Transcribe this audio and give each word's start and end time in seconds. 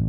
A 0.00 0.06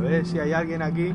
ver 0.00 0.26
si 0.26 0.38
hay 0.38 0.52
alguien 0.52 0.82
aquí. 0.82 1.14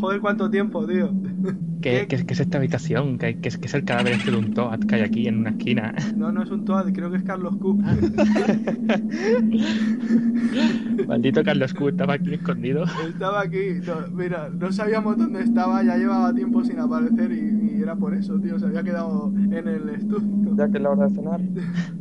Joder, 0.00 0.20
cuánto 0.20 0.50
tiempo, 0.50 0.84
tío. 0.86 1.10
¿Qué, 1.82 2.06
qué, 2.08 2.24
qué 2.24 2.32
es 2.34 2.40
esta 2.40 2.58
habitación? 2.58 3.18
¿Qué, 3.18 3.38
qué 3.38 3.48
es, 3.48 3.58
qué 3.58 3.66
es 3.66 3.74
el 3.74 3.84
cadáver 3.84 4.14
este 4.14 4.30
de 4.30 4.36
un 4.38 4.54
Toad 4.54 4.80
que 4.80 4.94
hay 4.94 5.00
aquí 5.02 5.26
en 5.28 5.38
una 5.38 5.50
esquina? 5.50 5.94
No, 6.16 6.30
no 6.32 6.42
es 6.42 6.50
un 6.50 6.64
Toad, 6.64 6.92
creo 6.92 7.10
que 7.10 7.16
es 7.18 7.22
Carlos 7.24 7.56
Q. 7.56 7.82
Maldito 11.06 11.42
Carlos 11.42 11.74
Q 11.74 11.88
estaba 11.88 12.14
aquí 12.14 12.34
escondido. 12.34 12.84
Estaba 13.08 13.40
aquí, 13.42 13.80
no, 13.86 14.08
mira, 14.14 14.48
no 14.50 14.72
sabíamos 14.72 15.16
dónde 15.18 15.42
estaba, 15.42 15.82
ya 15.82 15.96
llevaba 15.96 16.32
tiempo 16.34 16.64
sin 16.64 16.78
aparecer 16.78 17.32
y, 17.32 17.76
y 17.78 17.82
era 17.82 17.96
por 17.96 18.14
eso, 18.14 18.38
tío, 18.40 18.58
se 18.58 18.66
había 18.66 18.82
quedado 18.82 19.32
en 19.34 19.68
el 19.68 19.88
estudio. 19.90 20.54
Ya 20.56 20.68
que 20.68 20.76
es 20.76 20.82
la 20.82 20.90
hora 20.90 21.06
de 21.08 21.14
cenar. 21.14 21.40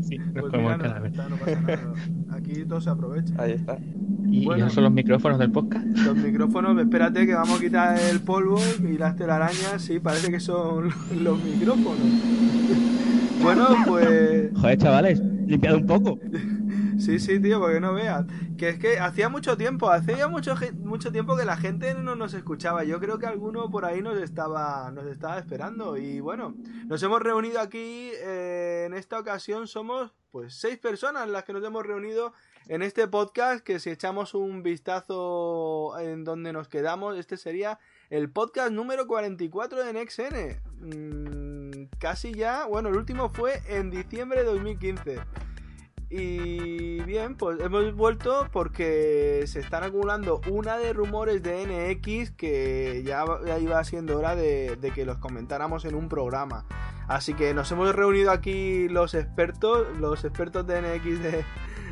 Sí, 0.01 0.17
nos 0.17 0.31
Pues 0.33 0.45
comemos 0.51 0.73
mira, 0.73 0.75
el 0.75 0.77
no, 0.77 0.83
cadáver. 0.83 1.11
está, 1.11 1.29
no 1.29 1.35
pasa 1.37 1.61
nada. 1.61 1.93
Aquí 2.37 2.65
todo 2.67 2.81
se 2.81 2.89
aprovecha. 2.89 3.33
Ahí 3.37 3.51
está. 3.53 3.77
¿Y, 4.29 4.43
y 4.43 4.45
Bueno. 4.45 4.65
esos 4.65 4.75
son 4.75 4.83
los 4.85 4.93
micrófonos 4.93 5.39
del 5.39 5.51
podcast? 5.51 5.85
Los 5.85 6.15
micrófonos, 6.17 6.79
espérate 6.79 7.25
que 7.25 7.33
vamos 7.33 7.57
a 7.57 7.61
quitar 7.61 7.97
el 8.11 8.19
polvo 8.21 8.59
y 8.87 8.97
las 8.97 9.15
telarañas, 9.15 9.70
sí, 9.79 9.99
parece 9.99 10.31
que 10.31 10.39
son 10.39 10.89
los 11.23 11.43
micrófonos. 11.43 11.97
Bueno, 13.41 13.69
pues 13.87 14.51
Joder, 14.55 14.77
chavales, 14.77 15.19
limpiado 15.19 15.77
un 15.77 15.87
poco. 15.87 16.19
sí, 16.99 17.17
sí, 17.17 17.39
tío, 17.39 17.59
porque 17.59 17.79
no 17.79 17.95
veas. 17.95 18.27
Que 18.55 18.69
es 18.69 18.77
que 18.77 18.99
hacía 18.99 19.29
mucho 19.29 19.57
tiempo, 19.57 19.89
hacía 19.89 20.27
mucho, 20.27 20.53
mucho 20.83 21.11
tiempo 21.11 21.35
que 21.35 21.43
la 21.43 21.57
gente 21.57 21.95
no 21.95 22.15
nos 22.15 22.35
escuchaba. 22.35 22.83
Yo 22.83 22.99
creo 22.99 23.17
que 23.17 23.25
alguno 23.25 23.71
por 23.71 23.85
ahí 23.85 23.99
nos 24.03 24.21
estaba, 24.21 24.91
nos 24.91 25.07
estaba 25.07 25.39
esperando. 25.39 25.97
Y 25.97 26.19
bueno, 26.19 26.53
nos 26.85 27.01
hemos 27.01 27.19
reunido 27.19 27.61
aquí, 27.61 28.11
eh, 28.23 28.83
en 28.85 28.93
esta 28.93 29.17
ocasión 29.17 29.65
somos 29.65 30.13
pues 30.29 30.53
seis 30.53 30.77
personas 30.77 31.27
las 31.27 31.43
que 31.43 31.53
nos 31.53 31.63
hemos 31.63 31.83
reunido 31.83 32.33
en 32.67 32.83
este 32.83 33.07
podcast 33.07 33.63
que 33.63 33.79
si 33.79 33.89
echamos 33.89 34.33
un 34.33 34.63
vistazo 34.63 35.97
en 35.99 36.23
donde 36.23 36.53
nos 36.53 36.67
quedamos, 36.67 37.17
este 37.17 37.37
sería 37.37 37.79
el 38.11 38.29
podcast 38.29 38.71
número 38.73 39.07
44 39.07 39.85
de 39.85 39.93
NextN. 39.93 40.59
Mm, 40.81 41.85
casi 41.97 42.33
ya, 42.33 42.65
bueno, 42.65 42.89
el 42.89 42.97
último 42.97 43.29
fue 43.29 43.61
en 43.69 43.89
diciembre 43.89 44.39
de 44.41 44.45
2015. 44.47 45.19
Y 46.09 47.01
bien, 47.03 47.37
pues 47.37 47.61
hemos 47.61 47.95
vuelto 47.95 48.49
porque 48.51 49.45
se 49.47 49.61
están 49.61 49.83
acumulando 49.83 50.41
una 50.49 50.77
de 50.77 50.91
rumores 50.91 51.41
de 51.41 51.65
NX 51.65 52.31
que 52.31 53.01
ya, 53.05 53.23
iba 53.61 53.81
siendo 53.85 54.19
hora 54.19 54.35
de, 54.35 54.75
de 54.75 54.91
que 54.91 55.05
los 55.05 55.17
comentáramos 55.17 55.85
en 55.85 55.95
un 55.95 56.09
programa. 56.09 56.65
Así 57.07 57.33
que 57.33 57.53
nos 57.53 57.71
hemos 57.71 57.95
reunido 57.95 58.31
aquí 58.31 58.89
los 58.89 59.13
expertos, 59.13 59.87
los 59.99 60.25
expertos 60.25 60.67
de 60.67 60.81
NX 60.81 61.23
de, 61.23 61.45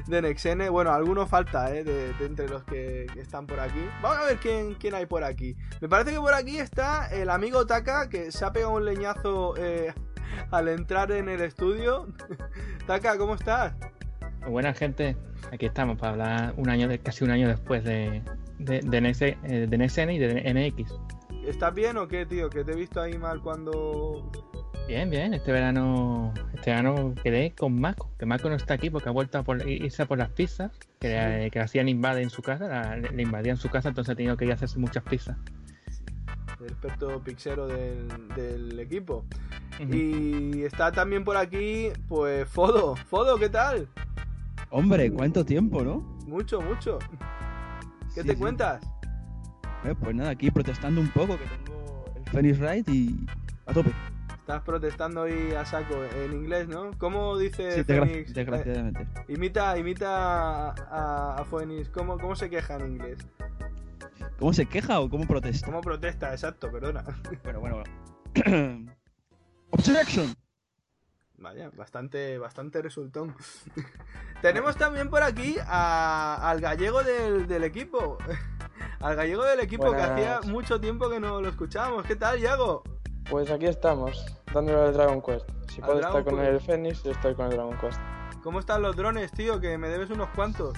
de 0.09 0.21
NexN. 0.21 0.69
Bueno, 0.71 0.91
algunos 0.91 1.29
falta, 1.29 1.73
¿eh? 1.73 1.83
De, 1.83 2.13
de 2.13 2.25
entre 2.25 2.47
los 2.49 2.63
que, 2.63 3.07
que 3.13 3.21
están 3.21 3.47
por 3.47 3.59
aquí. 3.59 3.79
Vamos 4.01 4.17
a 4.17 4.25
ver 4.25 4.37
quién, 4.37 4.75
quién 4.75 4.95
hay 4.95 5.05
por 5.05 5.23
aquí. 5.23 5.55
Me 5.81 5.87
parece 5.87 6.11
que 6.11 6.17
por 6.17 6.33
aquí 6.33 6.57
está 6.57 7.07
el 7.07 7.29
amigo 7.29 7.65
Taka, 7.65 8.09
que 8.09 8.31
se 8.31 8.43
ha 8.45 8.51
pegado 8.51 8.73
un 8.73 8.85
leñazo 8.85 9.55
eh, 9.57 9.93
al 10.51 10.67
entrar 10.67 11.11
en 11.11 11.29
el 11.29 11.41
estudio. 11.41 12.07
Taka, 12.87 13.17
¿cómo 13.17 13.35
estás? 13.35 13.73
Pues 14.39 14.51
buena 14.51 14.73
gente, 14.73 15.17
aquí 15.51 15.65
estamos 15.65 15.97
para 15.97 16.11
hablar 16.13 16.53
un 16.57 16.69
año 16.69 16.87
de, 16.87 16.99
casi 16.99 17.23
un 17.23 17.31
año 17.31 17.47
después 17.47 17.83
de, 17.83 18.23
de, 18.57 18.81
de, 18.81 19.37
eh, 19.43 19.67
de 19.67 19.77
NXN 19.77 20.09
y 20.11 20.19
de 20.19 20.53
NX. 20.53 20.93
¿Estás 21.45 21.73
bien 21.73 21.97
o 21.97 22.07
qué, 22.07 22.25
tío? 22.25 22.49
Que 22.49 22.63
te 22.63 22.73
he 22.73 22.75
visto 22.75 23.01
ahí 23.01 23.17
mal 23.17 23.41
cuando... 23.41 24.48
Bien, 24.89 25.07
bien, 25.11 25.35
este 25.35 25.51
verano 25.51 26.33
este 26.51 26.71
verano 26.71 27.13
quedé 27.21 27.51
con 27.51 27.79
Mako, 27.79 28.09
que 28.17 28.25
Mako 28.25 28.49
no 28.49 28.55
está 28.55 28.73
aquí 28.73 28.89
porque 28.89 29.07
ha 29.07 29.11
vuelto 29.11 29.37
a 29.37 29.43
por, 29.43 29.67
irse 29.69 30.01
a 30.01 30.07
por 30.07 30.17
las 30.17 30.29
pizzas, 30.29 30.71
que, 30.99 31.09
le- 31.09 31.51
que 31.51 31.59
hacían 31.59 31.87
invade 31.87 32.23
en 32.23 32.31
su 32.31 32.41
casa, 32.41 32.67
la- 32.67 32.97
le, 32.97 33.21
invadían 33.21 33.55
su 33.57 33.69
casa, 33.69 33.89
entonces 33.89 34.11
ha 34.13 34.15
tenido 34.15 34.35
que 34.35 34.45
ir 34.45 34.51
a 34.51 34.55
hacerse 34.55 34.79
muchas 34.79 35.03
pizzas. 35.03 35.37
El 36.59 36.65
experto 36.71 37.21
pixero 37.23 37.67
del, 37.67 38.07
del 38.35 38.79
equipo. 38.79 39.23
Y 39.79 40.63
está 40.63 40.91
también 40.91 41.23
por 41.23 41.37
aquí, 41.37 41.89
pues, 42.07 42.49
Fodo. 42.49 42.95
Fodo, 42.95 43.37
¿qué 43.37 43.47
tal? 43.49 43.87
Hombre, 44.71 45.11
cuánto 45.11 45.45
tiempo, 45.45 45.83
¿no? 45.83 45.99
Mucho, 46.25 46.61
mucho. 46.61 46.97
¿Qué 48.15 48.21
Sí, 48.23 48.27
te 48.27 48.33
sí. 48.33 48.39
cuentas? 48.39 48.81
Eh, 49.85 49.93
pues 50.01 50.15
nada, 50.15 50.31
aquí 50.31 50.49
protestando 50.49 50.99
un 50.99 51.09
poco, 51.09 51.37
que 51.37 51.45
tengo 51.45 52.05
el 52.17 52.23
Phoenix 52.31 52.59
Wright 52.59 52.89
y 52.89 53.25
a 53.67 53.73
tope. 53.73 53.91
Estás 54.49 54.63
protestando 54.63 55.21
ahí 55.21 55.51
a 55.53 55.63
saco 55.63 56.03
en 56.03 56.33
inglés, 56.33 56.67
¿no? 56.67 56.89
¿Cómo 56.97 57.37
dice 57.37 57.71
Sí, 57.71 57.83
Fénix? 57.83 58.33
desgraciadamente. 58.33 59.03
Eh, 59.03 59.33
imita 59.33 59.77
imita 59.77 60.69
a, 60.71 60.75
a, 60.89 61.35
a 61.35 61.45
Fénix. 61.45 61.87
¿Cómo, 61.89 62.17
¿Cómo 62.17 62.35
se 62.35 62.49
queja 62.49 62.77
en 62.77 62.93
inglés? 62.93 63.19
¿Cómo 64.39 64.51
se 64.51 64.65
queja 64.65 65.01
o 65.01 65.07
cómo 65.07 65.27
protesta? 65.27 65.67
¿Cómo 65.67 65.81
protesta? 65.81 66.31
Exacto, 66.31 66.71
perdona. 66.71 67.03
Bueno, 67.43 67.59
bueno. 67.59 67.83
bueno. 68.43 68.91
Objection. 69.69 70.33
Vaya, 71.37 71.69
bastante, 71.77 72.39
bastante 72.39 72.81
resultón. 72.81 73.35
Tenemos 74.41 74.77
también 74.77 75.11
por 75.11 75.21
aquí 75.21 75.57
a- 75.63 76.49
al 76.49 76.59
gallego 76.59 77.03
del, 77.03 77.45
del 77.45 77.63
equipo. 77.65 78.17
Al 78.99 79.15
gallego 79.15 79.43
del 79.45 79.59
equipo 79.59 79.91
que 79.91 80.01
hacía 80.01 80.41
mucho 80.45 80.81
tiempo 80.81 81.07
que 81.09 81.19
no 81.19 81.39
lo 81.39 81.49
escuchábamos. 81.49 82.03
¿Qué 82.05 82.15
tal, 82.15 82.39
Yago? 82.39 82.81
Pues 83.29 83.51
aquí 83.51 83.67
estamos, 83.67 84.25
dándole 84.53 84.79
al 84.79 84.93
Dragon 84.93 85.21
Quest. 85.21 85.49
Si 85.69 85.81
puedo 85.81 85.99
Dragon 85.99 86.19
estar 86.19 86.33
con 86.33 86.41
Quest. 86.43 86.53
el 86.53 86.59
Fénix, 86.61 87.03
yo 87.03 87.11
estoy 87.11 87.35
con 87.35 87.45
el 87.47 87.51
Dragon 87.53 87.77
Quest. 87.77 87.99
¿Cómo 88.43 88.59
están 88.59 88.81
los 88.81 88.95
drones, 88.95 89.31
tío? 89.31 89.59
Que 89.59 89.77
me 89.77 89.89
debes 89.89 90.09
unos 90.09 90.29
cuantos. 90.29 90.77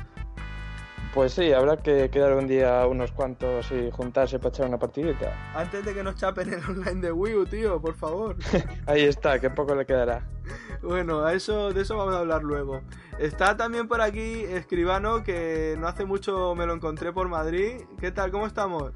Pues 1.14 1.34
sí, 1.34 1.52
habrá 1.52 1.76
que 1.76 2.10
quedar 2.10 2.34
un 2.36 2.48
día 2.48 2.88
unos 2.88 3.12
cuantos 3.12 3.70
y 3.72 3.92
juntarse 3.92 4.40
para 4.40 4.50
echar 4.50 4.68
una 4.68 4.80
partidita. 4.80 5.36
Antes 5.54 5.84
de 5.84 5.94
que 5.94 6.04
nos 6.04 6.16
chapen 6.16 6.54
el 6.54 6.64
online 6.64 7.02
de 7.02 7.12
Wii 7.12 7.36
U, 7.36 7.46
tío, 7.46 7.82
por 7.82 7.96
favor. 7.96 8.38
Ahí 8.88 9.04
está, 9.04 9.38
que 9.40 9.50
poco 9.50 9.76
le 9.76 9.86
quedará. 9.86 10.26
Bueno, 10.82 11.24
a 11.24 11.34
eso, 11.34 11.72
de 11.72 11.82
eso 11.84 11.96
vamos 11.96 12.16
a 12.16 12.20
hablar 12.20 12.42
luego. 12.42 12.82
Está 13.20 13.56
también 13.56 13.88
por 13.88 14.02
aquí 14.02 14.44
Escribano, 14.46 15.24
que 15.24 15.76
no 15.78 15.88
hace 15.88 16.06
mucho 16.06 16.56
me 16.56 16.66
lo 16.66 16.74
encontré 16.74 17.14
por 17.14 17.30
Madrid. 17.30 17.84
¿Qué 18.00 18.12
tal? 18.12 18.32
¿Cómo 18.32 18.48
estamos? 18.48 18.92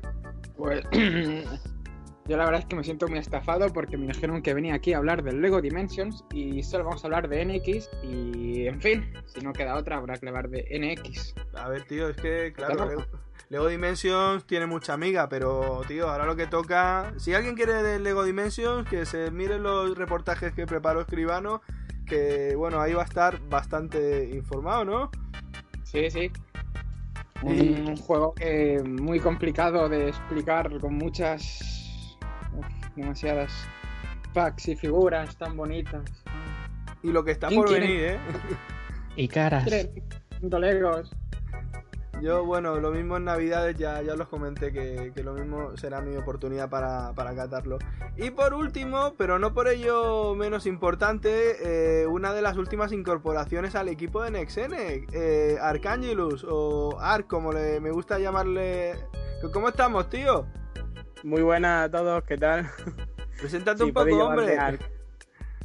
Pues 0.58 0.84
yo 2.28 2.38
la 2.38 2.46
verdad 2.46 2.62
es 2.62 2.66
que 2.66 2.76
me 2.76 2.84
siento 2.84 3.08
muy 3.08 3.20
estafado 3.20 3.72
porque 3.72 3.98
me 3.98 4.08
dijeron 4.08 4.42
que 4.42 4.54
venía 4.54 4.74
aquí 4.74 4.94
a 4.94 4.98
hablar 4.98 5.24
del 5.24 5.42
Lego 5.42 5.62
Dimensions 5.62 6.24
y 6.34 6.64
solo 6.64 6.86
vamos 6.86 7.04
a 7.04 7.08
hablar 7.08 7.30
de 7.30 7.46
NX 7.46 7.90
y 8.04 8.68
en 8.68 8.82
fin, 8.82 9.14
si 9.26 9.42
no 9.42 9.54
queda 9.54 9.76
otra 9.76 9.98
habrá 9.98 10.18
que 10.18 10.28
hablar 10.28 10.50
de 10.50 10.66
NX. 10.80 11.36
A 11.54 11.70
ver, 11.70 11.84
tío, 11.84 12.10
es 12.10 12.18
que, 12.18 12.52
claro. 12.54 12.86
Lego, 12.86 13.06
Lego 13.50 13.68
Dimensions 13.68 14.46
tiene 14.46 14.66
mucha 14.66 14.94
amiga, 14.94 15.30
pero, 15.30 15.82
tío, 15.88 16.10
ahora 16.10 16.26
lo 16.26 16.36
que 16.36 16.48
toca... 16.48 17.14
Si 17.18 17.34
alguien 17.34 17.56
quiere 17.56 17.84
de 17.84 18.00
Lego 18.00 18.24
Dimensions, 18.24 18.90
que 18.90 19.06
se 19.06 19.30
mire 19.30 19.60
los 19.60 19.96
reportajes 19.96 20.52
que 20.54 20.66
preparó 20.66 21.02
Escribano, 21.02 21.62
que, 22.08 22.56
bueno, 22.56 22.82
ahí 22.82 22.94
va 22.94 23.04
a 23.04 23.06
estar 23.06 23.40
bastante 23.48 24.32
informado, 24.34 24.84
¿no? 24.84 25.12
Sí, 25.84 26.10
sí. 26.10 26.32
Un, 27.44 27.96
juego 27.98 28.34
muy 28.84 29.20
complicado 29.20 29.90
de 29.90 30.10
explicar 30.10 30.80
con 30.80 30.96
muchas... 30.96 31.85
uf, 32.58 32.96
demasiadas 32.96 33.52
packs 34.34 34.68
y 34.68 34.76
figuras 34.76 35.36
tan 35.38 35.56
bonitas. 35.56 36.04
Y 37.04 37.12
lo 37.12 37.24
que 37.24 37.32
está 37.32 37.48
¿Quién 37.48 37.62
por 37.62 37.70
quiere? 37.70 37.88
venir, 37.88 38.04
¿eh? 38.04 38.20
Y 39.16 39.28
caras. 39.28 39.64
¿Quieren? 39.64 40.04
Legos. 40.42 41.12
Yo, 42.22 42.46
bueno, 42.46 42.80
lo 42.80 42.92
mismo 42.92 43.18
en 43.18 43.26
Navidades, 43.26 43.76
ya, 43.78 44.02
ya 44.02 44.16
los 44.16 44.30
comenté 44.30 44.72
que, 44.72 45.12
que 45.14 45.22
lo 45.22 45.34
mismo 45.34 45.76
será 45.76 46.00
mi 46.02 46.16
oportunidad 46.16 46.70
para, 46.70 47.12
para 47.14 47.36
catarlo. 47.36 47.78
Y 48.16 48.32
por 48.32 48.54
último, 48.54 49.14
pero 49.18 49.38
no 49.38 49.54
por 49.54 49.68
ello 49.68 50.34
menos 50.34 50.66
importante, 50.66 51.58
eh, 52.02 52.08
una 52.08 52.34
de 52.34 52.42
las 52.42 52.58
últimas 52.58 52.94
incorporaciones 52.94 53.76
al 53.76 53.90
equipo 53.90 54.24
de 54.24 54.32
Nexene, 54.32 55.06
eh, 55.12 55.58
Arcangelus, 55.62 56.46
o 56.50 56.98
Arc, 57.02 57.28
como 57.28 57.52
le, 57.52 57.82
me 57.82 57.92
gusta 57.92 58.18
llamarle. 58.18 58.94
¿Cómo 59.54 59.68
estamos, 59.68 60.10
tío? 60.10 60.46
Muy 61.26 61.42
buenas 61.42 61.88
a 61.88 61.90
todos, 61.90 62.24
¿qué 62.26 62.38
tal? 62.38 62.70
Preséntate 63.40 63.80
Sí, 63.80 63.84
un 63.86 63.94
poco, 63.94 64.28
hombre. 64.28 64.60
Arc. 64.60 64.80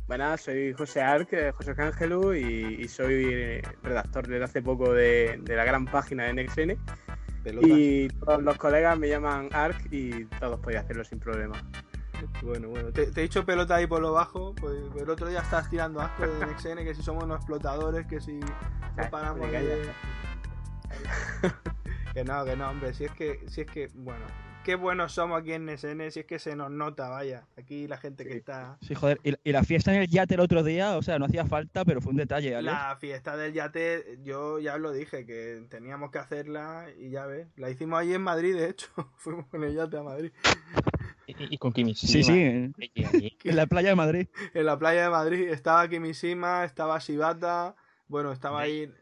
Bueno, 0.08 0.34
soy 0.38 0.72
José 0.72 1.02
Arc, 1.02 1.34
eh, 1.34 1.52
José 1.52 1.74
Ángelu, 1.76 2.32
y, 2.32 2.78
y 2.80 2.88
soy 2.88 3.60
redactor 3.82 4.26
desde 4.26 4.42
hace 4.42 4.62
poco 4.62 4.94
de, 4.94 5.38
de 5.42 5.56
la 5.56 5.64
gran 5.66 5.84
página 5.84 6.24
de. 6.24 6.78
Pelotas. 7.44 7.70
Y 7.70 8.08
todos 8.08 8.42
los 8.42 8.56
colegas 8.56 8.98
me 8.98 9.10
llaman 9.10 9.50
Arc 9.52 9.78
y 9.90 10.24
todos 10.40 10.58
podéis 10.60 10.80
hacerlo 10.80 11.04
sin 11.04 11.20
problema. 11.20 11.62
Bueno, 12.42 12.68
bueno, 12.68 12.90
te, 12.90 13.08
te 13.08 13.20
he 13.20 13.24
dicho 13.24 13.44
pelota 13.44 13.74
ahí 13.74 13.86
por 13.86 14.00
lo 14.00 14.12
bajo, 14.14 14.54
pues 14.54 14.78
el 14.98 15.10
otro 15.10 15.28
día 15.28 15.40
estás 15.40 15.68
tirando 15.68 16.00
asco 16.00 16.26
de 16.26 16.46
NXN, 16.46 16.84
que 16.84 16.94
si 16.94 17.02
somos 17.02 17.24
unos 17.24 17.36
explotadores, 17.36 18.06
que 18.06 18.18
si 18.18 18.32
no 18.40 18.48
Ay, 18.96 19.08
paramos 19.10 19.46
de... 19.46 19.52
callas. 19.52 19.78
Que 22.14 22.24
no, 22.24 22.44
que 22.44 22.56
no, 22.56 22.70
hombre, 22.70 22.92
si 22.92 23.04
es 23.04 23.12
que, 23.12 23.44
si 23.46 23.60
es 23.60 23.68
que, 23.68 23.88
bueno, 23.94 24.24
qué 24.64 24.74
buenos 24.74 25.12
somos 25.12 25.40
aquí 25.40 25.52
en 25.52 25.66
NSN, 25.66 26.10
si 26.10 26.20
es 26.20 26.26
que 26.26 26.38
se 26.38 26.54
nos 26.54 26.70
nota, 26.70 27.08
vaya, 27.08 27.46
aquí 27.56 27.88
la 27.88 27.96
gente 27.96 28.24
que 28.24 28.36
está... 28.36 28.76
Sí, 28.82 28.94
joder. 28.94 29.18
Y, 29.24 29.34
y 29.42 29.52
la 29.52 29.64
fiesta 29.64 29.94
en 29.94 30.02
el 30.02 30.08
yate 30.08 30.34
el 30.34 30.40
otro 30.40 30.62
día, 30.62 30.96
o 30.96 31.02
sea, 31.02 31.18
no 31.18 31.24
hacía 31.24 31.46
falta, 31.46 31.84
pero 31.84 32.00
fue 32.00 32.10
un 32.10 32.18
detalle, 32.18 32.54
Alex. 32.54 32.72
La 32.72 32.96
fiesta 32.96 33.36
del 33.36 33.52
yate, 33.52 34.18
yo 34.22 34.58
ya 34.58 34.74
os 34.74 34.80
lo 34.80 34.92
dije, 34.92 35.24
que 35.26 35.64
teníamos 35.70 36.10
que 36.10 36.18
hacerla 36.18 36.86
y 36.98 37.10
ya 37.10 37.26
ves, 37.26 37.48
la 37.56 37.70
hicimos 37.70 38.00
allí 38.00 38.14
en 38.14 38.22
Madrid, 38.22 38.54
de 38.54 38.68
hecho, 38.70 38.88
fuimos 39.16 39.46
con 39.46 39.64
el 39.64 39.74
yate 39.74 39.96
a 39.96 40.02
Madrid, 40.02 40.32
Y, 41.26 41.54
y 41.54 41.58
con 41.58 41.72
Kimishima. 41.72 42.12
Sí, 42.12 42.22
sí, 42.22 42.32
en 42.42 43.56
la 43.56 43.66
playa 43.66 43.90
de 43.90 43.96
Madrid. 43.96 44.28
en 44.54 44.66
la 44.66 44.78
playa 44.78 45.04
de 45.04 45.10
Madrid, 45.10 45.48
estaba 45.48 45.88
Kimishima, 45.88 46.64
estaba 46.64 46.98
Shibata, 46.98 47.74
bueno, 48.08 48.32
estaba 48.32 48.60
ahí... 48.60 48.92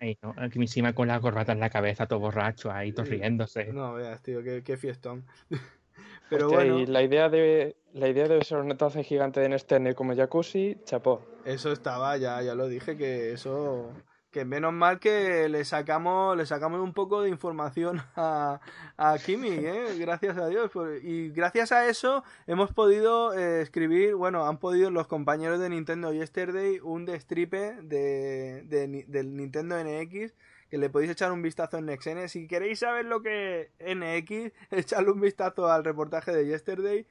ahí, 0.00 0.18
¿no? 0.22 0.34
Kimishima 0.50 0.92
con 0.94 1.08
la 1.08 1.20
corbata 1.20 1.52
en 1.52 1.60
la 1.60 1.70
cabeza, 1.70 2.06
todo 2.06 2.18
borracho, 2.20 2.70
ahí, 2.70 2.92
todo 2.92 3.06
Sí. 3.06 3.12
riéndose. 3.12 3.66
No 3.72 3.94
veas, 3.94 4.22
tío, 4.22 4.42
qué, 4.42 4.62
qué 4.62 4.76
fiestón. 4.76 5.24
Pero 6.28 6.46
Hostia, 6.46 6.58
bueno, 6.58 6.78
y 6.80 6.86
la 6.86 7.02
idea 7.02 7.28
de 7.28 7.76
la 7.92 8.08
idea 8.08 8.26
debe 8.28 8.44
ser 8.44 8.58
un 8.58 8.68
netazo 8.68 9.02
gigante 9.02 9.40
de 9.40 9.48
Nextene 9.48 9.94
como 9.94 10.14
jacuzzi, 10.14 10.76
chapó. 10.84 11.24
eso 11.44 11.72
estaba, 11.72 12.16
ya, 12.16 12.42
ya 12.42 12.54
lo 12.54 12.68
dije, 12.68 12.96
que 12.96 13.32
eso... 13.32 13.92
Que 14.36 14.44
menos 14.44 14.74
mal 14.74 15.00
que 15.00 15.48
le 15.48 15.64
sacamos, 15.64 16.36
le 16.36 16.44
sacamos 16.44 16.82
un 16.82 16.92
poco 16.92 17.22
de 17.22 17.30
información 17.30 18.02
a, 18.16 18.60
a 18.98 19.16
Kimi, 19.16 19.48
¿eh? 19.48 19.96
gracias 19.98 20.36
a 20.36 20.46
Dios. 20.48 20.70
por- 20.70 20.94
Y 21.02 21.30
gracias 21.30 21.72
a 21.72 21.88
eso 21.88 22.22
hemos 22.46 22.70
podido 22.70 23.32
eh, 23.32 23.62
escribir, 23.62 24.14
bueno, 24.14 24.44
han 24.46 24.58
podido 24.58 24.90
los 24.90 25.06
compañeros 25.06 25.58
de 25.58 25.70
Nintendo 25.70 26.12
Yesterday 26.12 26.80
un 26.82 27.06
destripe 27.06 27.78
de, 27.80 28.62
de 28.66 29.06
del 29.08 29.34
Nintendo 29.34 29.82
NX 29.82 30.34
que 30.68 30.76
le 30.76 30.90
podéis 30.90 31.12
echar 31.12 31.32
un 31.32 31.40
vistazo 31.40 31.78
en 31.78 31.86
NextN. 31.86 32.28
Si 32.28 32.46
queréis 32.46 32.80
saber 32.80 33.06
lo 33.06 33.22
que 33.22 33.70
NX, 33.80 34.52
echadle 34.70 35.12
un 35.12 35.20
vistazo 35.22 35.66
al 35.68 35.82
reportaje 35.82 36.32
de 36.32 36.44
Yesterday, 36.46 37.06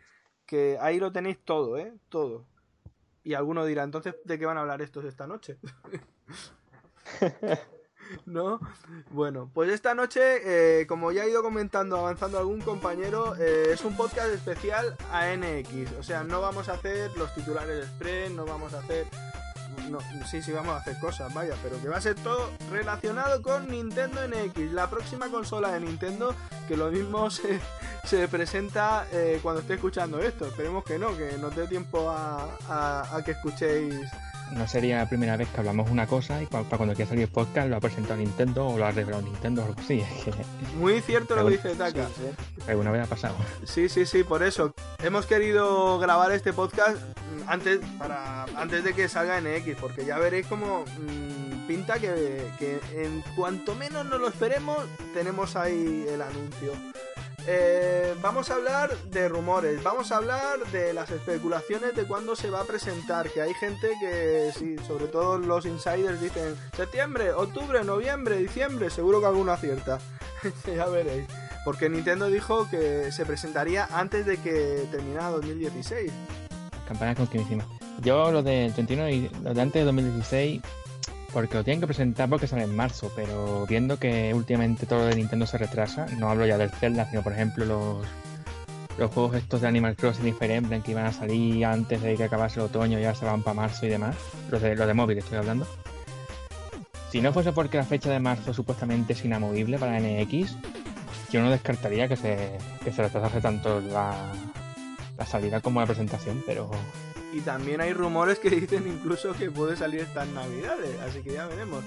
que 0.45 0.77
ahí 0.79 0.99
lo 0.99 1.11
tenéis 1.11 1.39
todo, 1.43 1.75
¿eh? 1.79 1.91
Todo. 2.09 2.45
Y 3.23 3.33
alguno 3.33 3.65
dirá, 3.65 3.81
entonces, 3.81 4.13
¿de 4.25 4.37
qué 4.37 4.45
van 4.45 4.59
a 4.59 4.61
hablar 4.61 4.83
estos 4.83 5.05
esta 5.05 5.25
noche? 5.25 5.57
¿No? 8.25 8.59
Bueno, 9.11 9.49
pues 9.53 9.71
esta 9.71 9.93
noche, 9.93 10.21
eh, 10.81 10.87
como 10.87 11.11
ya 11.11 11.23
ha 11.23 11.27
ido 11.27 11.41
comentando, 11.41 11.97
avanzando 11.97 12.37
algún 12.37 12.61
compañero, 12.61 13.35
eh, 13.37 13.71
es 13.71 13.83
un 13.83 13.95
podcast 13.95 14.29
especial 14.29 14.95
a 15.11 15.35
NX. 15.35 15.93
O 15.99 16.03
sea, 16.03 16.23
no 16.23 16.41
vamos 16.41 16.69
a 16.69 16.73
hacer 16.73 17.15
los 17.17 17.33
titulares 17.33 17.85
express, 17.85 18.31
no 18.31 18.45
vamos 18.45 18.73
a 18.73 18.79
hacer... 18.79 19.07
No, 19.89 19.99
sí, 20.25 20.41
sí, 20.41 20.51
vamos 20.51 20.73
a 20.73 20.77
hacer 20.77 20.97
cosas, 20.99 21.33
vaya, 21.33 21.55
pero 21.61 21.79
que 21.81 21.89
va 21.89 21.97
a 21.97 22.01
ser 22.01 22.15
todo 22.15 22.49
relacionado 22.71 23.41
con 23.41 23.69
Nintendo 23.69 24.21
NX, 24.25 24.71
la 24.71 24.89
próxima 24.89 25.29
consola 25.29 25.73
de 25.73 25.81
Nintendo, 25.81 26.33
que 26.67 26.77
lo 26.77 26.89
mismo 26.89 27.29
se, 27.31 27.59
se 28.05 28.27
presenta 28.27 29.05
eh, 29.11 29.39
cuando 29.43 29.61
esté 29.61 29.73
escuchando 29.73 30.19
esto. 30.19 30.45
Esperemos 30.45 30.83
que 30.85 30.97
no, 30.97 31.15
que 31.17 31.37
nos 31.37 31.55
dé 31.55 31.67
tiempo 31.67 32.09
a 32.09 33.21
que 33.25 33.31
escuchéis 33.31 34.09
No 34.51 34.67
sería 34.67 34.97
la 34.97 35.09
primera 35.09 35.35
vez 35.37 35.49
que 35.49 35.59
hablamos 35.59 35.89
una 35.89 36.07
cosa 36.07 36.41
y 36.41 36.45
para 36.45 36.63
cuando 36.63 36.93
quiera 36.93 37.09
salir 37.09 37.23
el 37.23 37.29
podcast 37.29 37.67
lo 37.69 37.75
ha 37.75 37.79
presentado 37.79 38.17
Nintendo 38.17 38.67
o 38.67 38.77
lo 38.77 38.85
ha 38.85 38.91
revelado 38.91 39.23
Nintendo 39.23 39.63
o 39.63 39.65
algo 39.65 39.79
así. 39.79 40.01
Es 40.25 40.35
que 40.35 40.43
Muy 40.77 41.01
cierto 41.01 41.35
lo 41.35 41.45
que 41.45 41.57
dice 41.57 41.75
Taka. 41.75 42.07
alguna 42.67 42.91
vez 42.91 43.03
ha 43.03 43.07
pasado. 43.07 43.35
Sí, 43.65 43.89
sí, 43.89 44.05
sí, 44.05 44.23
por 44.23 44.43
eso. 44.43 44.73
Hemos 45.03 45.25
querido 45.25 45.99
grabar 45.99 46.31
este 46.31 46.53
podcast 46.53 46.97
antes, 47.47 47.79
para, 47.97 48.43
antes 48.55 48.83
de 48.83 48.93
que 48.93 49.09
salga 49.09 49.37
en 49.37 49.47
X, 49.47 49.77
porque 49.79 50.05
ya 50.05 50.17
veréis 50.17 50.47
como 50.47 50.83
mm, 50.83 51.67
pinta 51.67 51.99
que, 51.99 52.47
que 52.57 52.79
en 53.03 53.23
cuanto 53.35 53.75
menos 53.75 54.05
nos 54.05 54.19
lo 54.19 54.27
esperemos, 54.27 54.77
tenemos 55.13 55.55
ahí 55.55 56.05
el 56.09 56.21
anuncio. 56.21 56.71
Eh, 57.47 58.15
vamos 58.21 58.49
a 58.49 58.55
hablar 58.55 58.97
de 59.11 59.29
rumores, 59.29 59.83
vamos 59.83 60.11
a 60.11 60.17
hablar 60.17 60.59
de 60.71 60.93
las 60.93 61.11
especulaciones 61.11 61.95
de 61.95 62.05
cuándo 62.05 62.35
se 62.35 62.49
va 62.49 62.61
a 62.61 62.63
presentar, 62.63 63.29
que 63.29 63.41
hay 63.41 63.53
gente 63.53 63.91
que, 63.99 64.51
sí, 64.57 64.75
sobre 64.87 65.05
todo 65.07 65.37
los 65.37 65.65
insiders 65.65 66.19
dicen 66.19 66.55
septiembre, 66.75 67.33
octubre, 67.33 67.83
noviembre, 67.83 68.37
diciembre, 68.37 68.89
seguro 68.89 69.19
que 69.19 69.27
alguno 69.27 69.51
acierta. 69.51 69.99
ya 70.75 70.87
veréis. 70.87 71.27
Porque 71.63 71.89
Nintendo 71.89 72.27
dijo 72.27 72.67
que 72.69 73.11
se 73.11 73.25
presentaría 73.25 73.87
antes 73.91 74.25
de 74.25 74.37
que 74.37 74.87
terminara 74.91 75.29
2016. 75.29 76.11
Campana 76.87 77.15
con 77.15 77.27
Kimishima. 77.27 77.67
Yo 78.01 78.31
lo 78.31 78.43
del 78.43 78.73
31 78.73 79.09
y 79.09 79.29
lo 79.43 79.53
de 79.53 79.61
antes 79.61 79.81
de 79.81 79.85
2016, 79.85 80.61
porque 81.35 81.55
lo 81.55 81.65
tienen 81.65 81.81
que 81.81 81.87
presentar 81.87 82.29
porque 82.29 82.47
sale 82.47 82.63
en 82.63 82.73
marzo, 82.73 83.11
pero 83.13 83.65
viendo 83.67 83.99
que 83.99 84.33
últimamente 84.33 84.85
todo 84.85 84.99
lo 84.99 85.05
de 85.07 85.15
Nintendo 85.17 85.45
se 85.45 85.57
retrasa, 85.57 86.05
no 86.17 86.29
hablo 86.29 86.45
ya 86.45 86.57
del 86.57 86.69
Zelda, 86.69 87.09
sino 87.09 87.23
por 87.23 87.33
ejemplo 87.33 87.65
los, 87.65 88.07
los 88.97 89.11
juegos 89.11 89.35
estos 89.35 89.59
de 89.59 89.67
Animal 89.67 89.97
Crossing 89.97 90.29
y 90.29 90.31
Fire 90.31 90.63
que 90.81 90.91
iban 90.91 91.05
a 91.05 91.11
salir 91.11 91.65
antes 91.65 92.01
de 92.01 92.15
que 92.15 92.23
acabase 92.23 92.61
el 92.61 92.67
otoño, 92.67 92.99
ya 92.99 93.13
se 93.13 93.25
van 93.25 93.43
para 93.43 93.53
marzo 93.53 93.85
y 93.85 93.89
demás, 93.89 94.15
los 94.49 94.61
de, 94.61 94.77
los 94.77 94.87
de 94.87 94.93
móvil 94.93 95.17
estoy 95.17 95.37
hablando. 95.37 95.67
Si 97.11 97.19
no 97.19 97.33
fuese 97.33 97.51
porque 97.51 97.75
la 97.75 97.83
fecha 97.83 98.09
de 98.09 98.21
marzo 98.21 98.53
supuestamente 98.53 99.11
es 99.11 99.25
inamovible 99.25 99.77
para 99.77 99.99
NX, 99.99 100.55
yo 101.31 101.41
no 101.41 101.51
descartaría 101.51 102.07
que 102.07 102.15
se, 102.15 102.57
que 102.81 102.93
se 102.93 103.01
retrasase 103.01 103.41
tanto 103.41 103.81
la, 103.81 104.31
la 105.17 105.25
salida 105.25 105.59
como 105.59 105.81
la 105.81 105.85
presentación, 105.85 106.41
pero 106.45 106.71
Y 107.35 107.41
también 107.41 107.81
hay 107.81 107.91
rumores 107.91 108.39
que 108.39 108.49
dicen 108.49 108.87
incluso 108.87 109.33
que 109.33 109.51
puede 109.51 109.75
salir 109.75 109.99
estas 109.99 110.25
navidades, 110.29 110.97
así 111.01 111.21
que 111.21 111.33
ya 111.33 111.47
veremos. 111.47 111.83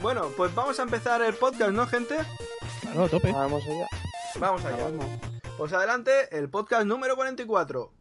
Bueno, 0.00 0.30
pues 0.36 0.52
vamos 0.56 0.80
a 0.80 0.82
empezar 0.82 1.22
el 1.22 1.34
podcast, 1.34 1.70
¿no, 1.70 1.86
gente? 1.86 2.16
Claro, 2.80 3.04
a 3.04 3.08
tope. 3.08 3.30
Vamos 3.30 3.62
allá. 3.64 3.86
Vamos 4.40 4.64
allá. 4.64 4.88
Pues 5.56 5.72
adelante, 5.72 6.10
el 6.36 6.48
podcast 6.50 6.84
número 6.84 7.14
44. 7.14 7.92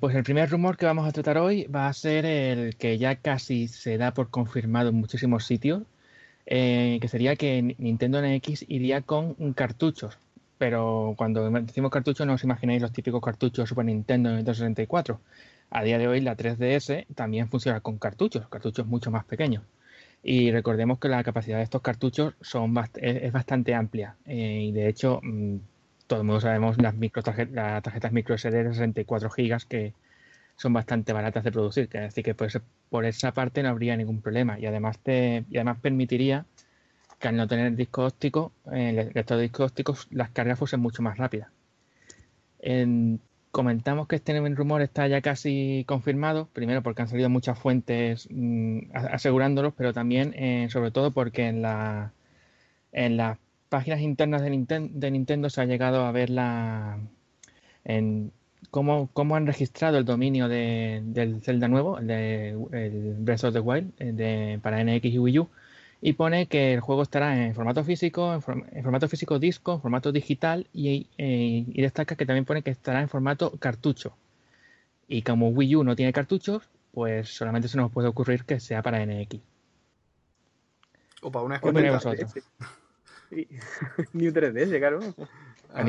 Pues 0.00 0.14
el 0.14 0.22
primer 0.22 0.50
rumor 0.50 0.76
que 0.76 0.84
vamos 0.84 1.08
a 1.08 1.12
tratar 1.12 1.38
hoy 1.38 1.64
va 1.64 1.88
a 1.88 1.92
ser 1.94 2.26
el 2.26 2.76
que 2.76 2.98
ya 2.98 3.16
casi 3.16 3.68
se 3.68 3.96
da 3.96 4.12
por 4.12 4.28
confirmado 4.28 4.90
en 4.90 4.96
muchísimos 4.96 5.46
sitios, 5.46 5.82
eh, 6.44 6.98
que 7.00 7.08
sería 7.08 7.36
que 7.36 7.62
Ni- 7.62 7.74
Nintendo 7.78 8.20
NX 8.20 8.66
iría 8.68 9.00
con 9.00 9.34
cartuchos. 9.54 10.18
Pero 10.58 11.14
cuando 11.16 11.48
decimos 11.50 11.90
cartuchos 11.90 12.26
no 12.26 12.34
os 12.34 12.44
imagináis 12.44 12.80
los 12.82 12.92
típicos 12.92 13.20
cartuchos 13.20 13.68
Super 13.68 13.84
Nintendo 13.84 14.30
Nintendo 14.30 14.54
64. 14.54 15.20
A 15.70 15.82
día 15.82 15.98
de 15.98 16.08
hoy 16.08 16.20
la 16.20 16.36
3DS 16.36 17.06
también 17.14 17.48
funciona 17.48 17.80
con 17.80 17.98
cartuchos, 17.98 18.48
cartuchos 18.48 18.86
mucho 18.86 19.10
más 19.10 19.24
pequeños. 19.24 19.62
Y 20.22 20.50
recordemos 20.50 20.98
que 20.98 21.08
la 21.08 21.22
capacidad 21.24 21.58
de 21.58 21.64
estos 21.64 21.82
cartuchos 21.82 22.34
son 22.40 22.74
bast- 22.74 22.98
es, 23.00 23.22
es 23.24 23.32
bastante 23.32 23.74
amplia. 23.74 24.16
eh, 24.26 24.64
y 24.68 24.72
de 24.72 24.88
hecho, 24.88 25.20
mm, 25.22 25.56
todo 26.06 26.20
el 26.20 26.26
mundo 26.26 26.40
sabemos 26.40 26.80
las, 26.80 26.94
micro 26.94 27.22
las 27.52 27.82
tarjetas 27.82 28.12
micro 28.12 28.34
SD 28.34 28.64
de 28.64 28.70
64 28.72 29.28
GB 29.30 29.66
que 29.68 29.92
son 30.56 30.72
bastante 30.72 31.12
baratas 31.12 31.44
de 31.44 31.52
producir. 31.52 31.88
Así 31.98 32.22
que 32.22 32.34
por, 32.34 32.48
por 32.90 33.04
esa 33.04 33.32
parte 33.32 33.62
no 33.62 33.68
habría 33.70 33.96
ningún 33.96 34.20
problema. 34.22 34.58
Y 34.58 34.66
además, 34.66 34.98
te, 34.98 35.44
y 35.50 35.56
además 35.58 35.78
permitiría 35.80 36.46
que 37.18 37.28
al 37.28 37.36
no 37.36 37.46
tener 37.48 37.74
disco 37.76 38.04
óptico, 38.06 38.52
eh, 38.72 38.90
el 38.90 38.96
lector 39.14 39.36
de 39.38 39.44
discos 39.44 39.70
ópticos, 39.70 40.08
las 40.10 40.30
cargas 40.30 40.58
fuesen 40.58 40.80
mucho 40.80 41.02
más 41.02 41.18
rápidas. 41.18 41.48
En- 42.60 43.20
comentamos 43.50 44.06
que 44.06 44.16
este 44.16 44.38
rumor 44.50 44.82
está 44.82 45.06
ya 45.08 45.22
casi 45.22 45.84
confirmado, 45.86 46.46
primero 46.52 46.82
porque 46.82 47.02
han 47.02 47.08
salido 47.08 47.30
muchas 47.30 47.58
fuentes 47.58 48.28
mm, 48.30 48.78
a- 48.94 49.06
asegurándolos, 49.14 49.72
pero 49.76 49.92
también, 49.94 50.34
eh, 50.36 50.68
sobre 50.70 50.90
todo, 50.90 51.12
porque 51.12 51.46
en, 51.46 51.62
la, 51.62 52.12
en 52.92 53.16
las 53.16 53.38
páginas 53.70 54.00
internas 54.00 54.42
de, 54.42 54.50
Ninten- 54.52 54.90
de 54.92 55.10
Nintendo 55.10 55.50
se 55.50 55.60
ha 55.62 55.66
llegado 55.66 56.04
a 56.06 56.12
ver 56.12 56.30
la, 56.30 56.98
en 57.84 58.32
cómo, 58.70 59.10
cómo 59.12 59.36
han 59.36 59.46
registrado 59.46 59.98
el 59.98 60.04
dominio 60.04 60.48
de, 60.48 61.02
del 61.04 61.42
Zelda 61.42 61.68
nuevo, 61.68 61.98
el, 61.98 62.06
de, 62.08 62.54
Breath 63.18 63.44
of 63.44 63.54
the 63.54 63.60
Wild, 63.60 63.92
eh, 63.98 64.12
de, 64.12 64.60
para 64.62 64.80
NX 64.82 65.06
y 65.06 65.18
Wii 65.18 65.38
U, 65.40 65.48
y 66.02 66.12
pone 66.12 66.46
que 66.46 66.74
el 66.74 66.80
juego 66.80 67.02
estará 67.02 67.44
en 67.46 67.54
formato 67.54 67.82
físico, 67.84 68.32
en, 68.34 68.40
form- 68.42 68.66
en 68.72 68.82
formato 68.82 69.08
físico 69.08 69.38
disco, 69.38 69.74
en 69.74 69.80
formato 69.80 70.12
digital 70.12 70.66
y, 70.72 71.06
eh, 71.18 71.64
y 71.66 71.82
destaca 71.82 72.16
que 72.16 72.26
también 72.26 72.44
pone 72.44 72.62
que 72.62 72.70
estará 72.70 73.00
en 73.00 73.08
formato 73.08 73.52
cartucho. 73.58 74.14
Y 75.08 75.22
como 75.22 75.48
Wii 75.50 75.76
U 75.76 75.84
no 75.84 75.96
tiene 75.96 76.12
cartuchos, 76.12 76.68
pues 76.92 77.28
solamente 77.28 77.68
se 77.68 77.76
nos 77.76 77.90
puede 77.92 78.08
ocurrir 78.08 78.44
que 78.44 78.60
sea 78.60 78.82
para 78.82 79.02
NX. 79.04 79.40
O 81.22 81.30
para 81.32 81.44
una 81.44 81.60
¿Qué 81.60 81.68
opináis 81.68 81.94
escopeta. 81.94 82.24
vosotros? 82.24 82.44
Sí. 83.30 83.48
New 84.12 84.32
3DS, 84.32 84.78
claro. 84.78 85.00
Claro. 85.68 85.84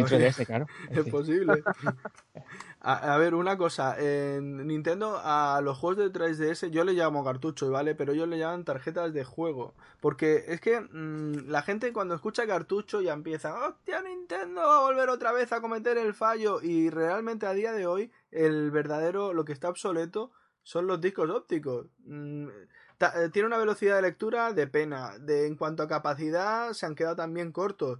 Es 0.91 1.03
Sí. 1.05 1.11
posible. 1.11 1.63
A, 2.79 3.15
a 3.15 3.17
ver, 3.17 3.33
una 3.35 3.57
cosa. 3.57 3.95
En 3.99 4.67
Nintendo, 4.67 5.19
a 5.23 5.59
los 5.63 5.77
juegos 5.77 5.97
de 5.97 6.09
3DS, 6.11 6.69
yo 6.69 6.83
le 6.83 6.93
llamo 6.93 7.23
cartucho, 7.23 7.69
¿vale? 7.71 7.95
Pero 7.95 8.13
ellos 8.13 8.27
le 8.27 8.37
llaman 8.37 8.63
tarjetas 8.65 9.13
de 9.13 9.23
juego. 9.23 9.73
Porque 9.99 10.45
es 10.47 10.61
que 10.61 10.79
mm, 10.81 11.49
la 11.49 11.61
gente 11.63 11.91
cuando 11.93 12.15
escucha 12.15 12.45
cartucho 12.47 13.01
ya 13.01 13.13
empieza, 13.13 13.67
hostia, 13.67 14.01
Nintendo 14.01 14.61
va 14.61 14.77
a 14.77 14.81
volver 14.81 15.09
otra 15.09 15.31
vez 15.31 15.51
a 15.51 15.61
cometer 15.61 15.97
el 15.97 16.13
fallo. 16.13 16.61
Y 16.61 16.89
realmente 16.89 17.45
a 17.47 17.53
día 17.53 17.71
de 17.73 17.87
hoy, 17.87 18.11
el 18.31 18.71
verdadero, 18.71 19.33
lo 19.33 19.43
que 19.45 19.53
está 19.53 19.69
obsoleto, 19.69 20.31
son 20.63 20.87
los 20.87 21.01
discos 21.01 21.29
ópticos. 21.29 21.87
Mm, 22.05 22.47
eh, 22.99 23.29
tiene 23.31 23.47
una 23.47 23.57
velocidad 23.57 23.95
de 23.97 24.01
lectura 24.03 24.53
de 24.53 24.67
pena. 24.67 25.17
De, 25.19 25.47
en 25.47 25.55
cuanto 25.55 25.83
a 25.83 25.87
capacidad, 25.87 26.73
se 26.73 26.85
han 26.85 26.95
quedado 26.95 27.15
también 27.15 27.51
cortos. 27.51 27.99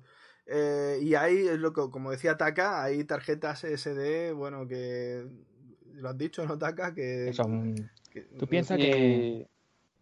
Eh, 0.50 1.00
y 1.01 1.13
ahí 1.16 1.46
es 1.48 1.60
lo 1.60 1.74
que, 1.74 1.82
como 1.92 2.12
decía 2.12 2.38
Taka, 2.38 2.82
hay 2.84 3.04
tarjetas 3.04 3.63
SD, 3.66 4.32
bueno, 4.34 4.66
que 4.68 5.25
lo 5.94 6.10
has 6.10 6.18
dicho, 6.18 6.46
¿no, 6.46 6.58
Taka? 6.58 6.94
Que, 6.94 7.34
son- 7.34 7.89
que- 8.10 8.22
¿Tú 8.22 8.48
piensas 8.48 8.80
Y, 8.80 8.82
que.? 8.84 9.48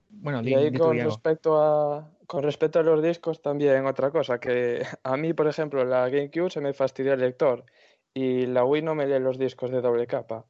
Bueno, 0.10 0.42
y 0.44 0.54
ahí 0.54 0.72
con 0.72 0.98
respecto 0.98 1.62
a 1.62 2.10
con 2.28 2.42
respecto 2.44 2.80
a 2.80 2.84
los 2.84 3.04
discos 3.04 3.42
también 3.42 3.86
otra 3.86 4.10
cosa, 4.12 4.40
que 4.40 4.84
a 5.04 5.16
mí, 5.18 5.34
por 5.34 5.48
ejemplo, 5.48 5.84
la 5.86 6.10
GameCube 6.10 6.50
se 6.50 6.62
me 6.62 6.74
fastidió 6.74 7.14
el 7.14 7.20
lector 7.20 7.66
y 8.14 8.46
la 8.48 8.64
Wii 8.66 8.82
no 8.82 8.96
me 8.96 9.06
lee 9.08 9.20
los 9.20 9.38
discos 9.38 9.70
de 9.72 9.82
doble 9.82 10.08
capa. 10.08 10.46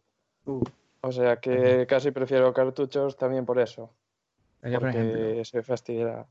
Uh. 0.46 0.62
O 1.02 1.12
sea 1.12 1.38
que 1.38 1.86
casi 1.88 2.12
prefiero 2.12 2.54
cartuchos 2.54 3.18
también 3.18 3.46
por 3.46 3.60
eso, 3.60 3.92
Yo, 4.64 4.80
por 4.80 4.90
ejemplo. 4.90 5.20
porque 5.20 5.46
se 5.46 5.64
fastidia. 5.64 6.26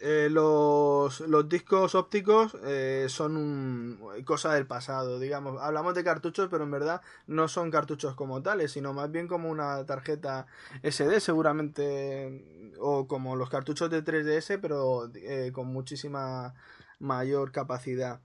Eh, 0.00 0.28
los, 0.30 1.20
los 1.20 1.48
discos 1.48 1.96
ópticos 1.96 2.56
eh, 2.64 3.06
son 3.08 3.36
un, 3.36 3.98
cosa 4.24 4.54
del 4.54 4.66
pasado, 4.66 5.18
digamos. 5.18 5.60
Hablamos 5.60 5.94
de 5.94 6.04
cartuchos, 6.04 6.48
pero 6.48 6.64
en 6.64 6.70
verdad 6.70 7.00
no 7.26 7.48
son 7.48 7.72
cartuchos 7.72 8.14
como 8.14 8.40
tales, 8.40 8.70
sino 8.70 8.92
más 8.92 9.10
bien 9.10 9.26
como 9.26 9.50
una 9.50 9.84
tarjeta 9.86 10.46
SD, 10.84 11.18
seguramente, 11.18 12.72
o 12.78 13.08
como 13.08 13.34
los 13.34 13.50
cartuchos 13.50 13.90
de 13.90 14.04
3DS, 14.04 14.60
pero 14.60 15.10
eh, 15.16 15.50
con 15.52 15.66
muchísima 15.66 16.54
mayor 17.00 17.50
capacidad. 17.50 18.20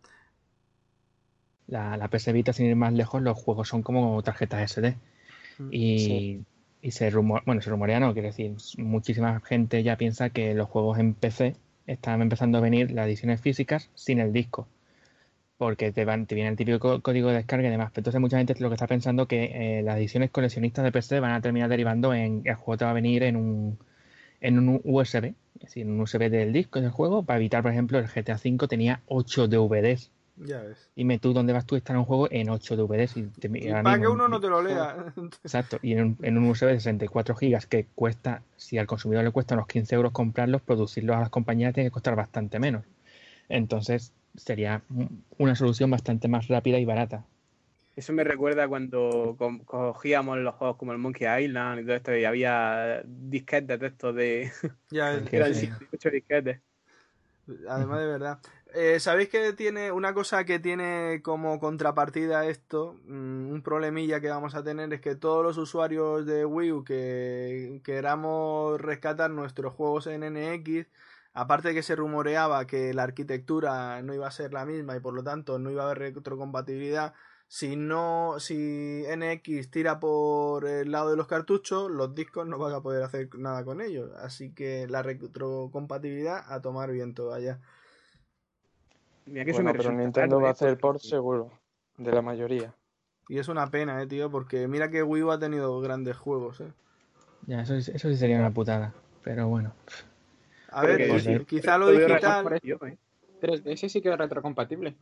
La, 1.65 1.97
la 1.97 2.07
PS 2.07 2.33
Vita, 2.33 2.53
sin 2.53 2.67
ir 2.67 2.75
más 2.75 2.93
lejos, 2.93 3.19
los 3.23 3.35
juegos 3.35 3.67
son 3.67 3.81
como 3.81 4.21
tarjetas 4.21 4.71
SD. 4.71 4.95
Y, 5.71 5.99
Sí. 5.99 6.45
Y 6.83 6.91
se 6.91 7.09
rumor, 7.09 7.43
bueno, 7.47 7.61
se 7.63 7.71
rumorea, 7.71 7.99
no, 7.99 8.13
quiero 8.13 8.27
decir, 8.29 8.55
muchísima 8.77 9.41
gente 9.41 9.83
ya 9.83 9.97
piensa 9.97 10.29
que 10.31 10.53
los 10.55 10.69
juegos 10.69 10.99
en 10.99 11.15
PC 11.15 11.55
están 11.87 12.21
empezando 12.21 12.59
a 12.59 12.61
venir 12.61 12.91
las 12.91 13.07
ediciones 13.07 13.41
físicas 13.41 13.89
sin 13.95 14.19
el 14.21 14.33
disco. 14.33 14.67
Porque 15.57 15.91
te, 15.91 16.05
van, 16.05 16.25
te 16.27 16.35
viene 16.35 16.49
el 16.51 16.55
típico 16.57 16.79
co- 16.79 17.01
código 17.01 17.29
de 17.29 17.35
descarga 17.37 17.67
y 17.67 17.71
demás. 17.71 17.91
Pero 17.91 18.01
entonces 18.01 18.21
mucha 18.21 18.37
gente 18.37 18.55
lo 18.59 18.69
que 18.69 18.75
está 18.75 18.87
pensando 18.87 19.27
que 19.27 19.79
eh, 19.79 19.83
las 19.83 19.97
ediciones 19.97 20.31
coleccionistas 20.31 20.83
de 20.85 20.91
PC 20.91 21.19
van 21.19 21.31
a 21.33 21.41
terminar 21.41 21.69
derivando 21.69 22.13
en 22.13 22.41
el 22.45 22.55
juego 22.55 22.77
te 22.77 22.85
va 22.85 22.91
a 22.91 22.93
venir 22.95 23.23
en 23.23 23.35
un, 23.37 23.79
en 24.41 24.59
un 24.59 24.81
USB, 24.85 25.35
es 25.55 25.61
decir, 25.61 25.87
un 25.87 25.99
USB 26.01 26.29
del 26.29 26.53
disco 26.53 26.81
del 26.81 26.91
juego, 26.91 27.23
para 27.23 27.39
evitar, 27.39 27.63
por 27.63 27.71
ejemplo, 27.71 27.99
el 27.99 28.07
GTA 28.07 28.37
V 28.37 28.67
tenía 28.67 29.01
8 29.07 29.47
DVDs. 29.47 30.11
Ya 30.37 30.61
ves. 30.61 30.89
Dime 30.95 31.19
tú 31.19 31.33
dónde 31.33 31.53
vas 31.53 31.65
tú 31.65 31.75
a 31.75 31.77
estar 31.77 31.95
un 31.97 32.05
juego 32.05 32.27
en 32.31 32.49
8 32.49 32.75
DVDs. 32.75 33.17
Y, 33.17 33.23
te- 33.23 33.49
Y 33.53 33.69
ahora 33.69 33.83
para 33.83 33.99
que 34.01 34.07
uno 34.07 34.27
no 34.27 34.39
te 34.39 34.47
lo 34.49 34.61
lea. 34.61 35.13
Exacto, 35.43 35.77
y 35.81 35.93
en 35.93 36.01
un, 36.01 36.17
en 36.21 36.37
un 36.37 36.49
USB 36.49 36.67
de 36.71 36.79
64 36.79 37.35
gigas 37.35 37.65
que 37.67 37.85
cuesta, 37.95 38.41
si 38.55 38.77
al 38.77 38.87
consumidor 38.87 39.23
le 39.23 39.31
cuesta 39.31 39.55
unos 39.55 39.67
15 39.67 39.95
euros 39.95 40.11
comprarlos, 40.11 40.61
producirlos 40.61 41.15
a 41.15 41.19
las 41.19 41.29
compañías 41.29 41.73
tiene 41.73 41.89
que 41.89 41.93
costar 41.93 42.15
bastante 42.15 42.59
menos. 42.59 42.85
Entonces 43.49 44.13
sería 44.35 44.81
una 45.37 45.55
solución 45.55 45.91
bastante 45.91 46.27
más 46.27 46.47
rápida 46.47 46.79
y 46.79 46.85
barata. 46.85 47.25
Eso 47.95 48.11
me 48.13 48.23
recuerda 48.23 48.67
cuando 48.67 49.35
co- 49.37 49.59
cogíamos 49.65 50.39
los 50.39 50.55
juegos 50.55 50.77
como 50.77 50.93
el 50.93 50.97
Monkey 50.97 51.27
Island 51.45 51.81
y 51.81 51.83
todo 51.83 51.95
esto 51.95 52.15
y 52.17 52.25
había 52.25 53.03
disquetes 53.05 53.79
de 53.79 53.87
estos 53.87 54.15
de... 54.15 54.51
Ya 54.89 55.13
eran 55.13 55.53
sí. 55.53 55.67
18 55.69 56.09
disquetes. 56.09 56.61
Además 57.67 57.99
de 57.99 58.07
verdad. 58.07 58.39
Eh, 58.75 58.99
¿Sabéis 58.99 59.29
que 59.29 59.53
tiene 59.53 59.91
una 59.91 60.15
cosa 60.15 60.45
que 60.45 60.57
tiene 60.59 61.21
como 61.23 61.59
contrapartida 61.59 62.47
esto? 62.47 62.95
Mm, 63.05 63.51
un 63.51 63.61
problemilla 63.61 64.19
que 64.19 64.29
vamos 64.29 64.55
a 64.55 64.63
tener 64.63 64.91
es 64.93 64.99
que 64.99 65.15
todos 65.15 65.43
los 65.43 65.57
usuarios 65.59 66.25
de 66.25 66.43
Wii 66.43 66.71
U 66.71 66.83
que 66.83 67.81
queramos 67.83 68.81
rescatar 68.81 69.29
nuestros 69.29 69.73
juegos 69.75 70.07
en 70.07 70.23
NX, 70.23 70.87
aparte 71.33 71.67
de 71.69 71.73
que 71.75 71.83
se 71.83 71.95
rumoreaba 71.95 72.65
que 72.65 72.93
la 72.95 73.03
arquitectura 73.03 74.01
no 74.01 74.15
iba 74.15 74.27
a 74.27 74.31
ser 74.31 74.53
la 74.53 74.65
misma 74.65 74.95
y 74.95 74.99
por 74.99 75.13
lo 75.13 75.23
tanto 75.23 75.59
no 75.59 75.69
iba 75.69 75.83
a 75.83 75.85
haber 75.85 75.99
retrocompatibilidad, 76.15 77.13
si 77.47 77.75
no, 77.75 78.39
si 78.39 79.03
NX 79.07 79.69
tira 79.69 79.99
por 79.99 80.65
el 80.65 80.91
lado 80.91 81.11
de 81.11 81.17
los 81.17 81.27
cartuchos, 81.27 81.91
los 81.91 82.15
discos 82.15 82.47
no 82.47 82.57
van 82.57 82.73
a 82.73 82.81
poder 82.81 83.03
hacer 83.03 83.29
nada 83.37 83.63
con 83.63 83.81
ellos. 83.81 84.09
Así 84.17 84.51
que 84.53 84.87
la 84.87 85.03
retrocompatibilidad 85.03 86.43
a 86.51 86.61
tomar 86.61 86.91
viento 86.91 87.31
allá. 87.33 87.59
Mira 89.25 89.45
que 89.45 89.51
eso 89.51 89.63
Bueno, 89.63 89.71
me 89.73 89.77
pero 89.77 89.91
Nintendo 89.97 90.41
va 90.41 90.49
a 90.49 90.51
hacer 90.51 90.77
port 90.77 90.99
seguro, 90.99 91.51
de 91.97 92.11
la 92.11 92.21
mayoría. 92.21 92.73
Y 93.29 93.37
es 93.39 93.47
una 93.47 93.67
pena, 93.67 94.01
eh, 94.01 94.07
tío, 94.07 94.29
porque 94.29 94.67
mira 94.67 94.89
que 94.89 95.01
Wii 95.03 95.23
U 95.23 95.31
ha 95.31 95.39
tenido 95.39 95.79
grandes 95.79 96.17
juegos, 96.17 96.59
eh. 96.61 96.71
Ya, 97.47 97.61
eso, 97.61 97.79
sí- 97.79 97.91
eso 97.93 98.09
sí 98.09 98.17
sería 98.17 98.37
una 98.39 98.51
putada. 98.51 98.93
Pero 99.23 99.47
bueno, 99.47 99.73
A 100.69 100.81
Pero 100.81 100.97
ver, 100.97 101.07
pues, 101.07 101.45
quizá 101.45 101.77
lo 101.77 101.91
digital. 101.91 102.59
¿eh? 102.61 102.97
3DS 103.41 103.89
sí 103.89 104.01
que 104.01 104.09
es 104.09 104.17
retrocompatible. 104.17 104.95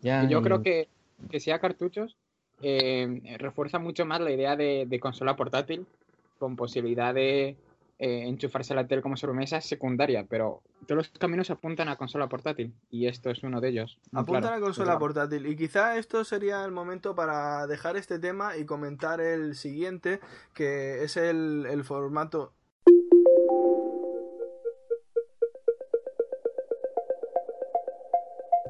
ya. 0.00 0.24
Y 0.24 0.28
yo 0.28 0.40
y- 0.40 0.42
creo 0.42 0.62
que, 0.62 0.88
que 1.30 1.40
sea 1.40 1.58
cartuchos 1.60 2.16
eh, 2.62 3.36
refuerza 3.38 3.78
mucho 3.78 4.06
más 4.06 4.20
la 4.20 4.30
idea 4.30 4.56
de, 4.56 4.86
de 4.88 5.00
consola 5.00 5.36
portátil 5.36 5.86
con 6.38 6.56
posibilidad 6.56 7.12
de 7.14 7.56
eh, 7.98 8.24
enchufarse 8.26 8.72
a 8.72 8.76
la 8.76 8.86
tele 8.86 9.02
como 9.02 9.16
sobremesa 9.16 9.60
secundaria, 9.60 10.26
pero 10.28 10.62
todos 10.86 10.96
los 10.96 11.08
caminos 11.10 11.50
apuntan 11.50 11.88
a 11.88 11.96
consola 11.96 12.28
portátil 12.28 12.74
y 12.90 13.06
esto 13.06 13.30
es 13.30 13.42
uno 13.42 13.60
de 13.60 13.68
ellos. 13.68 13.98
muy 14.10 14.22
Apunta 14.22 14.40
claro. 14.40 14.56
a 14.56 14.58
la 14.58 14.64
consola 14.64 14.98
portátil. 14.98 15.46
Y 15.46 15.56
quizá 15.56 15.96
esto 15.96 16.24
sería 16.24 16.64
el 16.64 16.72
momento 16.72 17.14
para 17.14 17.66
dejar 17.66 17.96
este 17.96 18.18
tema 18.18 18.56
y 18.56 18.64
comentar 18.64 19.20
el 19.20 19.54
siguiente, 19.54 20.20
que 20.54 21.04
es 21.04 21.16
el, 21.16 21.66
el 21.70 21.84
formato. 21.84 22.52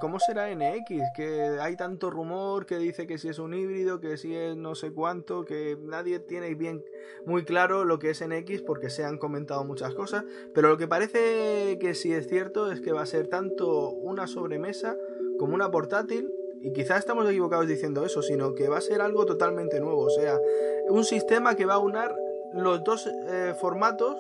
¿Cómo 0.01 0.19
será 0.19 0.53
NX? 0.53 1.13
Que 1.15 1.59
hay 1.61 1.77
tanto 1.77 2.11
rumor 2.11 2.67
que 2.67 2.79
dice 2.79 3.07
que 3.07 3.17
si 3.17 3.29
es 3.29 3.39
un 3.39 3.55
híbrido, 3.55 4.01
que 4.01 4.17
si 4.17 4.35
es 4.35 4.57
no 4.57 4.75
sé 4.75 4.93
cuánto, 4.93 5.45
que 5.45 5.79
nadie 5.81 6.19
tiene 6.19 6.55
bien 6.55 6.85
muy 7.27 7.45
claro 7.45 7.85
lo 7.85 8.01
que 8.01 8.11
es 8.11 8.27
NX 8.27 8.63
porque 8.63 8.91
se 8.91 9.05
han 9.05 9.19
comentado 9.19 9.65
muchas 9.65 9.95
cosas. 9.95 10.25
Pero 10.53 10.69
lo 10.69 10.77
que 10.79 10.89
parece 10.89 11.79
que 11.79 11.95
sí 11.95 12.13
es 12.13 12.27
cierto 12.29 12.73
es 12.73 12.81
que 12.81 12.93
va 12.93 13.03
a 13.03 13.07
ser 13.07 13.29
tanto 13.29 13.91
una 13.91 14.27
sobremesa 14.27 14.97
como 15.39 15.55
una 15.55 15.71
portátil. 15.71 16.29
Y 16.61 16.73
quizás 16.73 16.99
estamos 16.99 17.29
equivocados 17.29 17.69
diciendo 17.69 18.05
eso, 18.05 18.23
sino 18.23 18.55
que 18.55 18.69
va 18.69 18.79
a 18.79 18.81
ser 18.81 19.01
algo 19.01 19.27
totalmente 19.27 19.81
nuevo. 19.81 20.01
O 20.01 20.11
sea, 20.11 20.41
un 20.89 21.05
sistema 21.05 21.55
que 21.55 21.67
va 21.67 21.75
a 21.75 21.79
unar 21.79 22.15
los 22.53 22.83
dos 22.83 23.07
eh, 23.07 23.55
formatos 23.61 24.17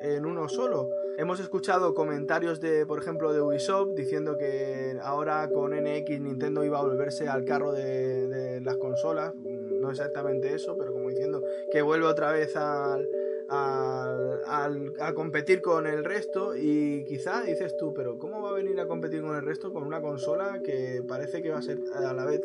en 0.00 0.26
uno 0.26 0.48
solo. 0.48 0.88
Hemos 1.16 1.38
escuchado 1.40 1.94
comentarios 1.94 2.60
de, 2.60 2.86
por 2.86 2.98
ejemplo, 2.98 3.32
de 3.32 3.40
Ubisoft 3.40 3.90
diciendo 3.94 4.36
que 4.36 4.98
ahora 5.02 5.48
con 5.48 5.72
NX 5.72 6.20
Nintendo 6.20 6.64
iba 6.64 6.78
a 6.78 6.82
volverse 6.82 7.28
al 7.28 7.44
carro 7.44 7.72
de, 7.72 8.60
las 8.62 8.76
consolas. 8.76 9.32
No 9.80 9.90
exactamente 9.90 10.54
eso, 10.54 10.76
pero 10.78 10.92
como 10.92 11.08
diciendo 11.10 11.42
que 11.70 11.82
vuelve 11.82 12.06
otra 12.06 12.32
vez 12.32 12.56
al, 12.56 13.06
al- 13.48 14.40
al- 14.46 14.92
a 15.00 15.12
competir 15.14 15.60
con 15.60 15.86
el 15.86 16.04
resto. 16.04 16.56
Y 16.56 17.04
quizá 17.04 17.42
dices 17.42 17.76
tú, 17.76 17.92
pero 17.94 18.18
¿cómo 18.18 18.42
va 18.42 18.50
a 18.50 18.54
venir 18.54 18.80
a 18.80 18.86
competir 18.86 19.22
con 19.22 19.36
el 19.36 19.42
resto 19.42 19.72
con 19.72 19.84
una 19.84 20.00
consola 20.00 20.60
que 20.64 21.02
parece 21.06 21.42
que 21.42 21.50
va 21.50 21.58
a 21.58 21.62
ser 21.62 21.78
a 21.94 22.12
la 22.12 22.24
vez 22.24 22.40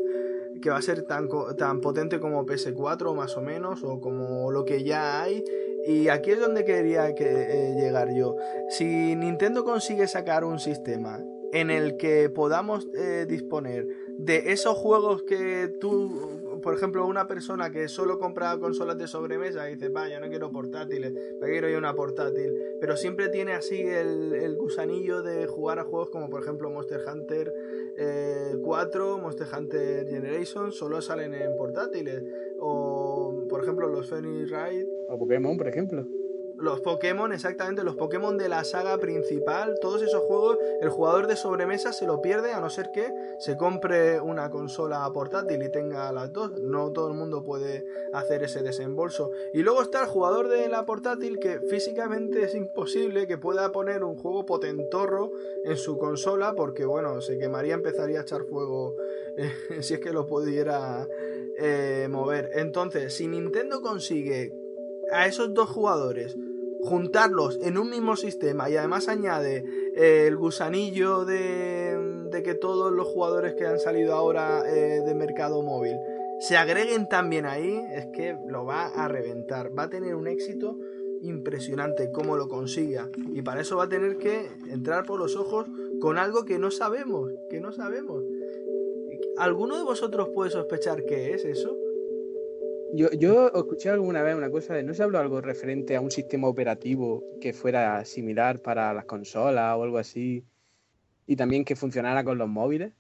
que 0.62 0.70
va 0.70 0.78
a 0.78 0.82
ser 0.82 1.04
tan, 1.04 1.30
tan 1.58 1.80
potente 1.80 2.20
como 2.20 2.46
PS4 2.46 3.16
más 3.16 3.38
o 3.38 3.42
menos 3.42 3.82
o 3.84 4.02
como 4.02 4.52
lo 4.52 4.66
que 4.66 4.84
ya 4.84 5.22
hay 5.22 5.46
y 5.90 6.08
aquí 6.10 6.30
es 6.30 6.40
donde 6.40 6.66
quería 6.66 7.16
que, 7.16 7.26
eh, 7.26 7.74
llegar 7.76 8.14
yo. 8.14 8.36
Si 8.70 9.16
Nintendo 9.16 9.64
consigue 9.64 10.06
sacar 10.08 10.44
un 10.44 10.60
sistema 10.60 11.20
en 11.52 11.72
el 11.72 11.98
que 11.98 12.30
podamos 12.30 12.88
eh, 12.94 13.26
disponer 13.28 13.88
de 14.20 14.52
esos 14.52 14.78
juegos 14.78 15.24
que 15.24 15.68
tú 15.80 16.40
por 16.62 16.76
ejemplo, 16.76 17.06
una 17.06 17.28
persona 17.28 17.72
que 17.72 17.88
solo 17.88 18.20
compra 18.20 18.58
consolas 18.60 18.98
de 18.98 19.08
sobremesa 19.08 19.70
y 19.70 19.76
dice, 19.76 19.90
vaya, 19.90 20.20
no 20.20 20.30
quiero 20.30 20.52
portátiles, 20.52 21.14
me 21.40 21.48
quiero 21.48 21.70
yo 21.70 21.78
una 21.78 21.94
portátil, 21.94 22.54
pero 22.80 22.98
siempre 22.98 23.30
tiene 23.30 23.54
así 23.54 23.82
el, 23.82 24.56
gusanillo 24.58 25.22
de 25.22 25.48
jugar 25.48 25.80
a 25.80 25.84
juegos 25.84 26.10
como 26.10 26.30
por 26.30 26.42
ejemplo 26.42 26.70
Monster 26.70 27.02
Hunter 27.08 27.54
eh, 27.98 28.58
4, 28.62 29.18
Monster 29.20 29.48
Hunter 29.58 30.08
Generation, 30.08 30.72
solo 30.72 31.02
salen 31.02 31.34
en 31.34 31.56
portátiles, 31.56 32.24
por 33.60 33.66
ejemplo 33.66 33.90
los 33.90 34.08
Phoenix 34.08 34.52
Ride 34.52 34.88
O 35.10 35.20
Pokémon, 35.20 35.58
por 35.58 35.68
ejemplo. 35.68 36.08
los 36.60 36.80
Pokémon, 36.80 37.32
exactamente, 37.34 37.84
los 37.84 37.98
Pokémon 37.98 38.38
de 38.38 38.48
la 38.48 38.64
saga 38.64 38.98
principal, 38.98 39.78
todos 39.82 40.02
esos 40.02 40.22
juegos, 40.24 40.58
el 40.82 40.90
jugador 40.90 41.28
de 41.28 41.36
sobremesa 41.36 41.94
se 41.94 42.06
lo 42.06 42.22
pierde 42.22 42.54
a 42.54 42.60
no 42.62 42.70
ser 42.70 42.92
que 42.94 43.10
se 43.40 43.58
compre 43.58 44.20
una 44.22 44.50
consola 44.50 45.10
portátil 45.14 45.62
y 45.62 45.72
tenga 45.72 46.12
las 46.14 46.32
dos. 46.32 46.52
No 46.60 46.92
todo 46.92 47.10
el 47.10 47.16
mundo 47.16 47.44
puede 47.44 47.86
hacer 48.14 48.44
ese 48.44 48.62
desembolso. 48.62 49.32
Y 49.54 49.62
luego 49.62 49.82
está 49.82 50.02
el 50.02 50.08
jugador 50.08 50.48
de 50.50 50.68
la 50.70 50.86
portátil 50.86 51.40
que 51.40 51.60
físicamente 51.70 52.44
es 52.44 52.56
imposible 52.56 53.28
que 53.28 53.38
pueda 53.38 53.72
poner 53.72 54.04
un 54.04 54.18
juego 54.18 54.46
potentorro 54.46 55.32
en 55.66 55.78
su 55.78 55.98
consola 55.98 56.54
porque, 56.56 56.86
bueno, 56.86 57.22
se 57.22 57.38
quemaría, 57.38 57.74
empezaría 57.74 58.20
a 58.20 58.24
echar 58.24 58.44
fuego 58.44 58.96
eh, 59.38 59.52
si 59.82 59.94
es 59.94 60.00
que 60.00 60.12
lo 60.12 60.28
pudiera 60.28 61.08
eh, 61.60 62.08
mover. 62.10 62.52
Entonces, 62.56 63.14
si 63.14 63.28
Nintendo 63.28 63.82
consigue 63.82 64.52
a 65.12 65.28
esos 65.28 65.54
dos 65.54 65.70
jugadores 65.70 66.38
juntarlos 66.82 67.60
en 67.62 67.78
un 67.78 67.90
mismo 67.90 68.16
sistema 68.16 68.70
y 68.70 68.78
además 68.78 69.10
añade 69.10 69.66
eh, 69.96 70.26
el 70.28 70.38
gusanillo 70.38 71.26
de, 71.26 72.30
que 72.44 72.56
todos 72.56 72.94
los 72.94 73.08
jugadores 73.08 73.54
que 73.56 73.66
han 73.66 73.80
salido 73.80 74.14
ahora 74.16 74.64
eh, 74.66 75.02
de 75.06 75.14
mercado 75.14 75.62
móvil 75.62 75.98
se 76.40 76.56
agreguen 76.56 77.10
también 77.10 77.46
ahí, 77.46 77.84
es 77.92 78.08
que 78.14 78.38
lo 78.48 78.64
va 78.64 78.88
a 78.88 79.10
reventar, 79.10 79.78
va 79.78 79.84
a 79.84 79.90
tener 79.90 80.16
un 80.16 80.28
éxito 80.28 80.78
impresionante 81.22 82.12
como 82.14 82.38
lo 82.38 82.48
consiga 82.48 83.10
y 83.34 83.42
para 83.42 83.60
eso 83.60 83.76
va 83.76 83.84
a 83.84 83.90
tener 83.90 84.18
que 84.18 84.48
entrar 84.70 85.06
por 85.06 85.20
los 85.20 85.36
ojos 85.36 85.68
con 86.00 86.18
algo 86.18 86.46
que 86.46 86.58
no 86.58 86.72
sabemos, 86.72 87.30
que 87.50 87.60
no 87.60 87.74
sabemos. 87.74 88.24
¿Alguno 89.40 89.78
de 89.78 89.84
vosotros 89.84 90.30
puede 90.36 90.52
sospechar 90.52 91.06
qué 91.06 91.34
es 91.34 91.46
eso? 91.46 91.78
Yo, 92.94 93.10
yo 93.12 93.48
escuché 93.48 93.90
alguna 93.90 94.22
vez 94.22 94.36
una 94.36 94.50
cosa 94.50 94.74
de, 94.74 94.84
¿no 94.84 94.94
se 94.94 95.02
habló 95.02 95.18
algo 95.20 95.40
referente 95.40 95.96
a 95.96 96.02
un 96.02 96.12
sistema 96.12 96.50
operativo 96.50 97.24
que 97.40 97.54
fuera 97.54 98.04
similar 98.04 98.62
para 98.62 98.94
las 98.94 99.06
consolas 99.06 99.78
o 99.78 99.84
algo 99.84 99.98
así? 99.98 100.44
Y 101.26 101.38
también 101.38 101.64
que 101.64 101.78
funcionara 101.78 102.26
con 102.26 102.38
los 102.38 102.50
móviles. 102.50 102.92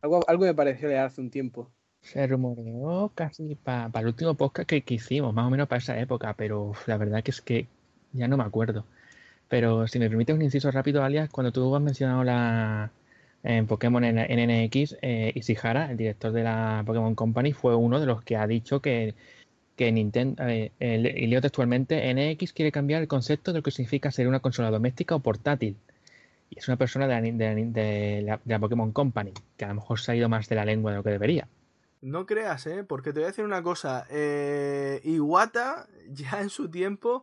Algo, 0.00 0.20
algo 0.28 0.44
me 0.44 0.54
pareció 0.54 0.88
leer 0.88 1.00
hace 1.00 1.20
un 1.20 1.30
tiempo. 1.30 1.68
Se 2.02 2.24
rumoreó 2.24 3.10
casi 3.12 3.56
para 3.56 3.90
el 4.00 4.06
último 4.06 4.34
podcast 4.34 4.68
que, 4.68 4.82
que 4.82 4.94
hicimos, 4.94 5.34
más 5.34 5.48
o 5.48 5.50
menos 5.50 5.66
para 5.66 5.80
esa 5.80 5.98
época, 5.98 6.34
pero 6.34 6.66
uf, 6.66 6.86
la 6.86 6.98
verdad 6.98 7.24
que 7.24 7.32
es 7.32 7.40
que 7.40 7.66
ya 8.12 8.28
no 8.28 8.36
me 8.36 8.44
acuerdo. 8.44 8.84
Pero 9.48 9.88
si 9.88 9.98
me 9.98 10.08
permites 10.08 10.36
un 10.36 10.42
inciso 10.42 10.70
rápido, 10.70 11.02
alias, 11.02 11.28
cuando 11.30 11.50
tú 11.50 11.74
has 11.74 11.82
mencionado 11.82 12.22
la 12.22 12.92
en 13.42 13.66
Pokémon 13.66 14.04
en, 14.04 14.16
NX, 14.18 14.96
eh, 15.02 15.32
Ishihara, 15.34 15.90
el 15.90 15.96
director 15.96 16.32
de 16.32 16.42
la 16.42 16.82
Pokémon 16.86 17.14
Company, 17.14 17.52
fue 17.52 17.74
uno 17.74 17.98
de 18.00 18.06
los 18.06 18.22
que 18.22 18.36
ha 18.36 18.46
dicho 18.46 18.80
que, 18.80 19.14
que 19.76 19.90
Nintendo, 19.92 20.42
eh, 20.46 20.72
y 20.80 21.26
leo 21.26 21.40
textualmente, 21.40 22.10
NX 22.12 22.52
quiere 22.52 22.70
cambiar 22.70 23.00
el 23.02 23.08
concepto 23.08 23.52
de 23.52 23.58
lo 23.60 23.62
que 23.62 23.70
significa 23.70 24.10
ser 24.10 24.28
una 24.28 24.40
consola 24.40 24.70
doméstica 24.70 25.14
o 25.14 25.20
portátil. 25.20 25.76
Y 26.50 26.58
es 26.58 26.68
una 26.68 26.76
persona 26.76 27.06
de 27.06 27.14
la, 27.14 27.20
de 27.22 27.30
la- 27.32 27.54
de 27.54 28.22
la- 28.22 28.40
de 28.44 28.52
la 28.54 28.58
Pokémon 28.58 28.92
Company, 28.92 29.32
que 29.56 29.64
a 29.64 29.68
lo 29.68 29.74
mejor 29.76 30.00
se 30.00 30.12
ha 30.12 30.16
ido 30.16 30.28
más 30.28 30.48
de 30.48 30.56
la 30.56 30.64
lengua 30.64 30.90
de 30.90 30.96
lo 30.98 31.02
que 31.02 31.10
debería. 31.10 31.46
No 32.02 32.26
creas, 32.26 32.66
¿eh? 32.66 32.82
Porque 32.82 33.12
te 33.12 33.20
voy 33.20 33.24
a 33.24 33.26
decir 33.28 33.44
una 33.44 33.62
cosa. 33.62 34.06
Eh, 34.10 35.00
Iwata 35.04 35.86
ya 36.10 36.40
en 36.40 36.48
su 36.48 36.68
tiempo 36.70 37.22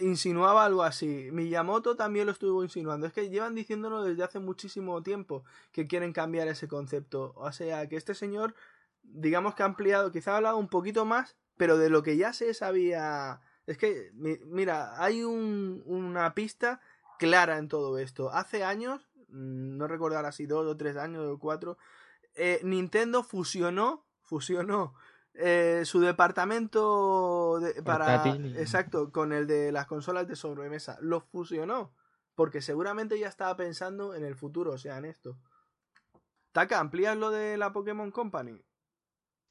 insinuaba 0.00 0.64
algo 0.64 0.82
así. 0.82 1.28
Miyamoto 1.32 1.96
también 1.96 2.26
lo 2.26 2.32
estuvo 2.32 2.62
insinuando. 2.64 3.06
Es 3.06 3.12
que 3.12 3.28
llevan 3.30 3.54
diciéndolo 3.54 4.02
desde 4.02 4.22
hace 4.24 4.38
muchísimo 4.40 5.02
tiempo 5.02 5.44
que 5.72 5.86
quieren 5.86 6.12
cambiar 6.12 6.48
ese 6.48 6.68
concepto. 6.68 7.32
O 7.36 7.50
sea, 7.52 7.88
que 7.88 7.96
este 7.96 8.14
señor, 8.14 8.54
digamos 9.02 9.54
que 9.54 9.62
ha 9.62 9.66
ampliado, 9.66 10.10
quizá 10.12 10.32
ha 10.32 10.36
hablado 10.38 10.56
un 10.58 10.68
poquito 10.68 11.04
más, 11.04 11.36
pero 11.56 11.76
de 11.78 11.90
lo 11.90 12.02
que 12.02 12.16
ya 12.16 12.32
se 12.32 12.52
sabía... 12.54 13.40
Es 13.66 13.78
que, 13.78 14.10
mi- 14.14 14.38
mira, 14.46 15.02
hay 15.02 15.22
un- 15.22 15.82
una 15.86 16.34
pista 16.34 16.80
clara 17.18 17.58
en 17.58 17.68
todo 17.68 17.98
esto. 17.98 18.30
Hace 18.32 18.64
años, 18.64 19.08
mm, 19.28 19.76
no 19.76 19.86
recuerdo 19.86 20.16
ahora 20.16 20.32
si 20.32 20.46
dos 20.46 20.66
o 20.66 20.76
tres 20.76 20.96
años 20.96 21.24
o 21.28 21.38
cuatro, 21.38 21.76
eh, 22.34 22.60
Nintendo 22.64 23.22
fusionó, 23.22 24.04
fusionó 24.22 24.94
eh, 25.34 25.82
su 25.84 26.00
departamento 26.00 27.60
de- 27.60 27.82
para, 27.82 28.34
exacto, 28.56 29.10
con 29.12 29.32
el 29.32 29.46
de 29.46 29.72
las 29.72 29.86
consolas 29.86 30.26
de 30.28 30.36
sobremesa. 30.36 30.98
Lo 31.00 31.20
fusionó, 31.20 31.92
porque 32.34 32.60
seguramente 32.62 33.18
ya 33.18 33.28
estaba 33.28 33.56
pensando 33.56 34.14
en 34.14 34.24
el 34.24 34.34
futuro, 34.36 34.72
o 34.72 34.78
sea, 34.78 34.98
en 34.98 35.04
esto. 35.04 35.36
Taka, 36.52 36.80
¿amplías 36.80 37.16
lo 37.16 37.30
de 37.30 37.56
la 37.56 37.72
Pokémon 37.72 38.10
Company? 38.10 38.60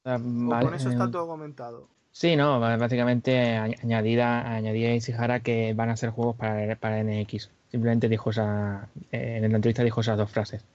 Ah, 0.03 0.15
¿O 0.17 0.49
vale, 0.49 0.65
con 0.65 0.73
eso 0.75 0.89
está 0.89 1.05
eh, 1.05 1.11
todo 1.11 1.27
comentado? 1.27 1.89
Sí, 2.11 2.35
no, 2.35 2.59
básicamente 2.59 3.55
añadida, 3.57 4.53
añadía 4.53 4.95
Ishihara 4.95 5.41
que 5.41 5.73
van 5.73 5.89
a 5.89 5.97
ser 5.97 6.09
juegos 6.09 6.35
para, 6.35 6.75
para 6.75 6.99
NX. 6.99 7.51
Simplemente 7.69 8.09
dijo 8.09 8.31
esa, 8.31 8.89
eh, 9.11 9.37
en 9.37 9.49
la 9.51 9.55
entrevista 9.55 9.83
dijo 9.83 10.01
esas 10.01 10.17
dos 10.17 10.31
frases. 10.31 10.65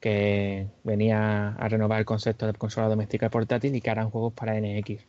Que 0.00 0.68
venía 0.82 1.50
a 1.50 1.68
renovar 1.68 1.98
el 2.00 2.04
concepto 2.06 2.46
de 2.46 2.54
consola 2.54 2.88
doméstica 2.88 3.26
y 3.26 3.28
portátil 3.28 3.74
y 3.74 3.80
que 3.80 3.90
harán 3.90 4.10
juegos 4.10 4.32
para 4.32 4.58
NX. 4.58 5.04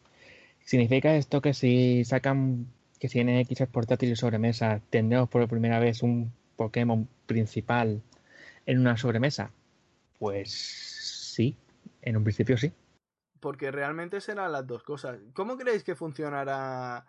¿Significa 0.63 1.15
esto 1.15 1.41
que 1.41 1.53
si 1.53 2.03
sacan, 2.05 2.67
que 2.99 3.09
si 3.09 3.23
NX 3.23 3.61
es 3.61 3.67
portátil 3.69 4.11
y 4.11 4.15
sobremesa, 4.15 4.81
tendremos 4.89 5.29
por 5.29 5.47
primera 5.47 5.79
vez 5.79 6.03
un 6.03 6.33
Pokémon 6.55 7.07
principal 7.25 8.01
en 8.65 8.79
una 8.79 8.97
sobremesa? 8.97 9.51
Pues 10.19 10.51
sí, 10.51 11.57
en 12.01 12.17
un 12.17 12.23
principio 12.23 12.57
sí. 12.57 12.71
Porque 13.39 13.71
realmente 13.71 14.21
serán 14.21 14.51
las 14.51 14.67
dos 14.67 14.83
cosas. 14.83 15.17
¿Cómo 15.33 15.57
creéis 15.57 15.83
que 15.83 15.95
funcionará 15.95 17.05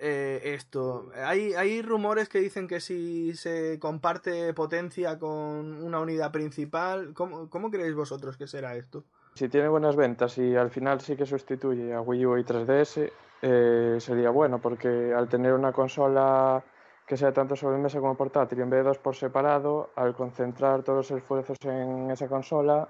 eh, 0.00 0.40
esto? 0.54 1.10
Hay, 1.14 1.54
hay 1.54 1.82
rumores 1.82 2.28
que 2.28 2.40
dicen 2.40 2.66
que 2.66 2.80
si 2.80 3.34
se 3.34 3.78
comparte 3.78 4.52
potencia 4.54 5.18
con 5.18 5.82
una 5.82 6.00
unidad 6.00 6.32
principal, 6.32 7.12
¿cómo, 7.14 7.48
cómo 7.50 7.70
creéis 7.70 7.94
vosotros 7.94 8.36
que 8.36 8.46
será 8.46 8.74
esto? 8.76 9.04
Si 9.34 9.48
tiene 9.48 9.68
buenas 9.68 9.96
ventas 9.96 10.38
y 10.38 10.56
al 10.56 10.70
final 10.70 11.00
sí 11.00 11.16
que 11.16 11.26
sustituye 11.26 11.94
a 11.94 12.00
Wii 12.00 12.26
U 12.26 12.38
y 12.38 12.42
3DS, 12.42 13.10
eh, 13.42 13.96
sería 14.00 14.30
bueno, 14.30 14.60
porque 14.60 15.14
al 15.14 15.28
tener 15.28 15.52
una 15.54 15.72
consola 15.72 16.62
que 17.06 17.16
sea 17.16 17.32
tanto 17.32 17.56
sobremesa 17.56 18.00
como 18.00 18.16
portátil, 18.16 18.60
en 18.60 18.70
vez 18.70 18.80
de 18.80 18.88
dos 18.88 18.98
por 18.98 19.16
separado, 19.16 19.90
al 19.96 20.14
concentrar 20.14 20.82
todos 20.82 21.10
los 21.10 21.18
esfuerzos 21.18 21.56
en 21.64 22.10
esa 22.10 22.28
consola, 22.28 22.88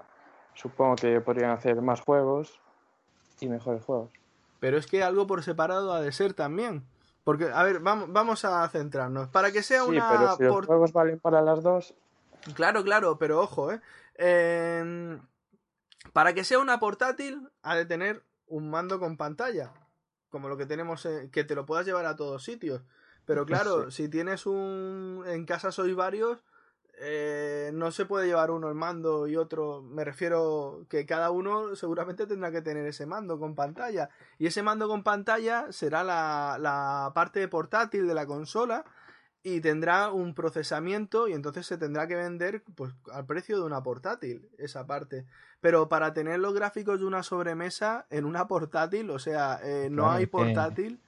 supongo 0.53 0.95
que 0.95 1.21
podrían 1.21 1.51
hacer 1.51 1.81
más 1.81 2.01
juegos 2.01 2.59
y 3.39 3.47
mejores 3.47 3.83
juegos. 3.83 4.11
Pero 4.59 4.77
es 4.77 4.85
que 4.85 5.03
algo 5.03 5.25
por 5.25 5.43
separado 5.43 5.93
ha 5.93 6.01
de 6.01 6.11
ser 6.11 6.33
también. 6.33 6.83
Porque, 7.23 7.49
a 7.53 7.63
ver, 7.63 7.79
vamos, 7.79 8.11
vamos 8.11 8.43
a 8.45 8.67
centrarnos. 8.69 9.29
Para 9.29 9.51
que 9.51 9.61
sea 9.63 9.83
Sí, 9.83 9.89
una... 9.89 10.09
pero 10.09 10.35
si 10.37 10.43
los 10.43 10.53
por- 10.53 10.65
juegos 10.65 10.91
valen 10.93 11.19
para 11.19 11.41
las 11.41 11.61
dos, 11.63 11.93
Claro, 12.55 12.83
claro, 12.83 13.19
pero 13.19 13.39
ojo, 13.39 13.71
¿eh? 13.71 13.79
Eh, 14.15 15.19
Para 16.13 16.33
que 16.33 16.43
sea 16.43 16.57
una 16.57 16.79
portátil, 16.79 17.47
ha 17.61 17.75
de 17.75 17.85
tener 17.85 18.23
un 18.47 18.69
mando 18.71 18.99
con 18.99 19.15
pantalla. 19.17 19.71
Como 20.29 20.49
lo 20.49 20.57
que 20.57 20.65
tenemos, 20.65 21.05
eh, 21.05 21.29
que 21.31 21.43
te 21.43 21.53
lo 21.53 21.65
puedas 21.67 21.85
llevar 21.85 22.05
a 22.07 22.15
todos 22.15 22.43
sitios. 22.43 22.81
Pero 23.25 23.45
claro, 23.45 23.91
si 23.91 24.09
tienes 24.09 24.47
un. 24.47 25.23
En 25.27 25.45
casa 25.45 25.71
sois 25.71 25.95
varios, 25.95 26.39
eh, 27.03 27.71
no 27.73 27.91
se 27.91 28.05
puede 28.05 28.27
llevar 28.27 28.51
uno 28.51 28.69
el 28.69 28.75
mando 28.75 29.27
y 29.27 29.35
otro. 29.35 29.81
Me 29.81 30.03
refiero 30.03 30.85
que 30.87 31.05
cada 31.07 31.31
uno 31.31 31.75
seguramente 31.75 32.27
tendrá 32.27 32.51
que 32.51 32.61
tener 32.61 32.85
ese 32.85 33.07
mando 33.07 33.39
con 33.39 33.55
pantalla. 33.55 34.09
Y 34.37 34.45
ese 34.45 34.61
mando 34.61 34.87
con 34.87 35.01
pantalla 35.01 35.71
será 35.71 36.03
la, 36.03 36.57
la 36.59 37.11
parte 37.15 37.47
portátil 37.47 38.07
de 38.07 38.13
la 38.13 38.27
consola 38.27 38.85
y 39.43 39.61
tendrá 39.61 40.11
un 40.11 40.35
procesamiento 40.35 41.27
y 41.27 41.33
entonces 41.33 41.65
se 41.65 41.77
tendrá 41.79 42.05
que 42.07 42.15
vender 42.15 42.63
pues 42.75 42.93
al 43.11 43.25
precio 43.25 43.57
de 43.57 43.63
una 43.63 43.81
portátil 43.81 44.47
esa 44.59 44.85
parte 44.85 45.25
pero 45.61 45.89
para 45.89 46.13
tener 46.13 46.39
los 46.39 46.53
gráficos 46.53 46.99
de 46.99 47.05
una 47.05 47.23
sobremesa 47.23 48.05
en 48.11 48.25
una 48.25 48.47
portátil 48.47 49.09
o 49.09 49.17
sea 49.17 49.59
eh, 49.63 49.89
no 49.89 50.03
Claro, 50.03 50.17
hay 50.17 50.25
portátil 50.27 51.01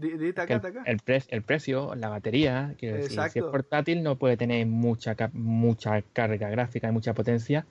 Que 0.00 0.32
taca, 0.32 0.54
el, 0.54 0.60
taca. 0.60 0.82
el 0.86 0.98
pre- 1.00 1.22
el 1.28 1.42
precio, 1.42 1.94
la 1.94 2.08
batería, 2.08 2.74
quiero 2.78 2.96
decir, 2.96 3.20
si 3.30 3.38
es 3.38 3.44
portátil 3.44 4.02
no 4.02 4.16
puede 4.16 4.36
tener 4.36 4.66
mucha, 4.66 5.14
mucha 5.34 6.00
carga 6.12 6.48
gráfica 6.48 6.88
y 6.88 6.92
mucha 6.92 7.12
potencia, 7.12 7.66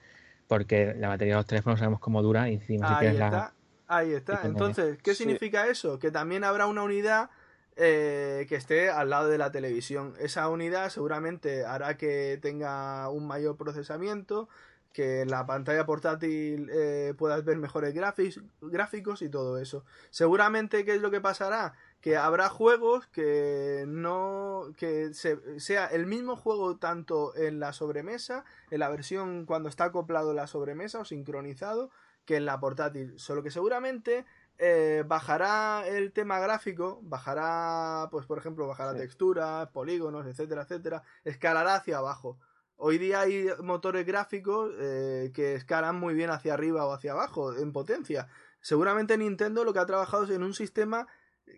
porque 0.48 0.94
la 0.96 1.08
batería 1.08 1.34
de 1.34 1.40
los 1.40 1.48
teléfonos 1.48 1.80
sabemos 1.80 2.00
cómo 2.00 2.22
dura 2.22 2.50
y 2.50 2.54
encima 2.56 2.88
si 2.88 2.94
ahí 2.94 3.00
tienes 3.00 3.20
la... 3.20 3.26
está 3.28 3.54
ahí 3.88 4.14
está 4.14 4.46
entonces 4.46 4.98
qué 5.02 5.14
Sí. 5.16 5.24
significa 5.24 5.68
eso 5.68 5.98
que 6.00 6.12
también 6.12 6.44
habrá 6.44 6.68
una 6.68 6.84
unidad 6.84 7.30
eh, 7.76 8.46
que 8.48 8.56
esté 8.56 8.90
al 8.90 9.10
lado 9.10 9.28
de 9.30 9.38
la 9.38 9.52
televisión 9.52 10.14
esa 10.20 10.48
unidad 10.50 10.90
seguramente 10.90 11.66
hará 11.66 11.98
que 11.98 12.38
tenga 12.42 13.10
un 13.10 13.26
mayor 13.28 13.58
procesamiento 13.58 14.48
que 14.94 15.22
en 15.22 15.30
la 15.30 15.46
pantalla 15.46 15.86
portátil 15.86 16.70
eh, 16.74 17.14
puedas 17.18 17.46
ver 17.46 17.56
mejores 17.58 17.94
gráficos, 17.94 18.44
gráficos 18.60 19.22
y 19.22 19.30
todo 19.30 19.58
eso. 19.58 19.86
Seguramente, 20.10 20.84
¿qué 20.84 20.96
es 20.96 21.02
lo 21.02 21.12
que 21.12 21.22
pasará? 21.22 21.76
Que 22.02 22.18
habrá 22.18 22.50
juegos 22.50 23.08
que 23.08 23.86
no. 23.88 24.74
que 24.78 25.14
se- 25.14 25.60
sea 25.60 25.86
el 25.88 26.06
mismo 26.08 26.36
juego 26.36 26.78
tanto 26.78 27.36
en 27.36 27.60
la 27.60 27.74
sobremesa, 27.74 28.44
en 28.72 28.80
la 28.80 28.90
versión 28.90 29.46
cuando 29.46 29.70
está 29.70 29.86
acoplado 29.86 30.32
en 30.32 30.38
la 30.38 30.48
sobremesa 30.48 31.00
o 31.00 31.06
sincronizado, 31.06 31.90
que 32.26 32.38
en 32.38 32.46
la 32.46 32.60
portátil. 32.60 33.14
Solo 33.20 33.44
que 33.44 33.52
seguramente 33.52 34.26
eh, 34.58 35.04
bajará 35.08 35.88
el 35.88 36.12
tema 36.12 36.40
gráfico, 36.40 37.00
bajará, 37.04 38.08
pues 38.12 38.26
por 38.28 38.38
ejemplo, 38.38 38.68
bajará 38.68 38.94
Sí. 38.94 39.00
texturas, 39.00 39.68
polígonos, 39.70 40.26
etcétera, 40.28 40.64
etcétera, 40.64 41.04
escalará 41.24 41.76
hacia 41.76 41.98
abajo. 41.98 42.38
Hoy 42.78 42.98
día 43.00 43.22
hay 43.22 43.48
motores 43.64 44.06
gráficos 44.06 44.72
eh, 44.80 45.32
que 45.34 45.56
escalan 45.56 46.00
muy 46.00 46.14
bien 46.14 46.30
hacia 46.32 46.54
arriba 46.56 46.86
o 46.86 46.94
hacia 46.94 47.12
abajo 47.14 47.56
en 47.56 47.72
potencia. 47.72 48.28
Seguramente 48.60 49.18
Nintendo 49.18 49.64
lo 49.64 49.74
que 49.74 49.80
ha 49.80 49.86
trabajado 49.88 50.24
es 50.26 50.30
en 50.32 50.44
un 50.44 50.54
sistema 50.54 51.08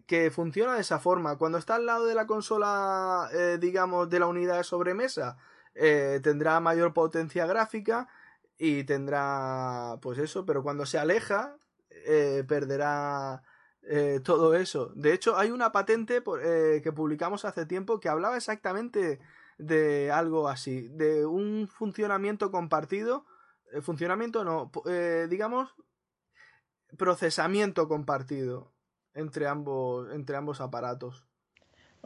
que 0.08 0.32
funciona 0.32 0.76
de 0.76 0.82
esa 0.82 1.00
forma. 1.00 1.38
Cuando 1.38 1.58
está 1.58 1.76
al 1.76 1.86
lado 1.86 2.06
de 2.06 2.16
la 2.16 2.28
consola, 2.28 3.30
eh, 3.34 3.58
digamos, 3.60 4.10
de 4.10 4.20
la 4.20 4.28
unidad 4.28 4.58
de 4.58 4.64
sobremesa, 4.64 5.38
eh, 5.76 6.20
tendrá 6.22 6.60
mayor 6.60 6.94
potencia 6.94 7.46
gráfica 7.46 8.08
y 8.58 8.84
tendrá, 8.84 9.98
pues 10.02 10.20
eso, 10.20 10.46
pero 10.46 10.64
cuando 10.64 10.86
se 10.86 10.98
aleja, 10.98 11.58
eh, 11.90 12.44
perderá 12.48 13.44
todo 14.24 14.56
eso. 14.56 14.94
De 14.96 15.12
hecho, 15.12 15.38
hay 15.38 15.52
una 15.52 15.74
patente 15.74 16.22
por- 16.22 16.42
que 16.42 16.92
publicamos 16.96 17.44
hace 17.44 17.66
tiempo 17.66 18.00
que 18.00 18.08
hablaba 18.08 18.38
exactamente 18.38 19.20
de 19.58 20.10
algo 20.10 20.48
así, 20.48 20.88
de 20.88 21.26
un 21.26 21.68
funcionamiento 21.68 22.50
compartido, 22.50 23.26
funcionamiento 23.82 24.46
no, 24.46 24.72
digamos, 25.28 25.76
procesamiento 26.98 27.90
compartido 27.90 28.73
entre 29.16 29.48
ambos, 29.48 30.12
entre 30.14 30.36
ambos 30.36 30.62
aparatos. 30.62 31.26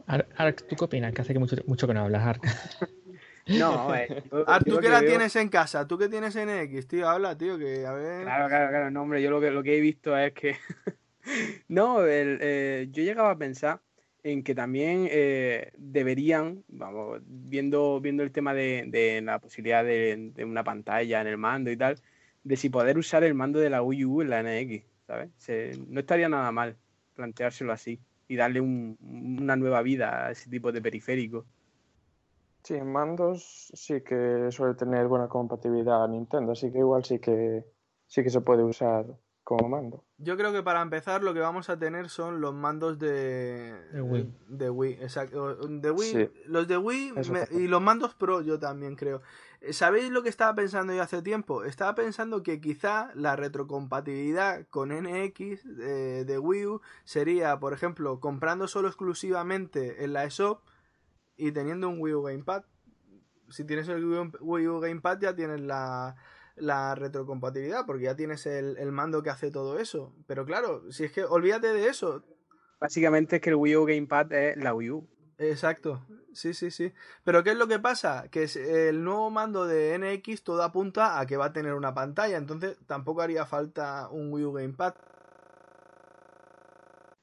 Ar- 0.06 0.28
Ark, 0.36 0.64
¿tú 0.68 0.76
qué 0.76 0.84
opinas? 0.84 1.12
Que 1.12 1.22
hace 1.22 1.32
que 1.32 1.38
mucho, 1.38 1.56
mucho 1.66 1.86
que 1.86 1.94
no 1.94 2.02
hablas, 2.02 2.26
Ark. 2.26 2.42
No, 3.46 3.94
eh, 3.94 4.24
yo 4.30 4.58
tú 4.58 4.78
que 4.78 4.90
la 4.90 5.00
veo- 5.00 5.08
tienes 5.08 5.34
en 5.36 5.48
casa, 5.48 5.88
tú 5.88 5.96
que 5.96 6.10
tienes 6.10 6.36
NX, 6.36 6.86
tío, 6.86 7.08
habla, 7.08 7.38
tío, 7.38 7.56
que 7.56 7.86
a 7.86 7.92
ver. 7.94 8.24
Claro, 8.24 8.46
claro, 8.46 8.68
claro. 8.68 8.90
No, 8.90 9.00
hombre, 9.00 9.22
yo 9.22 9.30
lo 9.30 9.40
que, 9.40 9.50
lo 9.50 9.62
que 9.62 9.78
he 9.78 9.80
visto 9.80 10.14
es 10.18 10.34
que. 10.34 10.56
no, 11.68 12.04
el, 12.04 12.38
eh, 12.42 12.88
yo 12.90 13.02
llegaba 13.02 13.30
a 13.30 13.38
pensar 13.38 13.80
en 14.22 14.42
que 14.42 14.54
también 14.54 15.08
eh, 15.10 15.72
deberían, 15.78 16.62
vamos, 16.68 17.20
viendo, 17.24 18.00
viendo 18.02 18.22
el 18.22 18.32
tema 18.32 18.52
de, 18.52 18.84
de 18.88 19.22
la 19.22 19.38
posibilidad 19.38 19.82
de, 19.82 20.30
de 20.34 20.44
una 20.44 20.62
pantalla 20.62 21.20
en 21.22 21.26
el 21.28 21.38
mando 21.38 21.70
y 21.70 21.76
tal, 21.78 21.98
de 22.44 22.56
si 22.56 22.68
poder 22.68 22.98
usar 22.98 23.24
el 23.24 23.32
mando 23.32 23.58
de 23.60 23.70
la 23.70 23.80
Wii 23.80 24.04
U 24.04 24.20
en 24.20 24.28
la 24.28 24.42
NX, 24.42 24.84
¿sabes? 25.06 25.30
Se- 25.38 25.72
no 25.88 26.00
estaría 26.00 26.28
nada 26.28 26.52
mal 26.52 26.76
planteárselo 27.28 27.72
así 27.72 28.00
y 28.28 28.36
darle 28.36 28.60
un- 28.60 28.96
una 29.42 29.56
nueva 29.56 29.82
vida 29.82 30.26
a 30.26 30.30
ese 30.30 30.48
tipo 30.48 30.70
de 30.70 30.80
periférico. 30.80 31.44
Sí, 32.62 32.74
en 32.74 32.92
mandos 32.92 33.70
sí 33.74 34.00
que 34.02 34.48
suele 34.50 34.74
tener 34.74 35.08
buena 35.08 35.26
compatibilidad 35.28 36.04
a 36.04 36.08
Nintendo, 36.08 36.52
así 36.52 36.70
que 36.70 36.78
igual 36.78 37.04
sí 37.04 37.18
que 37.18 37.64
sí 38.06 38.22
que 38.22 38.30
se 38.30 38.40
puede 38.40 38.62
usar 38.62 39.04
como 39.42 39.68
mando. 39.68 40.04
Yo 40.18 40.36
creo 40.36 40.52
que 40.52 40.62
para 40.62 40.80
empezar 40.82 41.22
lo 41.24 41.32
que 41.34 41.40
vamos 41.40 41.70
a 41.70 41.78
tener 41.78 42.08
son 42.10 42.40
los 42.40 42.54
mandos 42.54 42.98
de, 42.98 43.72
De 43.92 44.02
Wii. 44.02 44.34
de 44.48 44.70
Wii, 44.70 44.92
exacto. 45.00 45.56
De 45.56 45.90
Wii, 45.90 46.10
Sí. 46.12 46.28
los 46.46 46.68
de 46.68 46.76
Wii 46.76 47.12
me- 47.32 47.58
y 47.58 47.66
los 47.66 47.80
mandos 47.80 48.14
Pro 48.14 48.42
yo 48.42 48.58
también 48.58 48.94
creo. 48.94 49.22
¿Sabéis 49.72 50.10
lo 50.10 50.22
que 50.22 50.28
estaba 50.28 50.54
pensando 50.54 50.94
yo 50.94 51.02
hace 51.02 51.20
tiempo? 51.20 51.64
Estaba 51.64 51.94
pensando 51.96 52.42
que 52.44 52.60
quizá 52.60 53.10
la 53.14 53.34
retrocompatibilidad 53.34 54.66
con 54.68 54.92
NX 54.92 55.64
eh, 55.80 56.24
de 56.26 56.38
Wii 56.38 56.66
U 56.66 56.80
sería, 57.04 57.58
por 57.58 57.72
ejemplo, 57.72 58.20
comprando 58.20 58.68
solo 58.68 58.86
exclusivamente 58.88 60.04
en 60.04 60.12
la 60.12 60.24
eShop 60.24 60.60
y 61.36 61.50
teniendo 61.52 61.88
un 61.88 62.00
Wii 62.00 62.14
U 62.14 62.22
Gamepad. 62.22 62.64
Si 63.48 63.64
tienes 63.64 63.88
el 63.88 64.04
Wii 64.40 64.68
U- 64.68 64.80
Gamepad 64.80 65.18
ya 65.20 65.34
tienes 65.34 65.60
la, 65.60 66.14
la 66.54 66.94
retrocompatibilidad 66.94 67.84
porque 67.84 68.04
ya 68.04 68.14
tienes 68.14 68.46
el, 68.46 68.76
el 68.78 68.92
mando 68.92 69.22
que 69.22 69.30
hace 69.30 69.50
todo 69.50 69.78
eso. 69.80 70.14
Pero 70.28 70.44
claro, 70.44 70.90
si 70.92 71.04
es 71.04 71.12
que 71.12 71.24
olvídate 71.24 71.72
de 71.72 71.88
eso. 71.88 72.22
Básicamente 72.80 73.36
es 73.36 73.42
que 73.42 73.50
el 73.50 73.56
Wii 73.56 73.76
U 73.76 73.84
Gamepad 73.86 74.32
es 74.32 74.56
la 74.56 74.72
Wii 74.72 74.90
U. 74.90 75.08
Exacto, 75.40 76.04
sí, 76.32 76.52
sí, 76.52 76.70
sí. 76.72 76.92
Pero 77.22 77.44
¿qué 77.44 77.50
es 77.50 77.56
lo 77.56 77.68
que 77.68 77.78
pasa? 77.78 78.28
Que 78.28 78.44
el 78.88 79.04
nuevo 79.04 79.30
mando 79.30 79.66
de 79.66 79.96
NX 79.96 80.42
todo 80.42 80.62
apunta 80.64 81.20
a 81.20 81.26
que 81.26 81.36
va 81.36 81.46
a 81.46 81.52
tener 81.52 81.74
una 81.74 81.94
pantalla, 81.94 82.36
entonces 82.36 82.76
tampoco 82.86 83.22
haría 83.22 83.46
falta 83.46 84.08
un 84.10 84.32
Wii 84.32 84.44
U 84.46 84.52
Gamepad. 84.52 84.94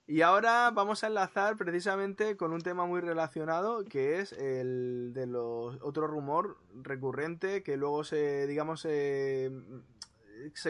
Y 0.08 0.21
ahora 0.21 0.69
vamos 0.71 1.04
a 1.04 1.08
enlazar 1.08 1.58
precisamente 1.58 2.38
con 2.38 2.54
un 2.54 2.62
tema 2.62 2.86
muy 2.86 3.01
relacionado, 3.01 3.84
que 3.84 4.19
es 4.19 4.34
el 4.34 5.12
de 5.13 5.25
los 5.25 5.82
otro 5.82 6.06
rumor 6.06 6.58
recurrente 6.75 7.63
que 7.63 7.75
luego 7.75 8.04
se, 8.04 8.45
digamos, 8.45 8.82
se 8.82 9.51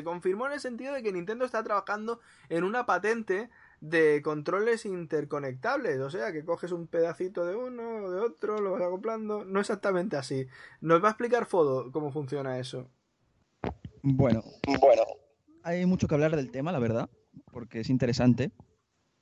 confirmó 0.05 0.45
en 0.47 0.53
el 0.53 0.61
sentido 0.61 0.93
de 0.93 1.03
que 1.03 1.11
Nintendo 1.11 1.43
está 1.43 1.63
trabajando 1.63 2.21
en 2.47 2.63
una 2.63 2.85
patente 2.85 3.49
de 3.89 4.21
controles 4.23 4.85
interconectables, 4.85 5.99
o 5.99 6.09
sea, 6.09 6.31
que 6.31 6.43
coges 6.43 6.71
un 6.71 6.87
pedacito 6.87 7.45
de 7.45 7.55
uno 7.55 8.05
o 8.05 8.11
de 8.11 8.19
otro, 8.19 8.59
lo 8.59 8.71
vas 8.71 8.81
acoplando, 8.81 9.45
no 9.45 9.59
exactamente 9.59 10.17
así. 10.17 10.47
¿Nos 10.81 11.03
va 11.03 11.09
a 11.09 11.11
explicar 11.11 11.45
Fodo 11.45 11.91
cómo 11.91 12.11
funciona 12.11 12.57
eso? 12.59 12.89
Bueno, 14.01 14.43
Bueno, 14.79 15.03
hay 15.63 15.85
mucho 15.85 16.07
que 16.07 16.15
hablar 16.15 16.35
del 16.35 16.51
tema, 16.51 16.71
la 16.71 16.79
verdad, 16.79 17.09
porque 17.51 17.79
es 17.79 17.89
interesante. 17.89 18.51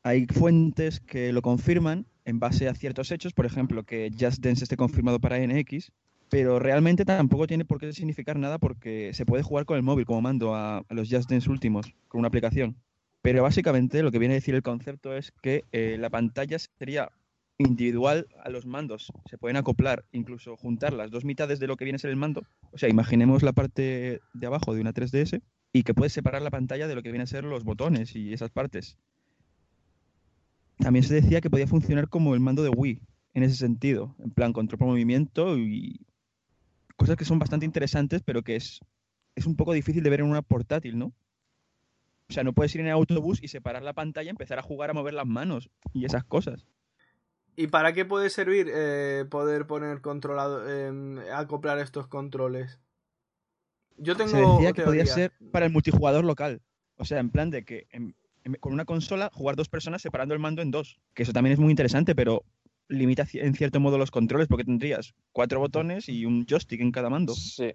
Hay 0.02 0.26
fuentes 0.28 0.99
que 0.99 1.32
lo 1.32 1.41
confirman 1.41 2.06
en 2.26 2.39
base 2.39 2.67
a 2.67 2.76
ciertos 2.76 3.12
hechos, 3.12 3.34
por 3.34 3.45
ejemplo, 3.45 3.84
que 3.84 4.12
Just 4.17 4.39
Dance 4.39 4.63
esté 4.63 4.78
confirmado 4.78 5.19
para 5.19 5.39
NX, 5.39 5.91
pero 6.30 6.60
realmente 6.60 7.06
tampoco 7.06 7.47
tiene 7.47 7.65
por 7.65 7.80
qué 7.80 7.91
significar 7.93 8.38
nada 8.38 8.58
porque 8.58 9.13
se 9.13 9.26
puede 9.26 9.43
jugar 9.43 9.65
con 9.65 9.78
el 9.78 9.84
móvil 9.84 10.06
como 10.06 10.21
mando 10.21 10.56
a, 10.56 10.80
a 10.80 10.93
los 10.93 11.10
Just 11.10 11.30
Dance 11.30 11.49
últimos, 11.49 11.93
con 12.08 12.19
una 12.19 12.30
aplicación. 12.30 12.78
Pero 13.23 13.41
básicamente 13.41 14.03
lo 14.03 14.12
que 14.12 14.19
viene 14.19 14.33
a 14.33 14.36
decir 14.36 14.53
el 14.53 14.62
concepto 14.62 15.15
es 15.15 15.31
que 15.41 15.63
eh, 15.71 15.95
la 15.97 16.09
pantalla 16.09 16.59
sería 16.59 17.09
individual 17.57 18.27
a 18.43 18.49
los 18.49 18.65
mandos. 18.65 19.13
Se 19.29 19.38
pueden 19.38 19.55
acoplar, 19.55 20.03
incluso 20.12 20.57
juntar 20.57 20.91
las 20.91 21.09
dos 21.09 21.23
mitades 21.23 21.57
de 21.59 21.67
lo 21.67 21.77
que 21.77 21.86
viene 21.86 21.95
a 21.95 21.99
ser 21.99 22.09
el 22.09 22.17
mando. 22.17 22.43
O 22.73 22.77
sea, 22.77 22.89
imaginemos 22.89 23.41
la 23.41 23.53
parte 23.53 24.19
de 24.33 24.45
abajo 24.45 24.73
de 24.73 24.81
una 24.81 24.93
3DS 24.93 25.41
y 25.71 25.83
que 25.83 25.93
puedes 25.93 26.12
separar 26.12 26.41
la 26.41 26.51
pantalla 26.51 26.86
de 26.86 26.95
lo 26.95 27.01
que 27.01 27.12
vienen 27.12 27.23
a 27.23 27.27
ser 27.27 27.45
los 27.45 27.63
botones 27.63 28.13
y 28.13 28.33
esas 28.33 28.51
partes. 28.51 28.97
También 30.79 31.03
se 31.03 31.13
decía 31.13 31.39
que 31.39 31.49
podía 31.49 31.65
funcionar 31.67 32.09
como 32.09 32.33
el 32.33 32.41
mando 32.41 32.62
de 32.62 32.69
Wii, 32.75 32.99
en 33.36 33.43
ese 33.43 33.55
sentido, 33.55 34.17
en 34.19 34.31
plan 34.31 34.51
control 34.51 34.79
por 34.79 34.89
movimiento 34.89 35.57
y 35.57 36.05
cosas 36.97 37.15
que 37.15 37.23
son 37.23 37.39
bastante 37.39 37.65
interesantes, 37.65 38.21
pero 38.21 38.43
que 38.43 38.57
es, 38.57 38.81
es 39.33 39.45
un 39.45 39.55
poco 39.55 39.71
difícil 39.71 40.03
de 40.03 40.09
ver 40.09 40.19
en 40.19 40.25
una 40.25 40.41
portátil, 40.41 40.97
¿no? 40.97 41.13
O 42.33 42.35
sea, 42.35 42.43
no 42.43 42.53
puedes 42.53 42.73
ir 42.73 42.81
en 42.81 42.87
el 42.87 42.93
autobús 42.93 43.39
y 43.43 43.47
separar 43.47 43.83
la 43.83 43.93
pantalla 43.93 44.25
y 44.25 44.29
empezar 44.29 44.57
a 44.57 44.63
jugar 44.63 44.89
a 44.89 44.93
mover 44.93 45.13
las 45.13 45.27
manos 45.27 45.69
y 45.93 46.05
esas 46.05 46.23
cosas. 46.23 46.65
¿Y 47.55 47.67
para 47.67 47.93
qué 47.93 48.05
puede 48.05 48.31
servir 48.31 48.67
eh, 48.73 49.25
poder 49.29 49.67
poner 49.67 50.01
controlado, 50.01 50.67
em, 50.67 51.19
acoplar 51.31 51.77
estos 51.77 52.07
controles? 52.07 52.79
Yo 53.97 54.15
tengo 54.17 54.31
Se 54.31 54.37
decía 54.37 54.73
que 54.73 54.81
podía 54.81 55.03
ser 55.13 55.31
para 55.51 55.67
el 55.67 55.71
multijugador 55.71 56.25
local. 56.25 56.61
O 56.97 57.05
sea, 57.05 57.19
en 57.19 57.29
plan 57.29 57.51
de 57.51 57.63
que 57.63 57.85
en- 57.91 58.15
en- 58.43 58.55
con 58.55 58.73
una 58.73 58.85
consola 58.85 59.29
jugar 59.31 59.55
dos 59.55 59.69
personas 59.69 60.01
separando 60.01 60.33
el 60.33 60.39
mando 60.39 60.63
en 60.63 60.71
dos. 60.71 60.99
Que 61.13 61.21
eso 61.21 61.33
también 61.33 61.53
es 61.53 61.59
muy 61.59 61.69
interesante, 61.69 62.15
pero 62.15 62.43
limita 62.89 63.27
en 63.33 63.53
cierto 63.53 63.79
modo 63.79 63.99
los 63.99 64.09
controles 64.09 64.47
porque 64.47 64.63
tendrías 64.65 65.13
cuatro 65.31 65.59
botones 65.59 66.09
y 66.09 66.25
un 66.25 66.45
joystick 66.47 66.81
en 66.81 66.91
cada 66.91 67.11
mando. 67.11 67.35
Sí. 67.35 67.73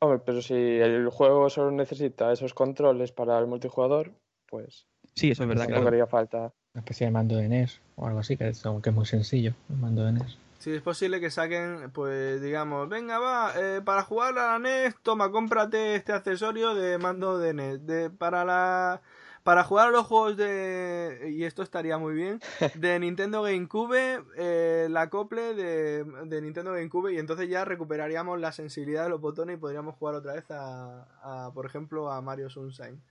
Hombre, 0.00 0.20
pero 0.24 0.42
si 0.42 0.54
el 0.54 1.08
juego 1.08 1.50
solo 1.50 1.70
necesita 1.70 2.32
esos 2.32 2.54
controles 2.54 3.12
para 3.12 3.38
el 3.38 3.46
multijugador, 3.46 4.12
pues 4.46 4.86
Sí, 5.18 5.32
eso 5.32 5.42
es 5.42 5.48
verdad, 5.48 5.66
claro. 5.66 5.88
haría 5.88 6.06
falta. 6.06 6.52
Una 6.74 6.80
especie 6.80 7.06
de 7.06 7.10
mando 7.10 7.36
de 7.36 7.48
NES 7.48 7.80
o 7.96 8.06
algo 8.06 8.20
así, 8.20 8.36
que 8.36 8.48
es, 8.48 8.62
que 8.82 8.90
es 8.90 8.94
muy 8.94 9.06
sencillo, 9.06 9.54
el 9.68 9.76
mando 9.76 10.04
de 10.04 10.12
NES. 10.12 10.38
Si 10.58 10.70
es 10.72 10.80
posible 10.80 11.20
que 11.20 11.30
saquen, 11.30 11.90
pues 11.92 12.40
digamos, 12.40 12.88
venga, 12.88 13.18
va, 13.18 13.52
eh, 13.56 13.80
para 13.84 14.02
jugar 14.02 14.38
a 14.38 14.52
la 14.52 14.58
NES, 14.60 14.94
toma, 15.02 15.32
cómprate 15.32 15.96
este 15.96 16.12
accesorio 16.12 16.74
de 16.74 16.98
mando 16.98 17.38
de 17.38 17.52
NES. 17.52 17.86
De, 17.86 18.10
para 18.10 18.44
la 18.44 19.00
para 19.48 19.64
jugar 19.64 19.88
a 19.88 19.90
los 19.90 20.06
juegos 20.06 20.36
de. 20.36 21.32
Y 21.34 21.44
esto 21.44 21.62
estaría 21.62 21.96
muy 21.96 22.12
bien. 22.12 22.38
De 22.74 23.00
Nintendo 23.00 23.40
GameCube, 23.40 24.22
eh, 24.36 24.84
el 24.88 24.96
acople 24.98 25.54
de, 25.54 26.04
de 26.04 26.42
Nintendo 26.42 26.74
GameCube. 26.74 27.14
Y 27.14 27.18
entonces 27.18 27.48
ya 27.48 27.64
recuperaríamos 27.64 28.38
la 28.38 28.52
sensibilidad 28.52 29.04
de 29.04 29.08
los 29.08 29.22
botones 29.22 29.56
y 29.56 29.58
podríamos 29.58 29.94
jugar 29.94 30.16
otra 30.16 30.34
vez 30.34 30.44
a, 30.50 31.46
a, 31.46 31.50
por 31.54 31.64
ejemplo, 31.64 32.12
a 32.12 32.20
Mario 32.20 32.50
Sunshine. 32.50 33.02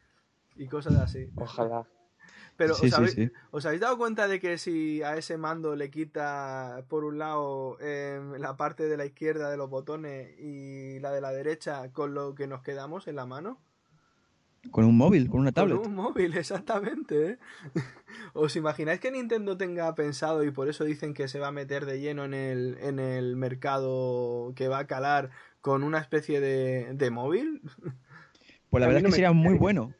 Y 0.58 0.68
cosas 0.68 0.98
así. 0.98 1.28
Ojalá. 1.38 1.88
Pero 2.56 2.76
Sí, 2.76 2.86
¿os, 2.86 2.92
sí, 2.92 2.96
habéis, 2.96 3.14
sí. 3.14 3.32
os 3.50 3.66
habéis 3.66 3.82
dado 3.82 3.98
cuenta 3.98 4.28
de 4.28 4.40
que 4.40 4.60
si 4.60 5.02
a 5.02 5.18
ese 5.18 5.38
mando 5.38 5.76
le 5.76 5.90
quita 5.90 6.86
por 6.88 7.04
un 7.04 7.18
lado 7.18 7.80
em, 7.80 8.34
la 8.34 8.56
parte 8.58 8.88
de 8.88 8.96
la 8.96 9.08
izquierda 9.08 9.50
de 9.50 9.58
los 9.58 9.72
botones 9.72 10.40
y 10.40 11.00
la 11.00 11.12
de 11.12 11.22
la 11.22 11.32
derecha 11.32 11.92
con 11.92 12.14
lo 12.14 12.36
que 12.36 12.46
nos 12.46 12.62
quedamos 12.62 13.08
en 13.08 13.16
la 13.16 13.26
mano? 13.26 13.60
Con 14.72 14.86
un 14.86 14.98
móvil, 14.98 15.30
con 15.30 15.40
una 15.40 15.52
tablet. 15.52 15.78
Con 15.78 15.88
un 15.88 15.96
móvil, 15.96 16.34
exactamente. 16.38 17.32
¿eh? 17.32 17.38
¿Os 18.34 18.56
imagináis 18.56 19.00
que 19.00 19.12
Nintendo 19.12 19.58
tenga 19.58 19.94
pensado 19.96 20.44
y 20.44 20.52
por 20.52 20.70
eso 20.70 20.84
dicen 20.84 21.14
que 21.14 21.28
se 21.28 21.40
va 21.40 21.48
a 21.48 21.52
meter 21.52 21.86
de 21.86 22.00
lleno 22.00 22.26
en 22.26 22.34
el, 22.34 22.78
en 22.82 23.00
el 23.00 23.36
mercado 23.36 24.54
que 24.56 24.68
va 24.68 24.80
a 24.80 24.88
calar 24.88 25.30
con 25.62 25.84
una 25.84 26.00
especie 26.00 26.40
de, 26.40 26.94
de 26.94 27.12
móvil? 27.12 27.62
Pues 28.70 28.82
la 28.82 28.88
verdad 28.88 29.04
es 29.04 29.06
que 29.06 29.12
sería 29.12 29.32
muy 29.32 29.58
bueno. 29.58 29.94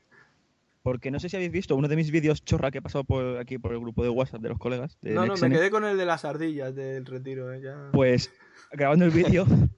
Porque 0.84 1.12
no 1.12 1.20
sé 1.20 1.28
si 1.28 1.36
habéis 1.36 1.52
visto 1.52 1.76
uno 1.76 1.90
de 1.90 1.98
mis 1.98 2.12
vídeos 2.12 2.46
chorra 2.46 2.72
que 2.72 2.78
he 2.78 2.82
pasado 2.82 3.04
por 3.04 3.40
aquí 3.40 3.58
por 3.58 3.74
el 3.74 3.80
grupo 3.80 4.04
de 4.04 4.10
WhatsApp 4.10 4.42
de 4.42 4.48
los 4.48 4.58
colegas. 4.58 4.98
De 5.02 5.12
No, 5.14 5.26
no, 5.26 5.36
me 5.36 5.50
quedé 5.50 5.70
con 5.70 5.84
el 5.84 5.98
de 5.98 6.06
las 6.06 6.24
ardillas 6.24 6.74
del 6.76 7.06
retiro. 7.06 7.52
¿eh? 7.52 7.60
Ya... 7.62 7.90
Pues 7.92 8.32
grabando 8.72 9.04
el 9.04 9.12
vídeo 9.12 9.46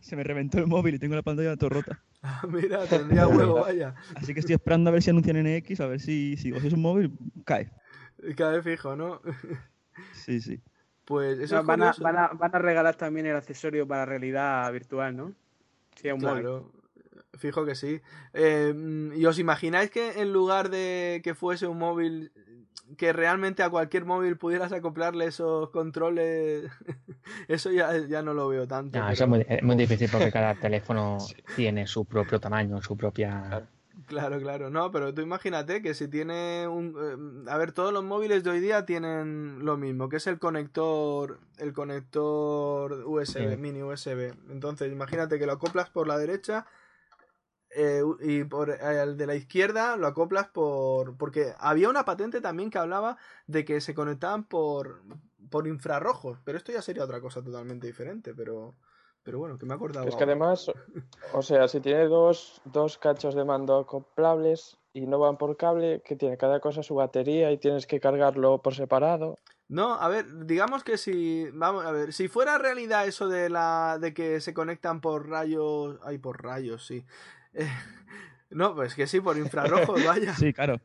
se 0.00 0.16
me 0.16 0.24
reventó 0.24 0.58
el 0.58 0.66
móvil 0.66 0.94
y 0.94 0.98
tengo 0.98 1.14
la 1.14 1.22
pantalla 1.22 1.56
todo 1.56 1.70
rota. 1.70 2.02
Ah, 2.28 2.42
Mira, 2.48 2.84
tendría 2.86 3.28
huevo, 3.28 3.60
vaya. 3.60 3.94
Así 4.16 4.34
que 4.34 4.40
estoy 4.40 4.54
esperando 4.54 4.90
a 4.90 4.92
ver 4.92 5.00
si 5.00 5.10
anuncian 5.10 5.36
NX, 5.44 5.80
a 5.80 5.86
ver 5.86 6.00
si, 6.00 6.36
si 6.36 6.50
cogéis 6.50 6.72
un 6.72 6.82
móvil, 6.82 7.12
cae. 7.44 7.70
Vez 8.18 8.64
fijo, 8.64 8.96
¿no? 8.96 9.20
Sí, 10.12 10.40
sí. 10.40 10.60
Pues 11.04 11.38
eso 11.38 11.54
No, 11.54 11.60
es 11.60 11.66
van, 11.66 11.82
a, 11.82 11.94
van, 12.00 12.16
a, 12.18 12.28
van 12.28 12.54
a 12.54 12.58
regalar 12.58 12.96
también 12.96 13.26
el 13.26 13.36
accesorio 13.36 13.86
para 13.86 14.04
realidad 14.04 14.72
virtual, 14.72 15.16
¿no? 15.16 15.34
Sí, 15.94 16.10
un 16.10 16.20
móvil. 16.20 16.42
Claro, 16.42 16.72
fijo 17.34 17.64
que 17.64 17.76
sí. 17.76 18.00
Eh, 18.32 19.12
¿Y 19.14 19.24
os 19.24 19.38
imagináis 19.38 19.90
que 19.90 20.20
en 20.20 20.32
lugar 20.32 20.68
de 20.68 21.20
que 21.22 21.34
fuese 21.34 21.68
un 21.68 21.78
móvil, 21.78 22.32
que 22.96 23.12
realmente 23.12 23.62
a 23.62 23.70
cualquier 23.70 24.04
móvil 24.04 24.36
pudieras 24.36 24.72
acoplarle 24.72 25.26
esos 25.26 25.70
controles? 25.70 26.70
eso 27.48 27.70
ya, 27.70 27.96
ya 28.06 28.22
no 28.22 28.34
lo 28.34 28.48
veo 28.48 28.66
tanto. 28.68 28.98
No, 28.98 29.04
pero- 29.04 29.12
eso 29.14 29.24
es 29.24 29.30
muy, 29.30 29.46
es 29.48 29.62
muy 29.62 29.76
difícil 29.76 30.08
porque 30.10 30.30
cada 30.32 30.54
teléfono 30.54 31.18
tiene 31.56 31.86
su 31.86 32.04
propio 32.04 32.38
tamaño, 32.40 32.80
su 32.82 32.96
propia... 32.96 33.44
Claro. 33.48 33.66
Claro, 34.06 34.38
claro. 34.38 34.70
No, 34.70 34.92
pero 34.92 35.12
tú 35.12 35.22
imagínate 35.22 35.82
que 35.82 35.92
si 35.92 36.06
tiene 36.06 36.68
un... 36.68 37.44
eh, 37.46 37.50
a 37.50 37.56
ver, 37.58 37.72
todos 37.72 37.92
los 37.92 38.04
móviles 38.04 38.44
de 38.44 38.50
hoy 38.50 38.60
día 38.60 38.86
tienen 38.86 39.64
lo 39.64 39.76
mismo, 39.76 40.08
que 40.08 40.18
es 40.18 40.28
el 40.28 40.38
conector, 40.38 41.40
el 41.58 41.72
conector 41.72 42.92
USB, 43.04 43.50
Sí. 43.50 43.56
mini 43.56 43.82
USB. 43.82 44.32
Entonces, 44.50 44.92
imagínate 44.92 45.40
que 45.40 45.46
lo 45.46 45.52
acoplas 45.54 45.90
por 45.90 46.06
la 46.06 46.18
derecha 46.18 46.66
eh, 47.78 48.02
y 48.20 48.44
por 48.44 48.70
el 48.70 49.18
de 49.18 49.26
la 49.26 49.34
izquierda 49.34 49.96
lo 49.96 50.06
acoplas 50.06 50.48
por... 50.48 51.16
Porque 51.18 51.52
había 51.58 51.90
una 51.90 52.06
patente 52.06 52.40
también 52.40 52.70
que 52.70 52.78
hablaba 52.78 53.18
de 53.46 53.66
que 53.66 53.82
se 53.82 53.94
conectaban 53.94 54.44
por, 54.44 55.02
por 55.50 55.66
infrarrojos, 55.66 56.38
pero 56.42 56.56
esto 56.56 56.72
ya 56.72 56.80
sería 56.80 57.04
otra 57.04 57.20
cosa 57.20 57.42
totalmente 57.42 57.86
diferente, 57.86 58.34
pero... 58.34 58.74
Pero 59.22 59.40
bueno, 59.40 59.58
que 59.58 59.66
me 59.66 59.72
he 59.72 59.76
acordado. 59.76 60.06
Es 60.06 60.14
que 60.14 60.22
ahora. 60.22 60.34
además, 60.34 60.70
o 61.32 61.42
sea, 61.42 61.66
si 61.66 61.80
tiene 61.80 62.04
dos, 62.04 62.62
dos 62.64 62.96
cachos 62.96 63.34
de 63.34 63.44
mando 63.44 63.76
acoplables 63.76 64.78
y 64.92 65.08
no 65.08 65.18
van 65.18 65.36
por 65.36 65.56
cable, 65.56 66.00
que 66.04 66.14
tiene 66.14 66.38
cada 66.38 66.60
cosa 66.60 66.84
su 66.84 66.94
batería 66.94 67.50
y 67.50 67.58
tienes 67.58 67.88
que 67.88 67.98
cargarlo 67.98 68.62
por 68.62 68.76
separado. 68.76 69.36
No, 69.68 69.94
a 69.94 70.08
ver, 70.08 70.46
digamos 70.46 70.84
que 70.84 70.96
si, 70.96 71.50
vamos 71.50 71.84
a 71.84 71.90
ver, 71.90 72.12
si 72.12 72.28
fuera 72.28 72.56
realidad 72.56 73.08
eso 73.08 73.26
de 73.26 73.50
la, 73.50 73.98
de 74.00 74.14
que 74.14 74.40
se 74.40 74.54
conectan 74.54 75.00
por 75.00 75.28
rayos, 75.28 75.98
ay, 76.04 76.18
por 76.18 76.40
rayos, 76.40 76.86
sí. 76.86 77.04
Eh, 77.56 77.68
no, 78.50 78.74
pues 78.74 78.94
que 78.94 79.06
sí, 79.06 79.20
por 79.20 79.36
infrarrojos, 79.38 80.04
vaya, 80.04 80.34
Sí, 80.36 80.52
claro. 80.52 80.80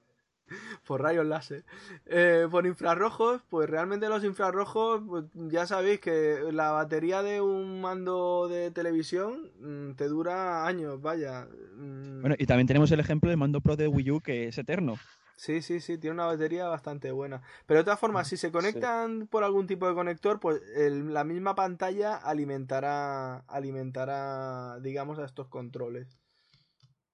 por 0.85 1.01
rayos 1.01 1.25
láser. 1.25 1.63
Eh, 2.05 2.47
por 2.49 2.65
infrarrojos, 2.65 3.41
pues 3.49 3.69
realmente 3.69 4.09
los 4.09 4.23
infrarrojos, 4.23 5.01
pues 5.07 5.25
ya 5.33 5.65
sabéis 5.65 5.99
que 5.99 6.39
la 6.51 6.71
batería 6.71 7.21
de 7.23 7.39
un 7.41 7.81
mando 7.81 8.47
de 8.49 8.71
televisión 8.71 9.51
mm, 9.59 9.95
te 9.95 10.07
dura 10.07 10.65
años, 10.65 11.01
vaya. 11.01 11.47
Mm, 11.75 12.21
Bueno, 12.21 12.35
y 12.37 12.45
también 12.45 12.67
tenemos 12.67 12.91
el 12.91 12.99
ejemplo 12.99 13.29
del 13.29 13.37
mando 13.37 13.61
Pro 13.61 13.75
de 13.77 13.87
Wii 13.87 14.11
U 14.11 14.21
que 14.21 14.47
es 14.47 14.57
eterno. 14.57 14.95
Sí, 15.37 15.63
sí, 15.63 15.79
sí, 15.79 15.97
tiene 15.97 16.13
una 16.13 16.25
batería 16.27 16.67
bastante 16.67 17.11
buena. 17.11 17.41
Pero 17.65 17.79
de 17.79 17.83
todas 17.85 17.99
formas, 17.99 18.27
si 18.27 18.37
se 18.37 18.51
conectan 18.51 19.25
por 19.27 19.43
algún 19.43 19.65
tipo 19.65 19.87
de 19.87 19.95
conector, 19.95 20.39
pues 20.39 20.61
el- 20.75 21.13
la 21.15 21.23
misma 21.23 21.55
pantalla 21.55 22.15
alimentará, 22.15 23.37
alimentará, 23.47 24.79
digamos, 24.81 25.17
a 25.17 25.25
estos 25.25 25.47
controles. 25.47 26.20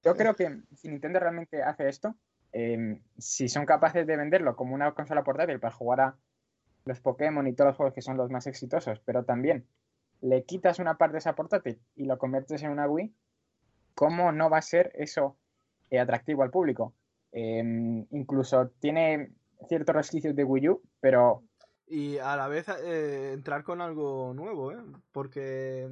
Yo 0.08 0.15
creo 0.15 0.36
que 0.36 0.62
si 0.76 0.88
Nintendo 0.88 1.20
realmente 1.20 1.62
hace 1.62 1.89
esto, 1.89 2.15
eh, 2.54 3.02
si 3.17 3.50
son 3.50 3.65
capaces 3.65 4.08
de 4.08 4.15
venderlo 4.15 4.56
como 4.56 4.74
una 4.74 4.93
consola 4.93 5.24
portátil 5.24 5.60
para 5.60 5.74
jugar 5.74 6.02
a 6.02 6.17
los 6.86 7.02
Pokémon 7.02 7.46
y 7.46 7.54
todos 7.54 7.70
los 7.70 7.76
juegos 7.76 7.93
que 7.93 8.02
son 8.02 8.15
los 8.15 8.32
más 8.32 8.48
exitosos, 8.48 9.02
pero 9.02 9.26
también 9.26 9.67
le 10.22 10.46
quitas 10.46 10.80
una 10.80 10.98
parte 10.98 11.13
de 11.13 11.20
esa 11.20 11.36
portátil 11.36 11.82
y 11.96 12.06
lo 12.06 12.17
conviertes 12.17 12.63
en 12.63 12.72
una 12.72 12.88
Wii, 12.88 13.13
¿cómo 13.96 14.32
no 14.32 14.50
va 14.50 14.60
a 14.60 14.62
ser 14.62 14.91
eso 14.96 15.38
eh, 15.89 16.00
atractivo 16.00 16.43
al 16.43 16.52
público? 16.52 16.93
Eh, 17.34 18.06
incluso 18.12 18.70
tiene 18.80 19.34
ciertos 19.67 19.96
resquicios 19.96 20.36
de 20.36 20.43
Wii 20.43 20.70
U, 20.70 20.82
pero 21.02 21.43
Y 21.88 22.17
a 22.17 22.36
la 22.36 22.48
vez 22.48 22.67
eh, 22.70 23.32
entrar 23.34 23.63
con 23.63 23.82
algo 23.82 24.34
nuevo, 24.34 24.72
¿eh? 24.72 24.78
Porque 25.12 25.88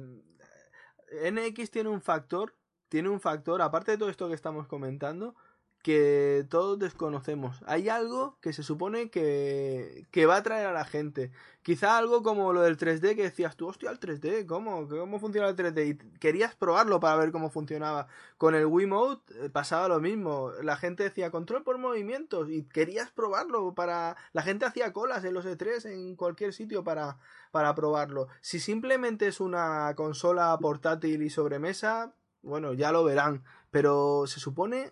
eh, 1.10 1.30
NX 1.30 1.70
tiene 1.70 1.88
un 1.88 2.00
factor, 2.00 2.54
tiene 2.96 3.10
un 3.10 3.20
factor, 3.20 3.60
aparte 3.60 3.90
de 3.90 3.98
todo 3.98 4.08
esto 4.08 4.26
que 4.26 4.34
estamos 4.34 4.66
comentando, 4.66 5.34
que 5.82 6.46
todos 6.48 6.78
desconocemos. 6.78 7.62
Hay 7.66 7.90
algo 7.90 8.38
que 8.40 8.54
se 8.54 8.62
supone 8.62 9.10
que, 9.10 10.06
que 10.10 10.24
va 10.24 10.36
a 10.36 10.38
atraer 10.38 10.66
a 10.66 10.72
la 10.72 10.86
gente. 10.86 11.30
Quizá 11.60 11.98
algo 11.98 12.22
como 12.22 12.54
lo 12.54 12.62
del 12.62 12.78
3D 12.78 13.14
que 13.14 13.24
decías 13.24 13.54
tú, 13.54 13.68
hostia, 13.68 13.90
el 13.90 14.00
3D, 14.00 14.46
¿cómo? 14.46 14.88
¿Cómo 14.88 15.20
funciona 15.20 15.46
el 15.46 15.56
3D? 15.56 15.86
Y 15.90 16.18
querías 16.18 16.54
probarlo 16.54 17.00
para 17.00 17.16
ver 17.16 17.32
cómo 17.32 17.50
funcionaba. 17.50 18.06
Con 18.38 18.54
el 18.54 18.64
Wiimote 18.64 19.44
eh, 19.44 19.50
pasaba 19.50 19.88
lo 19.88 20.00
mismo. 20.00 20.52
La 20.62 20.78
gente 20.78 21.02
decía 21.02 21.30
control 21.30 21.64
por 21.64 21.76
movimientos 21.76 22.48
y 22.48 22.62
querías 22.62 23.10
probarlo 23.10 23.74
para... 23.74 24.16
La 24.32 24.40
gente 24.40 24.64
hacía 24.64 24.94
colas 24.94 25.22
en 25.24 25.34
los 25.34 25.44
E3 25.44 25.84
en 25.92 26.16
cualquier 26.16 26.54
sitio 26.54 26.82
para, 26.82 27.18
para 27.50 27.74
probarlo. 27.74 28.28
Si 28.40 28.58
simplemente 28.58 29.26
es 29.26 29.38
una 29.38 29.92
consola 29.96 30.56
portátil 30.58 31.20
y 31.20 31.28
sobremesa, 31.28 32.14
bueno, 32.46 32.72
ya 32.72 32.92
lo 32.92 33.04
verán. 33.04 33.42
Pero 33.70 34.26
se 34.26 34.40
supone... 34.40 34.90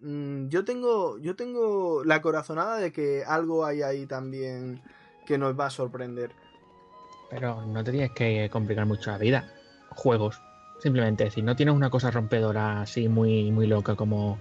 mm, 0.00 0.48
Yo 0.48 0.64
tengo, 0.64 1.18
yo 1.18 1.34
tengo 1.34 2.04
la 2.04 2.22
corazonada 2.22 2.76
de 2.76 2.92
que 2.92 3.24
algo 3.26 3.64
hay 3.64 3.82
ahí 3.82 4.06
también 4.06 4.82
que 5.26 5.38
nos 5.38 5.58
va 5.58 5.66
a 5.66 5.70
sorprender. 5.70 6.30
Pero 7.30 7.64
no 7.66 7.82
te 7.84 8.10
que 8.10 8.48
complicar 8.50 8.86
mucho 8.86 9.10
la 9.10 9.18
vida. 9.18 9.52
Juegos. 9.90 10.40
Simplemente, 10.80 11.30
si 11.30 11.42
no 11.42 11.56
tienes 11.56 11.74
una 11.74 11.90
cosa 11.90 12.10
rompedora 12.10 12.80
así 12.82 13.08
muy, 13.08 13.50
muy 13.52 13.66
loca 13.66 13.94
como, 13.96 14.38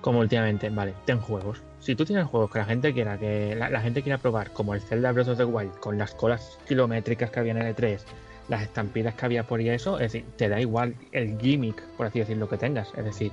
como 0.00 0.20
últimamente, 0.20 0.70
vale, 0.70 0.94
ten 1.04 1.20
juegos. 1.20 1.62
Si 1.80 1.94
tú 1.94 2.04
tienes 2.04 2.26
juegos 2.26 2.50
que 2.50 2.58
la 2.58 2.64
gente 2.64 2.94
quiera, 2.94 3.18
que 3.18 3.54
la, 3.54 3.68
la 3.70 3.80
gente 3.80 4.02
quiera 4.02 4.18
probar, 4.18 4.52
como 4.52 4.74
el 4.74 4.80
Zelda 4.80 5.12
Breath 5.12 5.28
of 5.28 5.36
the 5.36 5.44
Wild, 5.44 5.78
con 5.78 5.98
las 5.98 6.14
colas 6.14 6.58
kilométricas 6.66 7.30
que 7.30 7.40
había 7.40 7.52
en 7.52 7.58
el 7.58 7.76
E3, 7.76 8.00
las 8.48 8.62
estampidas 8.62 9.14
que 9.14 9.24
había 9.26 9.44
por 9.46 9.60
ahí 9.60 9.68
eso, 9.70 9.98
es 9.98 10.12
decir, 10.12 10.24
te 10.36 10.48
da 10.48 10.60
igual 10.60 10.94
el 11.12 11.38
gimmick, 11.40 11.82
por 11.96 12.06
así 12.06 12.20
decirlo, 12.20 12.48
que 12.48 12.56
tengas. 12.56 12.92
Es 12.96 13.04
decir, 13.04 13.32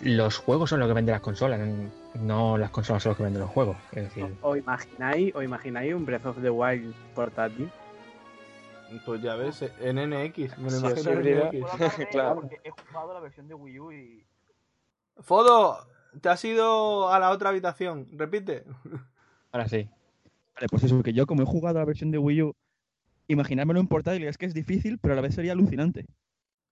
los 0.00 0.36
juegos 0.38 0.70
son 0.70 0.80
lo 0.80 0.88
que 0.88 0.94
venden 0.94 1.12
las 1.12 1.20
consolas, 1.22 1.60
no 2.20 2.58
las 2.58 2.70
consolas 2.70 3.02
son 3.02 3.10
lo 3.12 3.16
que 3.16 3.22
venden 3.22 3.42
los 3.42 3.50
juegos. 3.50 3.76
Es 3.92 4.04
decir, 4.04 4.26
O, 4.42 4.50
o 4.50 4.56
imagináis, 4.56 5.34
o 5.34 5.42
imagináis 5.42 5.94
un 5.94 6.04
Breath 6.04 6.26
of 6.26 6.42
the 6.42 6.50
Wild 6.50 6.94
portátil. 7.14 7.70
Pues 9.06 9.22
ya 9.22 9.36
ves, 9.36 9.62
en 9.80 9.96
NX, 9.96 10.58
me 10.58 10.64
lo 10.64 10.70
Sí, 10.70 10.76
imagino 10.78 11.22
sí, 11.22 11.28
en 11.28 11.38
NX. 11.38 12.06
Claro. 12.10 12.34
Porque 12.36 12.60
he 12.62 12.70
jugado 12.70 13.14
la 13.14 13.20
versión 13.20 13.48
de 13.48 13.54
Wii 13.54 13.78
U 13.80 13.92
y... 13.92 14.26
Fodo, 15.20 15.86
te 16.20 16.28
has 16.28 16.44
ido 16.44 17.10
a 17.10 17.18
la 17.18 17.30
otra 17.30 17.50
habitación, 17.50 18.08
repite. 18.12 18.64
ahora 19.52 19.66
sí. 19.68 19.88
Vale, 20.54 20.66
pues 20.68 20.84
eso, 20.84 21.02
que 21.02 21.14
yo 21.14 21.26
como 21.26 21.42
he 21.42 21.46
jugado 21.46 21.78
la 21.78 21.84
versión 21.86 22.10
de 22.10 22.18
Wii 22.18 22.42
U, 22.42 22.54
imaginármelo 23.28 23.80
en 23.80 23.88
portátil 23.88 24.24
es 24.24 24.38
que 24.38 24.46
es 24.46 24.54
difícil, 24.54 24.98
pero 24.98 25.12
a 25.14 25.16
la 25.16 25.22
vez 25.22 25.34
sería 25.34 25.52
alucinante. 25.52 26.06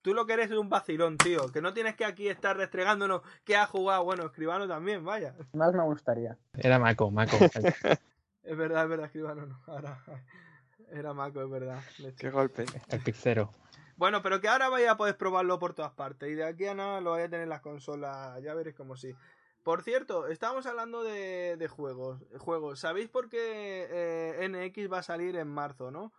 Tú 0.02 0.14
lo 0.14 0.24
que 0.26 0.32
eres 0.32 0.50
es 0.50 0.56
un 0.56 0.70
vacilón, 0.70 1.18
tío. 1.18 1.52
Que 1.52 1.60
no 1.60 1.74
tienes 1.74 1.94
que 1.94 2.06
aquí 2.06 2.28
estar 2.28 2.56
restregándonos 2.56 3.20
que 3.44 3.56
ha 3.56 3.66
jugado. 3.66 4.02
Bueno, 4.04 4.24
escribano 4.24 4.66
también, 4.66 5.04
vaya. 5.04 5.34
más 5.52 5.74
me 5.74 5.82
gustaría. 5.82 6.38
Era 6.54 6.78
Mako, 6.78 7.10
Mako. 7.10 7.36
Es 8.42 8.56
verdad, 8.56 8.84
es 8.84 8.88
verdad, 8.88 9.06
escribano 9.06 9.46
no. 9.46 9.60
Ahora, 9.66 10.02
era 10.90 11.12
Maco, 11.12 11.42
es 11.42 11.50
verdad. 11.50 11.78
leche. 11.98 12.16
Qué 12.16 12.30
golpe. 12.30 12.64
el 12.88 13.00
Pixero. 13.00 13.52
Bueno, 13.96 14.22
pero 14.22 14.40
que 14.40 14.48
ahora 14.48 14.70
vaya 14.70 14.92
a 14.92 14.96
poder 14.96 15.16
probarlo 15.18 15.58
por 15.58 15.74
todas 15.74 15.92
partes. 15.92 16.30
Y 16.30 16.34
de 16.34 16.44
aquí 16.44 16.64
a 16.66 16.74
nada 16.74 17.02
lo 17.02 17.10
vaya 17.10 17.26
a 17.26 17.28
tener 17.28 17.42
en 17.42 17.50
las 17.50 17.60
consolas. 17.60 18.42
Ya 18.42 18.54
veréis 18.54 18.74
como 18.74 18.96
sí. 18.96 19.14
Por 19.62 19.82
cierto, 19.82 20.26
estábamos 20.26 20.64
hablando 20.64 21.02
de, 21.04 21.56
de 21.58 21.68
juegos. 21.68 22.24
Juegos. 22.38 22.80
¿Sabéis 22.80 23.10
por 23.10 23.28
qué 23.28 23.86
eh, 23.90 24.48
NX 24.48 24.90
va 24.90 24.98
a 25.00 25.02
salir 25.02 25.36
en 25.36 25.48
marzo, 25.48 25.90
no? 25.90 26.12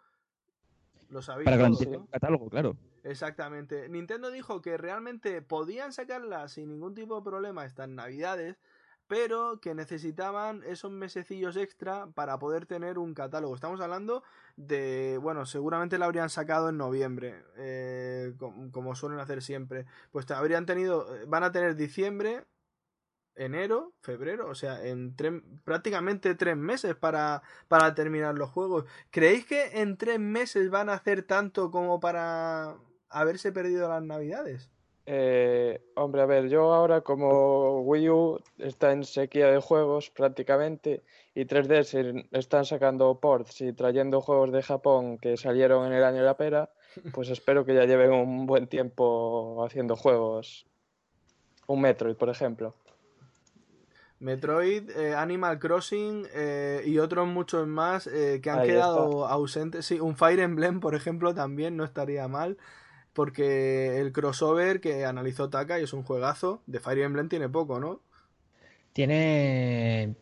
Lo 1.12 1.22
sabéis 1.22 1.46
Para 1.46 1.58
todos, 1.58 1.70
garantizar 1.80 1.94
¿no? 1.94 2.04
el 2.06 2.10
catálogo, 2.10 2.50
claro. 2.50 2.76
Exactamente. 3.04 3.90
Nintendo 3.90 4.32
dijo 4.32 4.62
que 4.62 4.78
realmente 4.78 5.42
podían 5.42 5.92
sacarla 5.92 6.48
sin 6.48 6.70
ningún 6.70 6.94
tipo 6.96 7.16
de 7.18 7.24
problema 7.24 7.66
estas 7.66 7.90
navidades, 7.90 8.58
pero 9.08 9.60
que 9.60 9.76
necesitaban 9.76 10.64
esos 10.64 10.92
mesecillos 10.92 11.58
extra 11.58 12.08
para 12.14 12.40
poder 12.40 12.66
tener 12.66 12.98
un 12.98 13.14
catálogo. 13.14 13.54
Estamos 13.56 13.82
hablando 13.82 14.24
de, 14.56 15.20
bueno, 15.22 15.46
seguramente 15.46 15.98
lo 15.98 16.06
habrían 16.06 16.30
sacado 16.30 16.70
en 16.70 16.78
noviembre, 16.78 17.44
eh, 17.58 18.34
com- 18.38 18.72
como 18.72 18.96
suelen 18.96 19.20
hacer 19.20 19.42
siempre. 19.42 19.86
Pues 20.12 20.30
habrían 20.32 20.66
tenido, 20.66 21.08
van 21.28 21.44
a 21.44 21.52
tener 21.52 21.76
diciembre, 21.76 22.46
enero, 23.36 23.94
febrero, 24.02 24.50
o 24.50 24.56
sea, 24.56 24.86
en 24.86 25.16
tres- 25.16 25.42
prácticamente 25.64 26.36
tres 26.36 26.58
meses 26.58 26.96
para, 26.96 27.42
para 27.68 27.94
terminar 27.96 28.36
los 28.36 28.50
juegos. 28.50 28.86
¿Creéis 29.10 29.46
que 29.46 29.82
en 29.82 29.98
tres 29.98 30.20
meses 30.20 30.70
van 30.70 30.90
a 30.90 30.94
hacer 30.94 31.24
tanto 31.24 31.72
como 31.72 32.00
para 32.00 32.76
haberse 33.10 33.52
perdido 33.52 33.90
las 33.90 34.04
navidades? 34.04 34.70
Eh, 35.08 35.82
hombre, 35.96 36.22
a 36.22 36.26
ver, 36.28 36.48
yo 36.48 36.74
ahora 36.74 37.02
como 37.02 37.82
Wii 37.82 38.10
U 38.10 38.40
está 38.60 38.92
en 38.92 39.04
sequía 39.04 39.48
de 39.48 39.60
juegos 39.60 40.12
prácticamente 40.12 41.02
y 41.34 41.46
3DS 41.46 42.28
están 42.32 42.66
sacando 42.66 43.20
ports 43.20 43.62
y 43.62 43.74
trayendo 43.74 44.22
juegos 44.22 44.52
de 44.52 44.62
Japón 44.62 45.18
que 45.18 45.38
salieron 45.38 45.88
en 45.88 45.94
el 45.94 46.04
año 46.04 46.20
de 46.20 46.26
la 46.26 46.38
pera, 46.38 46.70
pues 47.14 47.30
espero 47.30 47.66
que 47.66 47.74
ya 47.74 47.86
lleven 47.86 48.12
un 48.12 48.46
buen 48.46 48.68
tiempo 48.68 49.66
haciendo 49.66 49.96
juegos. 49.96 50.68
Un 51.68 51.82
Metroid, 51.82 52.16
por 52.16 52.30
ejemplo. 52.30 52.76
Metroid, 54.22 54.90
eh, 54.92 55.16
Animal 55.16 55.58
Crossing 55.60 56.28
eh, 56.34 56.84
y 56.86 57.00
otros 57.00 57.28
muchos 57.28 57.68
más 57.68 58.06
eh, 58.08 58.40
que 58.42 58.52
han 58.52 58.60
Ahí 58.60 58.68
quedado 58.68 59.28
ausentes. 59.28 59.86
Sí, 59.86 60.00
un 60.00 60.16
Fire 60.16 60.40
Emblem, 60.40 60.80
por 60.80 60.94
ejemplo, 60.96 61.34
también 61.34 61.76
no 61.76 61.84
estaría 61.84 62.28
mal. 62.28 62.58
Porque 63.14 64.00
el 64.00 64.14
crossover 64.14 64.80
que 64.80 65.04
analizó 65.06 65.50
Taka 65.50 65.80
y 65.80 65.84
es 65.84 65.92
un 65.92 66.04
juegazo, 66.04 66.62
de 66.66 66.80
Fire 66.80 67.00
Emblem 67.00 67.28
tiene 67.28 67.50
poco, 67.50 67.80
¿no? 67.80 68.00
Tiene. 68.94 70.16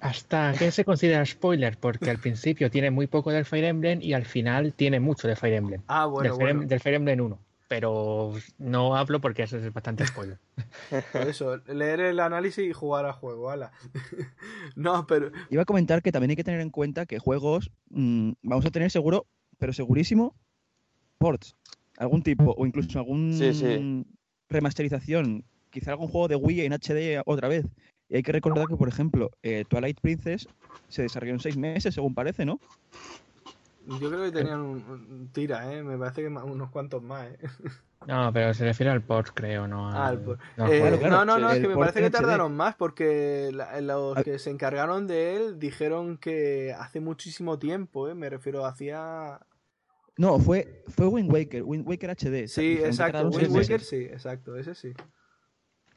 Hasta 0.00 0.52
que 0.58 0.70
se 0.70 0.84
considera 0.84 1.24
spoiler, 1.24 1.78
porque 1.78 2.10
al 2.10 2.18
principio 2.18 2.70
tiene 2.70 2.90
muy 2.90 3.06
poco 3.06 3.30
del 3.32 3.44
Fire 3.44 3.64
Emblem 3.64 4.00
y 4.02 4.12
al 4.12 4.24
final 4.24 4.74
tiene 4.74 5.00
mucho 5.00 5.26
de 5.26 5.36
Fire 5.36 5.54
Emblem. 5.54 5.82
Ah, 5.88 6.06
bueno, 6.06 6.28
del, 6.28 6.38
Fire, 6.38 6.50
Em- 6.50 6.56
bueno. 6.58 6.68
del 6.68 6.80
Fire 6.80 6.94
Emblem 6.96 7.20
1. 7.20 7.38
Pero 7.68 8.32
no 8.58 8.94
hablo 8.96 9.20
porque 9.20 9.44
eso 9.44 9.56
es 9.56 9.72
bastante 9.72 10.06
spoiler. 10.06 10.38
Por 11.12 11.22
eso, 11.22 11.56
leer 11.66 12.00
el 12.00 12.20
análisis 12.20 12.64
y 12.68 12.72
jugar 12.72 13.06
al 13.06 13.12
juego, 13.12 13.50
ala. 13.50 13.72
no, 14.76 15.06
pero 15.06 15.30
Iba 15.50 15.62
a 15.62 15.64
comentar 15.66 16.02
que 16.02 16.12
también 16.12 16.30
hay 16.30 16.36
que 16.36 16.44
tener 16.44 16.60
en 16.60 16.70
cuenta 16.70 17.06
que 17.06 17.18
juegos 17.18 17.70
mm, 17.90 18.32
vamos 18.42 18.66
a 18.66 18.70
tener 18.70 18.90
seguro, 18.90 19.26
pero 19.58 19.72
segurísimo, 19.72 20.34
ports. 21.18 21.56
Algún 21.96 22.22
tipo, 22.22 22.54
o 22.56 22.66
incluso 22.66 22.98
algún 22.98 23.32
Sí, 23.32 23.54
sí. 23.54 24.04
remasterización. 24.48 25.44
Quizá 25.70 25.92
algún 25.92 26.08
juego 26.08 26.28
de 26.28 26.36
Wii 26.36 26.60
en 26.62 26.72
HD 26.72 27.22
otra 27.24 27.48
vez. 27.48 27.64
Y 28.08 28.16
hay 28.16 28.22
que 28.22 28.32
recordar 28.32 28.66
que, 28.68 28.76
por 28.76 28.88
ejemplo, 28.88 29.30
eh, 29.42 29.64
Twilight 29.68 30.00
Princess 30.00 30.46
se 30.88 31.02
desarrolló 31.02 31.32
en 31.32 31.40
seis 31.40 31.56
meses, 31.56 31.94
según 31.94 32.14
parece, 32.14 32.44
¿no? 32.44 32.60
Yo 33.86 34.10
creo 34.10 34.24
que 34.24 34.32
tenían 34.32 34.60
un, 34.60 34.76
un 34.82 35.28
tira, 35.32 35.72
¿eh? 35.72 35.82
Me 35.82 35.96
parece 35.98 36.22
que 36.22 36.28
unos 36.28 36.70
cuantos 36.70 37.02
más, 37.02 37.26
¿eh? 37.28 37.38
No, 38.06 38.30
pero 38.34 38.52
se 38.52 38.64
refiere 38.66 38.92
al 38.92 39.00
port, 39.02 39.30
creo, 39.32 39.66
no 39.66 39.88
Ah, 39.90 40.08
al. 40.08 40.20
port. 40.20 40.40
no 40.58 40.66
Eh, 40.66 40.80
claro, 40.98 41.08
no, 41.08 41.24
no, 41.24 41.38
no, 41.38 41.50
es 41.50 41.60
que 41.60 41.68
me 41.68 41.76
parece 41.76 42.00
que 42.00 42.06
HD. 42.06 42.12
tardaron 42.12 42.54
más 42.54 42.74
porque 42.74 43.50
la- 43.52 43.80
los 43.80 44.22
que 44.22 44.38
se 44.38 44.50
encargaron 44.50 45.06
de 45.06 45.36
él 45.36 45.58
dijeron 45.58 46.18
que 46.18 46.74
hace 46.78 47.00
muchísimo 47.00 47.58
tiempo, 47.58 48.08
¿eh? 48.08 48.14
Me 48.14 48.28
refiero, 48.28 48.66
hacía... 48.66 49.40
No, 50.18 50.38
fue, 50.38 50.84
fue 50.88 51.06
Wind 51.06 51.32
Waker, 51.32 51.62
Wind 51.62 51.88
Waker 51.88 52.10
HD. 52.10 52.46
Sí, 52.46 52.78
exacto, 52.84 53.28
Wind 53.28 53.56
Waker 53.56 53.80
sí, 53.80 53.96
exacto, 54.04 54.56
ese 54.56 54.74
sí. 54.74 54.92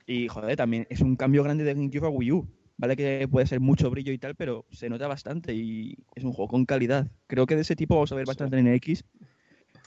Y 0.06 0.30
joder, 0.30 0.56
también 0.56 0.88
es 0.90 1.02
un 1.02 1.18
cambio 1.18 1.44
grande 1.44 1.66
de 1.66 1.74
GameCube 1.74 2.08
a 2.08 2.10
Wii 2.10 2.32
U. 2.32 2.48
Vale 2.78 2.96
que 2.96 3.28
puede 3.30 3.48
ser 3.48 3.60
mucho 3.60 3.90
brillo 3.90 4.14
y 4.14 4.20
tal, 4.20 4.36
pero 4.36 4.66
se 4.72 4.90
nota 4.90 5.08
bastante 5.08 5.54
y 5.54 5.98
es 6.16 6.24
un 6.24 6.32
juego 6.32 6.50
con 6.50 6.66
calidad. 6.66 7.08
Creo 7.26 7.48
que 7.48 7.56
de 7.56 7.62
ese 7.62 7.76
tipo 7.76 7.96
vamos 7.96 8.12
a 8.12 8.16
ver 8.16 8.26
bastante 8.26 8.58
en 8.60 8.72
NX. 8.74 9.04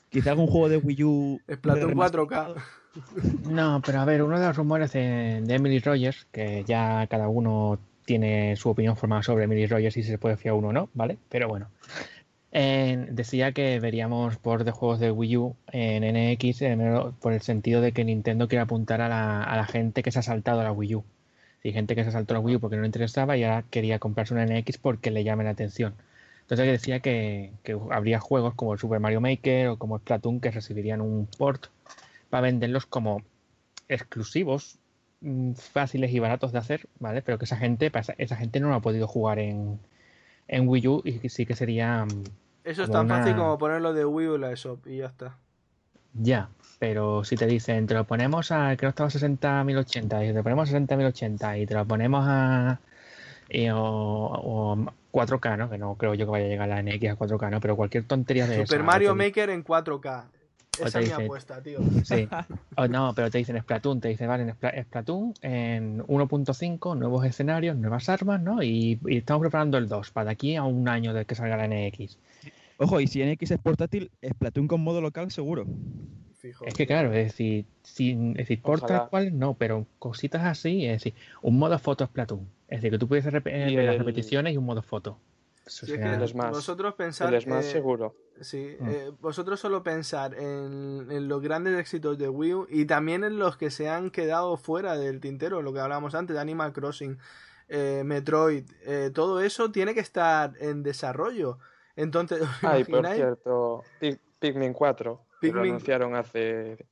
Quizá 0.09 0.31
algún 0.33 0.49
juego 0.49 0.69
de 0.69 0.79
Wii 0.79 1.05
U. 1.05 1.41
Splatoon 1.49 1.89
remasterizado. 1.91 2.57
4K. 2.57 2.63
No, 3.49 3.81
pero 3.87 4.01
a 4.01 4.05
ver, 4.05 4.21
uno 4.21 4.41
de 4.41 4.47
los 4.49 4.57
rumores 4.57 4.93
de, 4.93 5.41
de 5.45 5.55
Emily 5.55 5.79
Rogers, 5.79 6.27
que 6.33 6.65
ya 6.67 7.07
cada 7.09 7.29
uno 7.29 7.79
tiene 8.05 8.57
su 8.57 8.69
opinión 8.69 8.97
formada 8.97 9.23
sobre 9.23 9.45
Emily 9.45 9.67
Rogers 9.67 9.97
y 9.97 10.03
si 10.03 10.09
se 10.09 10.19
puede 10.19 10.37
fiar 10.37 10.55
uno 10.55 10.69
o 10.69 10.73
no, 10.73 10.89
¿vale? 10.95 11.19
Pero 11.29 11.47
bueno. 11.47 11.69
Eh, 12.51 13.07
decía 13.13 13.53
que 13.53 13.79
veríamos 13.79 14.37
por 14.39 14.65
de 14.65 14.73
juegos 14.73 14.99
de 14.99 15.13
Wii 15.13 15.37
U 15.37 15.57
en 15.71 16.03
NX 16.03 16.63
eh, 16.63 16.77
por 17.21 17.33
el 17.33 17.43
sentido 17.43 17.81
de 17.81 17.93
que 17.93 18.05
Nintendo 18.05 18.49
quiere 18.49 18.63
apuntar 18.63 19.01
a 19.01 19.09
la, 19.09 19.45
a 19.45 19.57
la 19.57 19.67
gente 19.67 20.03
que 20.03 20.11
se 20.11 20.19
ha 20.19 20.23
saltado 20.23 20.61
a 20.61 20.65
la 20.65 20.73
Wii 20.73 20.97
U. 20.97 21.05
Sí, 21.63 21.73
gente 21.73 21.95
que 21.95 22.05
se 22.11 22.17
a 22.17 22.25
la 22.27 22.41
Wii 22.41 22.57
U 22.57 22.61
porque 22.61 22.77
no 22.77 22.83
le 22.83 22.89
interesaba 22.89 23.37
y 23.37 23.45
ahora 23.45 23.65
quería 23.71 23.99
comprarse 23.99 24.33
una 24.33 24.45
NX 24.45 24.79
porque 24.79 25.11
le 25.11 25.25
llame 25.25 25.45
la 25.45 25.51
atención. 25.51 25.95
Entonces 26.43 26.67
decía 26.67 27.01
que, 27.01 27.53
que 27.63 27.79
habría 27.91 28.19
juegos 28.19 28.55
como 28.55 28.73
el 28.73 28.79
Super 28.79 28.99
Mario 28.99 29.21
Maker 29.21 29.69
o 29.69 29.77
como 29.77 29.99
Splatoon 29.99 30.41
que 30.41 30.51
recibirían 30.51 31.01
un 31.01 31.27
port 31.39 31.67
para 32.31 32.41
venderlos 32.43 32.87
como 32.87 33.23
exclusivos 33.89 34.79
mm, 35.21 35.53
fáciles 35.53 36.13
y 36.13 36.19
baratos 36.19 36.53
de 36.53 36.59
hacer, 36.59 36.89
¿vale? 36.99 37.23
Pero 37.23 37.39
que 37.39 37.45
esa 37.45 37.57
gente, 37.57 37.93
esa, 38.19 38.37
gente 38.37 38.59
no 38.61 38.69
lo 38.69 38.75
ha 38.77 38.81
podido 38.81 39.07
jugar 39.07 39.39
en, 39.39 39.79
en 40.49 40.67
Wii 40.69 40.89
U 40.89 41.03
y 41.05 41.29
sí 41.29 41.45
que 41.47 41.55
sería 41.55 42.05
mm, 42.07 42.25
Eso 42.65 42.83
es 42.85 42.91
tan 42.91 43.05
una- 43.05 43.19
fácil 43.19 43.37
como 43.37 43.59
ponerlo 43.59 43.93
de 43.93 44.05
Wii 44.07 44.29
U 44.29 44.35
en 44.37 44.41
la 44.41 44.53
eShop 44.53 44.87
y 44.87 44.99
ya 44.99 45.07
está. 45.07 45.39
Ya. 46.15 46.49
Pero 46.79 47.25
si 47.25 47.37
te 47.37 47.47
dicen, 47.47 47.87
te 47.87 47.93
lo 47.95 48.05
ponemos 48.05 48.51
a 48.53 48.75
que 48.77 48.87
no 48.87 48.91
estaba 48.91 49.09
a 49.09 49.11
60 49.11 49.63
1080 49.65 50.25
y 50.25 50.29
te 50.29 50.33
lo 50.35 50.43
ponemos 50.43 50.63
a 50.63 50.67
60 50.73 50.97
1080 50.97 51.59
y 51.59 51.67
te 51.67 51.75
lo 51.75 51.85
ponemos 51.85 52.25
a 52.27 52.81
y- 53.51 53.69
o, 53.69 53.77
o 53.79 54.77
4K, 55.13 55.59
¿no? 55.59 55.69
Que 55.69 55.77
no 55.77 55.97
creo 55.97 56.15
yo 56.15 56.25
que 56.25 56.31
vaya 56.31 56.47
a 56.47 56.49
llegar 56.49 56.69
la 56.69 56.81
NX 56.83 57.11
a 57.11 57.17
4K, 57.17 57.51
¿no? 57.51 57.61
Pero 57.61 57.77
cualquier 57.77 58.05
tontería 58.05 58.47
de 58.47 58.55
Super 58.55 58.77
esa, 58.77 58.85
Mario 58.85 59.11
te- 59.11 59.15
Maker 59.17 59.51
en 59.51 59.63
4K. 59.65 60.25
O 60.81 60.87
Esa 60.87 61.01
es 61.01 61.09
mi 61.19 61.25
apuesta, 61.25 61.61
tío. 61.63 61.81
Sí. 62.05 62.27
O 62.77 62.87
no, 62.87 63.13
pero 63.15 63.31
te 63.31 63.39
dicen 63.39 63.61
Splatoon, 63.61 64.01
te 64.01 64.09
dicen, 64.09 64.29
vale, 64.29 64.45
en 64.45 64.51
Spla- 64.51 64.81
Splatoon 64.85 65.35
en 65.43 65.99
1.5, 66.07 66.97
nuevos 66.97 67.27
escenarios, 67.27 67.77
nuevas 67.77 68.09
armas, 68.09 68.41
¿no? 68.41 68.63
Y, 68.63 68.99
y 69.07 69.19
estamos 69.19 69.41
preparando 69.43 69.77
el 69.77 69.89
2 69.89 70.13
para 70.13 70.27
de 70.27 70.31
aquí 70.31 70.55
a 70.57 70.63
un 70.63 70.89
año 70.89 71.13
de 71.13 71.25
que 71.25 71.35
salga 71.35 71.57
la 71.57 71.65
NX. 71.67 72.17
Ojo, 72.83 72.99
y 73.01 73.07
si 73.07 73.23
NX 73.23 73.51
es 73.53 73.59
portátil, 73.59 74.11
Splatoon 74.27 74.67
con 74.67 74.81
modo 74.81 75.01
local 75.03 75.31
seguro. 75.31 75.67
Fijo. 76.39 76.65
Es 76.65 76.73
que 76.73 76.87
claro, 76.87 77.13
es 77.13 77.27
decir, 77.27 77.67
sin, 77.83 78.31
es 78.31 78.49
decir, 78.49 78.63
cual 78.63 79.39
no, 79.39 79.53
pero 79.55 79.87
cositas 79.99 80.43
así, 80.45 80.87
es 80.87 80.93
decir, 81.03 81.15
un 81.43 81.59
modo 81.59 81.79
foto 81.79 82.07
Splatoon. 82.07 82.49
Es 82.69 82.79
decir, 82.79 82.91
que 82.93 82.99
tú 82.99 83.07
puedes 83.07 83.27
rep- 83.27 83.45
ver 83.45 83.71
las 83.85 83.95
el- 83.95 83.99
repeticiones 83.99 84.55
y 84.55 84.57
un 84.57 84.65
modo 84.65 84.81
foto. 84.81 85.19
Sí, 85.67 85.93
es 85.93 85.99
que 85.99 86.15
El 86.15 86.27
Smash. 86.27 86.51
vosotros 86.53 86.95
pensar 86.95 87.33
El 87.35 87.43
Smash 87.43 87.67
eh, 87.67 87.71
seguro. 87.71 88.17
Sí, 88.41 88.77
Mm. 88.81 88.89
eh, 88.89 89.11
vosotros 89.21 89.61
solo 89.61 89.83
pensar 89.83 90.35
en, 90.35 91.07
en 91.11 91.29
los 91.29 91.43
grandes 91.43 91.79
éxitos 91.79 92.17
de 92.17 92.31
Wii 92.31 92.55
U 92.55 92.67
y 92.71 92.87
también 92.87 93.23
en 93.25 93.39
los 93.39 93.59
que 93.59 93.71
se 93.71 93.91
han 93.91 94.11
quedado 94.11 94.57
fuera 94.57 94.97
del 94.97 95.21
tintero, 95.21 95.61
lo 95.61 95.75
que 95.75 95.81
hablábamos 95.81 96.15
antes 96.15 96.35
de 96.35 96.41
Animal 96.41 96.73
Crossing, 96.73 97.19
eh, 97.69 98.03
Metroid, 98.07 98.65
eh, 98.87 99.11
todo 99.15 99.41
eso 99.43 99.71
tiene 99.71 99.93
que 99.93 100.01
estar 100.01 100.55
en 100.59 100.83
desarrollo. 100.83 101.59
Entonces, 101.97 102.41
¿os 102.43 102.49
Ah, 102.65 102.79
y 102.79 102.85
por 102.85 103.07
cierto, 103.09 103.83
Pikmin 104.39 104.73
4, 104.73 105.27
que 105.41 105.53
lo 105.53 105.63
anunciaron 105.63 106.15
hace... 106.15 106.87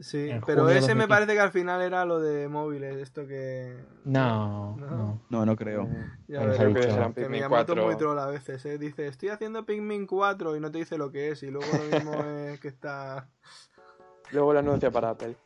Sí, 0.00 0.30
pero 0.46 0.70
ese 0.70 0.94
me 0.94 1.02
2015. 1.02 1.08
parece 1.08 1.32
que 1.34 1.40
al 1.40 1.50
final 1.52 1.82
era 1.82 2.06
lo 2.06 2.18
de 2.18 2.48
móviles, 2.48 2.96
esto 2.96 3.26
que... 3.26 3.76
No, 4.06 4.74
No. 4.78 4.86
no. 4.90 5.22
No, 5.28 5.44
no 5.46 5.54
creo. 5.56 5.86
Ya 6.28 6.38
Creo 6.38 6.72
verás, 6.72 6.88
que 6.88 6.88
que, 6.88 7.02
me 7.02 7.08
Pikmin 7.26 7.40
llama 7.42 7.66
todo 7.66 7.76
4. 7.76 7.84
muy 7.86 7.96
troll 7.96 8.18
a 8.18 8.26
veces, 8.26 8.64
¿eh? 8.64 8.78
Dice, 8.78 9.06
estoy 9.06 9.28
haciendo 9.28 9.66
Pikmin 9.66 10.06
4 10.06 10.56
y 10.56 10.60
no 10.60 10.70
te 10.70 10.78
dice 10.78 10.96
lo 10.96 11.12
que 11.12 11.32
es 11.32 11.42
y 11.42 11.50
luego 11.50 11.66
lo 11.76 11.84
mismo 11.94 12.14
es 12.24 12.58
que 12.60 12.68
está... 12.68 13.28
Luego 14.30 14.54
lo 14.54 14.60
anuncia 14.60 14.90
para 14.90 15.10
Apple. 15.10 15.36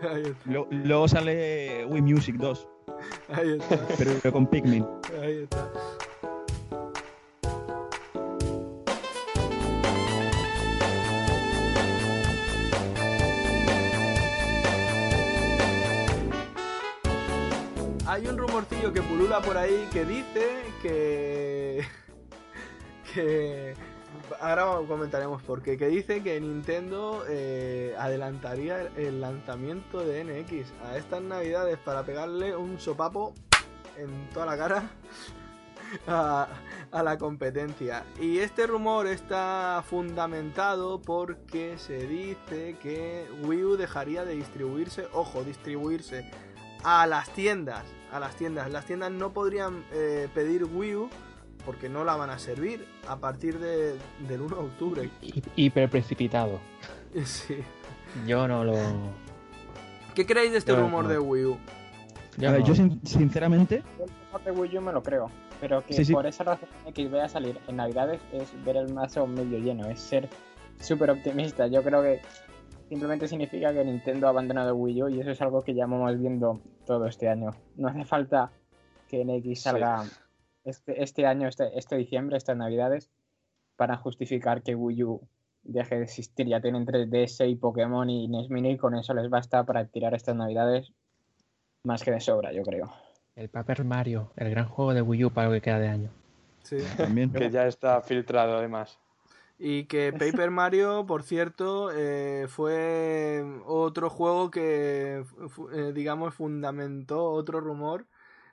Ahí 0.00 0.22
está, 0.22 0.50
Lo- 0.50 0.66
luego 0.70 1.06
sale 1.06 1.84
Wii 1.84 2.00
Music 2.02 2.36
2, 2.36 2.68
ahí 3.28 3.58
está, 3.58 3.78
pero 3.98 4.32
con 4.32 4.46
Pikmin. 4.46 4.86
ahí 5.20 5.42
está. 5.42 5.70
Que 18.92 19.02
pulula 19.02 19.40
por 19.42 19.56
ahí 19.56 19.88
que 19.92 20.04
dice 20.04 20.64
que. 20.80 21.84
que. 23.14 23.74
Ahora 24.40 24.86
comentaremos 24.86 25.42
por 25.42 25.62
qué. 25.62 25.76
Que 25.76 25.88
dice 25.88 26.22
que 26.22 26.40
Nintendo 26.40 27.24
eh, 27.28 27.94
adelantaría 27.98 28.88
el 28.96 29.20
lanzamiento 29.20 30.00
de 30.00 30.24
NX 30.24 30.72
a 30.84 30.96
estas 30.96 31.20
navidades 31.22 31.78
para 31.78 32.04
pegarle 32.04 32.56
un 32.56 32.80
sopapo 32.80 33.34
en 33.96 34.28
toda 34.30 34.46
la 34.46 34.56
cara 34.56 34.90
a, 36.08 36.48
a 36.90 37.02
la 37.02 37.18
competencia. 37.18 38.04
Y 38.18 38.38
este 38.38 38.66
rumor 38.66 39.06
está 39.06 39.84
fundamentado 39.88 41.00
porque 41.00 41.76
se 41.76 42.06
dice 42.06 42.76
que 42.82 43.28
Wii 43.44 43.64
U 43.64 43.76
dejaría 43.76 44.24
de 44.24 44.34
distribuirse, 44.34 45.06
ojo, 45.12 45.44
distribuirse 45.44 46.30
a 46.82 47.06
las 47.06 47.28
tiendas. 47.30 47.84
A 48.12 48.18
las 48.20 48.34
tiendas. 48.36 48.70
Las 48.70 48.84
tiendas 48.86 49.10
no 49.12 49.32
podrían 49.32 49.84
eh, 49.92 50.28
pedir 50.34 50.64
Wii 50.64 50.94
U 50.96 51.10
porque 51.64 51.88
no 51.88 52.04
la 52.04 52.16
van 52.16 52.30
a 52.30 52.38
servir 52.38 52.86
a 53.06 53.16
partir 53.18 53.58
de, 53.58 53.94
del 54.28 54.40
1 54.40 54.56
de 54.56 54.62
octubre. 54.62 55.10
Hi- 55.22 55.42
Hiper 55.56 55.88
precipitado. 55.90 56.58
Sí. 57.24 57.56
Yo 58.26 58.46
no 58.48 58.64
lo. 58.64 58.74
¿Qué 60.14 60.24
creéis 60.26 60.52
de 60.52 60.58
este 60.58 60.72
Yo 60.72 60.80
rumor 60.80 61.04
no. 61.04 61.10
de 61.10 61.18
Wii 61.18 61.44
U? 61.44 61.58
Yo 62.38 62.48
A 62.48 62.52
ver, 62.52 62.60
no. 62.60 62.66
yo 62.66 62.74
sin- 62.74 63.00
sinceramente, 63.04 63.82
Yo 63.98 64.04
el 64.04 64.10
rumor 64.10 64.44
de 64.44 64.50
Wii 64.52 64.78
U 64.78 64.80
me 64.80 64.92
lo 64.92 65.02
creo, 65.02 65.30
pero 65.60 65.84
que 65.84 65.94
Sí, 65.94 66.04
sí. 66.04 66.12
por 66.12 66.26
esa 66.26 66.44
razón 66.44 66.68
que 66.94 67.08
vaya 67.08 67.24
a 67.24 67.28
salir 67.28 67.58
en 67.68 67.76
Navidades 67.76 68.20
es 68.32 68.48
ver 68.64 68.76
el 68.76 68.92
mazo 68.92 69.26
medio 69.26 69.58
lleno, 69.58 69.88
es 69.88 70.00
ser 70.00 70.28
súper 70.80 71.10
optimista. 71.10 71.66
Yo 71.66 71.82
creo 71.82 72.02
que 72.02 72.20
simplemente 72.88 73.28
significa 73.28 73.72
que 73.72 73.84
Nintendo 73.84 74.26
ha 74.26 74.30
abandonado 74.30 74.74
Wii 74.74 75.02
U 75.02 75.08
y 75.08 75.20
eso 75.20 75.30
es 75.30 75.40
algo 75.42 75.62
que 75.62 75.74
llevamos 75.74 76.18
viendo 76.18 76.60
todo 76.90 77.06
este 77.06 77.28
año. 77.28 77.52
No 77.76 77.86
hace 77.86 78.04
falta 78.04 78.50
que 79.08 79.24
NX 79.24 79.62
salga 79.62 80.02
este, 80.64 81.00
este 81.00 81.24
año, 81.24 81.46
este, 81.46 81.78
este 81.78 81.94
diciembre, 81.96 82.36
estas 82.36 82.56
Navidades, 82.56 83.12
para 83.76 83.96
justificar 83.96 84.64
que 84.64 84.74
Wii 84.74 85.04
U 85.04 85.20
deje 85.62 85.98
de 85.98 86.02
existir. 86.02 86.48
Ya 86.48 86.60
tienen 86.60 86.86
3DS 86.86 87.48
y 87.48 87.54
Pokémon 87.54 88.10
y 88.10 88.26
NES 88.26 88.50
Mini 88.50 88.72
y 88.72 88.76
con 88.76 88.96
eso 88.96 89.14
les 89.14 89.30
basta 89.30 89.62
para 89.62 89.84
tirar 89.84 90.14
estas 90.14 90.34
Navidades 90.34 90.92
más 91.84 92.02
que 92.02 92.10
de 92.10 92.18
sobra, 92.18 92.52
yo 92.52 92.64
creo. 92.64 92.92
El 93.36 93.48
Paper 93.50 93.84
Mario, 93.84 94.32
el 94.34 94.50
gran 94.50 94.68
juego 94.68 94.92
de 94.92 95.02
Wii 95.02 95.26
U 95.26 95.30
para 95.30 95.46
lo 95.46 95.54
que 95.54 95.60
queda 95.60 95.78
de 95.78 95.88
año. 95.88 96.10
Sí. 96.64 96.78
también. 96.96 97.30
Que 97.32 97.50
ya 97.50 97.68
está 97.68 98.02
filtrado 98.02 98.58
además. 98.58 98.98
Y 99.62 99.84
que 99.84 100.12
Paper 100.18 100.50
Mario, 100.50 101.04
por 101.06 101.22
cierto, 101.22 101.90
eh, 101.94 102.46
fue 102.48 103.44
otro 103.66 104.08
juego 104.08 104.50
que, 104.50 105.22
eh, 105.74 105.92
digamos, 105.94 106.34
fundamentó 106.34 107.24
otro 107.30 107.60
rumor, 107.60 108.06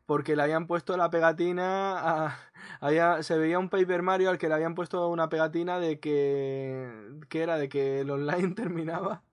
porque 0.05 0.35
le 0.35 0.43
habían 0.43 0.67
puesto 0.67 0.97
la 0.97 1.09
pegatina, 1.09 1.97
a- 2.27 2.37
había- 2.81 3.23
se 3.23 3.37
veía 3.37 3.57
un 3.57 3.69
Paper 3.69 4.01
Mario 4.01 4.29
al 4.29 4.37
que 4.37 4.49
le 4.49 4.55
habían 4.55 4.75
puesto 4.75 5.07
una 5.07 5.29
pegatina 5.29 5.79
de 5.79 5.99
que, 5.99 6.91
que 7.29 7.41
era 7.41 7.57
de 7.57 7.69
que 7.69 8.01
el 8.01 8.09
online 8.11 8.53
terminaba. 8.55 9.23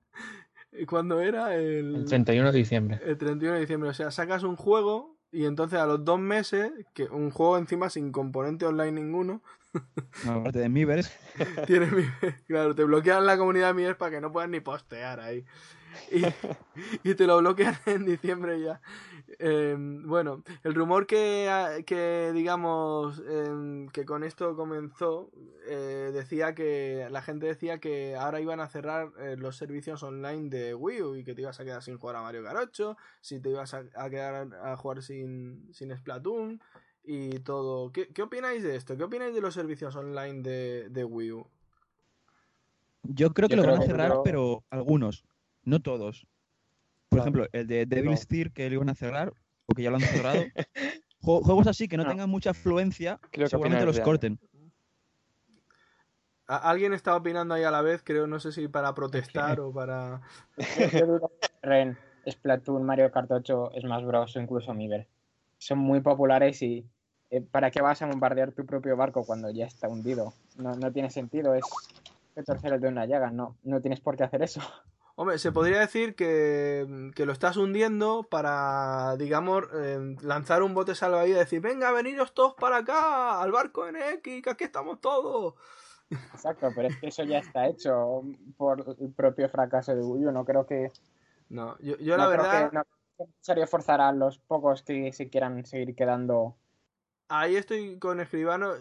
cuando 0.88 1.20
era? 1.20 1.54
El 1.56 1.94
El, 1.96 2.04
31 2.06 2.52
de 2.52 2.58
diciembre. 2.58 3.00
el 3.04 3.18
31 3.18 3.54
de 3.54 3.60
diciembre. 3.60 3.90
O 3.90 3.94
sea, 3.94 4.10
sacas 4.12 4.42
un 4.44 4.56
juego 4.56 5.16
y 5.32 5.44
entonces 5.46 5.78
a 5.80 5.86
los 5.86 6.04
dos 6.04 6.20
meses, 6.20 6.70
que 6.94 7.04
un 7.04 7.30
juego 7.30 7.58
encima 7.58 7.90
sin 7.90 8.12
componente 8.12 8.64
online 8.66 8.92
ninguno, 8.92 9.42
Aparte 10.28 10.58
de 10.58 10.68
Miiverse, 10.68 11.12
Tienes. 11.66 11.90
Claro, 12.46 12.74
te 12.74 12.84
bloquean 12.84 13.26
la 13.26 13.36
comunidad 13.36 13.74
Miiverse 13.74 13.98
para 13.98 14.10
que 14.12 14.20
no 14.20 14.32
puedas 14.32 14.48
ni 14.48 14.60
postear 14.60 15.20
ahí. 15.20 15.44
Y, 16.10 16.24
y 17.08 17.14
te 17.14 17.26
lo 17.26 17.38
bloquean 17.38 17.76
en 17.86 18.04
diciembre 18.04 18.60
ya. 18.60 18.80
Eh, 19.38 19.76
bueno, 19.78 20.42
el 20.62 20.74
rumor 20.74 21.06
que, 21.06 21.48
ah, 21.48 21.82
que 21.86 22.32
digamos, 22.34 23.22
eh, 23.26 23.86
que 23.92 24.04
con 24.04 24.24
esto 24.24 24.56
comenzó, 24.56 25.30
eh, 25.66 26.10
decía 26.12 26.54
que 26.54 27.08
la 27.10 27.22
gente 27.22 27.46
decía 27.46 27.78
que 27.78 28.16
ahora 28.16 28.40
iban 28.40 28.60
a 28.60 28.68
cerrar 28.68 29.12
eh, 29.18 29.36
los 29.38 29.56
servicios 29.56 30.02
online 30.02 30.50
de 30.50 30.74
Wii 30.74 31.02
U 31.02 31.16
y 31.16 31.24
que 31.24 31.34
te 31.34 31.42
ibas 31.42 31.60
a 31.60 31.64
quedar 31.64 31.82
sin 31.82 31.98
jugar 31.98 32.16
a 32.16 32.22
Mario 32.22 32.42
8, 32.44 32.96
si 33.20 33.40
te 33.40 33.50
ibas 33.50 33.74
a, 33.74 33.84
a 33.94 34.10
quedar 34.10 34.48
a 34.62 34.76
jugar 34.76 35.02
sin, 35.02 35.68
sin 35.72 35.96
Splatoon 35.96 36.60
y 37.04 37.38
todo. 37.40 37.92
¿Qué, 37.92 38.08
qué 38.08 38.22
opináis 38.22 38.62
de 38.62 38.76
esto? 38.76 38.96
¿Qué 38.96 39.04
opináis 39.04 39.34
de 39.34 39.40
los 39.40 39.54
servicios 39.54 39.94
online 39.96 40.42
de, 40.42 40.88
de 40.90 41.04
Wii 41.04 41.32
U? 41.32 41.46
yo 43.06 43.32
creo 43.34 43.48
que 43.48 43.54
Yo 43.54 43.56
lo 43.58 43.62
creo 43.64 43.74
van 43.74 43.82
a 43.82 43.86
cerrar, 43.86 44.08
creo- 44.10 44.22
pero 44.22 44.64
algunos, 44.70 45.24
no 45.62 45.80
todos. 45.80 46.26
Por 47.10 47.18
Claro. 47.18 47.22
ejemplo, 47.22 47.46
el 47.52 47.66
de 47.66 47.84
Devil's 47.86 48.22
No. 48.22 48.26
Tear, 48.28 48.50
que 48.52 48.68
lo 48.70 48.76
iban 48.76 48.88
a 48.88 48.94
cerrar, 48.94 49.32
o 49.66 49.74
que 49.74 49.82
ya 49.82 49.90
lo 49.90 49.96
han 49.96 50.02
cerrado. 50.02 50.42
Jue- 51.20 51.42
Juegos 51.44 51.66
así 51.66 51.86
que 51.86 51.96
no 51.98 52.04
No. 52.04 52.08
tengan 52.08 52.30
mucha 52.30 52.50
afluencia, 52.50 53.18
Creo 53.30 53.44
que 53.46 53.50
seguramente 53.50 53.84
los 53.84 54.00
corten. 54.00 54.38
Alguien 56.46 56.92
está 56.92 57.16
opinando 57.16 57.54
ahí 57.54 57.62
a 57.64 57.70
la 57.70 57.80
vez, 57.82 58.02
creo, 58.02 58.26
no 58.26 58.38
sé 58.40 58.52
si 58.52 58.68
para 58.68 58.94
protestar 58.94 59.60
o 59.60 59.72
para... 59.72 60.20
Ren, 61.62 61.96
Splatoon, 62.28 62.84
Mario 62.84 63.10
Kart 63.10 63.30
8, 63.30 63.70
Smash 63.80 64.04
Bros. 64.04 64.36
o 64.36 64.40
incluso 64.40 64.74
Miiver. 64.74 65.08
Son 65.58 65.78
muy 65.78 66.00
populares 66.00 66.60
y 66.62 66.86
¿para 67.40 67.70
qué 67.70 67.80
vas 67.80 68.02
a 68.02 68.06
bombardear 68.06 68.52
tu 68.52 68.66
propio 68.66 68.96
barco 68.96 69.24
cuando 69.24 69.50
ya 69.50 69.66
está 69.66 69.88
hundido? 69.88 70.34
No, 70.56 70.74
no 70.74 70.92
tiene 70.92 71.10
sentido, 71.10 71.54
es 71.54 71.64
que 72.34 72.42
torcer 72.42 72.72
el 72.72 72.80
de 72.80 72.88
una 72.88 73.06
llaga, 73.06 73.30
no, 73.30 73.56
no 73.62 73.80
tienes 73.80 74.00
por 74.00 74.16
qué 74.16 74.24
hacer 74.24 74.42
eso. 74.42 74.60
Hombre, 75.16 75.38
se 75.38 75.52
podría 75.52 75.78
decir 75.78 76.16
que, 76.16 77.12
que 77.14 77.24
lo 77.24 77.32
estás 77.32 77.56
hundiendo 77.56 78.24
para, 78.28 79.16
digamos, 79.16 79.62
eh, 79.72 80.16
lanzar 80.22 80.64
un 80.64 80.74
bote 80.74 80.96
salvavidas 80.96 81.36
y 81.36 81.44
decir, 81.44 81.60
venga, 81.60 81.92
veniros 81.92 82.34
todos 82.34 82.54
para 82.54 82.78
acá, 82.78 83.40
al 83.40 83.52
barco 83.52 83.86
NX, 83.86 84.42
que 84.42 84.50
aquí 84.50 84.64
estamos 84.64 85.00
todos. 85.00 85.54
Exacto, 86.10 86.68
pero 86.74 86.88
es 86.88 86.96
que 86.96 87.08
eso 87.08 87.22
ya 87.24 87.38
está 87.38 87.66
hecho 87.66 88.22
por 88.56 88.96
el 89.00 89.12
propio 89.12 89.48
fracaso 89.48 89.94
de 89.94 90.02
Wii 90.02 90.26
U. 90.26 90.32
No 90.32 90.44
creo 90.44 90.66
que. 90.66 90.90
No, 91.48 91.78
yo, 91.78 91.96
yo 91.98 92.16
no 92.16 92.24
la 92.24 92.28
verdad, 92.28 92.70
que 92.70 92.74
no 92.74 92.82
es 92.82 93.28
necesario 93.28 93.66
forzar 93.66 94.00
a 94.00 94.12
los 94.12 94.38
pocos 94.38 94.82
que 94.82 95.12
se 95.12 95.28
quieran 95.28 95.64
seguir 95.64 95.94
quedando. 95.94 96.56
Ahí 97.28 97.56
estoy 97.56 97.98
con 97.98 98.20
Escribano. 98.20 98.72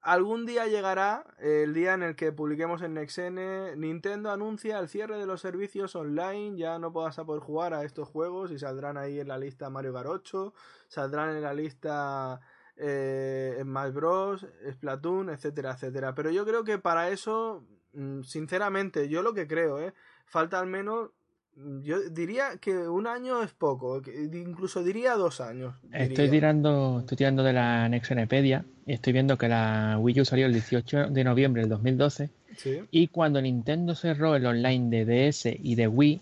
Algún 0.00 0.46
día 0.46 0.66
llegará 0.66 1.24
el 1.38 1.74
día 1.74 1.94
en 1.94 2.02
el 2.02 2.16
que 2.16 2.32
publiquemos 2.32 2.82
en 2.82 2.94
Nexene. 2.94 3.76
Nintendo 3.76 4.32
anuncia 4.32 4.80
el 4.80 4.88
cierre 4.88 5.16
de 5.16 5.26
los 5.26 5.40
servicios 5.40 5.94
online. 5.94 6.58
Ya 6.58 6.78
no 6.80 6.92
podrás 6.92 7.20
a 7.20 7.24
poder 7.24 7.42
jugar 7.42 7.72
a 7.72 7.84
estos 7.84 8.08
juegos 8.08 8.50
y 8.50 8.58
saldrán 8.58 8.96
ahí 8.96 9.20
en 9.20 9.28
la 9.28 9.38
lista 9.38 9.70
Mario 9.70 9.94
8. 9.94 10.52
Saldrán 10.88 11.36
en 11.36 11.42
la 11.42 11.54
lista 11.54 12.40
eh, 12.76 13.58
Smash 13.60 13.92
Bros, 13.92 14.46
Splatoon, 14.72 15.30
etcétera, 15.30 15.72
etcétera. 15.72 16.14
Pero 16.16 16.30
yo 16.30 16.44
creo 16.44 16.64
que 16.64 16.78
para 16.78 17.10
eso, 17.10 17.64
mm, 17.92 18.22
sinceramente, 18.22 19.08
yo 19.08 19.22
lo 19.22 19.34
que 19.34 19.46
creo, 19.46 19.78
¿eh? 19.80 19.94
falta 20.26 20.58
al 20.58 20.66
menos. 20.66 21.10
Yo 21.82 22.00
diría 22.10 22.56
que 22.60 22.74
un 22.88 23.06
año 23.06 23.42
es 23.42 23.52
poco, 23.52 24.00
incluso 24.32 24.82
diría 24.82 25.14
dos 25.16 25.40
años. 25.40 25.74
Estoy 25.92 26.30
tirando, 26.30 27.00
estoy 27.00 27.16
tirando 27.18 27.42
de 27.42 27.52
la 27.52 27.88
Nexenepedia 27.88 28.64
y 28.86 28.94
estoy 28.94 29.12
viendo 29.12 29.36
que 29.36 29.48
la 29.48 29.98
Wii 30.00 30.22
U 30.22 30.24
salió 30.24 30.46
el 30.46 30.52
18 30.54 31.10
de 31.10 31.24
noviembre 31.24 31.62
del 31.62 31.68
2012 31.70 32.30
Sí. 32.56 32.80
y 32.90 33.08
cuando 33.08 33.40
Nintendo 33.40 33.94
cerró 33.94 34.34
el 34.34 34.44
online 34.46 35.04
de 35.04 35.04
DS 35.30 35.46
y 35.62 35.74
de 35.74 35.88
Wii 35.88 36.20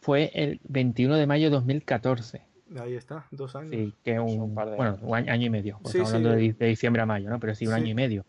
fue 0.00 0.30
el 0.34 0.60
21 0.68 1.16
de 1.16 1.26
mayo 1.26 1.46
de 1.46 1.50
2014. 1.56 2.42
Ahí 2.80 2.94
está, 2.94 3.26
dos 3.30 3.56
años. 3.56 3.70
Sí, 3.70 3.94
que 4.04 4.20
un, 4.20 4.40
un 4.40 4.54
par 4.54 4.70
de 4.70 4.76
bueno, 4.76 4.98
un 5.02 5.14
año, 5.16 5.32
año 5.32 5.46
y 5.46 5.50
medio. 5.50 5.78
porque 5.82 5.92
Sí, 5.92 5.98
estamos 5.98 6.14
hablando 6.14 6.38
sí. 6.38 6.48
de, 6.48 6.52
de 6.54 6.66
diciembre 6.66 7.02
a 7.02 7.06
mayo, 7.06 7.30
¿no? 7.30 7.40
Pero 7.40 7.54
sí, 7.54 7.66
un 7.66 7.74
Sí. 7.74 7.80
año 7.80 7.86
y 7.90 7.94
medio. 7.94 8.24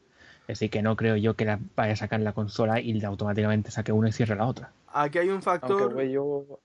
Así 0.49 0.69
que 0.69 0.81
no 0.81 0.95
creo 0.95 1.15
yo 1.15 1.35
que 1.35 1.45
la 1.45 1.59
vaya 1.75 1.93
a 1.93 1.95
sacar 1.95 2.19
la 2.21 2.33
consola 2.33 2.81
y 2.81 3.03
automáticamente 3.03 3.69
saque 3.69 3.91
una 3.91 4.09
y 4.09 4.11
cierre 4.11 4.35
la 4.35 4.47
otra. 4.47 4.71
Aquí 4.87 5.19
hay 5.19 5.27
un 5.27 5.33
Aunque 5.33 5.45
factor. 5.45 5.95
Wii 5.95 6.17
U 6.17 6.59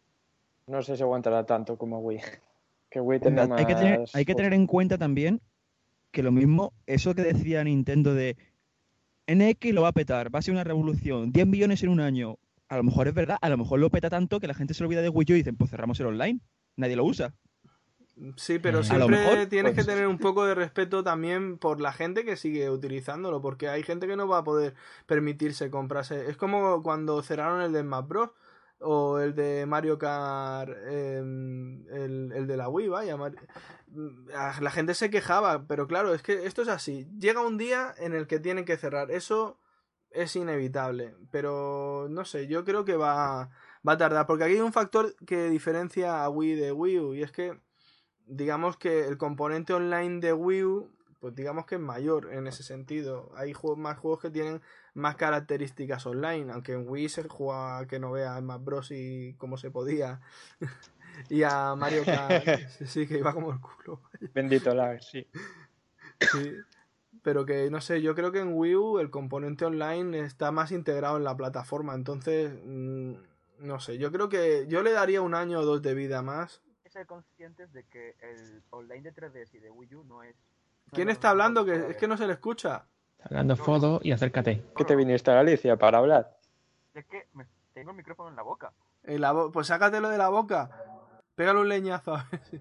no 0.67 0.83
sé 0.83 0.97
si 0.97 1.03
aguantará 1.03 1.45
tanto 1.45 1.77
como 1.77 2.01
Wii. 2.01 2.21
Que 2.91 3.01
Wii 3.01 3.19
tendrá 3.19 3.49
más... 3.49 3.59
Hay 3.59 3.67
que, 3.67 3.75
tener, 3.75 4.05
hay 4.13 4.25
que 4.25 4.35
tener 4.37 4.55
en 4.55 4.69
cuenta 4.69 4.97
también 4.97 5.41
que 6.13 6.23
lo 6.23 6.31
mismo, 6.31 6.73
eso 6.87 7.13
que 7.17 7.23
decía 7.23 7.65
Nintendo 7.65 8.15
de 8.15 8.37
NX 9.27 9.75
lo 9.75 9.83
va 9.83 9.89
a 9.89 9.93
petar, 9.93 10.33
va 10.33 10.39
a 10.39 10.43
ser 10.43 10.55
una 10.55 10.63
revolución, 10.63 11.33
10 11.33 11.47
millones 11.49 11.83
en 11.83 11.89
un 11.89 11.99
año. 11.99 12.39
A 12.69 12.77
lo 12.77 12.85
mejor 12.85 13.09
es 13.09 13.15
verdad, 13.15 13.37
a 13.41 13.49
lo 13.49 13.59
mejor 13.59 13.81
lo 13.81 13.91
peta 13.91 14.11
tanto 14.11 14.39
que 14.39 14.47
la 14.47 14.55
gente 14.55 14.75
se 14.75 14.85
olvida 14.85 15.03
de 15.03 15.09
Wii 15.09 15.33
U 15.33 15.35
y 15.35 15.39
dicen, 15.39 15.57
pues 15.57 15.71
cerramos 15.71 15.99
el 15.99 16.07
online. 16.07 16.39
Nadie 16.77 16.95
lo 16.95 17.05
usa. 17.05 17.35
Sí, 18.37 18.59
pero 18.61 18.79
Eh, 18.79 18.81
a 18.83 18.85
siempre 18.85 19.09
mejor, 19.17 19.47
tienes 19.47 19.75
pues- 19.75 19.85
que 19.87 19.93
tener 19.93 20.07
un 20.07 20.19
poco 20.19 20.45
de 20.47 20.55
respeto 20.55 21.03
también 21.03 21.59
por 21.59 21.81
la 21.81 21.93
gente 21.93 22.25
que 22.25 22.37
sigue 22.37 22.71
utilizándolo, 22.71 23.41
porque 23.43 23.69
hay 23.69 23.83
gente 23.83 24.07
que 24.07 24.17
no 24.17 24.29
va 24.29 24.39
a 24.39 24.45
poder 24.45 24.75
permitirse 25.07 25.71
comprarse. 25.71 26.31
Es 26.31 26.37
como 26.37 26.83
cuando 26.83 27.23
cerraron 27.23 27.61
el 27.63 27.73
de 27.73 27.81
Smash 27.83 28.07
Bros. 28.07 28.31
o 28.87 29.19
el 29.21 29.35
de 29.35 29.65
Mario 29.67 29.99
Kart, 29.99 30.71
em, 30.89 31.87
el, 31.89 32.33
el 32.35 32.47
de 32.47 32.57
la 32.57 32.69
Wii, 32.69 32.89
vaya. 32.89 33.17
Ah, 34.35 34.59
La 34.61 34.71
gente 34.71 34.95
se 34.95 35.09
quejaba, 35.11 35.67
pero 35.67 35.87
claro, 35.87 36.13
es 36.13 36.23
que 36.23 36.45
esto 36.47 36.63
es 36.63 36.69
así. 36.69 37.07
Llega 37.19 37.41
un 37.41 37.57
día 37.57 37.95
en 37.99 38.13
el 38.15 38.27
que 38.27 38.41
tienen 38.41 38.65
que 38.65 38.77
cerrar. 38.77 39.11
Eso 39.11 39.59
es 40.11 40.37
inevitable, 40.37 41.15
pero 41.31 42.09
no 42.11 42.25
sé, 42.25 42.47
yo 42.47 42.65
creo 42.65 42.85
que 42.85 42.97
va, 42.97 43.51
va 43.87 43.93
a 43.93 43.97
tardar, 43.99 44.27
porque 44.27 44.45
aquí 44.45 44.55
hay 44.55 44.61
un 44.61 44.73
factor 44.73 45.15
que 45.27 45.49
diferencia 45.49 46.23
a 46.23 46.29
Wii 46.29 46.55
de 46.55 46.73
Wii 46.73 46.99
U, 47.01 47.15
y 47.15 47.23
es 47.23 47.33
que 47.33 47.59
digamos 48.27 48.77
que 48.77 49.07
el 49.07 49.19
componente 49.19 49.73
online 49.73 50.21
de 50.21 50.33
Wii 50.33 50.65
U, 50.65 50.91
pues 51.21 51.35
digamos 51.35 51.67
que 51.67 51.77
es 51.77 51.81
mayor 51.81 52.33
en 52.33 52.47
ese 52.47 52.63
sentido. 52.63 53.33
Hay 53.37 53.53
juegos, 53.53 53.79
más 53.79 53.99
juegos 53.99 54.21
que 54.21 54.31
tienen 54.31 54.61
más 54.95 55.17
características 55.17 56.07
online, 56.07 56.53
aunque 56.53 56.73
en 56.73 56.89
Wii 56.89 57.09
se 57.09 57.23
juega 57.25 57.87
que 57.87 57.99
no 57.99 58.13
vea 58.13 58.41
más 58.41 58.63
Bros 58.63 58.91
y 58.91 59.35
como 59.39 59.57
se 59.57 59.71
podía. 59.71 60.21
y 61.31 61.43
a 61.43 61.75
Mario 61.75 62.05
Kart, 62.05 62.45
sí, 62.79 62.87
sí, 62.87 63.07
que 63.07 63.19
iba 63.19 63.33
como 63.33 63.53
el 63.53 63.61
culo. 63.61 64.01
Bendito 64.35 64.75
lag, 64.75 65.03
sí. 65.03 65.27
Sí. 66.21 66.53
Pero 67.23 67.47
que 67.47 67.71
no 67.71 67.81
sé, 67.81 68.03
yo 68.03 68.15
creo 68.15 68.31
que 68.31 68.41
en 68.41 68.53
Wii 68.53 68.77
U 68.77 68.99
el 68.99 69.11
componente 69.11 69.65
online 69.65 70.21
está 70.21 70.53
más 70.53 70.73
integrado 70.73 71.17
en 71.17 71.25
la 71.25 71.37
plataforma, 71.37 71.95
entonces 71.95 72.53
mm, 72.65 73.15
no 73.61 73.81
sé, 73.81 73.97
yo 73.97 74.13
creo 74.13 74.29
que 74.29 74.67
yo 74.69 74.83
le 74.83 74.93
daría 74.93 75.23
un 75.23 75.35
año 75.35 75.61
o 75.61 75.65
dos 75.65 75.81
de 75.81 75.95
vida 75.95 76.21
más 76.21 76.61
ser 76.95 77.07
conscientes 77.07 77.73
de 77.73 77.85
que 77.85 78.15
el 78.23 78.63
online 78.71 79.03
de 79.03 79.13
3DS 79.15 79.55
y 79.55 79.59
de 79.59 79.71
Wii 79.71 79.95
U 79.97 80.05
no 80.05 80.23
es. 80.23 80.35
¿Quién 80.93 81.09
está 81.11 81.31
hablando? 81.31 81.65
Que 81.65 81.91
es 81.91 81.97
que 81.97 82.07
no 82.07 82.17
se 82.17 82.27
le 82.27 82.35
escucha. 82.35 82.87
Está 83.19 83.27
hablando 83.31 83.57
Fodo 83.57 84.01
y 84.03 84.13
acércate. 84.13 84.63
¿Qué 84.77 84.85
te 84.85 84.95
viniste 84.95 85.31
a 85.31 85.35
Galicia 85.35 85.77
para 85.77 85.99
hablar? 85.99 86.37
Es 86.95 87.05
que 87.07 87.27
me- 87.35 87.47
tengo 87.73 87.91
el 87.91 87.97
micrófono 87.97 88.29
en 88.31 88.37
la 88.37 88.43
boca. 88.43 88.73
En 89.03 89.21
la 89.21 89.33
bo- 89.33 89.51
pues 89.51 89.67
sácatelo 89.67 90.09
de 90.09 90.19
la 90.19 90.29
boca. 90.29 90.71
Pégale 91.35 91.61
un 91.61 91.69
leñazo. 91.69 92.15
a 92.15 92.29
ver 92.31 92.41
si- 92.45 92.61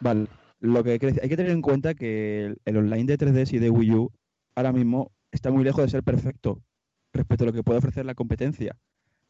Vale. 0.00 0.28
Lo 0.60 0.82
que 0.84 0.92
hay 0.92 0.98
que 0.98 1.36
tener 1.36 1.50
en 1.50 1.62
cuenta 1.62 1.94
que 1.94 2.44
el, 2.46 2.60
el 2.64 2.76
online 2.76 3.04
de 3.04 3.18
3DS 3.18 3.52
y 3.54 3.58
de 3.58 3.70
Wii 3.70 3.94
U 3.94 4.12
ahora 4.54 4.72
mismo 4.72 5.10
está 5.32 5.50
muy 5.50 5.64
lejos 5.64 5.82
de 5.84 5.90
ser 5.90 6.02
perfecto 6.04 6.60
respecto 7.12 7.44
a 7.44 7.46
lo 7.48 7.52
que 7.52 7.62
puede 7.64 7.78
ofrecer 7.78 8.04
la 8.06 8.14
competencia. 8.14 8.76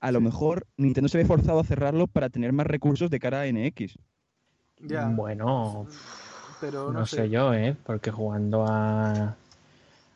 A 0.00 0.12
lo 0.12 0.20
mejor 0.20 0.66
Nintendo 0.76 1.08
se 1.08 1.18
ve 1.18 1.24
forzado 1.24 1.60
a 1.60 1.64
cerrarlo 1.64 2.06
para 2.06 2.28
tener 2.30 2.52
más 2.52 2.66
recursos 2.66 3.10
de 3.10 3.18
cara 3.18 3.40
a 3.40 3.46
NX. 3.46 3.98
ya. 4.80 5.06
Bueno, 5.08 5.86
pero 6.60 6.92
no, 6.92 7.00
no, 7.00 7.06
sé. 7.06 7.28
yo, 7.28 7.52
¿eh? 7.54 7.74
Porque 7.84 8.10
jugando 8.10 8.64
a... 8.66 9.36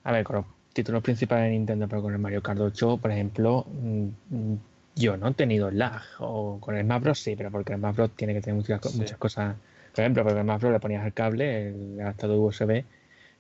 A 0.05 0.13
ver, 0.13 0.25
con 0.25 0.37
los 0.37 0.47
títulos 0.73 1.03
principales 1.03 1.45
de 1.47 1.51
Nintendo, 1.51 1.89
pero 1.89 2.03
con 2.03 2.13
el 2.13 2.19
Mario 2.19 2.43
Kart 2.43 2.61
8, 2.61 2.97
por 2.97 3.11
ejemplo, 3.11 3.67
mm, 3.69 4.55
yo 4.97 5.17
no 5.17 5.29
he 5.29 5.35
tenido 5.35 5.71
lag. 5.71 6.01
O 6.21 6.59
con 6.61 6.77
el 6.77 6.85
Smash 6.85 7.03
Bros. 7.03 7.19
sí, 7.19 7.35
pero 7.37 7.51
porque 7.51 7.73
el 7.73 7.79
Smash 7.81 7.97
Bros. 7.97 8.11
tiene 8.17 8.35
que 8.35 8.41
tener 8.41 8.57
muchas, 8.57 8.81
co- 8.81 8.89
Sí. 8.89 8.99
muchas 9.01 9.19
cosas. 9.19 9.57
Por 9.95 10.01
ejemplo, 10.01 10.23
porque 10.23 10.39
el 10.39 10.45
Smash 10.45 10.61
Bros. 10.61 10.73
le 10.73 10.81
ponías 10.81 11.05
el 11.07 11.13
cable, 11.13 11.69
el 11.71 12.01
adaptador 12.01 12.39
USB, 12.39 12.85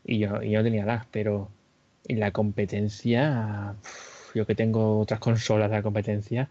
y 0.04 0.18
yo, 0.18 0.42
y 0.42 0.50
yo 0.50 0.62
tenía 0.62 0.84
lag, 0.84 1.06
pero 1.12 1.48
en 2.08 2.18
la 2.20 2.30
competencia, 2.32 3.74
yo 4.34 4.46
que 4.46 4.54
tengo 4.54 5.00
otras 5.00 5.20
consolas 5.20 5.70
de 5.70 5.76
la 5.76 5.82
competencia, 5.82 6.48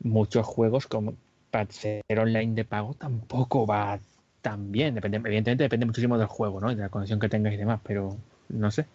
muchos 0.00 0.46
juegos 0.46 0.86
como 0.86 1.14
para 1.50 1.70
ser 1.70 2.02
online 2.08 2.54
de 2.54 2.64
pago 2.64 2.94
tampoco 2.94 3.66
va 3.66 4.00
tan 4.40 4.72
bien. 4.72 4.94
Depende, 4.94 5.18
evidentemente 5.18 5.64
depende 5.64 5.86
muchísimo 5.86 6.18
del 6.18 6.26
juego, 6.26 6.60
¿no? 6.60 6.72
Y 6.72 6.74
de 6.74 6.82
la 6.82 6.88
conexión 6.88 7.20
que 7.20 7.28
tengas 7.28 7.54
y 7.54 7.56
demás, 7.56 7.80
pero 7.82 8.16
no 8.48 8.70
sé. 8.70 8.86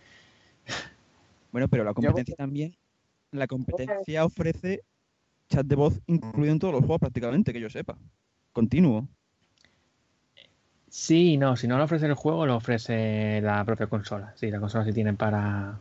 Bueno, 1.51 1.67
pero 1.69 1.83
la 1.83 1.93
competencia 1.93 2.35
también, 2.35 2.75
la 3.31 3.47
competencia 3.47 4.25
ofrece 4.25 4.83
chat 5.49 5.65
de 5.65 5.75
voz 5.75 5.99
incluido 6.07 6.51
en 6.51 6.59
todos 6.59 6.73
los 6.73 6.81
juegos 6.81 6.99
prácticamente, 6.99 7.53
que 7.53 7.61
yo 7.61 7.69
sepa. 7.69 7.97
Continuo. 8.51 9.07
Sí, 10.89 11.37
no, 11.37 11.55
si 11.55 11.67
no 11.67 11.77
lo 11.77 11.83
ofrece 11.83 12.05
el 12.05 12.13
juego, 12.13 12.45
lo 12.45 12.55
ofrece 12.55 13.41
la 13.41 13.63
propia 13.65 13.87
consola. 13.87 14.33
Sí, 14.35 14.49
la 14.49 14.59
consola 14.59 14.85
sí 14.85 14.93
tiene 14.93 15.13
para, 15.13 15.79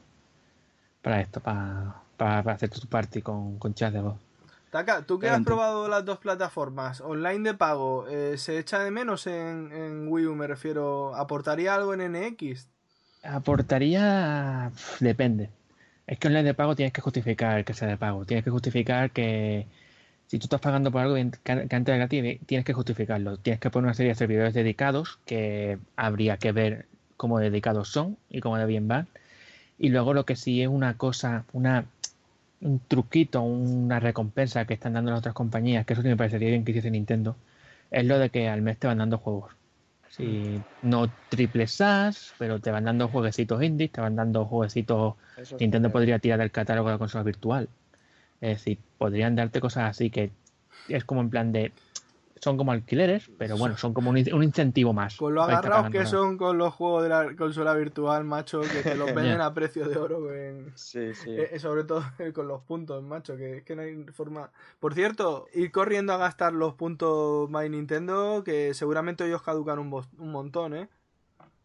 para 1.03 1.21
esto, 1.21 1.41
para, 1.41 2.03
para, 2.17 2.43
para 2.43 2.57
hacer 2.57 2.71
tu 2.71 2.87
party 2.87 3.23
con, 3.23 3.59
con 3.59 3.75
chat 3.75 3.93
de 3.93 4.01
voz. 4.01 4.17
Taka, 4.71 5.03
tú 5.03 5.19
que 5.19 5.29
has 5.29 5.43
probado 5.43 5.89
las 5.89 6.05
dos 6.05 6.19
plataformas, 6.19 7.01
online 7.01 7.51
de 7.51 7.55
pago, 7.55 8.07
eh, 8.09 8.37
¿se 8.37 8.59
echa 8.59 8.83
de 8.83 8.91
menos 8.91 9.27
en, 9.27 9.73
en 9.73 10.09
Wii 10.09 10.27
U? 10.27 10.35
Me 10.35 10.47
refiero, 10.47 11.15
¿aportaría 11.15 11.75
algo 11.75 11.95
en 11.95 12.13
NX? 12.13 12.67
Aportaría. 13.23 14.71
Depende. 15.01 15.51
Es 16.07 16.19
que 16.19 16.29
online 16.29 16.45
de 16.45 16.55
pago 16.55 16.77
tienes 16.77 16.93
que 16.93 17.01
justificar 17.01 17.65
que 17.65 17.75
sea 17.75 17.89
de 17.89 17.97
pago. 17.97 18.25
Tienes 18.25 18.45
que 18.45 18.51
justificar 18.51 19.11
que 19.11 19.67
si 20.27 20.39
tú 20.39 20.45
estás 20.45 20.61
pagando 20.61 20.91
por 20.91 21.01
algo 21.01 21.15
que 21.15 21.31
que 21.43 21.53
antes 21.53 21.89
era 21.89 21.97
gratis, 21.97 22.41
tienes 22.47 22.65
que 22.65 22.73
justificarlo. 22.73 23.39
Tienes 23.39 23.61
que 23.61 23.71
poner 23.71 23.87
una 23.87 23.95
serie 23.95 24.13
de 24.13 24.17
servidores 24.17 24.55
dedicados 24.55 25.19
que 25.25 25.79
habría 25.97 26.37
que 26.37 26.53
ver 26.53 26.87
cómo 27.17 27.39
dedicados 27.39 27.89
son 27.89 28.17
y 28.29 28.41
cómo 28.41 28.59
de 28.59 28.67
bien 28.67 28.89
van. 28.89 29.09
Y 29.79 29.91
luego 29.91 30.15
lo 30.15 30.25
que 30.25 30.37
sí 30.37 30.63
es 30.63 30.69
una 30.69 30.97
cosa, 30.97 31.45
una 31.53 31.87
un 32.61 32.81
truquito, 32.81 33.43
una 33.43 34.01
recompensa 34.01 34.65
que 34.65 34.75
están 34.75 34.95
dando 34.95 35.11
las 35.11 35.19
otras 35.19 35.35
compañías, 35.35 35.85
que 35.85 35.93
eso 35.93 36.03
sí 36.03 36.09
me 36.09 36.17
parecería 36.17 36.49
bien 36.49 36.65
que 36.65 36.73
hiciese 36.73 36.91
Nintendo, 36.91 37.37
es 37.91 38.05
lo 38.05 38.19
de 38.19 38.31
que 38.31 38.49
al 38.49 38.63
mes 38.63 38.79
te 38.79 38.87
van 38.87 38.99
dando 38.99 39.19
juegos. 39.19 39.53
Sí, 40.09 40.61
no 40.83 41.11
triple 41.29 41.67
SAS, 41.67 42.35
pero 42.39 42.59
te 42.59 42.71
van 42.71 42.85
dando 42.85 43.09
jueguecitos 43.09 43.63
indies, 43.63 43.93
te 43.93 44.01
van 44.01 44.17
dando 44.17 44.47
jueguecitos. 44.47 45.15
Eso 45.37 45.57
Nintendo 45.61 45.91
podría 45.91 46.19
tirar 46.19 46.39
del 46.39 46.51
catálogo 46.51 46.89
de 46.89 46.95
la 46.95 46.99
consola 46.99 47.25
virtual. 47.25 47.69
Es 48.41 48.59
decir, 48.59 48.79
podrían 48.99 49.37
darte 49.37 49.61
cosas 49.61 49.91
así 49.91 50.11
que 50.11 50.31
es 50.89 51.05
como 51.05 51.21
en 51.21 51.31
plan 51.31 51.53
de. 51.53 51.73
Son 52.41 52.57
como 52.57 52.73
alquileres, 52.73 53.31
pero 53.39 53.57
bueno, 53.57 53.77
son 53.77 53.95
como 53.95 54.11
un, 54.11 54.17
un 54.33 54.43
incentivo 54.43 54.93
más. 54.93 55.17
Con 55.17 55.35
lo 55.35 55.43
agarrados 55.43 55.91
que 55.91 56.05
son 56.07 56.37
con 56.37 56.59
los 56.59 56.75
juegos 56.75 57.03
de 57.03 57.09
la 57.09 57.35
consola 57.37 57.75
virtual, 57.75 58.25
macho, 58.25 58.61
que 58.61 58.83
te 58.83 58.95
los 58.97 59.07
venden 59.15 59.41
a 59.41 59.55
precio 59.55 59.89
de 59.89 59.97
oro. 59.97 60.35
en- 60.35 60.73
Sí, 60.77 61.15
sí. 61.15 61.31
eh, 61.31 61.49
eh, 61.53 61.59
sobre 61.59 61.85
todo 61.85 62.03
con 62.35 62.47
los 62.49 62.63
puntos, 62.63 63.03
macho, 63.03 63.37
que 63.37 63.59
es 63.59 63.63
que 63.65 63.75
no 63.75 63.83
hay 63.83 64.05
forma. 64.13 64.51
Por 64.81 64.95
cierto, 64.95 65.47
ir 65.55 65.73
corriendo 65.73 66.13
a 66.13 66.19
gastar 66.19 66.53
los 66.53 66.75
puntos 66.75 67.49
My 67.51 67.69
Nintendo, 67.69 68.43
que 68.45 68.75
seguramente 68.75 69.25
ellos 69.27 69.43
caducan 69.43 69.79
un, 69.79 69.93
un 70.19 70.33
montón, 70.33 70.75
¿eh? 70.75 70.89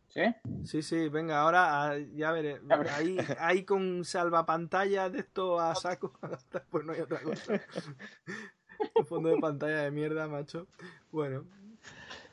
¿Sí? 0.08 0.24
Sí, 0.66 0.82
sí, 0.84 1.08
venga, 1.08 1.40
ahora 1.42 1.92
ah, 1.92 1.98
ya 2.16 2.32
veré. 2.32 2.60
Ya 2.68 2.78
veré. 2.78 2.90
Ahí, 2.90 3.18
ahí 3.40 3.64
con 3.64 4.04
salvapantalla 4.04 5.10
de 5.10 5.20
esto 5.20 5.60
a 5.60 5.74
saco, 5.76 6.14
pues 6.70 6.86
no 6.86 6.92
hay 6.94 7.00
otra 7.02 7.20
cosa. 7.22 7.62
Un 8.96 9.06
fondo 9.06 9.30
de 9.30 9.38
pantalla 9.40 9.84
de 9.84 9.92
mierda, 9.92 10.28
macho. 10.28 10.68
Bueno, 11.12 11.44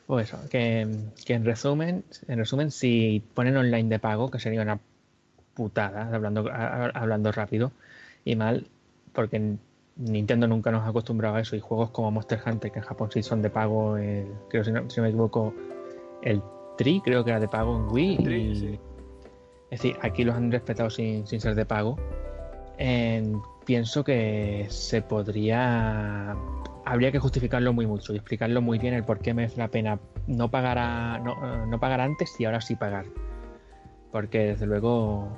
Pues 0.07 0.29
eso, 0.29 0.39
que, 0.49 0.87
que 1.27 1.35
en 1.35 1.45
resumen, 1.45 2.05
en 2.29 2.39
resumen, 2.39 2.71
si 2.71 3.23
ponen 3.35 3.57
online 3.57 3.89
de 3.89 3.99
pago, 3.99 4.31
que 4.31 4.39
sería 4.39 4.63
una 4.63 4.79
putada, 5.55 6.09
hablando, 6.15 6.49
a- 6.51 6.87
hablando 6.87 7.31
rápido 7.33 7.73
y 8.25 8.37
mal, 8.37 8.67
porque 9.13 9.57
Nintendo 9.97 10.47
nunca 10.47 10.71
nos 10.71 10.83
ha 10.85 10.89
acostumbrado 10.89 11.37
a 11.37 11.41
eso, 11.41 11.57
y 11.57 11.61
juegos 11.61 11.91
como 11.91 12.11
Monster 12.11 12.41
Hunter, 12.47 12.71
que 12.71 12.79
en 12.79 12.85
Japón 12.85 13.11
sí 13.13 13.23
son 13.23 13.43
de 13.43 13.51
pago, 13.51 13.97
el- 13.97 14.33
creo 14.49 14.65
si 14.65 14.71
no, 14.73 14.89
si 14.89 14.99
no 14.99 15.03
me 15.03 15.09
equivoco, 15.11 15.53
el 16.23 16.43
Tri 16.79 17.01
creo 17.01 17.25
que 17.25 17.31
era 17.31 17.41
de 17.41 17.49
pago 17.49 17.77
en 17.77 17.93
Wii. 17.93 18.19
Tri, 18.25 18.35
y- 18.37 18.55
sí. 18.57 18.79
Es 19.71 19.83
decir, 19.83 19.97
aquí 20.01 20.25
los 20.25 20.35
han 20.37 20.51
respetado 20.51 20.89
sin, 20.89 21.27
sin 21.27 21.41
ser 21.41 21.55
de 21.55 21.67
pago. 21.67 21.99
En- 22.79 23.43
pienso 23.69 24.03
que 24.03 24.65
se 24.71 25.03
podría. 25.03 26.35
Habría 26.87 27.13
que 27.13 27.19
justificarlo 27.19 27.75
muy 27.75 27.87
mucho 27.87 28.15
y 28.15 28.17
explicarlo 28.17 28.63
muy 28.63 28.79
bien 28.79 28.95
el 28.95 29.05
por 29.05 29.19
qué 29.19 29.35
merece 29.35 29.59
la 29.59 29.69
pena 29.69 29.99
no 30.27 30.51
pagar, 30.51 30.79
a- 30.79 31.19
no, 31.19 31.33
eh, 31.33 31.67
no 31.69 31.79
pagar 31.79 32.01
antes 32.01 32.35
y 32.41 32.47
ahora 32.47 32.63
sí 32.63 32.77
pagar. 32.77 33.05
Porque 34.11 34.39
desde 34.39 34.65
luego. 34.65 35.29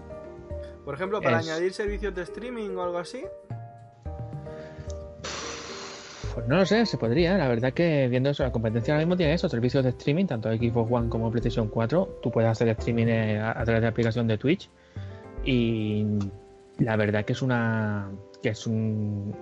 por 0.85 0.95
ejemplo, 0.95 1.21
para 1.21 1.41
Es- 1.41 1.49
añadir 1.49 1.73
servicios 1.73 2.15
de 2.15 2.23
streaming 2.23 2.71
o 2.77 2.83
algo 2.85 2.99
así. 2.99 3.25
Pues 6.35 6.47
no 6.47 6.57
lo 6.59 6.65
sé, 6.67 6.87
se 6.87 6.97
podría. 6.99 7.37
La 7.37 7.49
verdad 7.49 7.73
que 7.73 8.07
viendo 8.09 8.31
eso, 8.31 8.45
la 8.45 8.53
competencia 8.53 8.95
ahora 8.95 9.05
mismo 9.05 9.17
tiene 9.17 9.35
eso, 9.35 9.49
servicios 9.49 9.83
de 9.83 9.91
streaming, 9.91 10.27
tanto 10.27 10.49
Xbox 10.53 10.89
One 10.93 11.09
como 11.09 11.31
PlayStation 11.33 11.67
4. 11.67 12.21
Tú 12.23 12.31
puedes 12.31 12.49
hacer 12.49 12.69
streaming 12.69 13.07
eh, 13.09 13.41
a, 13.41 13.51
a 13.51 13.65
través 13.65 13.81
de 13.81 13.87
la 13.87 13.89
aplicación 13.89 14.29
de 14.29 14.39
Twitch. 14.39 14.71
Y 15.45 16.07
la 16.81 16.97
verdad 16.97 17.25
que 17.25 17.33
es 17.35 17.43
una 17.43 18.11
que 18.43 18.51
es 18.51 18.67
un- 18.67 19.35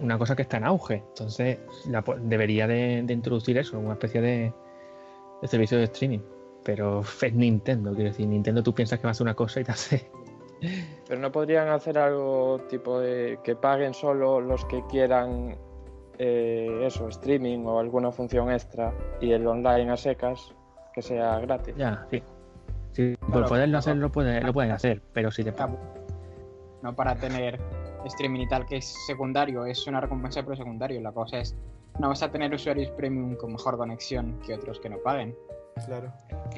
una 0.00 0.16
cosa 0.16 0.34
que 0.34 0.42
está 0.42 0.56
en 0.56 0.64
auge. 0.64 1.02
Entonces 1.08 1.58
la 1.88 2.02
debería 2.22 2.66
de, 2.66 3.02
de 3.04 3.12
introducir 3.12 3.58
eso, 3.58 3.78
una 3.78 3.92
especie 3.92 4.20
de, 4.22 4.52
de 5.42 5.48
servicio 5.48 5.76
de 5.78 5.84
streaming. 5.84 6.20
Pero 6.64 7.00
es 7.22 7.34
Nintendo, 7.34 7.92
quiero 7.94 8.10
decir, 8.10 8.26
Nintendo 8.26 8.62
tú 8.62 8.74
piensas 8.74 8.98
que 8.98 9.04
va 9.04 9.10
a 9.10 9.12
hacer 9.12 9.24
una 9.24 9.34
cosa 9.34 9.60
y 9.60 9.64
te 9.64 9.72
hace. 9.72 10.10
Pero 11.08 11.20
no 11.20 11.32
podrían 11.32 11.68
hacer 11.68 11.98
algo 11.98 12.60
tipo 12.68 13.00
de 13.00 13.38
que 13.42 13.56
paguen 13.56 13.94
solo 13.94 14.40
los 14.40 14.64
que 14.66 14.82
quieran 14.88 15.56
eh, 16.18 16.82
eso, 16.84 17.08
streaming 17.08 17.64
o 17.64 17.78
alguna 17.80 18.12
función 18.12 18.50
extra 18.52 18.92
y 19.20 19.32
el 19.32 19.46
online 19.46 19.90
a 19.90 19.96
secas 19.96 20.54
que 20.94 21.00
sea 21.02 21.38
gratis. 21.40 21.74
Ya, 21.76 22.06
sí. 22.10 22.22
Sí, 22.92 23.14
por 23.20 23.30
Claro, 23.30 23.48
poderlo 23.48 23.72
claro. 23.72 23.78
hacer 23.78 23.96
lo, 23.96 24.10
puede, 24.12 24.40
lo 24.42 24.52
pueden 24.52 24.72
hacer, 24.72 25.00
pero 25.14 25.30
si 25.30 25.44
te 25.44 25.52
No 26.82 26.94
para 26.94 27.14
tener 27.16 27.60
streaming 28.06 28.40
y 28.40 28.48
tal, 28.48 28.66
que 28.66 28.78
es 28.78 28.94
secundario, 29.06 29.64
es 29.66 29.86
una 29.86 30.00
recompensa 30.00 30.42
pero 30.42 30.56
secundario. 30.56 31.00
La 31.00 31.12
cosa 31.12 31.38
es, 31.38 31.56
no 31.98 32.08
vas 32.08 32.22
a 32.22 32.30
tener 32.30 32.52
usuarios 32.54 32.90
premium 32.92 33.36
con 33.36 33.52
mejor 33.52 33.76
conexión 33.76 34.38
que 34.46 34.54
otros 34.54 34.80
que 34.80 34.88
no 34.88 34.98
paguen. 34.98 35.34
Claro. 35.86 36.12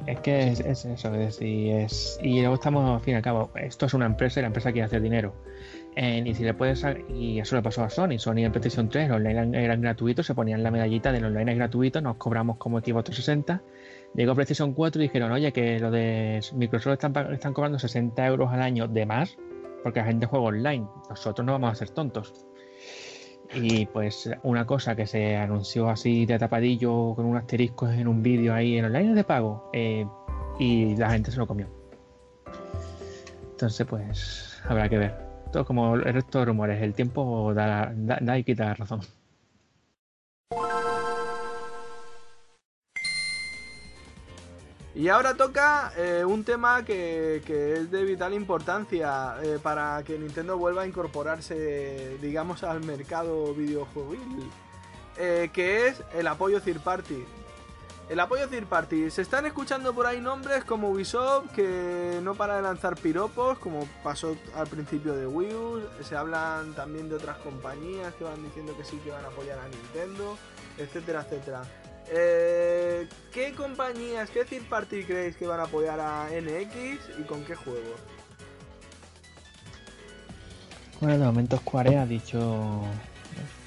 Es 0.06 0.20
que 0.20 0.48
es, 0.48 0.60
es 0.60 0.84
eso, 0.84 1.14
es 1.14 1.18
decir, 1.18 1.74
es. 1.74 2.18
Y 2.22 2.40
luego 2.40 2.54
estamos, 2.54 2.88
al 2.90 3.00
fin 3.00 3.14
y 3.14 3.16
al 3.16 3.22
cabo, 3.22 3.50
esto 3.54 3.86
es 3.86 3.94
una 3.94 4.06
empresa 4.06 4.40
y 4.40 4.42
la 4.42 4.48
empresa 4.48 4.72
quiere 4.72 4.86
hacer 4.86 5.00
dinero. 5.00 5.32
Eh, 5.94 6.22
y 6.24 6.34
si 6.34 6.42
le 6.42 6.54
puedes. 6.54 6.84
Y 7.08 7.38
eso 7.38 7.54
le 7.56 7.62
pasó 7.62 7.84
a 7.84 7.90
Sony. 7.90 8.18
Sony 8.18 8.38
en 8.38 8.52
PlayStation 8.52 8.88
3, 8.88 9.08
los 9.08 9.16
online 9.16 9.32
eran, 9.32 9.54
eran 9.54 9.80
gratuitos, 9.80 10.26
se 10.26 10.34
ponían 10.34 10.62
la 10.62 10.70
medallita 10.70 11.12
del 11.12 11.24
online 11.24 11.52
es 11.52 11.58
gratuito, 11.58 12.00
nos 12.00 12.16
cobramos 12.16 12.56
como 12.56 12.80
Xbox 12.80 13.04
360. 13.04 13.62
Llegó 14.14 14.34
PlayStation 14.34 14.74
4 14.74 15.02
y 15.02 15.06
dijeron, 15.06 15.32
oye, 15.32 15.52
que 15.52 15.78
lo 15.78 15.90
de 15.90 16.40
Microsoft 16.54 16.94
están, 16.94 17.32
están 17.32 17.54
cobrando 17.54 17.78
60 17.78 18.26
euros 18.26 18.50
al 18.50 18.60
año 18.60 18.88
de 18.88 19.06
más 19.06 19.36
porque 19.82 20.00
la 20.00 20.06
gente 20.06 20.26
juega 20.26 20.46
online. 20.46 20.86
Nosotros 21.08 21.44
no 21.44 21.52
vamos 21.52 21.72
a 21.72 21.74
ser 21.74 21.90
tontos. 21.90 22.46
Y 23.54 23.86
pues 23.86 24.30
una 24.42 24.66
cosa 24.66 24.96
que 24.96 25.06
se 25.06 25.36
anunció 25.36 25.88
así 25.90 26.24
de 26.24 26.38
tapadillo 26.38 27.14
con 27.14 27.26
un 27.26 27.36
asterisco 27.36 27.86
en 27.88 28.08
un 28.08 28.22
vídeo 28.22 28.54
ahí 28.54 28.78
en 28.78 28.86
online 28.86 29.14
de 29.14 29.24
pago 29.24 29.68
eh, 29.74 30.06
y 30.58 30.96
la 30.96 31.10
gente 31.10 31.30
se 31.30 31.38
lo 31.38 31.46
comió. 31.46 31.68
Entonces 33.50 33.86
pues 33.86 34.62
habrá 34.66 34.88
que 34.88 34.98
ver. 34.98 35.32
Todo 35.52 35.66
como 35.66 35.96
el 35.96 36.14
resto 36.14 36.38
de 36.38 36.46
rumores, 36.46 36.82
el 36.82 36.94
tiempo 36.94 37.52
da, 37.52 37.92
da, 37.94 38.38
y 38.38 38.44
quita 38.44 38.64
la 38.64 38.74
razón. 38.74 39.00
Y 44.94 45.08
ahora 45.08 45.34
toca 45.34 45.92
eh, 45.96 46.22
un 46.22 46.44
tema 46.44 46.84
que, 46.84 47.42
que 47.46 47.74
es 47.74 47.90
de 47.90 48.04
vital 48.04 48.34
importancia 48.34 49.36
eh, 49.42 49.58
para 49.62 50.02
que 50.04 50.18
Nintendo 50.18 50.58
vuelva 50.58 50.82
a 50.82 50.86
incorporarse, 50.86 52.18
digamos, 52.20 52.62
al 52.62 52.84
mercado 52.84 53.54
videojuegil, 53.54 54.50
eh, 55.16 55.48
que 55.50 55.88
es 55.88 56.02
el 56.14 56.26
apoyo 56.26 56.60
third 56.60 56.80
party. 56.80 57.24
El 58.10 58.20
apoyo 58.20 58.46
third 58.48 58.66
party. 58.66 59.10
Se 59.10 59.22
están 59.22 59.46
escuchando 59.46 59.94
por 59.94 60.06
ahí 60.06 60.20
nombres 60.20 60.62
como 60.64 60.90
Ubisoft, 60.90 61.52
que 61.52 62.20
no 62.22 62.34
para 62.34 62.56
de 62.56 62.62
lanzar 62.62 62.96
piropos, 62.96 63.58
como 63.58 63.88
pasó 64.02 64.36
al 64.54 64.66
principio 64.66 65.14
de 65.14 65.26
Wii 65.26 65.54
U. 65.54 65.82
Se 66.02 66.16
hablan 66.16 66.74
también 66.74 67.08
de 67.08 67.14
otras 67.14 67.38
compañías 67.38 68.12
que 68.14 68.24
van 68.24 68.42
diciendo 68.42 68.76
que 68.76 68.84
sí 68.84 68.98
que 68.98 69.10
van 69.10 69.24
a 69.24 69.28
apoyar 69.28 69.58
a 69.58 69.68
Nintendo, 69.68 70.36
etcétera, 70.76 71.22
etcétera. 71.22 71.62
Eh, 72.14 73.06
¿Qué 73.32 73.54
compañías, 73.54 74.28
qué 74.30 74.44
third 74.44 74.64
party 74.68 75.04
creéis 75.04 75.36
que 75.36 75.46
van 75.46 75.60
a 75.60 75.62
apoyar 75.64 75.98
a 75.98 76.28
NX 76.28 77.18
y 77.18 77.22
con 77.22 77.42
qué 77.44 77.54
juegos? 77.54 77.98
Bueno, 81.00 81.18
de 81.18 81.24
momento 81.24 81.56
Square 81.56 81.96
ha 81.98 82.06
dicho. 82.06 82.82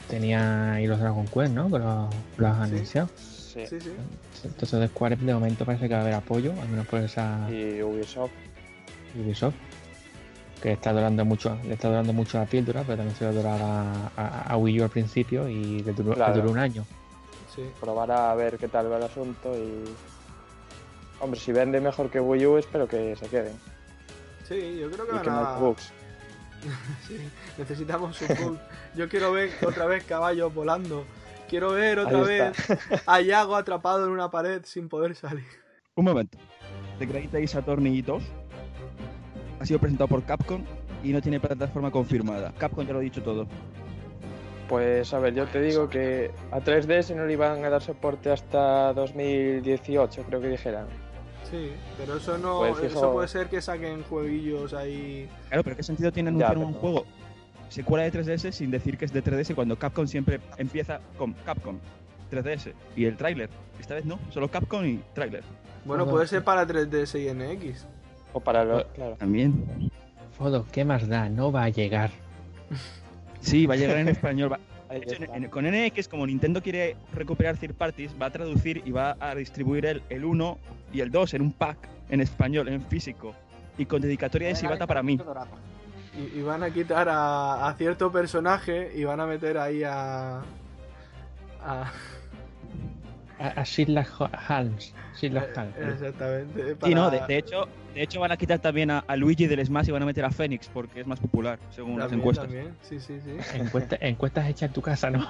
Tenía 0.08 0.74
ahí 0.74 0.86
los 0.86 1.00
Dragon 1.00 1.26
Quest, 1.26 1.52
¿no? 1.54 1.70
Que 1.72 1.80
los, 1.80 2.10
los 2.38 2.50
han 2.52 2.68
Sí. 2.70 2.76
anunciado. 2.76 3.10
Sí. 3.18 3.66
Sí, 3.68 3.80
sí. 3.82 3.92
Entonces 4.44 4.80
de 4.80 4.88
Square 4.90 5.16
de 5.16 5.34
momento 5.34 5.66
parece 5.66 5.88
que 5.88 5.94
va 5.96 6.00
a 6.02 6.04
haber 6.04 6.14
apoyo, 6.14 6.52
al 6.62 6.70
menos 6.70 6.86
por 6.88 7.00
esa 7.02 7.48
Y 7.50 7.82
Ubisoft. 7.82 8.32
Ubisoft. 9.20 9.56
Que 10.62 10.74
está 10.74 10.94
durando 10.94 11.26
mucho, 11.26 11.58
le 11.66 11.74
está 11.74 11.88
durando 11.90 12.14
mucho 12.14 12.38
la 12.38 12.46
píldora, 12.46 12.82
pero 12.84 12.98
también 12.98 13.16
se 13.18 13.26
lo 13.26 13.34
duraba 13.34 14.12
a, 14.16 14.42
a 14.54 14.58
Wii 14.58 14.80
U 14.82 14.84
al 14.84 14.90
principio 14.90 15.50
y 15.50 15.82
le 15.84 15.94
duró, 15.94 16.14
Claro. 16.14 16.36
duró 16.36 16.52
un 16.52 16.60
año. 16.60 16.86
Sí. 17.56 17.70
Probar 17.80 18.12
a 18.12 18.36
ver 18.36 18.58
qué 18.58 18.68
tal 18.68 18.92
va 18.92 18.98
el 18.98 19.04
asunto 19.04 19.56
y... 19.56 19.84
Hombre, 21.22 21.40
si 21.40 21.52
vende 21.54 21.80
mejor 21.80 22.10
que 22.10 22.20
Wii 22.20 22.46
U, 22.46 22.58
espero 22.58 22.88
que 22.88 23.16
se 23.16 23.28
queden. 23.28 23.54
Sí, 24.48 24.78
yo 24.80 24.92
creo 24.92 25.06
que 25.06 25.12
Y 25.12 25.16
van 25.16 25.24
que 25.24 25.30
no 25.30 25.36
a... 25.38 25.56
hay 25.56 25.62
bugs. 25.62 25.92
Sí, 27.08 27.18
necesitamos 27.58 28.20
un 28.22 28.28
bug. 28.44 28.58
Yo 28.96 29.08
quiero 29.08 29.32
ver 29.32 29.52
otra 29.66 29.86
vez 29.86 30.04
caballos 30.04 30.54
volando. 30.54 31.06
Quiero 31.48 31.72
ver 31.72 32.00
otra 32.00 32.20
Ahí 32.20 32.26
vez 32.26 32.70
está. 32.70 33.02
a 33.06 33.22
Yago 33.22 33.56
atrapado 33.56 34.06
en 34.06 34.12
una 34.12 34.30
pared 34.32 34.64
sin 34.66 34.90
poder 34.90 35.16
salir. 35.16 35.46
Un 35.96 36.06
momento. 36.06 36.38
The 37.00 37.06
Great 37.06 37.34
Ace 37.36 37.58
Attorney 37.58 38.02
2 38.02 38.24
ha 39.60 39.66
sido 39.66 39.80
presentado 39.80 40.08
por 40.08 40.24
Capcom 40.24 40.64
y 41.04 41.14
no 41.14 41.22
tiene 41.22 41.40
plataforma 41.40 41.92
confirmada. 41.92 42.52
Capcom 42.58 42.86
ya 42.86 42.94
lo 42.94 43.00
ha 43.00 43.04
dicho 43.04 43.22
todo. 43.22 43.48
Pues 44.70 45.14
a 45.14 45.20
ver, 45.20 45.34
yo 45.36 45.46
te 45.46 45.62
digo 45.62 45.90
que 45.90 46.32
a 46.52 46.60
3DS 46.60 47.16
no 47.16 47.26
le 47.26 47.34
iban 47.34 47.64
a 47.64 47.70
dar 47.70 47.82
soporte 47.82 48.32
hasta 48.32 48.94
2018, 48.94 50.24
creo 50.24 50.42
que 50.42 50.48
dijeran. 50.50 50.88
Sí, 51.50 51.72
pero 51.98 52.18
eso 52.18 52.38
no. 52.40 52.60
Pues 52.60 52.76
fijo- 52.78 52.86
Eso 52.88 53.14
puede 53.14 53.28
ser 53.28 53.48
que 53.48 53.62
saquen 53.62 54.04
jueguillos 54.04 54.74
ahí. 54.74 55.30
Claro, 55.50 55.64
pero 55.64 55.76
¿qué 55.76 55.84
sentido 55.84 56.12
tiene 56.12 56.32
Ya, 56.32 56.48
anunciar 56.48 56.58
un 56.58 56.74
pero- 56.74 56.80
juego 56.82 57.06
secuela 57.70 58.04
de 58.06 58.12
3DS 58.12 58.52
sin 58.52 58.72
decir 58.72 58.98
que 58.98 59.06
es 59.06 59.14
de 59.14 59.22
3DS 59.24 59.54
cuando 59.54 59.78
Capcom 59.78 60.08
siempre 60.08 60.40
empieza 60.58 61.00
con 61.18 61.34
Capcom 61.34 61.78
3DS 62.32 62.74
y 62.96 63.06
el 63.06 63.18
tráiler? 63.18 63.50
Esta 63.80 63.94
vez 63.94 64.06
no, 64.06 64.18
solo 64.32 64.50
Capcom 64.50 64.84
y 64.86 65.00
tráiler. 65.14 65.44
Bueno, 65.86 66.08
puede 66.08 66.26
ser 66.26 66.44
para 66.44 66.66
3DS 66.66 67.20
y 67.20 67.30
NX. 67.32 67.86
O 68.34 68.40
para 68.40 68.64
los... 68.66 68.84
Claro. 68.96 69.16
También. 69.18 69.92
Fodo, 70.38 70.66
¿qué 70.72 70.84
más 70.84 71.08
da? 71.08 71.30
No 71.30 71.52
va 71.52 71.64
a 71.66 71.70
llegar. 71.70 72.10
Sí, 73.46 73.66
va 73.66 73.76
a 73.76 73.78
llegar 73.78 73.98
en 73.98 74.08
español. 74.10 74.52
va- 74.52 74.60
Ahí 74.90 75.00
De 75.00 75.06
hecho, 75.06 75.24
está. 75.24 75.36
en- 75.38 75.44
en- 75.46 75.50
con 75.50 75.66
NX, 75.66 76.08
como 76.08 76.28
Nintendo 76.28 76.62
quiere 76.62 76.96
recuperar 77.14 77.58
third 77.58 77.74
parties, 77.74 78.16
va 78.22 78.28
a 78.28 78.30
traducir 78.32 78.82
y 78.86 78.92
va 78.92 79.16
a 79.20 79.34
distribuir 79.36 79.86
el, 79.86 80.04
el 80.10 80.26
1 80.26 80.58
y 80.94 81.02
el 81.02 81.10
2 81.12 81.34
en 81.36 81.42
un 81.42 81.52
pack 81.54 81.78
en 82.10 82.22
español, 82.22 82.68
en 82.68 82.82
físico. 82.86 83.34
Y 83.78 83.86
con 83.86 84.02
dedicatoria 84.02 84.48
de 84.50 84.56
Sibata 84.56 84.86
para 84.88 85.02
mí. 85.04 85.20
Y, 86.18 86.40
y 86.40 86.42
van 86.44 86.64
a 86.64 86.70
quitar 86.72 87.10
a, 87.10 87.68
a 87.68 87.74
cierto 87.76 88.12
personaje 88.12 88.92
y 88.96 89.04
van 89.04 89.20
a 89.20 89.26
meter 89.26 89.58
ahí 89.58 89.84
a. 89.84 90.42
a 91.62 91.92
A, 93.40 93.48
a 93.62 93.64
Sherlock 93.64 94.08
Holmes. 94.50 94.94
Sherlock 95.20 95.50
Holmes. 95.58 95.76
Eh, 95.78 95.90
exactamente. 95.94 96.76
Sí, 96.84 96.94
no, 96.96 97.10
de, 97.10 97.18
para- 97.18 97.28
de 97.28 97.38
hecho, 97.38 97.68
de 97.94 98.02
hecho 98.04 98.20
van 98.20 98.32
a 98.32 98.38
quitar 98.38 98.60
también 98.60 98.92
a, 98.92 99.00
a 99.00 99.16
Luigi 99.16 99.48
del 99.48 99.66
Smash 99.66 99.90
y 99.90 99.92
van 99.92 100.04
a 100.04 100.06
meter 100.06 100.24
a 100.26 100.32
Fénix 100.32 100.68
porque 100.70 101.02
es 101.02 101.08
más 101.08 101.20
popular, 101.20 101.60
según 101.76 102.00
las 102.00 102.10
también, 102.10 102.20
encuestas. 102.22 102.46
también. 102.48 102.76
Sí, 102.82 103.00
sí, 103.00 103.20
sí. 103.24 103.38
Encuesta- 103.58 103.98
encuestas 104.02 104.48
hechas 104.50 104.64
en 104.70 104.74
tu 104.74 104.82
casa, 104.82 105.10
¿no? 105.10 105.30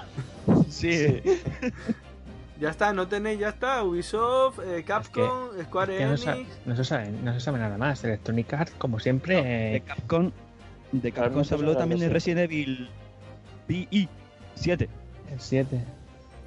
Sí. 0.68 1.20
Ya 2.58 2.70
está, 2.70 2.94
no 2.94 3.06
tenéis, 3.06 3.38
ya 3.38 3.50
está. 3.50 3.82
Ubisoft, 3.84 4.60
eh, 4.64 4.82
Capcom, 4.82 5.50
Square 5.64 5.98
Que 5.98 6.02
Enix. 6.04 6.26
no 6.64 6.74
se 6.74 6.84
sabe, 6.84 7.10
no 7.22 7.34
se 7.34 7.40
sabe 7.40 7.58
nada 7.58 7.76
más. 7.76 8.02
Electronic 8.02 8.50
Arts, 8.54 8.72
como 8.78 8.98
siempre, 8.98 9.42
De 9.42 9.76
eh, 9.76 9.80
Capcom, 9.82 10.30
de 10.90 11.12
Capcom 11.12 11.44
se 11.44 11.52
habló 11.54 11.76
también 11.76 12.00
de. 12.00 12.08
Resident 12.08 12.40
Evil 12.50 12.88
PI 13.66 14.08
7. 14.54 14.88
el 15.32 15.38
7, 15.40 15.84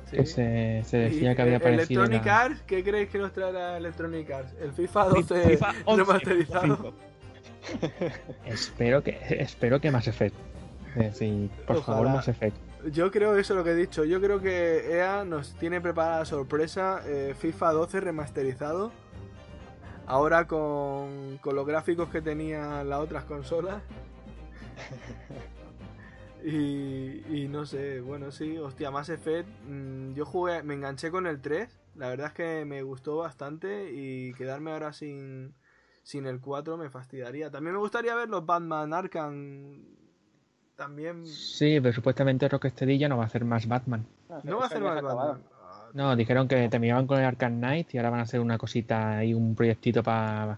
sí. 0.10 0.18
que 0.18 0.26
se, 0.26 0.84
se 0.86 0.98
decía 0.98 1.32
Y, 1.32 1.36
que 1.36 1.42
había 1.42 1.58
aparecido. 1.58 2.04
Electronic 2.04 2.26
la- 2.26 2.42
Arts, 2.42 2.62
¿qué 2.68 2.84
creéis 2.84 3.10
que 3.10 3.18
nos 3.20 3.32
traerá 3.34 3.78
Electronic 3.78 4.30
Arts? 4.32 4.54
El 4.62 4.72
FIFA 4.74 5.04
12 5.06 5.50
FIFA 5.50 5.74
11, 5.86 6.04
remasterizado. 6.04 6.94
Espero 8.46 9.04
que, 9.04 9.18
espero 9.30 9.80
que 9.82 9.92
Mass 9.92 10.08
Effect. 10.08 10.36
Eh, 10.96 11.12
sí, 11.14 11.50
por 11.68 11.84
favor. 11.84 12.08
Mass 12.08 12.28
Effect. 12.28 12.56
Yo 12.92 13.12
creo 13.12 13.38
eso 13.38 13.54
lo 13.56 13.64
que 13.64 13.72
he 13.72 13.76
dicho. 13.76 14.06
Yo 14.06 14.22
creo 14.22 14.40
que 14.42 14.98
EA 14.98 15.26
nos 15.26 15.54
tiene 15.56 15.82
preparada 15.82 16.20
la 16.20 16.26
sorpresa 16.26 17.02
eh, 17.06 17.36
FIFA 17.38 17.74
12 17.74 18.00
remasterizado. 18.00 18.92
Ahora 20.08 20.48
con, 20.48 21.38
con 21.42 21.56
los 21.56 21.68
gráficos 21.68 22.10
que 22.10 22.22
tenían 22.22 22.90
las 22.90 23.00
otras 23.00 23.26
consolas. 23.26 23.82
Y, 26.44 27.24
y 27.44 27.48
no 27.50 27.66
sé, 27.66 28.00
bueno, 28.02 28.32
sí, 28.32 28.58
hostia, 28.58 28.92
Mass 28.92 29.10
Effect. 29.10 29.48
mm, 29.68 30.14
yo 30.14 30.26
jugué, 30.26 30.64
me 30.64 30.74
enganché 30.74 31.12
con 31.12 31.28
el 31.28 31.42
3. 31.42 31.80
La 31.96 32.08
verdad 32.10 32.28
es 32.28 32.34
que 32.34 32.66
me 32.66 32.82
gustó 32.82 33.18
bastante. 33.18 33.92
Y 33.94 34.34
quedarme 34.34 34.72
ahora 34.72 34.94
sin, 34.94 35.54
sin 36.04 36.26
el 36.26 36.40
4 36.40 36.78
me 36.78 36.90
fastidiaría. 36.90 37.52
También 37.52 37.74
me 37.74 37.80
gustaría 37.82 38.16
ver 38.16 38.30
los 38.30 38.46
Batman 38.46 38.94
Arkham. 38.94 39.84
También. 40.76 41.26
Sí, 41.26 41.80
pero 41.82 41.94
supuestamente 41.94 42.48
Rocksteady 42.48 42.98
ya 42.98 43.10
no 43.10 43.18
va 43.18 43.24
a 43.24 43.28
hacer 43.28 43.44
más 43.44 43.68
Batman. 43.68 44.06
No 44.46 44.58
va 44.58 44.64
a 44.64 44.68
hacer 44.68 44.82
más 44.82 45.02
Batman. 45.02 45.44
No, 45.94 46.16
dijeron 46.16 46.48
que 46.48 46.70
terminaban 46.70 47.06
con 47.08 47.20
el 47.20 47.26
Arkham 47.26 47.58
Knight 47.58 47.94
y 47.94 47.98
ahora 47.98 48.12
van 48.12 48.20
a 48.22 48.24
hacer 48.24 48.40
una 48.40 48.58
cosita 48.58 49.24
y 49.26 49.34
un 49.34 49.56
proyectito 49.56 50.04
pa- 50.04 50.58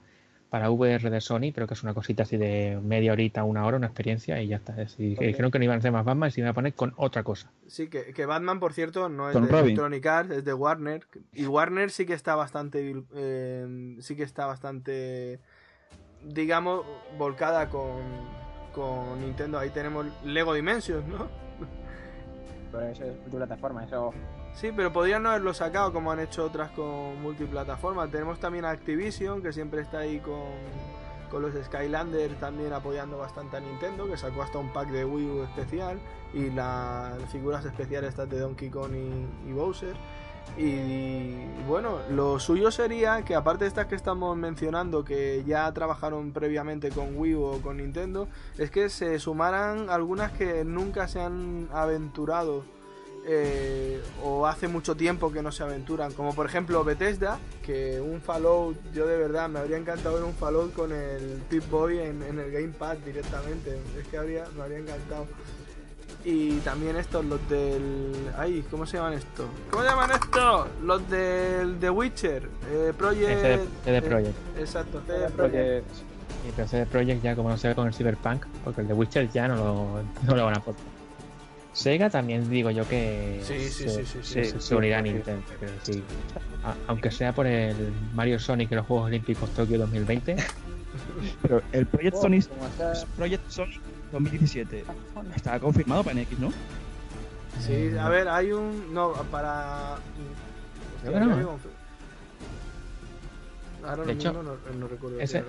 para 0.51 0.69
VR 0.69 1.09
de 1.09 1.21
Sony, 1.21 1.53
pero 1.55 1.65
que 1.65 1.75
es 1.75 1.81
una 1.81 1.93
cosita 1.93 2.23
así 2.23 2.35
de 2.35 2.77
media 2.83 3.13
horita, 3.13 3.45
una 3.45 3.65
hora, 3.65 3.77
una 3.77 3.87
experiencia 3.87 4.41
y 4.41 4.49
ya 4.49 4.57
está. 4.57 4.73
Dijeron 4.73 5.49
que 5.49 5.57
no 5.57 5.63
iban 5.63 5.75
a 5.75 5.79
hacer 5.79 5.93
más 5.93 6.03
Batman 6.03 6.27
y 6.27 6.31
se 6.33 6.41
iban 6.41 6.49
a 6.49 6.53
poner 6.53 6.73
con 6.73 6.93
otra 6.97 7.23
cosa. 7.23 7.49
Sí, 7.67 7.87
que, 7.87 8.13
que 8.13 8.25
Batman, 8.25 8.59
por 8.59 8.73
cierto, 8.73 9.07
no 9.07 9.29
es 9.29 9.33
Con 9.33 9.45
de 9.45 9.49
Robin. 9.49 9.65
Electronic 9.67 10.05
Arts, 10.05 10.31
es 10.31 10.43
de 10.43 10.53
Warner. 10.53 11.07
Y 11.31 11.45
Warner 11.45 11.89
sí 11.89 12.05
que 12.05 12.13
está 12.13 12.35
bastante, 12.35 13.01
eh, 13.15 13.95
sí 14.01 14.17
que 14.17 14.23
está 14.23 14.45
bastante, 14.45 15.39
digamos, 16.21 16.85
volcada 17.17 17.69
con, 17.69 18.01
con 18.73 19.21
Nintendo. 19.21 19.57
Ahí 19.57 19.69
tenemos 19.69 20.05
Lego 20.25 20.53
Dimensions, 20.53 21.07
¿no? 21.07 21.29
Pero 22.73 22.87
eso 22.87 23.05
es 23.05 23.17
multiplataforma, 23.21 23.85
eso. 23.85 24.13
Sí, 24.53 24.71
pero 24.75 24.91
podrían 24.93 25.23
no 25.23 25.29
haberlo 25.29 25.53
sacado 25.53 25.91
como 25.91 26.11
han 26.11 26.19
hecho 26.19 26.45
otras 26.45 26.71
con 26.71 27.21
multiplataforma. 27.21 28.07
Tenemos 28.07 28.39
también 28.39 28.65
a 28.65 28.69
Activision, 28.69 29.41
que 29.41 29.53
siempre 29.53 29.81
está 29.81 29.99
ahí 29.99 30.19
con, 30.19 30.51
con 31.31 31.41
los 31.41 31.53
Skylanders 31.65 32.39
también 32.39 32.73
apoyando 32.73 33.17
bastante 33.17 33.57
a 33.57 33.59
Nintendo, 33.59 34.07
que 34.07 34.17
sacó 34.17 34.43
hasta 34.43 34.59
un 34.59 34.71
pack 34.71 34.89
de 34.89 35.05
Wii 35.05 35.29
U 35.29 35.43
especial 35.43 35.99
y 36.33 36.49
las 36.51 37.17
figuras 37.31 37.65
especiales 37.65 38.09
estas 38.09 38.29
de 38.29 38.39
Donkey 38.39 38.69
Kong 38.69 38.93
y 39.47 39.51
Bowser. 39.51 39.95
Y 40.57 41.45
bueno, 41.67 41.99
lo 42.09 42.39
suyo 42.39 42.71
sería 42.71 43.23
que 43.23 43.35
aparte 43.35 43.63
de 43.63 43.69
estas 43.69 43.87
que 43.87 43.95
estamos 43.95 44.35
mencionando, 44.35 45.05
que 45.05 45.43
ya 45.45 45.71
trabajaron 45.71 46.33
previamente 46.33 46.89
con 46.89 47.17
Wii 47.17 47.35
U 47.35 47.43
o 47.43 47.61
con 47.61 47.77
Nintendo, 47.77 48.27
es 48.57 48.69
que 48.69 48.89
se 48.89 49.17
sumaran 49.19 49.89
algunas 49.89 50.33
que 50.33 50.65
nunca 50.65 51.07
se 51.07 51.21
han 51.21 51.69
aventurado 51.71 52.63
eh, 53.25 54.01
o 54.23 54.47
hace 54.47 54.67
mucho 54.67 54.95
tiempo 54.95 55.31
que 55.31 55.41
no 55.41 55.51
se 55.51 55.63
aventuran, 55.63 56.11
como 56.13 56.33
por 56.33 56.45
ejemplo 56.45 56.83
Bethesda, 56.83 57.39
que 57.63 58.01
un 58.01 58.21
Fallout, 58.21 58.77
yo 58.93 59.05
de 59.05 59.17
verdad 59.17 59.47
me 59.47 59.59
habría 59.59 59.77
encantado 59.77 60.15
ver 60.15 60.23
un 60.23 60.33
Fallout 60.33 60.73
con 60.73 60.91
el 60.91 61.41
Pip 61.49 61.69
Boy 61.69 61.99
en, 61.99 62.23
en 62.23 62.39
el 62.39 62.51
Gamepad 62.51 62.97
directamente, 62.97 63.79
es 63.99 64.07
que 64.07 64.17
habría, 64.17 64.45
me 64.55 64.63
habría 64.63 64.79
encantado. 64.79 65.27
Y 66.23 66.57
también 66.59 66.97
estos, 66.97 67.25
los 67.25 67.49
del... 67.49 68.13
Ay, 68.37 68.63
¿cómo 68.69 68.85
se 68.85 68.97
llaman 68.97 69.13
estos? 69.13 69.47
¿Cómo 69.71 69.83
se 69.83 69.89
llaman 69.89 70.11
estos? 70.11 70.67
Los 70.83 71.09
del 71.09 71.79
The 71.79 71.89
Witcher, 71.89 72.49
eh, 72.69 72.93
Project... 72.95 73.41
CD, 73.83 73.97
eh, 73.97 74.01
Projekt. 74.01 74.35
exacto, 74.59 75.01
CD 75.07 75.29
Projekt. 75.29 75.35
Porque 75.37 75.83
Y 76.47 76.51
pero 76.55 76.67
CD 76.67 76.85
Projekt 76.85 77.23
ya 77.23 77.35
como 77.35 77.49
no 77.49 77.57
sea 77.57 77.73
con 77.73 77.87
el 77.87 77.93
Cyberpunk, 77.93 78.45
porque 78.63 78.81
el 78.81 78.87
de 78.87 78.93
Witcher 78.93 79.31
ya 79.31 79.47
no 79.47 79.55
lo, 79.55 80.03
no 80.27 80.35
lo 80.35 80.45
van 80.45 80.55
a 80.55 80.57
aportar. 80.57 80.90
Sega 81.73 82.09
también 82.09 82.49
digo 82.49 82.69
yo 82.71 82.87
que 82.87 83.39
Sí, 83.43 83.59
sí, 83.69 83.87
se, 83.89 84.05
sí, 84.05 84.19
sí, 84.23 84.59
se- 84.59 84.75
unirá 84.75 84.97
a. 84.99 85.01
Nintendo. 85.01 85.43
a- 86.65 86.75
aunque 86.87 87.11
sea 87.11 87.33
por 87.33 87.47
el 87.47 87.93
Mario 88.13 88.39
Sonic 88.39 88.71
y 88.71 88.75
los 88.75 88.85
Juegos 88.85 89.07
Olímpicos 89.07 89.49
Tokio 89.51 89.77
2020. 89.79 90.35
Pero 91.41 91.61
el 91.71 91.85
Project 91.85 92.15
Oh, 92.17 92.21
Sonic, 92.23 92.45
Project 93.15 93.49
Sonic 93.49 93.79
2017 94.11 94.83
está 95.35 95.59
confirmado 95.59 96.03
para 96.03 96.19
NX, 96.19 96.39
¿no? 96.39 96.51
Sí, 97.65 97.91
a 97.97 98.09
ver, 98.09 98.27
hay 98.27 98.51
un. 98.51 98.93
No, 98.93 99.13
para. 99.31 99.95
Que 101.03 101.09
no, 101.09 101.37
digo, 101.37 101.57
Ahora 103.83 104.03
De 104.03 104.13
mismo 104.13 104.29
hecho, 104.31 104.43
no, 104.43 104.73
no 104.79 104.87
recuerdo. 104.87 105.19
ese- 105.19 105.43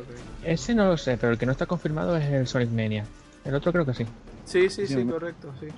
Ese 0.45 0.75
no 0.75 0.87
lo 0.87 0.97
sé, 0.97 1.19
pero 1.19 1.33
el 1.33 1.39
que 1.39 1.45
no 1.47 1.53
está 1.53 1.67
confirmado 1.67 2.17
es 2.17 2.25
el 2.31 2.47
Sonic 2.47 2.71
Mania. 2.71 3.05
El 3.45 3.55
otro 3.55 3.73
creo 3.73 3.85
que 3.85 3.93
sí. 3.95 4.07
Sí, 4.45 4.69
sí, 4.69 4.87
Sí, 4.87 4.95
sí, 4.95 5.05
me- 5.05 5.13
correcto, 5.13 5.53
sí. 5.61 5.69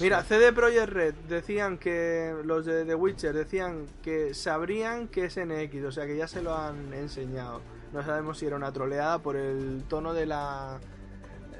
Mira, 0.00 0.22
CD 0.22 0.52
Projekt 0.52 0.88
Red 0.88 1.14
decían 1.28 1.76
que 1.76 2.34
los 2.44 2.64
de 2.64 2.84
The 2.86 2.94
Witcher 2.94 3.34
decían 3.34 3.86
que 4.02 4.32
sabrían 4.32 5.08
que 5.08 5.26
es 5.26 5.36
NX, 5.36 5.84
o 5.84 5.92
sea 5.92 6.06
que 6.06 6.16
ya 6.16 6.26
se 6.26 6.40
lo 6.42 6.56
han 6.56 6.94
enseñado. 6.94 7.60
No 7.92 8.02
sabemos 8.02 8.38
si 8.38 8.46
era 8.46 8.56
una 8.56 8.72
troleada 8.72 9.18
por 9.18 9.36
el 9.36 9.84
tono 9.88 10.14
de 10.14 10.24
la 10.26 10.78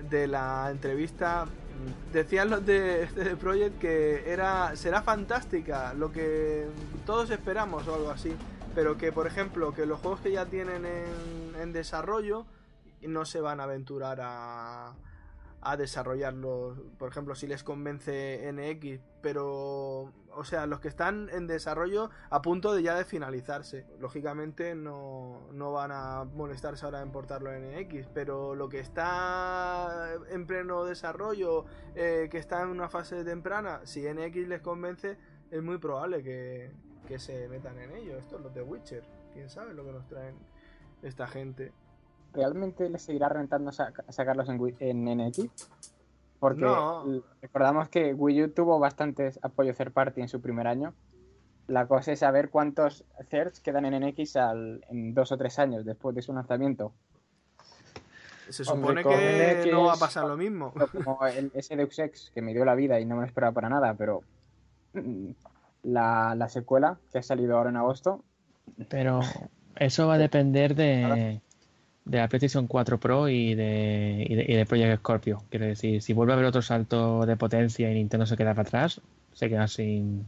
de 0.09 0.26
la 0.26 0.68
entrevista. 0.70 1.47
Decían 2.12 2.49
los 2.49 2.64
de 2.64 3.09
CD 3.14 3.36
Projekt 3.36 3.78
que 3.78 4.30
era 4.32 4.74
será 4.76 5.03
fantástica, 5.03 5.93
lo 5.93 6.11
que 6.11 6.66
todos 7.05 7.30
esperamos 7.30 7.86
o 7.88 7.95
algo 7.95 8.11
así, 8.11 8.32
pero 8.74 8.97
que 8.97 9.12
por 9.12 9.26
ejemplo 9.26 9.74
que 9.74 9.84
los 9.84 10.01
juegos 10.01 10.20
que 10.20 10.32
ya 10.32 10.47
tienen 10.47 10.86
en, 10.86 11.61
en 11.61 11.72
desarrollo 11.74 12.47
no 13.03 13.26
se 13.26 13.41
van 13.43 13.61
a 13.61 13.64
aventurar 13.64 14.18
a 14.22 14.95
a 15.62 15.76
desarrollarlos, 15.76 16.78
por 16.98 17.11
ejemplo, 17.11 17.34
si 17.34 17.46
les 17.46 17.62
convence 17.62 18.50
NX, 18.52 19.00
pero, 19.20 20.12
o 20.34 20.44
sea, 20.44 20.66
los 20.66 20.80
que 20.80 20.88
están 20.88 21.28
en 21.30 21.46
desarrollo 21.46 22.11
a 22.30 22.40
punto 22.40 22.72
de 22.74 22.82
ya 22.82 22.94
de 22.94 23.04
finalizarse, 23.04 23.86
lógicamente 23.98 24.74
no, 24.74 25.48
no 25.52 25.72
van 25.72 25.90
a 25.92 26.24
molestarse 26.24 26.86
ahora 26.86 27.02
en 27.02 27.12
portarlo 27.12 27.52
en 27.52 27.78
NX, 27.78 28.08
pero 28.14 28.54
lo 28.54 28.68
que 28.68 28.80
está 28.80 30.14
en 30.30 30.46
pleno 30.46 30.84
desarrollo, 30.84 31.66
eh, 31.94 32.28
que 32.30 32.38
está 32.38 32.62
en 32.62 32.68
una 32.68 32.88
fase 32.88 33.22
temprana, 33.24 33.80
si 33.84 34.02
NX 34.02 34.48
les 34.48 34.62
convence, 34.62 35.18
es 35.50 35.62
muy 35.62 35.76
probable 35.76 36.22
que, 36.22 36.72
que 37.06 37.18
se 37.18 37.48
metan 37.48 37.78
en 37.78 37.90
ello. 37.92 38.16
Esto 38.16 38.36
es 38.36 38.42
lo 38.42 38.50
de 38.50 38.62
Witcher, 38.62 39.04
quién 39.34 39.50
sabe 39.50 39.74
lo 39.74 39.84
que 39.84 39.92
nos 39.92 40.06
traen 40.06 40.36
esta 41.02 41.26
gente. 41.26 41.72
¿Realmente 42.33 42.89
les 42.89 43.03
seguirá 43.03 43.28
rentando 43.28 43.70
sac- 43.72 44.05
sacarlos 44.11 44.49
en, 44.49 44.61
en 44.81 45.18
NX? 45.28 45.49
Porque 46.39 46.62
No. 46.62 47.05
recordamos 47.43 47.89
que 47.89 48.14
Wii 48.14 48.45
U 48.45 48.49
tuvo 48.51 48.78
bastantes 48.78 49.39
apoyo 49.43 49.74
third 49.74 49.93
party 49.93 50.20
en 50.22 50.28
su 50.28 50.41
primer 50.41 50.66
año. 50.66 50.95
La 51.66 51.87
cosa 51.87 52.12
es 52.12 52.20
saber 52.20 52.51
cuántos 52.51 53.05
thirds 53.28 53.61
quedan 53.61 53.85
en 53.85 53.95
NX 54.09 54.37
al- 54.37 54.85
en 54.89 55.12
dos 55.14 55.33
o 55.33 55.37
tres 55.37 55.59
años 55.59 55.85
después 55.85 56.14
de 56.16 56.22
su 56.22 56.33
lanzamiento. 56.33 56.93
Se 58.49 58.64
supone 58.64 59.05
que 59.05 59.62
NX 59.62 59.72
no 59.72 59.85
va 59.85 59.93
a 59.93 59.97
pasar 59.97 60.24
lo 60.26 60.37
mismo. 60.37 60.72
Como 61.05 61.24
el, 61.26 61.51
ese 61.55 61.76
Deus 61.76 61.99
Ex 61.99 62.31
que 62.35 62.43
me 62.43 62.53
dio 62.53 62.64
la 62.64 62.74
vida 62.74 62.99
y 62.99 63.05
no 63.05 63.14
me 63.16 63.20
lo 63.22 63.26
esperaba 63.26 63.53
para 63.53 63.68
nada, 63.68 63.95
pero 63.95 64.22
mm, 64.95 65.31
la, 65.85 66.35
la 66.35 66.49
secuela 66.49 66.99
que 67.12 67.18
ha 67.18 67.22
salido 67.22 67.57
ahora 67.57 67.70
en 67.70 67.76
agosto, 67.76 68.24
Pero 68.89 69.20
eso 69.76 70.09
va 70.09 70.14
a 70.14 70.18
depender 70.18 70.74
de, 70.74 71.41
de 72.11 72.18
la 72.18 72.26
PlayStation 72.28 72.66
4 72.66 72.98
Pro 72.98 73.28
y 73.28 73.54
de, 73.54 74.26
y 74.28 74.34
de, 74.34 74.44
y 74.48 74.56
de 74.56 74.66
Project 74.66 74.98
Scorpio. 74.98 75.44
Quiero 75.48 75.66
decir, 75.66 76.02
si 76.02 76.12
vuelve 76.12 76.32
a 76.32 76.34
haber 76.34 76.46
otro 76.46 76.61
salto 76.61 77.24
de 77.24 77.36
potencia 77.36 77.88
y 77.88 77.94
Nintendo 77.94 78.26
se 78.26 78.36
queda 78.36 78.50
para 78.52 78.62
atrás, 78.66 79.00
se 79.32 79.48
queda 79.48 79.68
sin, 79.68 80.26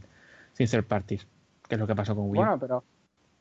sin 0.53 0.67
third 0.67 0.85
parties, 0.85 1.27
que 1.67 1.75
es 1.75 1.79
lo 1.79 1.85
que 1.85 1.93
pasó 1.93 2.15
con 2.15 2.29
Wii 2.29 2.37
bueno, 2.39 2.57
pero 2.57 2.83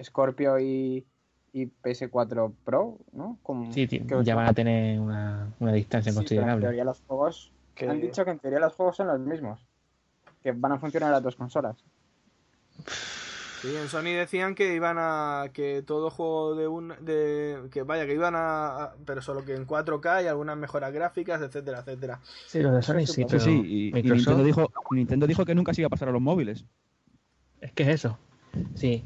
Scorpio 0.03 0.59
y, 0.59 1.07
y 1.53 1.66
PS4 1.66 2.53
Pro, 2.64 2.99
¿no? 3.12 3.38
Como- 3.45 3.72
sí, 3.72 3.86
que- 3.86 4.05
ya 4.24 4.34
van 4.34 4.49
a 4.49 4.53
tener 4.53 4.99
una, 4.99 5.49
una 5.61 5.72
distancia 5.72 6.11
Sí, 6.11 6.16
pero 6.16 6.22
en 6.22 6.26
considerable. 6.26 6.62
teoría 6.66 6.84
los 6.84 7.01
juegos 7.07 7.53
Que- 7.76 7.88
han 7.88 8.01
dicho 8.01 8.24
que 8.24 8.32
en 8.32 8.40
teoría 8.40 8.59
los 8.59 8.74
juegos 8.74 8.97
son 8.97 9.07
los 9.07 9.20
mismos, 9.20 9.64
que 10.43 10.51
van 10.51 10.72
a 10.72 10.78
funcionar 10.80 11.12
las 11.12 11.22
dos 11.22 11.36
consolas. 11.36 11.76
Sí, 13.63 13.69
en 13.77 13.89
Sony 13.89 14.13
decían 14.17 14.55
que 14.57 14.75
iban 14.75 14.97
a 14.99 15.47
que 15.53 15.83
todo 15.87 16.11
juego 16.11 16.57
de 16.57 16.67
un 16.67 16.89
de 17.01 17.69
que 17.71 17.83
vaya 17.85 18.07
que 18.07 18.15
iban 18.15 18.35
a 18.35 18.67
a- 18.85 18.95
pero 19.07 19.23
solo 19.23 19.45
que 19.45 19.55
en 19.55 19.67
4K 19.67 20.25
y 20.25 20.27
algunas 20.27 20.57
mejoras 20.57 20.93
gráficas, 20.93 21.41
etcétera, 21.41 21.79
etcétera. 21.81 22.21
Sí, 22.47 22.61
lo 22.61 22.73
de 22.73 22.83
Sony 22.83 23.01
sí, 23.01 23.07
Sí, 23.07 23.13
Sí, 23.13 23.25
pero 23.29 23.41
sí, 23.41 23.51
y, 23.51 23.93
Nintendo, 24.03 24.43
dijo, 24.43 24.71
Nintendo 24.91 25.27
dijo 25.29 25.45
que 25.45 25.55
nunca 25.55 25.73
se 25.73 25.81
iba 25.83 25.87
a 25.87 25.91
pasar 25.91 26.09
a 26.09 26.13
los 26.13 26.21
móviles. 26.21 26.65
es 27.61 27.73
que 27.73 27.85
es 27.85 27.89
eso. 27.91 28.19
Sí. 28.75 29.03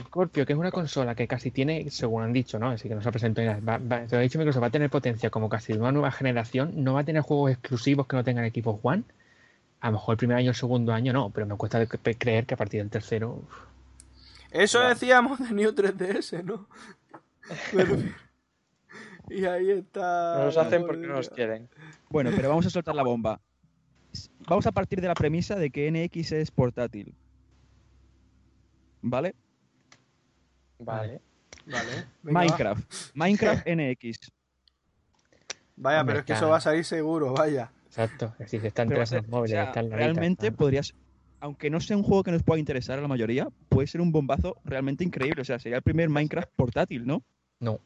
Scorpio, 0.00 0.44
que 0.46 0.52
es 0.52 0.58
una 0.58 0.70
consola 0.72 1.14
que 1.14 1.28
casi 1.28 1.50
tiene, 1.50 1.90
según 1.90 2.22
han 2.22 2.32
dicho, 2.32 2.58
¿no? 2.58 2.70
Así 2.70 2.88
que 2.88 2.94
no 2.94 3.02
se 3.02 3.08
ha 3.08 3.12
presentado. 3.12 3.48
Va, 3.64 3.78
va- 3.78 4.06
te 4.06 4.14
lo 4.14 4.18
ha 4.18 4.22
dicho 4.22 4.38
Microsoft, 4.38 4.62
va 4.62 4.66
a 4.68 4.70
tener 4.70 4.90
potencia 4.90 5.30
como 5.30 5.48
casi 5.48 5.72
de 5.72 5.78
una 5.80 5.92
nueva 5.92 6.10
generación. 6.10 6.72
No 6.76 6.94
va 6.94 7.00
a 7.00 7.04
tener 7.04 7.22
juegos 7.22 7.50
exclusivos 7.52 8.06
que 8.06 8.16
no 8.16 8.24
tengan 8.24 8.44
equipos 8.44 8.78
One. 8.82 9.02
A 9.80 9.86
lo 9.88 9.92
mejor 9.94 10.14
el 10.14 10.18
primer 10.18 10.36
año 10.36 10.48
o 10.48 10.50
el 10.50 10.56
segundo 10.56 10.92
año 10.92 11.12
no, 11.12 11.30
pero 11.30 11.46
me 11.46 11.56
cuesta 11.56 11.84
creer 11.86 12.46
que 12.46 12.54
a 12.54 12.56
partir 12.56 12.80
del 12.80 12.90
tercero. 12.90 13.30
uf. 13.42 13.68
Eso 14.50 14.80
decíamos 14.80 15.38
de 15.38 15.50
New 15.52 15.70
3DS, 15.72 16.42
¿no? 16.44 16.68
Y 19.30 19.44
ahí 19.44 19.70
está. 19.72 20.38
No 20.38 20.44
los 20.46 20.56
la 20.56 20.62
hacen 20.62 20.86
porque 20.86 21.06
no 21.06 21.14
los 21.14 21.28
polémica. 21.28 21.34
quieren. 21.34 21.68
Bueno, 22.08 22.30
pero 22.34 22.48
vamos 22.48 22.64
a 22.64 22.70
soltar 22.70 22.94
la 22.94 23.02
bomba. 23.02 23.38
Vamos 24.48 24.66
a 24.66 24.72
partir 24.72 25.02
de 25.02 25.06
la 25.08 25.14
premisa 25.14 25.56
de 25.56 25.68
que 25.70 25.90
NX 25.90 26.32
es 26.32 26.50
portátil. 26.50 27.14
¿Vale? 29.02 29.34
Vale. 30.78 31.20
Vale. 31.66 32.06
venga, 32.22 32.40
va. 32.40 32.44
Minecraft. 32.46 32.92
Minecraft 33.14 33.66
NX. 33.68 34.32
Vaya, 35.76 36.00
Hombre, 36.00 36.12
pero 36.14 36.18
es 36.20 36.24
que 36.24 36.32
está- 36.32 36.44
eso 36.44 36.48
va 36.50 36.56
a 36.56 36.60
salir 36.62 36.84
seguro, 36.86 37.34
vaya. 37.34 37.70
Exacto. 37.86 38.32
Es 38.38 38.50
decir, 38.50 38.64
está 38.64 38.82
en 38.82 38.88
Pero, 38.88 39.04
teléfonos 39.04 39.26
o 39.26 39.30
móviles, 39.30 39.50
sea, 39.50 39.64
está 39.64 39.80
en 39.80 39.90
la 39.90 39.96
realmente 39.96 40.42
beta, 40.44 40.46
está- 40.46 40.56
podría 40.56 40.82
ser- 40.82 40.96
aunque 41.40 41.70
no 41.70 41.80
sea 41.80 41.96
un 41.96 42.02
juego 42.02 42.22
que 42.24 42.32
nos 42.32 42.42
pueda 42.42 42.58
interesar 42.58 42.98
a 42.98 43.02
la 43.02 43.08
mayoría, 43.08 43.48
puede 43.68 43.86
ser 43.86 44.00
un 44.00 44.12
bombazo 44.12 44.56
realmente 44.64 45.04
increíble. 45.04 45.42
O 45.42 45.44
sea, 45.44 45.58
sería 45.58 45.76
el 45.76 45.82
primer 45.82 46.08
Minecraft 46.08 46.50
portátil, 46.56 47.06
¿no? 47.06 47.22
No, 47.60 47.80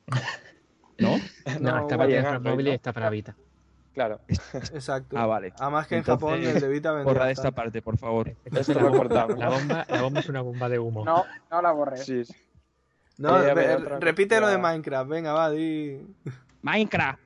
¿No? 0.98 1.16
no, 1.60 1.72
No, 1.72 1.80
está 1.80 1.96
para 1.96 2.38
¿no? 2.38 2.50
móviles 2.50 2.72
y 2.72 2.74
está 2.76 2.92
para 2.92 3.10
Vita. 3.10 3.36
Claro. 3.94 4.20
Exacto. 4.54 5.16
Ah, 5.18 5.26
vale. 5.26 5.52
Además 5.58 5.86
que 5.86 5.96
en 5.96 5.98
Entonces, 6.00 6.28
Japón 6.28 6.42
el 6.42 6.60
de 6.60 6.68
Vita 6.68 6.92
vendría 6.92 7.12
Borra 7.12 7.26
de 7.26 7.32
esta 7.32 7.50
parte, 7.50 7.82
por 7.82 7.98
favor. 7.98 8.34
Esto 8.44 8.80
lo 8.80 8.90
cortamos. 8.90 9.38
La 9.38 9.48
bomba, 9.50 9.86
la 9.88 10.02
bomba 10.02 10.20
es 10.20 10.28
una 10.28 10.40
bomba 10.40 10.68
de 10.68 10.78
humo. 10.78 11.04
No, 11.04 11.24
no 11.50 11.62
la 11.62 11.72
borré. 11.72 11.98
Sí, 11.98 12.24
sí. 12.24 12.34
No, 13.18 13.34
ve- 13.38 13.74
otra 13.76 13.98
repite 13.98 14.40
lo 14.40 14.48
de. 14.48 14.56
Minecraft, 14.58 15.10
venga, 15.10 15.32
va, 15.34 15.50
di. 15.50 16.00
Minecraft. 16.62 17.20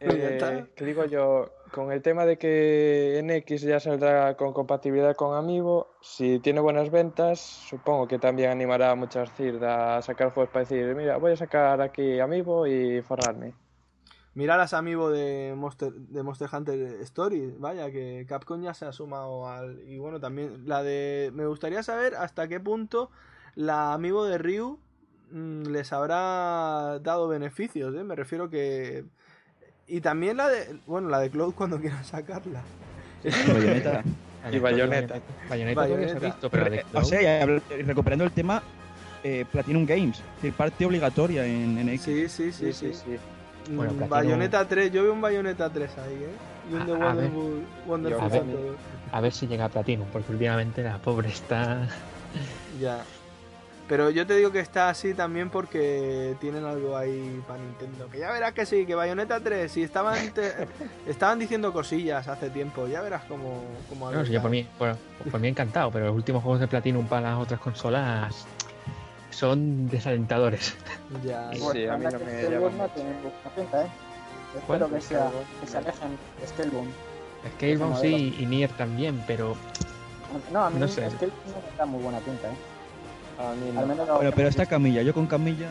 Eh, 0.00 0.64
¿Qué 0.74 0.84
digo 0.84 1.04
yo? 1.04 1.52
Con 1.72 1.92
el 1.92 2.02
tema 2.02 2.24
de 2.26 2.36
que 2.36 3.20
NX 3.22 3.62
ya 3.62 3.78
saldrá 3.78 4.36
con 4.36 4.52
compatibilidad 4.52 5.14
con 5.14 5.36
Amiibo, 5.36 5.88
si 6.00 6.40
tiene 6.40 6.60
buenas 6.60 6.90
ventas, 6.90 7.38
supongo 7.38 8.08
que 8.08 8.18
también 8.18 8.50
animará 8.50 8.90
a 8.90 8.94
muchas 8.96 9.32
CIRD 9.36 9.62
a 9.64 10.02
sacar 10.02 10.30
juegos 10.30 10.50
para 10.52 10.64
decir, 10.64 10.94
mira, 10.96 11.16
voy 11.18 11.32
a 11.32 11.36
sacar 11.36 11.80
aquí 11.80 12.18
Amiibo 12.18 12.66
y 12.66 13.02
forrarme. 13.02 13.54
Mira 14.34 14.56
las 14.56 14.74
amigos 14.74 15.12
de 15.12 15.54
Monster, 15.56 15.92
de 15.92 16.22
Monster 16.22 16.48
Hunter 16.52 16.78
Stories, 17.02 17.58
vaya, 17.58 17.90
que 17.90 18.24
Capcom 18.28 18.62
ya 18.62 18.74
se 18.74 18.86
ha 18.86 18.92
sumado 18.92 19.48
al... 19.48 19.80
Y 19.88 19.98
bueno, 19.98 20.20
también 20.20 20.68
la 20.68 20.82
de... 20.82 21.30
Me 21.34 21.46
gustaría 21.46 21.82
saber 21.82 22.14
hasta 22.14 22.46
qué 22.46 22.60
punto 22.60 23.10
la 23.56 23.92
amigo 23.92 24.24
de 24.24 24.38
Ryu 24.38 24.78
mm, 25.32 25.62
les 25.64 25.92
habrá 25.92 27.00
dado 27.00 27.26
beneficios, 27.28 27.94
¿eh? 27.94 28.04
Me 28.04 28.14
refiero 28.14 28.48
que... 28.50 29.04
Y 29.90 30.00
también 30.00 30.36
la 30.36 30.48
de... 30.48 30.78
Bueno, 30.86 31.08
la 31.08 31.18
de 31.20 31.30
Cloud 31.30 31.54
cuando 31.54 31.78
quieran 31.80 32.04
sacarla. 32.04 32.62
Bayonetta. 33.24 34.02
La 34.42 34.48
Y 34.48 34.52
de 34.52 34.60
Bayonetta. 34.60 35.14
Bayonetta 35.48 35.80
Bayonetta. 35.82 36.18
visto, 36.20 36.48
pero 36.50 36.70
de 36.70 36.76
Eh, 36.78 36.84
o 36.94 37.04
sea, 37.04 37.46
recuperando 37.84 38.24
el 38.24 38.32
tema, 38.32 38.62
eh, 39.22 39.44
Platinum 39.52 39.84
Games, 39.84 40.22
parte 40.56 40.86
obligatoria 40.86 41.44
en 41.44 41.84
NX. 41.86 42.02
Sí, 42.02 42.28
sí, 42.28 42.52
sí, 42.52 42.52
Sí, 42.52 42.72
sí. 42.72 42.94
sí, 42.94 43.00
sí. 43.04 43.72
Mm, 43.72 43.76
Bueno, 43.76 43.92
Platinum- 43.92 44.08
Bayonetta 44.08 44.66
3, 44.66 44.90
yo 44.92 45.02
veo 45.02 45.12
un 45.12 45.20
Bayonetta 45.20 45.68
3 45.68 45.90
ahí, 45.98 46.14
¿eh? 46.14 46.70
Y 46.70 46.74
un 46.74 46.80
A- 46.82 46.86
The 46.86 46.92
a 46.92 46.96
ver. 46.96 47.30
Wonderful, 47.30 47.64
Wonderful 47.86 48.24
A 48.24 48.28
ver. 48.28 48.42
102. 48.44 48.76
a 49.12 49.20
ver 49.20 49.32
si 49.32 49.46
llega 49.46 49.64
a 49.66 49.68
Platinum, 49.68 50.06
porque 50.12 50.32
últimamente 50.32 50.82
la 50.82 50.96
pobre 50.98 51.28
está. 51.28 51.86
Ya. 52.80 53.04
Pero 53.90 54.08
yo 54.08 54.24
te 54.24 54.36
digo 54.36 54.52
que 54.52 54.60
está 54.60 54.88
así 54.88 55.14
también 55.14 55.50
porque 55.50 56.36
tienen 56.40 56.64
algo 56.64 56.96
ahí 56.96 57.42
para 57.48 57.60
Nintendo. 57.60 58.08
Que 58.08 58.20
ya 58.20 58.30
verás 58.30 58.52
que 58.52 58.64
sí, 58.64 58.86
que 58.86 58.94
Bayonetta 58.94 59.40
3, 59.40 59.70
si 59.70 59.82
estaban 59.82 60.32
te- 60.32 60.68
estaban 61.08 61.40
diciendo 61.40 61.72
cosillas 61.72 62.28
hace 62.28 62.50
tiempo, 62.50 62.86
ya 62.86 63.00
verás 63.00 63.22
cómo, 63.26 63.64
cómo 63.88 64.12
No, 64.12 64.24
si 64.24 64.30
yo 64.30 64.40
por 64.40 64.52
mí, 64.52 64.64
por, 64.78 64.94
por 65.28 65.40
mí 65.40 65.48
encantado, 65.48 65.90
pero 65.90 66.06
los 66.06 66.14
últimos 66.14 66.40
juegos 66.40 66.60
de 66.60 66.68
Platinum 66.68 67.04
para 67.08 67.30
las 67.32 67.40
otras 67.40 67.58
consolas 67.58 68.46
son 69.30 69.88
desalentadores. 69.88 70.76
Ya, 71.24 71.50
Sí, 71.52 71.58
Pues 71.60 71.90
a 71.90 71.96
mí 71.96 72.04
no 72.04 72.18
me 72.20 72.42
llama 72.48 72.70
no 72.70 72.88
tiene 72.90 73.10
buena 73.20 73.50
pinta, 73.56 73.82
¿eh? 73.82 73.88
Espero 74.56 74.88
que, 74.88 75.00
sea, 75.00 75.30
que 75.60 75.66
se 75.66 75.78
alejen 75.78 76.16
Scalebound. 76.46 76.90
Scalebound 77.56 77.96
sí 78.00 78.36
y 78.38 78.46
Nier 78.46 78.70
también, 78.70 79.20
pero 79.26 79.56
No, 80.52 80.66
a 80.66 80.70
mí 80.70 80.78
No 80.78 80.86
sé. 80.86 81.02
no 81.02 81.08
me 81.10 81.76
da 81.76 81.86
muy 81.86 82.00
buena 82.04 82.20
pinta, 82.20 82.46
¿eh? 82.46 82.69
A 83.40 83.54
mí 83.54 83.68
Al 83.70 83.74
no. 83.74 83.86
menos 83.86 84.06
lo- 84.06 84.16
Bueno, 84.16 84.32
pero 84.36 84.48
está 84.48 84.66
Camilla. 84.66 85.02
Yo 85.02 85.14
con 85.14 85.26
Camilla. 85.26 85.68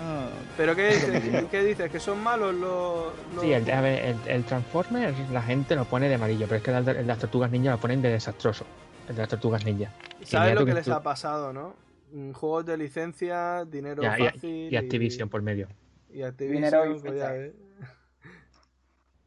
¿Pero 0.58 0.76
qué 0.76 0.88
dices? 0.88 1.46
¿Qué 1.52 1.64
dices? 1.64 1.92
¿Que 1.92 2.00
son 2.00 2.20
malos 2.24 2.54
los...? 2.56 3.14
los- 3.36 3.44
sí, 3.44 3.54
el, 3.54 3.70
a 3.70 3.82
ver, 3.82 4.06
el, 4.06 4.16
el 4.28 4.44
Transformers 4.44 5.16
la 5.32 5.42
gente 5.44 5.76
lo 5.76 5.86
pone 5.86 6.10
de 6.10 6.16
amarillo, 6.16 6.48
pero 6.48 6.58
es 6.58 6.64
que 6.64 6.72
el, 6.72 6.84
de- 6.86 6.92
el 6.92 6.98
de 6.98 7.04
las 7.04 7.20
tortugas 7.20 7.52
ninja 7.52 7.72
lo 7.72 7.78
ponen 7.78 8.02
de 8.02 8.10
desastroso. 8.10 8.66
El 9.08 9.16
de 9.16 9.22
las 9.22 9.30
tortugas 9.30 9.64
ninja. 9.66 9.92
¿Sabes 10.24 10.56
lo 10.56 10.62
que 10.62 10.72
que 10.72 10.76
les 10.76 10.86
tú- 10.86 10.94
ha 10.94 11.04
pasado, 11.04 11.54
no? 11.54 11.76
Mm, 12.12 12.32
Juegos 12.32 12.66
de 12.66 12.76
licencia, 12.78 13.66
dinero 13.66 14.02
Ya, 14.02 14.18
y- 14.20 14.24
fácil... 14.26 14.74
y 14.74 14.76
Activision 14.76 15.30
por 15.30 15.42
medio. 15.44 15.68
Y 16.12 16.24
Activision, 16.24 16.64
Dinero 16.64 16.98
pues 17.02 17.18
ya. 17.20 17.34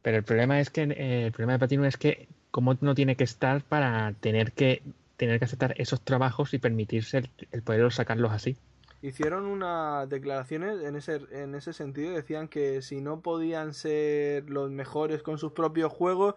Pero 0.01 0.17
el 0.17 0.23
problema 0.23 0.59
es 0.59 0.69
que 0.69 0.81
eh, 0.83 1.25
el 1.27 1.31
problema 1.31 1.53
de 1.53 1.59
Platinum 1.59 1.85
es 1.85 1.95
que 1.95 2.27
como 2.51 2.75
no 2.81 2.93
tiene 2.93 3.15
que 3.15 3.23
estar 3.23 3.61
para 3.61 4.11
tener 4.19 4.51
que 4.51 4.81
tener 5.25 5.39
que 5.39 5.45
aceptar 5.45 5.73
esos 5.77 6.01
trabajos 6.01 6.53
y 6.53 6.59
permitirse 6.59 7.17
el, 7.17 7.29
el 7.51 7.61
poder 7.63 7.91
sacarlos 7.91 8.31
así. 8.31 8.57
Hicieron 9.01 9.45
unas 9.45 10.07
declaraciones 10.07 10.81
en 10.83 10.95
ese, 10.95 11.21
en 11.31 11.55
ese 11.55 11.73
sentido. 11.73 12.13
Decían 12.13 12.47
que 12.47 12.81
si 12.81 13.01
no 13.01 13.19
podían 13.21 13.73
ser 13.73 14.49
los 14.49 14.71
mejores 14.71 15.21
con 15.23 15.37
sus 15.37 15.51
propios 15.51 15.91
juegos, 15.91 16.35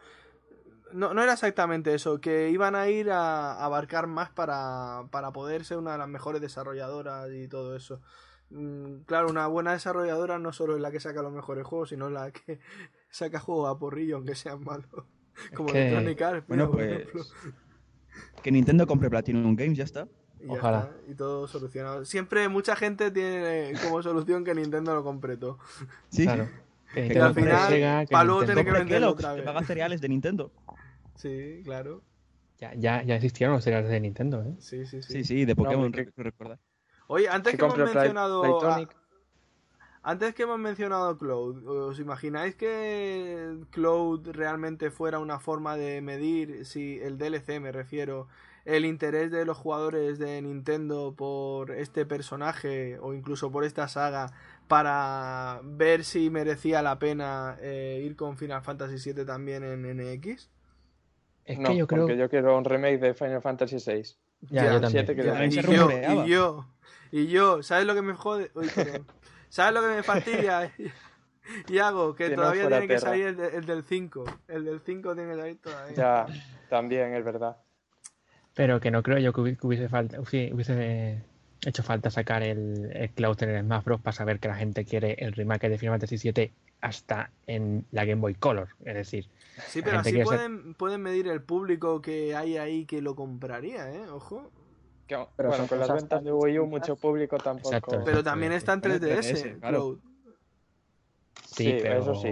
no, 0.93 1.15
no 1.15 1.23
era 1.23 1.35
exactamente 1.35 1.95
eso, 1.95 2.21
que 2.21 2.51
iban 2.51 2.75
a 2.75 2.89
ir 2.89 3.11
a 3.11 3.63
abarcar 3.65 4.07
más 4.09 4.31
para, 4.31 5.05
para 5.11 5.31
poder 5.33 5.65
ser 5.65 5.79
una 5.79 5.93
de 5.93 5.99
las 5.99 6.09
mejores 6.09 6.41
desarrolladoras 6.41 7.29
y 7.33 7.47
todo 7.49 7.77
eso. 7.77 8.01
Mm, 8.51 9.01
Claro, 9.07 9.29
una 9.29 9.47
buena 9.49 9.73
desarrolladora 9.73 10.39
no 10.39 10.53
solo 10.53 10.75
es 10.77 10.81
la 10.81 10.91
que 10.91 11.01
saca 11.01 11.23
los 11.23 11.33
mejores 11.33 11.65
juegos, 11.67 11.91
sino 11.91 12.11
la 12.11 12.31
que 12.33 12.59
saca 13.11 13.39
juegos 13.39 13.69
a 13.71 13.79
porrillo, 13.79 14.17
aunque 14.17 14.35
sean 14.35 14.65
malos. 14.65 14.87
Como 15.55 15.69
que- 15.73 15.87
Electronic 15.89 16.23
Arts, 16.23 16.49
mira, 16.49 16.65
Bueno, 16.67 16.71
por 16.71 16.77
pues. 16.81 16.91
ejemplo. 16.91 17.25
Que 18.47 18.53
Nintendo 18.53 18.87
compre 18.87 19.11
Platinum 19.11 19.57
Games, 19.57 19.77
ya 19.77 19.83
está. 19.83 20.07
Y 20.41 20.47
ya 20.47 20.53
Ojalá. 20.53 20.79
está, 20.83 21.11
y 21.11 21.15
todo 21.17 21.49
solucionado. 21.49 22.05
Siempre 22.05 22.49
mucha 22.49 22.77
gente 22.77 23.11
tiene 23.11 23.73
como 23.83 24.01
solución 24.05 24.45
que 24.45 24.55
Nintendo 24.55 24.95
lo 24.95 25.03
compre 25.03 25.37
todo. 25.37 25.59
Sí. 26.11 26.23
Claro. 26.23 26.49
Que, 26.95 27.09
Que 27.09 27.15
que 27.15 27.19
al 27.19 27.35
final, 27.35 27.69
Sega, 27.69 28.07
que 28.07 28.13
pa' 28.13 28.23
luego 28.23 28.45
tener 28.45 28.65
que 28.65 28.71
venderlo 28.71 29.11
otra 29.11 29.31
que 29.31 29.37
vez. 29.39 29.45
paga 29.45 29.65
cereales 29.65 30.01
de 30.01 30.09
Nintendo. 30.11 30.53
Sí, 31.17 31.61
claro. 31.65 32.03
ya, 32.59 32.73
ya, 32.77 33.03
ya 33.03 33.17
existieron 33.17 33.57
los 33.57 33.65
cereales 33.65 33.91
de 33.91 33.99
Nintendo, 33.99 34.45
¿eh? 34.45 34.55
Sí, 34.61 34.87
sí, 34.87 35.03
sí. 35.03 35.13
Sí, 35.13 35.25
sí, 35.25 35.45
de 35.45 35.57
Pokémon, 35.57 35.91
que- 35.91 36.09
recordar. 36.17 36.61
Oye, 37.09 37.29
antes 37.29 37.51
Que 37.51 37.59
que, 37.59 37.65
hemos 37.65 37.77
mencionado. 37.77 38.45
a-. 38.71 38.89
antes 40.07 40.37
que 40.37 40.45
hemos 40.45 40.61
mencionado 40.61 41.19
Cloud, 41.19 41.67
¿os 41.67 41.99
imagináis 41.99 42.55
que 42.55 43.57
Cloud 43.73 44.29
realmente 44.31 44.93
fuera 44.93 45.19
una 45.19 45.41
forma 45.41 45.77
de 45.77 46.01
medir, 46.01 46.65
si 46.65 47.01
el 47.01 47.19
DLC 47.19 47.59
me 47.61 47.73
refiero, 47.73 48.29
el 48.65 48.85
interés 48.85 49.33
de 49.33 49.45
los 49.45 49.57
jugadores 49.59 50.21
de 50.21 50.41
Nintendo 50.43 51.13
por 51.17 51.73
este 51.73 52.07
personaje 52.07 53.01
o 53.01 53.15
incluso 53.15 53.51
por 53.51 53.65
esta 53.65 53.89
saga 53.89 54.33
para 54.69 55.61
ver 55.65 56.05
si 56.05 56.31
merecía 56.31 56.83
la 56.83 57.01
pena 57.01 57.57
eh, 57.61 58.01
ir 58.05 58.15
con 58.15 58.37
Final 58.37 58.63
Fantasy 58.63 59.13
VII 59.13 59.25
también 59.25 59.65
en 59.65 59.83
NX? 59.97 60.49
Es 61.47 61.59
no, 61.59 61.73
yo 61.73 61.89
creo 61.89 62.03
porque 62.03 62.17
yo 62.17 62.31
quiero 62.31 62.57
un 62.57 62.65
remake 62.65 62.99
de 62.99 63.15
Final 63.15 63.43
Fantasy 63.43 63.79
VI. 63.85 64.03
Ya, 64.51 64.67
Ya, 64.67 64.73
yo 64.75 64.81
también. 64.81 64.91
siete 65.05 65.17
que 65.17 65.25
Ya, 65.25 65.45
y, 65.45 65.51
yo, 65.51 65.91
y 65.91 66.29
yo, 66.29 66.67
y 67.11 67.27
yo, 67.27 67.63
¿sabes 67.65 67.87
lo 67.87 67.95
que 67.97 68.03
me 68.03 68.15
jode? 68.15 68.53
Uy. 68.55 68.71
¿Sabes 69.49 69.75
lo 69.75 69.81
que 69.83 69.95
me 69.97 70.03
fastidia? 70.03 70.73
y 71.69 71.79
hago 71.79 72.15
que, 72.15 72.31
todavía 72.31 72.69
tiene 72.69 72.89
que 72.89 72.99
salir 72.99 73.27
el, 73.29 73.37
de- 73.37 73.57
el 73.57 73.67
del 73.67 73.83
5. 73.85 74.25
El 74.49 74.65
del 74.65 74.81
5 74.81 75.15
tiene 75.15 75.31
que 75.35 75.41
salir 75.41 75.59
todavía. 75.61 75.95
Ya, 75.97 76.27
también 76.69 77.15
es 77.15 77.25
verdad. 77.25 77.57
Pero 78.55 78.81
que 78.81 78.91
no 78.91 79.03
creo 79.03 79.19
yo 79.19 79.33
que 79.33 79.41
hubi- 79.41 79.57
que 79.59 79.67
hubiese, 79.67 79.89
falta, 79.89 80.19
hubiese, 80.21 80.53
hubiese 80.55 81.23
hecho 81.65 81.83
falta 81.83 82.11
sacar 82.11 82.43
el, 82.43 82.91
el 82.93 83.11
Cloud 83.11 83.43
en 83.43 83.51
el 83.51 83.65
Smash 83.65 83.85
Bros. 83.85 84.01
para 84.01 84.15
saber 84.17 84.41
que 84.41 84.49
la 84.49 84.57
gente 84.57 84.85
quiere 84.85 85.15
el 85.19 85.33
remake 85.33 85.69
de 85.69 85.79
Final 85.79 85.95
Fantasy 86.01 86.31
VII 86.33 86.53
hasta 86.81 87.31
en 87.47 87.87
la 87.91 88.05
Game 88.05 88.21
Boy 88.21 88.35
Color. 88.35 88.69
Es 88.85 88.95
decir, 88.95 89.29
Sí, 89.69 89.81
pero 89.83 89.99
así 90.01 90.23
pueden, 90.23 90.75
pueden 90.75 91.01
medir 91.03 91.29
el 91.29 91.43
público 91.43 92.03
que 92.03 92.35
hay 92.37 92.57
ahí 92.59 92.85
que 92.85 93.01
lo 93.01 93.15
compraría, 93.15 93.91
¿eh? 93.91 94.09
Ojo. 94.11 94.51
Que- 95.07 95.27
Pero 95.37 95.49
bueno, 95.51 95.67
son 95.67 95.69
con 95.69 95.79
las 95.79 95.93
ventas 95.93 96.25
de 96.25 96.33
Wii 96.33 96.59
U 96.59 96.67
mucho 96.67 96.97
público 96.97 97.39
tampoco. 97.39 97.69
Exacto. 97.75 98.03
Pero 98.05 98.23
también 98.25 98.53
está 98.53 98.73
en 98.73 98.81
Bueno, 98.81 98.97
3DS, 98.97 99.21
3DS, 99.21 99.59
claro. 99.61 99.79
Cloud. 99.79 99.99
sí, 101.45 101.65
Sí, 101.65 101.79
pero 101.81 102.01
eso 102.01 102.15
sí. 102.15 102.31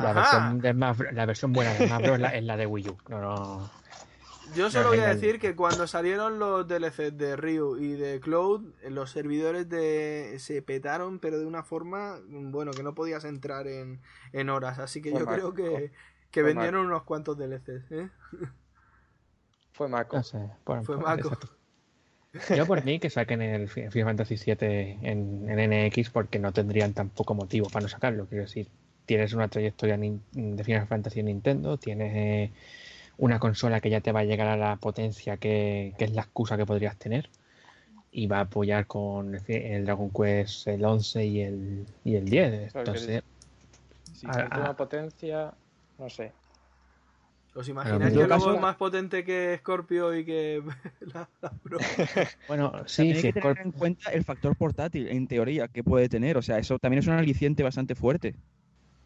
La 0.00 0.12
versión, 0.12 0.60
de 0.60 0.72
Smash 0.72 0.96
Bros- 0.96 1.12
la 1.12 1.26
versión 1.26 1.52
buena 1.52 1.72
de 1.74 1.86
Smash 1.86 2.02
Bros. 2.02 2.14
es 2.14 2.20
la, 2.20 2.28
es 2.28 2.44
la 2.44 2.56
de 2.56 2.66
Wii 2.66 2.88
U. 2.88 2.96
No, 3.08 3.20
no. 3.20 3.70
Yo 4.54 4.70
solo 4.70 4.84
No, 4.84 4.90
voy 4.90 5.00
a 5.00 5.08
decir 5.08 5.38
que 5.38 5.54
cuando 5.54 5.86
salieron 5.86 6.38
los 6.38 6.66
DLC 6.66 7.10
de 7.10 7.36
Ryu 7.36 7.76
y 7.76 7.92
de 7.96 8.18
Cloud, 8.18 8.72
los 8.88 9.10
servidores 9.10 9.68
de 9.68 10.36
se 10.38 10.62
petaron, 10.62 11.18
pero 11.18 11.38
de 11.38 11.44
una 11.44 11.62
forma, 11.64 12.18
bueno, 12.28 12.70
que 12.70 12.82
no 12.82 12.94
podías 12.94 13.24
entrar 13.24 13.66
en, 13.66 14.00
en 14.32 14.48
horas. 14.48 14.78
Así 14.78 15.02
que 15.02 15.10
Fue 15.10 15.20
yo 15.20 15.26
creo 15.26 15.52
que, 15.52 15.92
que 16.30 16.42
vendieron 16.42 16.86
unos 16.86 17.02
cuantos 17.02 17.36
DLCs. 17.36 17.92
¿eh? 17.92 18.08
Fue 19.72 19.86
Maco. 19.88 20.16
No 20.16 20.22
sé. 20.22 20.38
Fue 20.64 20.96
maco. 20.96 21.28
exacto. 21.28 21.48
Yo 22.54 22.66
por 22.66 22.84
mí 22.84 22.98
que 22.98 23.10
saquen 23.10 23.42
el 23.42 23.68
Fi- 23.68 23.90
Final 23.90 24.16
Fantasy 24.16 24.36
VII 24.36 24.98
en, 25.02 25.48
en 25.48 25.58
NX 25.72 26.10
porque 26.10 26.38
no 26.38 26.52
tendrían 26.52 26.92
tampoco 26.92 27.34
motivo 27.34 27.68
para 27.68 27.82
no 27.82 27.88
sacarlo. 27.88 28.26
Quiero 28.26 28.44
decir, 28.44 28.68
tienes 29.06 29.32
una 29.32 29.48
trayectoria 29.48 29.96
de 29.96 30.64
Final 30.64 30.86
Fantasy 30.86 31.20
en 31.20 31.26
Nintendo, 31.26 31.76
tienes 31.78 32.12
eh, 32.14 32.50
una 33.18 33.38
consola 33.38 33.80
que 33.80 33.90
ya 33.90 34.00
te 34.00 34.12
va 34.12 34.20
a 34.20 34.24
llegar 34.24 34.48
a 34.48 34.56
la 34.56 34.76
potencia 34.76 35.36
que, 35.36 35.94
que 35.98 36.04
es 36.04 36.12
la 36.12 36.22
excusa 36.22 36.56
que 36.56 36.66
podrías 36.66 36.96
tener 36.96 37.28
y 38.10 38.26
va 38.26 38.38
a 38.38 38.42
apoyar 38.42 38.86
con 38.86 39.34
el, 39.48 39.84
Dragon 39.84 40.10
Quest 40.10 40.68
el 40.68 40.84
11 40.84 41.24
y 41.24 41.40
el, 41.42 41.86
y 42.04 42.16
el 42.16 42.24
10. 42.24 42.72
Claro 42.72 42.72
que 42.72 42.78
Entonces, 42.98 43.22
Ah, 44.24 44.34
sí. 44.34 44.42
Última 44.44 44.76
potencia, 44.76 45.52
no 45.98 46.08
sé. 46.10 46.32
¿Os 47.58 47.68
imagináis 47.68 48.14
que 48.14 48.28
caso- 48.28 48.54
es 48.54 48.60
más 48.60 48.76
potente 48.76 49.24
que 49.24 49.56
Scorpio 49.58 50.14
y 50.16 50.24
que 50.24 50.62
la, 51.00 51.28
la 51.42 51.50
Pro? 51.50 51.78
bueno, 52.46 52.70
También 52.70 52.86
sí, 52.88 53.02
hay 53.02 53.14
sí, 53.16 53.32
que 53.32 53.32
tener 53.40 53.58
en 53.58 53.72
cuenta 53.72 54.10
el 54.12 54.22
factor 54.24 54.54
portátil, 54.54 55.08
en 55.08 55.26
teoría, 55.26 55.66
que 55.66 55.82
puede 55.82 56.08
tener. 56.08 56.36
O 56.36 56.42
sea, 56.42 56.58
eso 56.58 56.78
también 56.78 57.00
es 57.00 57.06
un 57.08 57.14
aliciente 57.14 57.62
bastante 57.64 57.94
fuerte. 57.96 58.36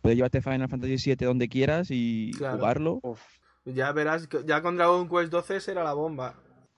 Puedes 0.03 0.17
llevarte 0.17 0.43
Final 0.43 0.69
Fantasy 0.69 0.97
VII 1.15 1.27
donde 1.27 1.49
quieras 1.49 1.89
y 1.91 2.33
Claro. 2.37 2.59
jugarlo. 2.59 3.01
Uf. 3.03 3.23
Ya 3.65 3.93
verás, 3.93 4.29
ya 4.45 4.61
con 4.61 4.77
Dragon 4.77 5.09
Quest 5.09 5.31
12 5.31 5.61
será 5.61 5.83
la 5.85 5.95
bomba. 5.95 6.35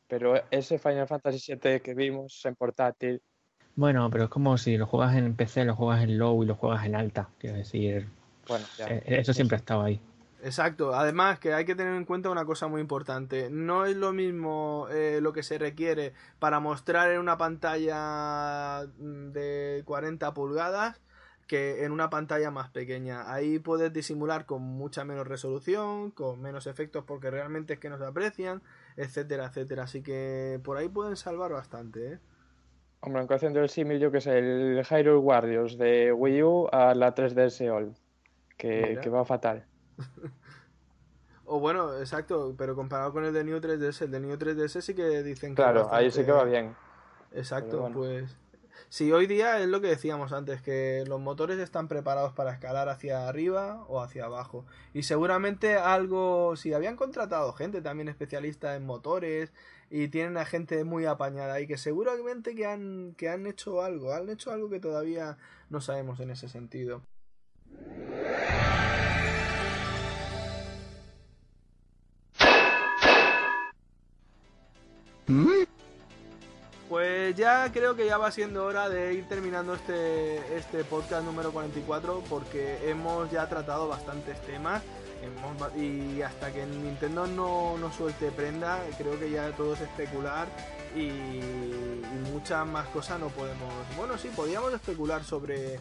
Pero 0.06 0.34
ese 0.50 0.78
Final 0.78 1.08
Fantasy 1.08 1.54
VII 1.54 1.80
que 1.80 1.94
vimos 1.94 2.40
en 2.44 2.54
portátil, 2.54 3.20
bueno, 3.76 4.08
pero 4.10 4.24
es 4.24 4.30
como 4.30 4.56
si 4.56 4.76
lo 4.76 4.86
juegas 4.86 5.16
en 5.16 5.34
PC, 5.34 5.64
lo 5.64 5.74
juegas 5.74 6.04
en 6.04 6.16
low 6.18 6.40
y 6.44 6.46
lo 6.46 6.54
juegas 6.54 6.86
en 6.86 6.94
alta. 6.94 7.30
Quiero 7.38 7.56
decir, 7.56 8.06
bueno, 8.46 8.64
ya. 8.78 8.86
eh, 8.88 9.02
eso 9.06 9.32
siempre 9.32 9.56
ha 9.56 9.58
estado 9.58 9.82
ahí. 9.82 10.00
Exacto, 10.44 10.94
además 10.94 11.38
que 11.38 11.54
hay 11.54 11.64
que 11.64 11.74
tener 11.74 11.94
en 11.94 12.04
cuenta 12.04 12.28
una 12.28 12.44
cosa 12.44 12.68
muy 12.68 12.82
importante, 12.82 13.48
no 13.50 13.86
es 13.86 13.96
lo 13.96 14.12
mismo 14.12 14.88
eh, 14.90 15.20
lo 15.22 15.32
que 15.32 15.42
se 15.42 15.56
requiere 15.56 16.12
para 16.38 16.60
mostrar 16.60 17.10
en 17.10 17.18
una 17.18 17.38
pantalla 17.38 18.84
mm, 18.98 19.32
de 19.32 19.82
40 19.86 20.34
pulgadas 20.34 21.00
que 21.46 21.84
en 21.84 21.92
una 21.92 22.10
pantalla 22.10 22.50
más 22.50 22.68
pequeña. 22.68 23.32
Ahí 23.32 23.58
puedes 23.58 23.90
disimular 23.90 24.44
con 24.44 24.60
mucha 24.60 25.06
menos 25.06 25.26
resolución, 25.26 26.10
con 26.10 26.42
menos 26.42 26.66
efectos 26.66 27.04
porque 27.06 27.30
realmente 27.30 27.72
es 27.74 27.78
que 27.80 27.88
no 27.88 27.96
se 27.96 28.04
aprecian, 28.04 28.62
etcétera, 28.98 29.46
etcétera. 29.46 29.84
Así 29.84 30.02
que 30.02 30.60
por 30.62 30.76
ahí 30.76 30.90
pueden 30.90 31.16
salvar 31.16 31.52
bastante, 31.52 32.12
¿eh? 32.12 32.18
Hombre, 33.00 33.20
aunque 33.20 33.34
haciendo 33.34 33.60
el 33.62 33.70
símil, 33.70 33.98
yo 33.98 34.10
que 34.10 34.20
sé, 34.20 34.38
el 34.38 34.84
Hyrule 34.84 35.16
Warriors 35.16 35.78
de 35.78 36.12
Wii 36.12 36.42
U 36.42 36.68
a 36.70 36.94
la 36.94 37.14
3DS 37.14 37.70
All, 37.70 37.94
que 38.58 39.08
va 39.10 39.24
fatal. 39.24 39.64
O 41.46 41.60
bueno, 41.60 41.98
exacto, 41.98 42.54
pero 42.56 42.74
comparado 42.74 43.12
con 43.12 43.24
el 43.24 43.34
de 43.34 43.44
New 43.44 43.60
3DS, 43.60 44.02
el 44.02 44.10
de 44.10 44.20
New 44.20 44.36
3DS 44.36 44.80
sí 44.80 44.94
que 44.94 45.22
dicen 45.22 45.50
que 45.50 45.56
Claro, 45.56 45.82
es 45.82 45.88
ahí 45.90 46.10
sí 46.10 46.24
que 46.24 46.32
va 46.32 46.44
bien. 46.44 46.74
Exacto, 47.32 47.80
bueno. 47.80 47.96
pues. 47.96 48.34
Sí, 48.88 49.12
hoy 49.12 49.26
día 49.26 49.60
es 49.60 49.68
lo 49.68 49.80
que 49.80 49.88
decíamos 49.88 50.32
antes, 50.32 50.62
que 50.62 51.04
los 51.06 51.20
motores 51.20 51.58
están 51.58 51.88
preparados 51.88 52.32
para 52.32 52.52
escalar 52.52 52.88
hacia 52.88 53.28
arriba 53.28 53.84
o 53.88 54.00
hacia 54.00 54.24
abajo. 54.24 54.64
Y 54.92 55.02
seguramente 55.02 55.76
algo, 55.76 56.56
si 56.56 56.72
habían 56.72 56.96
contratado 56.96 57.52
gente 57.52 57.82
también 57.82 58.08
especialista 58.08 58.74
en 58.76 58.86
motores 58.86 59.52
y 59.90 60.08
tienen 60.08 60.36
a 60.36 60.44
gente 60.44 60.84
muy 60.84 61.06
apañada 61.06 61.60
y 61.60 61.66
que 61.66 61.76
seguramente 61.76 62.54
que 62.54 62.66
han, 62.66 63.14
que 63.16 63.28
han 63.28 63.46
hecho 63.46 63.82
algo, 63.82 64.12
han 64.12 64.28
hecho 64.30 64.50
algo 64.50 64.70
que 64.70 64.80
todavía 64.80 65.38
no 65.70 65.80
sabemos 65.80 66.20
en 66.20 66.30
ese 66.30 66.48
sentido. 66.48 67.02
Pues 75.26 75.68
pues 76.88 77.34
ya 77.34 77.72
creo 77.72 77.96
que 77.96 78.06
ya 78.06 78.18
va 78.18 78.30
siendo 78.30 78.64
hora 78.64 78.88
de 78.88 79.14
ir 79.14 79.26
terminando 79.26 79.74
este, 79.74 80.36
este 80.56 80.84
podcast 80.84 81.24
número 81.24 81.50
44 81.50 82.22
porque 82.28 82.78
hemos 82.88 83.30
ya 83.30 83.48
tratado 83.48 83.88
bastantes 83.88 84.40
temas 84.42 84.82
y 85.76 86.22
hasta 86.22 86.52
que 86.52 86.64
Nintendo 86.66 87.26
no, 87.26 87.76
no 87.78 87.92
suelte 87.92 88.30
prenda 88.30 88.80
creo 88.98 89.18
que 89.18 89.30
ya 89.30 89.50
todo 89.52 89.74
es 89.74 89.80
especular 89.80 90.48
y, 90.94 91.10
muchas 92.32 92.66
más 92.66 92.86
cosas 92.88 93.20
no 93.20 93.28
podemos... 93.28 93.72
Bueno, 93.96 94.18
sí, 94.18 94.30
podíamos 94.34 94.72
especular 94.72 95.24
sobre 95.24 95.78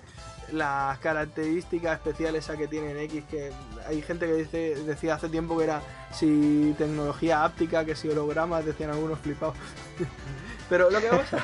las 0.52 1.00
características 1.00 1.98
especiales 1.98 2.50
a 2.50 2.58
que 2.58 2.68
tienen 2.68 2.98
X, 2.98 3.24
que 3.30 3.52
hay 3.88 4.02
gente 4.02 4.28
que 4.28 4.34
dice, 4.34 4.76
decía 4.84 5.16
hace 5.16 5.30
tiempo 5.30 5.58
que 5.58 5.64
era 5.64 5.82
si 6.12 6.76
tecnología 6.78 7.44
áptica, 7.44 7.86
que 7.86 7.96
si 7.96 8.10
hologramas, 8.10 8.66
decían 8.66 8.92
algunos 8.92 9.20
flipados. 9.20 9.56
Pero 10.70 10.90
lo 10.90 11.00
que 11.00 11.10
vamos 11.10 11.34
a, 11.34 11.40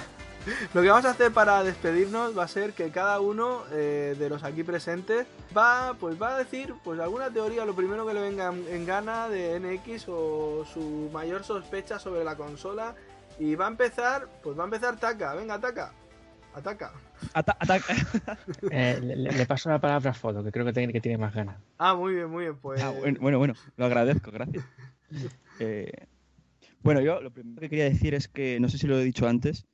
lo 0.73 0.81
que 0.81 0.89
vamos 0.89 1.05
a 1.05 1.11
hacer 1.11 1.31
para 1.31 1.63
despedirnos 1.63 2.37
va 2.37 2.43
a 2.43 2.47
ser 2.47 2.73
que 2.73 2.89
cada 2.89 3.19
uno 3.19 3.63
eh, 3.71 4.15
de 4.17 4.29
los 4.29 4.43
aquí 4.43 4.63
presentes 4.63 5.27
va, 5.55 5.95
pues 5.99 6.21
va 6.21 6.35
a 6.35 6.37
decir 6.39 6.73
pues 6.83 6.99
alguna 6.99 7.29
teoría, 7.29 7.65
lo 7.65 7.75
primero 7.75 8.05
que 8.05 8.13
le 8.13 8.21
venga 8.21 8.47
en, 8.51 8.65
en 8.69 8.85
gana 8.85 9.29
de 9.29 9.59
NX 9.59 10.05
o 10.09 10.65
su 10.71 11.09
mayor 11.13 11.43
sospecha 11.43 11.99
sobre 11.99 12.23
la 12.23 12.35
consola. 12.35 12.95
Y 13.39 13.55
va 13.55 13.65
a 13.65 13.69
empezar, 13.69 14.27
pues 14.43 14.57
va 14.57 14.63
a 14.63 14.65
empezar 14.65 14.99
Taka, 14.99 15.33
venga 15.33 15.57
Taka, 15.59 15.93
ataca. 16.53 16.91
Ata- 17.33 17.55
ataca. 17.59 17.93
Eh, 18.71 18.99
le, 19.01 19.15
le 19.15 19.45
paso 19.45 19.69
la 19.69 19.79
palabra 19.79 20.11
a 20.11 20.13
Fodo, 20.13 20.43
que 20.43 20.51
creo 20.51 20.65
que 20.65 20.73
tiene, 20.73 20.91
que 20.91 20.99
tiene 20.99 21.17
más 21.17 21.33
ganas. 21.33 21.57
Ah, 21.77 21.93
muy 21.95 22.15
bien, 22.15 22.29
muy 22.29 22.43
bien, 22.43 22.57
pues... 22.57 22.81
Ah, 22.83 22.89
bueno, 22.91 23.17
bueno, 23.21 23.37
bueno, 23.37 23.53
lo 23.77 23.85
agradezco, 23.85 24.31
gracias. 24.31 24.65
Eh, 25.59 25.91
bueno, 26.81 27.01
yo 27.01 27.19
lo 27.21 27.31
primero 27.31 27.59
que 27.61 27.69
quería 27.69 27.85
decir 27.85 28.13
es 28.13 28.27
que, 28.27 28.59
no 28.59 28.69
sé 28.69 28.77
si 28.77 28.87
lo 28.87 28.97
he 28.99 29.03
dicho 29.03 29.27
antes, 29.27 29.65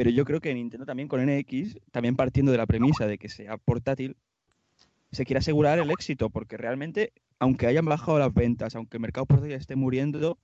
pero 0.00 0.08
yo 0.08 0.24
creo 0.24 0.40
que 0.40 0.54
Nintendo 0.54 0.86
también 0.86 1.08
con 1.08 1.20
NX, 1.22 1.78
también 1.90 2.16
partiendo 2.16 2.50
de 2.50 2.56
la 2.56 2.64
premisa 2.64 3.06
de 3.06 3.18
que 3.18 3.28
sea 3.28 3.58
portátil, 3.58 4.16
se 5.12 5.26
quiere 5.26 5.40
asegurar 5.40 5.78
el 5.78 5.90
éxito, 5.90 6.30
porque 6.30 6.56
realmente, 6.56 7.12
aunque 7.38 7.66
hayan 7.66 7.84
bajado 7.84 8.18
las 8.18 8.32
ventas, 8.32 8.74
aunque 8.76 8.96
el 8.96 9.02
mercado 9.02 9.26
portátil 9.26 9.52
esté 9.52 9.76
muriendo, 9.76 10.38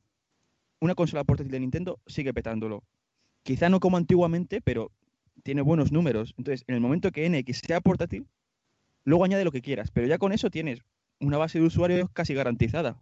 una 0.78 0.94
consola 0.94 1.24
portátil 1.24 1.52
de 1.52 1.60
Nintendo 1.60 1.98
sigue 2.06 2.34
petándolo. 2.34 2.84
Quizá 3.44 3.70
no 3.70 3.80
como 3.80 3.96
antiguamente, 3.96 4.60
pero 4.60 4.92
tiene 5.42 5.62
buenos 5.62 5.90
números. 5.90 6.34
Entonces, 6.36 6.62
en 6.66 6.74
el 6.74 6.82
momento 6.82 7.10
que 7.10 7.26
NX 7.26 7.60
sea 7.60 7.80
portátil, 7.80 8.26
luego 9.04 9.24
añade 9.24 9.46
lo 9.46 9.52
que 9.52 9.62
quieras, 9.62 9.90
pero 9.90 10.06
ya 10.06 10.18
con 10.18 10.32
eso 10.32 10.50
tienes 10.50 10.82
una 11.18 11.38
base 11.38 11.58
de 11.58 11.64
usuarios 11.64 12.10
casi 12.12 12.34
garantizada. 12.34 13.00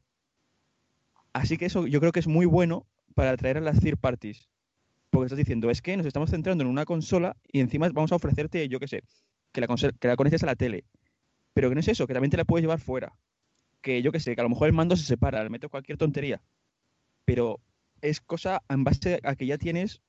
Así 1.32 1.58
que 1.58 1.66
eso 1.66 1.88
yo 1.88 1.98
creo 1.98 2.12
que 2.12 2.20
es 2.20 2.28
muy 2.28 2.46
bueno 2.46 2.86
para 3.16 3.30
atraer 3.30 3.56
a 3.56 3.60
las 3.60 3.80
third 3.80 3.98
parties. 3.98 4.48
Porque 5.14 5.26
estás 5.26 5.38
diciendo, 5.38 5.70
es 5.70 5.80
que 5.80 5.96
nos 5.96 6.06
estamos 6.06 6.28
centrando 6.28 6.64
en 6.64 6.68
una 6.68 6.84
consola 6.84 7.36
y 7.46 7.60
encima 7.60 7.88
vamos 7.90 8.10
a 8.10 8.16
ofrecerte, 8.16 8.68
yo 8.68 8.80
qué 8.80 8.88
sé, 8.88 9.04
que 9.52 9.60
la, 9.60 9.68
que 9.68 10.08
la 10.08 10.16
conectes 10.16 10.42
a 10.42 10.46
la 10.46 10.56
tele. 10.56 10.86
Pero 11.52 11.68
que 11.68 11.76
no 11.76 11.80
es 11.80 11.86
eso, 11.86 12.08
que 12.08 12.14
también 12.14 12.32
te 12.32 12.36
la 12.36 12.44
puedes 12.44 12.64
llevar 12.64 12.80
fuera. 12.80 13.16
Que 13.80 14.02
yo 14.02 14.10
qué 14.10 14.18
sé, 14.18 14.34
que 14.34 14.40
a 14.40 14.42
lo 14.42 14.50
mejor 14.50 14.66
el 14.66 14.72
mando 14.72 14.96
se 14.96 15.04
separa, 15.04 15.44
le 15.44 15.50
meto 15.50 15.68
cualquier 15.68 15.98
tontería. 15.98 16.42
Pero 17.24 17.60
es 18.00 18.20
cosa 18.20 18.64
en 18.68 18.82
base 18.82 19.20
a 19.22 19.36
que 19.36 19.46
ya 19.46 19.56
tienes 19.56 20.02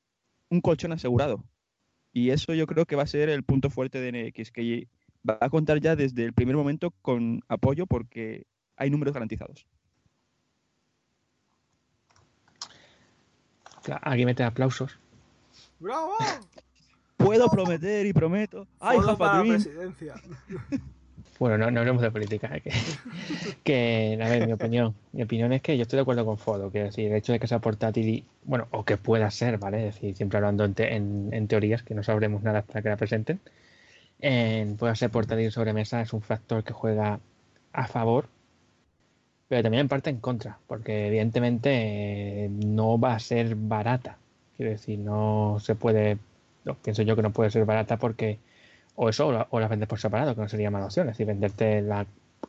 un 0.49 0.59
colchón 0.59 0.91
asegurado. 0.91 1.45
Y 2.11 2.31
eso 2.31 2.55
yo 2.55 2.65
creo 2.65 2.87
que 2.87 2.95
va 2.95 3.03
a 3.03 3.07
ser 3.07 3.29
el 3.29 3.43
punto 3.43 3.69
fuerte 3.69 4.01
de 4.01 4.11
NX, 4.11 4.51
que 4.51 4.87
va 5.29 5.37
a 5.39 5.51
contar 5.51 5.81
ya 5.81 5.95
desde 5.95 6.23
el 6.23 6.33
primer 6.33 6.55
momento 6.55 6.89
con 7.03 7.41
apoyo 7.47 7.85
porque 7.85 8.47
hay 8.75 8.89
números 8.89 9.13
garantizados. 9.13 9.67
Aquí 14.01 14.25
mete 14.25 14.43
aplausos. 14.43 14.97
¡Bravo! 15.79 16.13
Puedo 17.17 17.49
prometer 17.49 18.05
y 18.05 18.13
prometo. 18.13 18.67
¡Ay, 18.79 18.99
para 19.17 19.37
la 19.37 19.43
presidencia. 19.43 20.15
Bueno, 21.37 21.57
no, 21.57 21.69
no 21.69 21.81
hablemos 21.81 22.01
de 22.01 22.11
política. 22.11 22.49
¿eh? 22.55 22.61
Que, 22.61 22.71
que, 23.65 24.23
a 24.23 24.29
ver, 24.29 24.47
mi 24.47 24.53
opinión. 24.53 24.95
Mi 25.11 25.23
opinión 25.23 25.51
es 25.51 25.61
que 25.61 25.75
yo 25.75 25.81
estoy 25.81 25.97
de 25.97 26.01
acuerdo 26.03 26.23
con 26.23 26.37
Fodo. 26.37 26.71
Que 26.71 26.83
decir, 26.83 27.11
el 27.11 27.17
hecho 27.17 27.33
de 27.33 27.39
que 27.41 27.47
sea 27.47 27.59
portátil 27.59 28.07
y, 28.07 28.25
bueno, 28.45 28.69
o 28.71 28.85
que 28.85 28.95
pueda 28.95 29.29
ser, 29.31 29.57
¿vale? 29.57 29.85
Es 29.85 29.95
decir, 29.95 30.15
siempre 30.15 30.37
hablando 30.37 30.63
en, 30.63 30.73
te- 30.73 30.95
en- 30.95 31.29
en 31.33 31.47
teorías, 31.49 31.83
que 31.83 31.93
no 31.93 32.03
sabremos 32.03 32.41
nada 32.41 32.59
hasta 32.59 32.81
que 32.81 32.87
la 32.87 32.95
presenten. 32.95 33.41
En, 34.21 34.77
pueda 34.77 34.95
ser 34.95 35.09
portátil 35.11 35.51
sobre 35.51 35.73
mesa 35.73 35.99
es 35.99 36.13
un 36.13 36.21
factor 36.21 36.63
que 36.63 36.71
juega 36.71 37.19
a 37.73 37.87
favor, 37.87 38.29
pero 39.47 39.63
también 39.63 39.81
en 39.81 39.87
parte 39.89 40.09
en 40.09 40.19
contra, 40.19 40.57
porque 40.67 41.07
evidentemente 41.07 42.45
eh, 42.45 42.49
no 42.49 42.99
va 42.99 43.15
a 43.15 43.19
ser 43.19 43.55
barata. 43.55 44.17
Quiero 44.57 44.71
decir, 44.71 44.99
no 44.99 45.57
se 45.59 45.75
puede, 45.75 46.17
no, 46.65 46.75
pienso 46.75 47.01
yo 47.03 47.15
que 47.15 47.21
no 47.21 47.31
puede 47.33 47.51
ser 47.51 47.65
barata 47.65 47.97
porque 47.97 48.39
o 48.95 49.09
eso 49.09 49.27
o 49.27 49.31
la, 49.31 49.47
o 49.51 49.59
la 49.59 49.67
vendes 49.67 49.89
por 49.89 49.99
separado, 49.99 50.35
que 50.35 50.41
no 50.41 50.49
sería 50.49 50.71
mala 50.71 50.85
opción. 50.85 51.07
Es 51.09 51.13
decir, 51.15 51.27
venderte 51.27 51.81
la- 51.81 52.05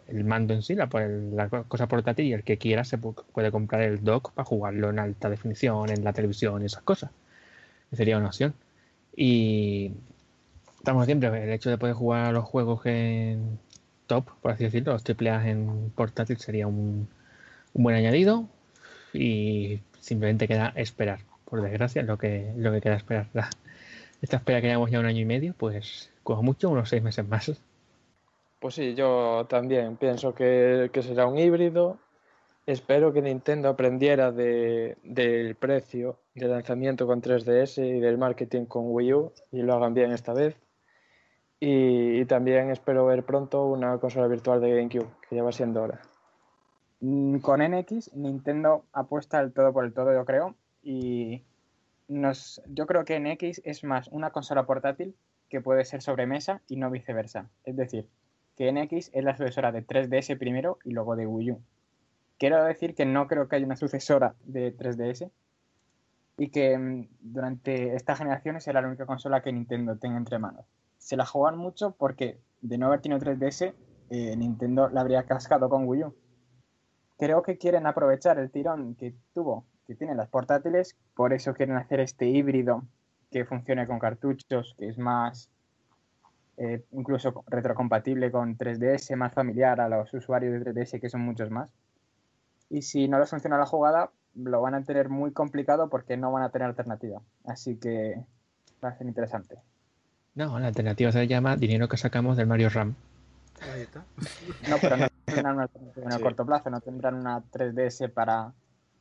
el 0.08 0.24
mando 0.24 0.54
en 0.54 0.62
sí, 0.62 0.74
la, 0.74 0.88
la 1.32 1.48
cosa 1.64 1.88
portátil 1.88 2.26
y 2.26 2.32
el 2.32 2.44
que 2.44 2.58
quiera 2.58 2.84
se 2.84 2.98
pu- 3.00 3.24
puede 3.32 3.50
comprar 3.50 3.82
el 3.82 4.04
dock 4.04 4.32
para 4.32 4.46
jugarlo 4.46 4.90
en 4.90 4.98
alta 5.00 5.28
definición, 5.30 5.90
en 5.90 6.04
la 6.04 6.12
televisión 6.12 6.62
y 6.62 6.66
esas 6.66 6.82
cosas. 6.82 7.10
Sería 7.92 8.18
una 8.18 8.28
opción. 8.28 8.54
Y 9.16 9.92
estamos 10.78 11.06
siempre, 11.06 11.28
el 11.44 11.50
hecho 11.52 11.70
de 11.70 11.78
poder 11.78 11.94
jugar 11.94 12.26
a 12.26 12.32
los 12.32 12.44
juegos 12.44 12.84
en 12.86 13.58
top, 14.06 14.26
por 14.42 14.52
así 14.52 14.64
decirlo, 14.64 14.92
los 14.92 15.04
AAA 15.04 15.48
en 15.50 15.92
portátil 15.94 16.36
sería 16.38 16.66
un, 16.66 17.08
un 17.74 17.82
buen 17.82 17.96
añadido 17.96 18.46
y 19.12 19.80
simplemente 20.00 20.48
queda 20.48 20.72
esperar. 20.76 21.20
Por 21.44 21.62
desgracia, 21.62 22.00
es 22.02 22.06
lo 22.08 22.18
que, 22.18 22.52
lo 22.56 22.72
que 22.72 22.80
queda 22.80 22.94
esperar. 22.96 23.26
La- 23.32 23.50
esta 24.22 24.38
espera 24.38 24.60
que 24.60 24.68
llevamos 24.68 24.90
ya 24.90 24.98
un 24.98 25.06
año 25.06 25.20
y 25.20 25.24
medio, 25.26 25.54
pues 25.56 26.10
como 26.22 26.42
mucho 26.42 26.70
unos 26.70 26.88
seis 26.88 27.02
meses 27.02 27.26
más. 27.28 27.52
Pues 28.58 28.74
sí, 28.74 28.94
yo 28.94 29.46
también 29.48 29.96
pienso 29.96 30.34
que, 30.34 30.90
que 30.92 31.02
será 31.02 31.26
un 31.26 31.38
híbrido. 31.38 31.98
Espero 32.66 33.12
que 33.12 33.22
Nintendo 33.22 33.68
aprendiera 33.68 34.32
de- 34.32 34.96
del 35.04 35.54
precio 35.54 36.18
de 36.34 36.48
lanzamiento 36.48 37.06
con 37.06 37.20
3DS 37.20 37.78
y 37.86 38.00
del 38.00 38.18
marketing 38.18 38.64
con 38.64 38.84
Wii 38.86 39.12
U 39.14 39.32
y 39.52 39.62
lo 39.62 39.74
hagan 39.74 39.94
bien 39.94 40.10
esta 40.12 40.32
vez. 40.32 40.56
Y, 41.58 42.24
también 42.26 42.70
espero 42.70 43.06
ver 43.06 43.24
pronto 43.24 43.66
una 43.66 43.98
consola 43.98 44.26
virtual 44.26 44.60
de 44.60 44.76
GameCube, 44.76 45.08
que 45.28 45.36
ya 45.36 45.42
va 45.42 45.52
siendo 45.52 45.82
hora. 45.82 46.00
Mm, 47.00 47.38
Con 47.38 47.60
NX, 47.60 48.14
Nintendo 48.14 48.84
apuesta 48.92 49.40
el 49.40 49.52
todo 49.52 49.72
por 49.72 49.84
el 49.84 49.94
todo, 49.94 50.12
yo 50.12 50.24
creo. 50.24 50.54
Y 50.82 51.42
nos, 52.08 52.62
yo 52.66 52.86
creo 52.86 53.04
que 53.04 53.18
NX 53.18 53.62
es 53.64 53.84
más 53.84 54.08
una 54.08 54.30
consola 54.30 54.66
portátil 54.66 55.14
que 55.48 55.60
puede 55.60 55.84
ser 55.84 56.02
sobremesa 56.02 56.60
y 56.68 56.76
no 56.76 56.90
viceversa. 56.90 57.48
Es 57.64 57.76
decir, 57.76 58.08
que 58.56 58.70
NX 58.70 59.10
es 59.12 59.24
la 59.24 59.36
sucesora 59.36 59.72
de 59.72 59.86
3DS 59.86 60.38
primero 60.38 60.78
y 60.84 60.92
luego 60.92 61.16
de 61.16 61.26
Wii 61.26 61.52
U. 61.52 61.60
Quiero 62.38 62.62
decir 62.64 62.94
que 62.94 63.06
no 63.06 63.26
creo 63.28 63.48
que 63.48 63.56
haya 63.56 63.66
una 63.66 63.76
sucesora 63.76 64.34
de 64.44 64.76
3DS 64.76 65.30
y 66.38 66.48
que 66.48 66.76
mm, 66.76 67.08
durante 67.20 67.94
esta 67.94 68.14
generación 68.14 68.60
será 68.60 68.82
la 68.82 68.88
única 68.88 69.06
consola 69.06 69.42
que 69.42 69.52
Nintendo 69.52 69.96
tenga 69.96 70.18
entre 70.18 70.38
manos. 70.38 70.66
Se 71.06 71.16
la 71.16 71.24
juegan 71.24 71.56
mucho 71.56 71.92
porque 71.92 72.40
de 72.62 72.78
no 72.78 72.86
haber 72.86 73.00
tenido 73.00 73.20
3DS, 73.20 73.74
eh, 74.10 74.36
Nintendo 74.36 74.88
la 74.88 75.02
habría 75.02 75.24
cascado 75.24 75.68
con 75.68 75.86
Wii 75.86 76.04
U 76.04 76.14
creo 77.18 77.42
que 77.42 77.58
quieren 77.58 77.86
aprovechar 77.86 78.38
el 78.38 78.50
tirón 78.50 78.94
que 78.94 79.14
tuvo, 79.34 79.64
que 79.86 79.94
tienen 79.94 80.16
las 80.16 80.28
portátiles, 80.28 80.96
por 81.14 81.32
eso 81.32 81.54
quieren 81.54 81.76
hacer 81.76 82.00
este 82.00 82.26
híbrido 82.26 82.82
que 83.30 83.44
funcione 83.44 83.86
con 83.86 83.98
cartuchos, 83.98 84.74
que 84.78 84.88
es 84.88 84.98
más 84.98 85.50
eh, 86.56 86.84
incluso 86.92 87.44
retrocompatible 87.46 88.30
con 88.30 88.56
3DS, 88.56 89.16
más 89.16 89.32
familiar 89.32 89.80
a 89.80 89.88
los 89.88 90.12
usuarios 90.14 90.52
de 90.52 90.72
3DS, 90.72 91.00
que 91.00 91.08
son 91.08 91.22
muchos 91.22 91.50
más. 91.50 91.70
Y 92.68 92.82
si 92.82 93.08
no 93.08 93.18
les 93.18 93.30
funciona 93.30 93.58
la 93.58 93.66
jugada, 93.66 94.10
lo 94.34 94.60
van 94.60 94.74
a 94.74 94.84
tener 94.84 95.08
muy 95.08 95.32
complicado 95.32 95.88
porque 95.88 96.16
no 96.16 96.32
van 96.32 96.42
a 96.42 96.50
tener 96.50 96.68
alternativa. 96.68 97.22
Así 97.44 97.76
que 97.76 98.24
va 98.82 98.90
a 98.90 98.98
ser 98.98 99.06
interesante. 99.06 99.56
No, 100.36 100.58
la 100.60 100.68
alternativa 100.68 101.10
se 101.12 101.26
llama 101.26 101.56
dinero 101.56 101.88
que 101.88 101.96
sacamos 101.96 102.36
del 102.36 102.46
Mario 102.46 102.68
RAM. 102.68 102.94
Ahí 103.74 103.80
está. 103.82 104.04
No, 104.68 104.76
pero 104.80 104.96
no 104.98 105.06
tendrán 105.24 105.54
una 105.54 105.62
alternativa 105.64 106.06
en 106.06 106.12
el 106.12 106.18
Sí. 106.18 106.22
corto 106.22 106.46
plazo, 106.46 106.70
no 106.70 106.80
tendrán 106.80 107.14
una 107.14 107.42
3DS 107.50 108.08
para, 108.12 108.52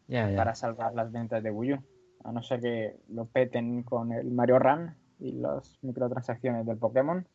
Ya, 0.07 0.29
ya. 0.29 0.37
para 0.37 0.55
salvar 0.55 0.93
las 0.95 1.11
ventas 1.11 1.43
de 1.43 1.51
Wii 1.51 1.73
U. 1.73 1.83
A 2.23 2.31
no 2.31 2.41
ser 2.41 2.61
que 2.61 2.95
lo 3.09 3.25
peten 3.25 3.83
con 3.83 4.11
el 4.13 4.31
Mario 4.31 4.57
Run 4.59 4.95
y 5.19 5.33
las 5.33 5.77
microtransacciones 5.83 6.65
del 6.65 6.77
Pokémon. 6.77 7.27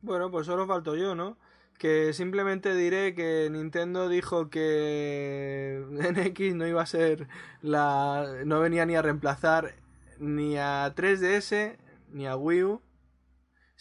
Bueno, 0.00 0.30
pues 0.30 0.46
solo 0.46 0.66
falto 0.66 0.96
yo, 0.96 1.14
¿no? 1.14 1.36
Que 1.78 2.12
simplemente 2.12 2.74
diré 2.74 3.14
que 3.14 3.48
Nintendo 3.50 4.08
dijo 4.08 4.48
que 4.50 5.84
NX 5.90 6.54
no 6.56 6.66
iba 6.66 6.82
a 6.82 6.86
ser 6.86 7.28
la. 7.60 8.26
no 8.44 8.58
venía 8.60 8.86
ni 8.86 8.96
a 8.96 9.02
reemplazar 9.02 9.74
ni 10.18 10.56
a 10.56 10.92
3DS 10.96 11.76
ni 12.12 12.26
a 12.26 12.36
Wii 12.36 12.62
U. 12.64 12.80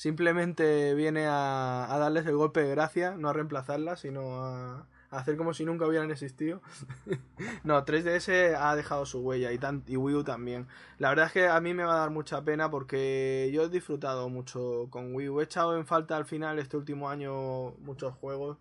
Simplemente 0.02 0.96
viene 0.96 1.28
a, 1.28 1.86
a 1.94 2.00
darles 2.00 2.26
el 2.26 2.36
golpe 2.36 2.64
de 2.64 2.72
gracia, 2.72 3.12
no 3.12 3.30
a 3.30 3.34
reemplazarla, 3.34 3.98
sino 3.98 4.44
a, 4.44 4.88
hacer 5.12 5.38
como 5.38 5.54
si 5.54 5.64
nunca 5.64 5.86
hubieran 5.86 6.10
existido. 6.10 6.60
no, 7.64 7.86
3DS 7.86 8.56
ha 8.60 8.76
dejado 8.76 9.06
su 9.06 9.20
huella 9.20 9.52
y, 9.52 9.60
tan, 9.60 9.84
y 9.86 9.98
Wii 9.98 10.16
U 10.16 10.24
también. 10.24 10.66
La 10.98 11.10
verdad 11.10 11.28
es 11.28 11.34
que 11.34 11.48
a 11.48 11.62
mí 11.62 11.76
me 11.76 11.84
va 11.84 11.94
a 11.94 12.00
dar 12.00 12.10
mucha 12.10 12.44
pena 12.44 12.72
porque 12.72 13.52
yo 13.54 13.66
he 13.66 13.70
disfrutado 13.70 14.28
mucho 14.28 14.88
con 14.90 15.14
Wii 15.14 15.30
U. 15.30 15.40
He 15.40 15.44
echado 15.44 15.78
en 15.78 15.86
falta 15.86 16.18
al 16.18 16.26
final 16.26 16.58
este 16.58 16.78
último 16.78 17.08
año 17.08 17.76
muchos 17.82 18.16
juegos 18.16 18.58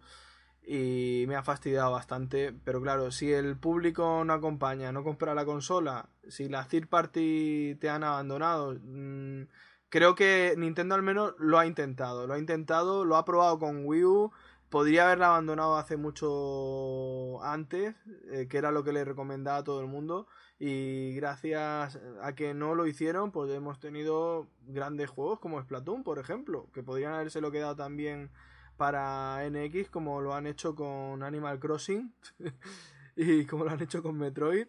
y 0.63 1.25
me 1.27 1.37
ha 1.37 1.43
fastidiado 1.43 1.91
bastante. 1.91 2.53
Pero 2.65 2.83
claro, 2.83 3.11
si 3.13 3.33
el 3.33 3.57
público 3.57 4.25
no 4.27 4.35
acompaña, 4.35 4.93
no 4.93 5.03
compra 5.03 5.35
la 5.35 5.47
consola, 5.47 6.11
si 6.29 6.51
las 6.51 6.69
third 6.69 6.89
party 6.89 7.79
te 7.81 7.89
han 7.89 8.05
abandonado, 8.05 8.75
mmm, 8.79 9.45
creo 9.91 10.15
que 10.15 10.55
Nintendo 10.57 10.95
al 10.95 11.03
menos 11.03 11.35
lo 11.39 11.59
ha 11.59 11.67
intentado. 11.67 12.27
Lo 12.27 12.35
ha 12.35 12.39
intentado, 12.39 13.05
lo 13.05 13.17
ha 13.17 13.25
probado 13.25 13.59
con 13.59 13.85
Wii 13.85 14.05
U. 14.05 14.33
Podría 14.71 15.07
haberla 15.07 15.27
abandonado 15.27 15.77
hace 15.77 15.97
mucho 15.97 17.43
antes, 17.43 17.97
eh, 18.31 18.47
que 18.49 18.57
era 18.57 18.71
lo 18.71 18.85
que 18.85 18.93
le 18.93 19.05
recomendaba 19.05 19.59
a 19.59 19.65
todo 19.65 19.81
el 19.81 19.89
mundo. 19.89 20.29
Y 20.61 21.15
gracias 21.15 21.99
a 22.23 22.35
que 22.35 22.55
no 22.55 22.75
lo 22.75 22.87
hicieron, 22.87 23.33
pues 23.33 23.51
hemos 23.51 23.81
tenido 23.81 24.47
grandes 24.69 25.11
juegos 25.11 25.41
como 25.41 25.61
Splatoon, 25.61 26.05
por 26.05 26.19
ejemplo, 26.19 26.69
que 26.73 26.83
podrían 26.83 27.15
habérselo 27.15 27.51
quedado 27.51 27.75
también 27.75 28.31
para 28.77 29.43
NX, 29.51 29.91
como 29.91 30.21
lo 30.21 30.35
han 30.35 30.47
hecho 30.47 30.75
con 30.75 31.23
Animal 31.23 31.59
Crossing 31.59 32.15
y 33.17 33.45
como 33.47 33.65
lo 33.65 33.73
han 33.73 33.83
hecho 33.83 34.03
con 34.03 34.17
Metroid. 34.17 34.69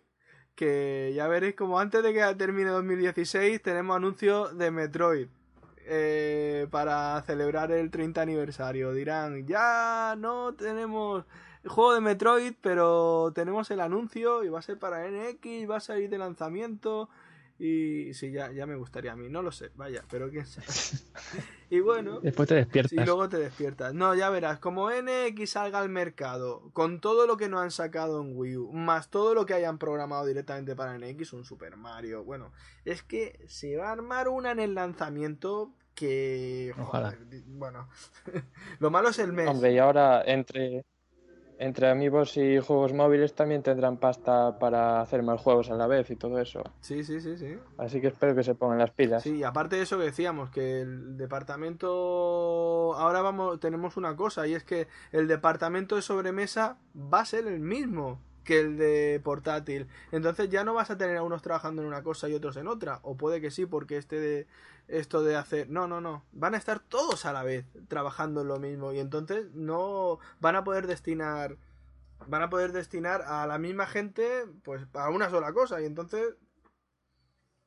Que 0.61 1.11
ya 1.15 1.27
veréis 1.27 1.55
como 1.55 1.79
antes 1.79 2.03
de 2.03 2.13
que 2.13 2.35
termine 2.35 2.69
2016 2.69 3.63
tenemos 3.63 3.95
anuncio 3.95 4.49
de 4.49 4.69
Metroid. 4.69 5.27
eh, 5.87 6.67
para 6.69 7.19
celebrar 7.23 7.71
el 7.71 7.89
30 7.89 8.21
aniversario. 8.21 8.93
Dirán, 8.93 9.47
ya 9.47 10.13
no 10.19 10.53
tenemos 10.53 11.25
el 11.63 11.69
juego 11.71 11.95
de 11.95 12.01
Metroid, 12.01 12.53
pero 12.61 13.31
tenemos 13.33 13.71
el 13.71 13.79
anuncio 13.79 14.43
y 14.43 14.49
va 14.49 14.59
a 14.59 14.61
ser 14.61 14.77
para 14.77 15.07
NX, 15.09 15.67
va 15.67 15.77
a 15.77 15.79
salir 15.79 16.11
de 16.11 16.19
lanzamiento. 16.19 17.09
Y 17.63 18.15
sí, 18.15 18.31
ya, 18.31 18.51
ya 18.51 18.65
me 18.65 18.73
gustaría 18.73 19.11
a 19.11 19.15
mí, 19.15 19.29
no 19.29 19.43
lo 19.43 19.51
sé, 19.51 19.69
vaya, 19.75 20.03
pero 20.09 20.31
quién 20.31 20.47
sabe. 20.47 20.65
y 21.69 21.79
bueno, 21.79 22.19
Después 22.19 22.49
te 22.49 22.55
despiertas. 22.55 22.91
y 22.91 22.95
luego 22.95 23.29
te 23.29 23.37
despiertas. 23.37 23.93
No, 23.93 24.15
ya 24.15 24.31
verás, 24.31 24.57
como 24.57 24.89
NX 24.89 25.47
salga 25.47 25.77
al 25.77 25.89
mercado 25.89 26.71
con 26.73 26.99
todo 26.99 27.27
lo 27.27 27.37
que 27.37 27.49
no 27.49 27.59
han 27.59 27.69
sacado 27.69 28.19
en 28.19 28.35
Wii 28.35 28.57
U, 28.57 28.71
más 28.71 29.11
todo 29.11 29.35
lo 29.35 29.45
que 29.45 29.53
hayan 29.53 29.77
programado 29.77 30.25
directamente 30.25 30.75
para 30.75 30.97
NX, 30.97 31.33
un 31.33 31.45
Super 31.45 31.77
Mario, 31.77 32.23
bueno, 32.23 32.51
es 32.83 33.03
que 33.03 33.39
se 33.47 33.77
va 33.77 33.89
a 33.89 33.91
armar 33.91 34.27
una 34.27 34.49
en 34.49 34.59
el 34.59 34.73
lanzamiento 34.73 35.71
que... 35.93 36.73
Ojalá. 36.79 37.11
joder, 37.11 37.43
bueno, 37.45 37.89
lo 38.79 38.89
malo 38.89 39.09
es 39.09 39.19
el 39.19 39.33
mes. 39.33 39.47
Hombre, 39.47 39.71
y 39.71 39.77
ahora 39.77 40.23
entre, 40.25 40.83
entre 41.61 41.89
amigos 41.89 42.37
y 42.37 42.57
juegos 42.57 42.91
móviles 42.91 43.35
también 43.35 43.61
tendrán 43.61 43.97
pasta 43.97 44.57
para 44.57 44.99
hacer 44.99 45.21
más 45.21 45.39
juegos 45.39 45.69
a 45.69 45.75
la 45.75 45.85
vez 45.85 46.09
y 46.09 46.15
todo 46.15 46.39
eso. 46.39 46.63
Sí, 46.79 47.03
sí, 47.03 47.21
sí, 47.21 47.37
sí. 47.37 47.55
Así 47.77 48.01
que 48.01 48.07
espero 48.07 48.33
que 48.33 48.41
se 48.41 48.55
pongan 48.55 48.79
las 48.79 48.89
pilas. 48.89 49.21
Sí, 49.21 49.37
y 49.37 49.43
aparte 49.43 49.75
de 49.75 49.83
eso 49.83 49.99
que 49.99 50.05
decíamos, 50.05 50.49
que 50.49 50.81
el 50.81 51.17
departamento. 51.17 52.95
Ahora 52.95 53.21
vamos, 53.21 53.59
tenemos 53.59 53.95
una 53.95 54.15
cosa, 54.15 54.47
y 54.47 54.55
es 54.55 54.63
que 54.63 54.87
el 55.11 55.27
departamento 55.27 55.95
de 55.95 56.01
sobremesa 56.01 56.79
va 56.95 57.19
a 57.19 57.25
ser 57.25 57.45
el 57.45 57.59
mismo 57.59 58.19
que 58.43 58.59
el 58.59 58.77
de 58.77 59.21
portátil. 59.23 59.87
Entonces 60.11 60.49
ya 60.49 60.63
no 60.63 60.73
vas 60.73 60.91
a 60.91 60.97
tener 60.97 61.17
a 61.17 61.23
unos 61.23 61.41
trabajando 61.41 61.81
en 61.81 61.87
una 61.87 62.03
cosa 62.03 62.29
y 62.29 62.33
otros 62.33 62.57
en 62.57 62.67
otra. 62.67 62.99
O 63.03 63.15
puede 63.17 63.41
que 63.41 63.51
sí, 63.51 63.65
porque 63.65 63.97
este 63.97 64.19
de 64.19 64.47
esto 64.87 65.23
de 65.23 65.35
hacer. 65.35 65.69
No, 65.69 65.87
no, 65.87 66.01
no. 66.01 66.25
Van 66.31 66.53
a 66.55 66.57
estar 66.57 66.79
todos 66.79 67.25
a 67.25 67.33
la 67.33 67.43
vez 67.43 67.65
trabajando 67.87 68.41
en 68.41 68.47
lo 68.47 68.59
mismo. 68.59 68.93
Y 68.93 68.99
entonces 68.99 69.51
no 69.53 70.19
van 70.39 70.55
a 70.55 70.63
poder 70.63 70.87
destinar. 70.87 71.57
Van 72.27 72.43
a 72.43 72.49
poder 72.49 72.71
destinar 72.71 73.23
a 73.23 73.47
la 73.47 73.57
misma 73.57 73.87
gente, 73.87 74.45
pues, 74.63 74.83
a 74.93 75.09
una 75.09 75.29
sola 75.29 75.53
cosa. 75.53 75.81
Y 75.81 75.85
entonces 75.85 76.35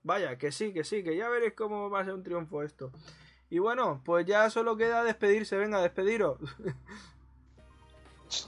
Vaya, 0.04 0.36
que 0.36 0.52
sí, 0.52 0.72
que 0.74 0.84
sí, 0.84 1.02
que 1.02 1.16
ya 1.16 1.30
veréis 1.30 1.54
cómo 1.54 1.88
va 1.88 2.00
a 2.00 2.04
ser 2.04 2.12
un 2.12 2.22
triunfo 2.22 2.62
esto. 2.62 2.92
Y 3.48 3.58
bueno, 3.58 4.02
pues 4.04 4.26
ya 4.26 4.50
solo 4.50 4.76
queda 4.76 5.02
despedirse, 5.02 5.56
venga, 5.56 5.80
despediros. 5.80 6.38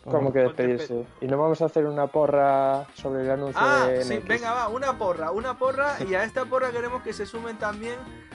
Como 0.05 0.33
que 0.33 0.41
despedirse. 0.41 1.05
Y 1.21 1.27
no 1.27 1.39
vamos 1.39 1.61
a 1.63 1.67
hacer 1.67 1.87
una 1.87 2.07
porra 2.07 2.87
sobre 2.95 3.23
el 3.23 3.31
anuncio 3.31 3.61
Ah, 3.61 3.87
de 3.89 4.05
sí, 4.05 4.19
venga, 4.27 4.53
va, 4.53 4.69
una 4.69 4.97
porra, 4.99 5.31
una 5.31 5.59
porra, 5.59 5.97
y 6.09 6.15
a 6.15 6.25
esta 6.25 6.45
porra 6.45 6.71
queremos 6.71 7.03
que 7.03 7.13
se 7.13 7.27
sumen 7.27 7.59
también 7.59 7.95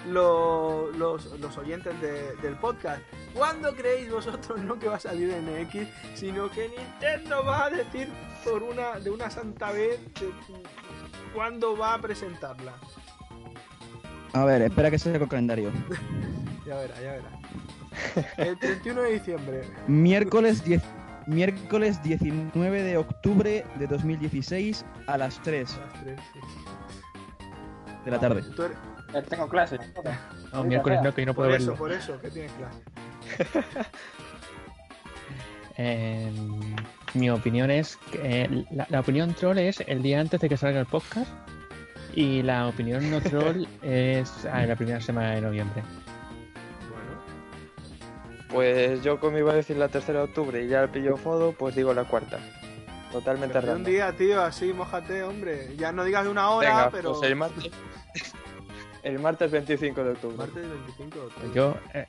lo- 0.09 0.91
los, 0.91 1.25
los 1.39 1.57
oyentes 1.57 1.99
de- 2.01 2.35
del 2.37 2.55
podcast. 2.57 3.01
¿Cuándo 3.33 3.73
creéis 3.75 4.11
vosotros 4.11 4.59
no 4.61 4.77
que 4.79 4.87
va 4.89 4.95
a 4.95 4.99
salir 4.99 5.31
NX, 5.33 5.87
sino 6.15 6.49
que 6.49 6.69
Nintendo 6.69 7.43
va 7.45 7.65
a 7.65 7.69
decir 7.69 8.09
por 8.43 8.63
una 8.63 8.99
de 8.99 9.09
una 9.09 9.29
santa 9.29 9.71
vez 9.71 9.99
cuándo 11.33 11.77
va 11.77 11.93
a 11.95 12.01
presentarla? 12.01 12.73
A 14.33 14.45
ver, 14.45 14.61
espera 14.61 14.89
que 14.89 14.97
se 14.99 15.17
con 15.19 15.27
calendario. 15.27 15.71
Ya 16.65 16.75
verá, 16.77 16.93
ya 17.01 17.11
verá. 17.13 17.29
El 18.37 18.57
31 18.59 19.01
de 19.01 19.11
diciembre. 19.13 19.63
Miércoles 19.87 20.63
10 20.63 20.81
Miércoles 21.31 22.01
19 22.03 22.83
de 22.83 22.97
octubre 22.97 23.65
de 23.79 23.87
2016 23.87 24.85
a 25.07 25.17
las 25.17 25.41
3 25.41 25.73
A 25.73 25.79
las 25.85 26.03
tres, 26.03 26.19
sí. 26.33 26.39
de 28.05 28.11
la 28.11 28.19
tarde. 28.19 28.41
Tú 28.55 28.63
eres- 28.63 28.77
Ya 29.13 29.21
tengo 29.23 29.47
clase. 29.49 29.77
No, 30.53 30.63
miércoles 30.63 30.99
no, 31.03 31.13
que 31.13 31.21
yo 31.21 31.25
no 31.27 31.33
Por 31.33 31.45
puedo 31.45 31.55
eso, 31.57 31.71
verlo. 31.71 31.77
por 31.77 31.91
eso, 31.91 32.19
que 32.21 32.29
tienes 32.31 32.51
clase. 32.53 32.81
Eh, 35.77 36.29
mi 37.13 37.29
opinión 37.29 37.71
es 37.71 37.95
que 38.11 38.19
eh, 38.43 38.65
la, 38.71 38.85
la 38.89 38.99
opinión 38.99 39.33
troll 39.33 39.57
es 39.57 39.79
el 39.87 40.03
día 40.03 40.19
antes 40.19 40.39
de 40.41 40.49
que 40.49 40.57
salga 40.57 40.79
el 40.81 40.85
podcast 40.85 41.31
y 42.13 42.43
la 42.43 42.67
opinión 42.67 43.09
no 43.09 43.21
troll 43.21 43.65
es 43.81 44.45
ah, 44.51 44.61
en 44.63 44.69
la 44.69 44.75
primera 44.75 44.99
semana 45.01 45.31
de 45.31 45.41
noviembre. 45.41 45.81
Pues 48.51 49.01
yo 49.01 49.19
como 49.19 49.37
iba 49.37 49.51
a 49.51 49.55
decir 49.55 49.77
la 49.77 49.87
tercera 49.87 50.19
de 50.19 50.25
octubre 50.25 50.63
y 50.63 50.67
ya 50.67 50.81
el 50.83 50.89
pillo 50.89 51.15
fodo, 51.17 51.53
pues 51.53 51.75
digo 51.75 51.93
la 51.93 52.03
cuarta. 52.03 52.39
Totalmente 53.11 53.59
pero 53.59 53.73
un 53.73 53.83
día, 53.83 54.13
tío, 54.15 54.41
así, 54.41 54.71
mojate, 54.73 55.23
hombre. 55.23 55.75
Ya 55.77 55.91
no 55.91 56.03
digas 56.03 56.23
de 56.23 56.29
una 56.29 56.49
hora, 56.49 56.69
Venga, 56.69 56.89
pero. 56.91 57.11
pues 57.13 57.29
el 57.29 57.35
martes. 57.35 57.71
el 59.03 59.19
martes 59.19 59.51
25 59.51 60.03
de 60.03 60.11
octubre. 60.11 60.37
Martes 60.37 60.69
25 60.69 61.19
de 61.19 61.25
octubre. 61.25 61.49
Yo, 61.53 61.75
eh, 61.93 62.05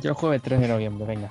yo 0.00 0.10
el 0.10 0.14
jueves 0.16 0.42
3 0.42 0.60
de 0.60 0.68
noviembre, 0.68 1.06
venga. 1.06 1.30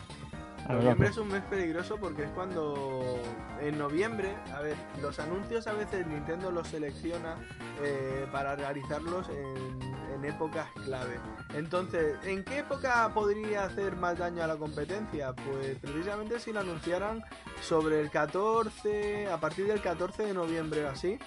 Noviembre 0.70 1.10
es 1.10 1.18
un 1.18 1.28
mes 1.28 1.44
peligroso 1.44 1.98
porque 1.98 2.24
es 2.24 2.30
cuando 2.32 3.20
en 3.62 3.78
noviembre, 3.78 4.34
a 4.54 4.62
ver, 4.62 4.76
los 5.02 5.20
anuncios 5.20 5.68
a 5.68 5.74
veces 5.74 6.08
Nintendo 6.08 6.52
los 6.52 6.68
selecciona 6.68 7.36
eh, 7.82 8.28
para 8.32 8.56
realizarlos 8.56 9.28
en, 9.30 9.94
en 10.14 10.26
épocas 10.26 10.68
clave. 10.86 11.20
Entonces, 11.54 12.18
¿en 12.24 12.44
qué 12.44 12.60
época 12.60 13.12
podría 13.14 13.66
hacer 13.66 13.96
más 13.96 14.18
daño 14.18 14.44
a 14.44 14.48
la 14.48 14.56
competencia? 14.56 15.34
Pues 15.34 15.78
precisamente 15.80 16.40
si 16.40 16.54
lo 16.54 16.62
anunciaran 16.62 17.24
sobre 17.62 18.00
el 18.00 18.10
14, 18.10 19.28
a 19.28 19.40
partir 19.40 19.68
del 19.68 19.82
14 19.82 20.24
de 20.24 20.34
noviembre 20.34 20.86
o 20.86 20.90
así, 20.90 21.20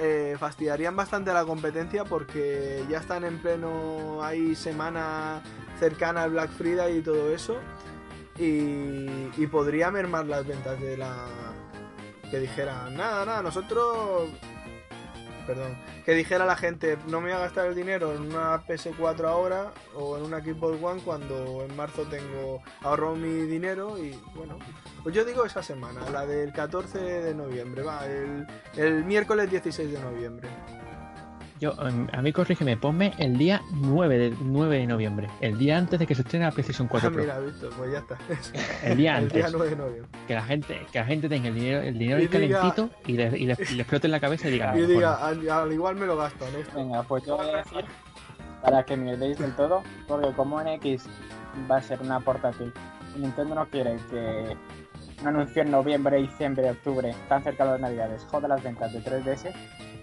eh, 0.00 0.36
fastidiarían 0.38 0.96
bastante 0.96 1.30
a 1.30 1.34
la 1.34 1.44
competencia 1.44 2.04
porque 2.04 2.84
ya 2.88 2.98
están 2.98 3.24
en 3.24 3.38
pleno, 3.38 4.22
hay 4.22 4.54
semana 4.54 5.42
cercana 5.78 6.22
al 6.24 6.30
Black 6.30 6.50
Friday 6.50 6.98
y 6.98 7.02
todo 7.02 7.30
eso 7.34 7.58
y, 8.40 9.46
podría 9.48 9.90
mermar 9.90 10.26
las 10.26 10.46
ventas 10.46 10.80
de 10.80 10.96
la 10.96 11.26
que 12.30 12.38
dijera 12.38 12.88
nada 12.90 13.24
nada 13.24 13.42
nosotros 13.42 14.30
perdón 15.46 15.76
que 16.04 16.14
dijera 16.14 16.46
la 16.46 16.54
gente 16.54 16.96
no 17.08 17.20
me 17.20 17.30
voy 17.30 17.36
a 17.36 17.40
gastar 17.40 17.66
el 17.66 17.74
dinero 17.74 18.14
en 18.14 18.22
una 18.22 18.64
PS4 18.64 19.24
ahora 19.24 19.72
o 19.96 20.16
en 20.16 20.24
una 20.24 20.40
Xbox 20.40 20.80
One 20.80 21.02
cuando 21.02 21.64
en 21.64 21.76
marzo 21.76 22.04
tengo 22.04 22.62
ahorro 22.82 23.16
mi 23.16 23.46
dinero 23.46 23.98
y 23.98 24.16
bueno 24.34 24.58
pues 25.02 25.14
yo 25.14 25.24
digo 25.24 25.44
esa 25.44 25.62
semana 25.62 26.08
la 26.10 26.24
del 26.24 26.52
14 26.52 26.98
de 26.98 27.34
noviembre 27.34 27.82
va 27.82 28.06
el 28.76 29.04
miércoles 29.04 29.50
16 29.50 29.90
de 29.90 30.00
noviembre 30.00 30.48
Yo, 31.60 31.74
em, 31.86 32.08
a 32.12 32.22
mí 32.22 32.32
corrígeme, 32.32 32.76
ponme 32.78 33.12
el 33.18 33.36
día 33.36 33.60
9 33.70 34.16
de, 34.18 34.34
9 34.40 34.78
de 34.78 34.86
noviembre, 34.86 35.28
el 35.42 35.58
día 35.58 35.76
antes 35.76 35.98
de 35.98 36.06
que 36.06 36.14
se 36.14 36.22
estrene 36.22 36.46
la 36.46 36.52
PlayStation 36.52 36.88
4 36.88 37.12
Pro. 37.12 37.20
mira 37.20 37.38
visto 37.38 37.68
pues 37.76 37.92
ya 37.92 37.98
está 37.98 38.16
El 38.82 38.96
día 38.96 39.12
el 39.18 39.24
antes. 39.24 39.34
día 39.34 39.48
9 39.52 39.68
de 39.70 39.76
noviembre 39.76 40.10
Que 40.26 40.34
la 40.34 40.42
gente, 40.42 40.86
que 40.90 40.98
la 40.98 41.04
gente 41.04 41.28
tenga 41.28 41.48
el 41.48 41.54
dinero, 41.54 41.80
el 41.82 41.98
dinero 41.98 42.22
Y 42.22 42.28
calentito 42.28 42.88
y 43.06 43.12
le, 43.12 43.24
y 43.38 43.44
le- 43.46 43.56
y 43.70 43.74
le 43.74 43.82
explote 43.82 44.06
en 44.06 44.10
la 44.12 44.20
cabeza 44.20 44.48
y 44.48 44.52
diga, 44.52 44.66
y 44.74 44.80
"Joder, 44.80 44.88
diga 44.88 45.14
al, 45.26 45.50
al 45.50 45.72
igual 45.72 45.96
me 45.96 46.06
lo 46.06 46.16
gasto 46.16 46.46
en 46.48 46.56
esto 46.56 46.76
Venga, 46.76 47.02
pues 47.02 47.24
yo 47.26 47.36
voy 47.36 47.48
a 47.50 47.56
decir, 47.58 47.84
para 48.62 48.82
que 48.84 48.96
me 48.96 49.16
deis 49.18 49.38
del 49.38 49.54
todo, 49.54 49.82
porque 50.08 50.32
como 50.32 50.60
NX 50.62 51.06
va 51.70 51.76
a 51.76 51.82
ser 51.82 52.00
una 52.00 52.20
portátil 52.20 52.72
y 53.16 53.20
Nintendo 53.20 53.54
no 53.54 53.66
quiere 53.68 53.96
que 54.10 54.56
un 55.20 55.28
anuncio 55.28 55.60
en 55.60 55.70
noviembre, 55.70 56.16
diciembre, 56.16 56.70
octubre, 56.70 57.14
tan 57.28 57.42
cerca 57.42 57.64
de 57.66 57.72
las 57.72 57.80
navidades, 57.80 58.24
joda 58.30 58.48
las 58.48 58.62
ventas 58.62 58.92
de 58.94 59.00
3DS, 59.02 59.52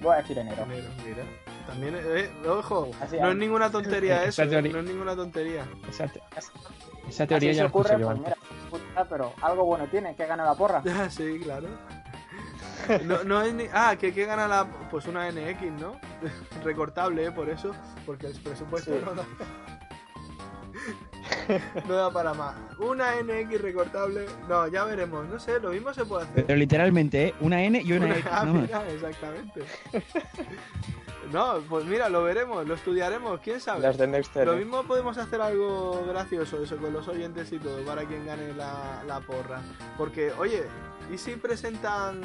voy 0.01 0.13
a 0.13 0.17
decir 0.17 0.37
enero. 0.37 0.61
Enero, 0.63 0.89
mira. 1.03 1.23
También, 1.67 1.95
eh, 1.99 2.29
ojo, 2.47 2.89
Así, 3.01 3.17
no 3.17 3.27
ah, 3.27 3.31
es 3.31 3.35
ninguna 3.37 3.69
tontería 3.69 4.23
eso, 4.23 4.47
teoría- 4.47 4.71
no 4.73 4.79
es 4.79 4.85
ninguna 4.85 5.15
tontería. 5.15 5.67
esa, 5.89 6.07
te- 6.07 6.21
esa 7.09 7.27
teoría 7.27 7.51
Así 7.51 7.57
ya 7.57 7.63
se 7.63 7.67
ocurre, 7.67 7.97
pues 7.99 8.17
mira, 8.19 8.37
Ah, 8.95 9.05
pero 9.07 9.33
algo 9.41 9.65
bueno 9.65 9.85
tiene, 9.87 10.15
que 10.15 10.25
gana 10.25 10.43
la 10.45 10.55
porra. 10.55 10.81
Ah, 10.87 11.09
sí, 11.09 11.39
claro. 11.43 11.67
No, 13.03 13.23
no 13.25 13.41
es 13.41 13.53
ni... 13.53 13.65
Ah, 13.73 13.95
que, 13.99 14.13
que 14.13 14.25
gana 14.25 14.47
la... 14.47 14.65
Pues 14.89 15.07
una 15.07 15.29
NX, 15.29 15.61
¿no? 15.81 15.99
Recortable, 16.63 17.25
¿eh? 17.25 17.31
Por 17.31 17.49
eso. 17.49 17.73
Porque 18.05 18.27
el 18.27 18.39
presupuesto 18.39 18.91
Sí. 18.93 19.01
no 19.03 19.13
da... 19.13 19.25
No 21.87 21.95
da 21.95 22.11
para 22.11 22.33
más. 22.33 22.55
Una 22.79 23.15
NX 23.21 23.61
recortable... 23.61 24.25
No, 24.47 24.67
ya 24.67 24.85
veremos. 24.85 25.27
No 25.27 25.37
sé, 25.39 25.59
lo 25.59 25.71
mismo 25.71 25.93
se 25.93 26.05
puede 26.05 26.25
hacer. 26.25 26.45
Pero 26.45 26.57
literalmente, 26.59 27.27
¿eh? 27.27 27.33
una 27.41 27.61
N 27.63 27.81
y 27.81 27.91
una 27.91 28.05
Una- 28.05 28.15
X. 28.15 28.25
ah, 28.31 28.45
mira, 28.45 28.89
exactamente. 28.89 29.61
No, 31.31 31.59
pues 31.69 31.85
mira, 31.85 32.07
lo 32.09 32.23
veremos, 32.23 32.65
lo 32.67 32.73
estudiaremos, 32.75 33.39
quién 33.41 33.59
sabe. 33.59 33.81
Las 33.81 33.97
de 33.97 34.07
Next 34.07 34.35
Lo 34.37 34.51
Gen. 34.51 34.59
mismo 34.59 34.83
podemos 34.83 35.17
hacer 35.17 35.41
algo 35.41 36.05
gracioso 36.07 36.63
eso 36.63 36.77
con 36.77 36.93
los 36.93 37.07
oyentes 37.07 37.51
y 37.51 37.59
todo 37.59 37.83
para 37.85 38.03
quien 38.05 38.25
gane 38.25 38.53
la, 38.53 39.03
la 39.05 39.19
porra. 39.19 39.61
Porque, 39.97 40.31
oye, 40.37 40.63
¿y 41.13 41.17
si 41.17 41.35
presentan 41.35 42.21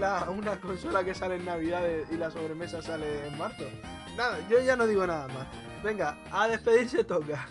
la- 0.00 0.28
una 0.30 0.60
consola 0.60 1.04
que 1.04 1.14
sale 1.14 1.36
en 1.36 1.44
Navidad 1.44 1.82
y 2.10 2.16
la 2.16 2.30
sobremesa 2.30 2.82
sale 2.82 3.28
en 3.28 3.38
marzo? 3.38 3.64
Nada, 4.16 4.38
yo 4.48 4.58
ya 4.60 4.74
no 4.74 4.86
digo 4.86 5.06
nada 5.06 5.28
más. 5.28 5.46
Venga, 5.84 6.18
a 6.32 6.48
despedirse 6.48 7.04
toca. 7.04 7.48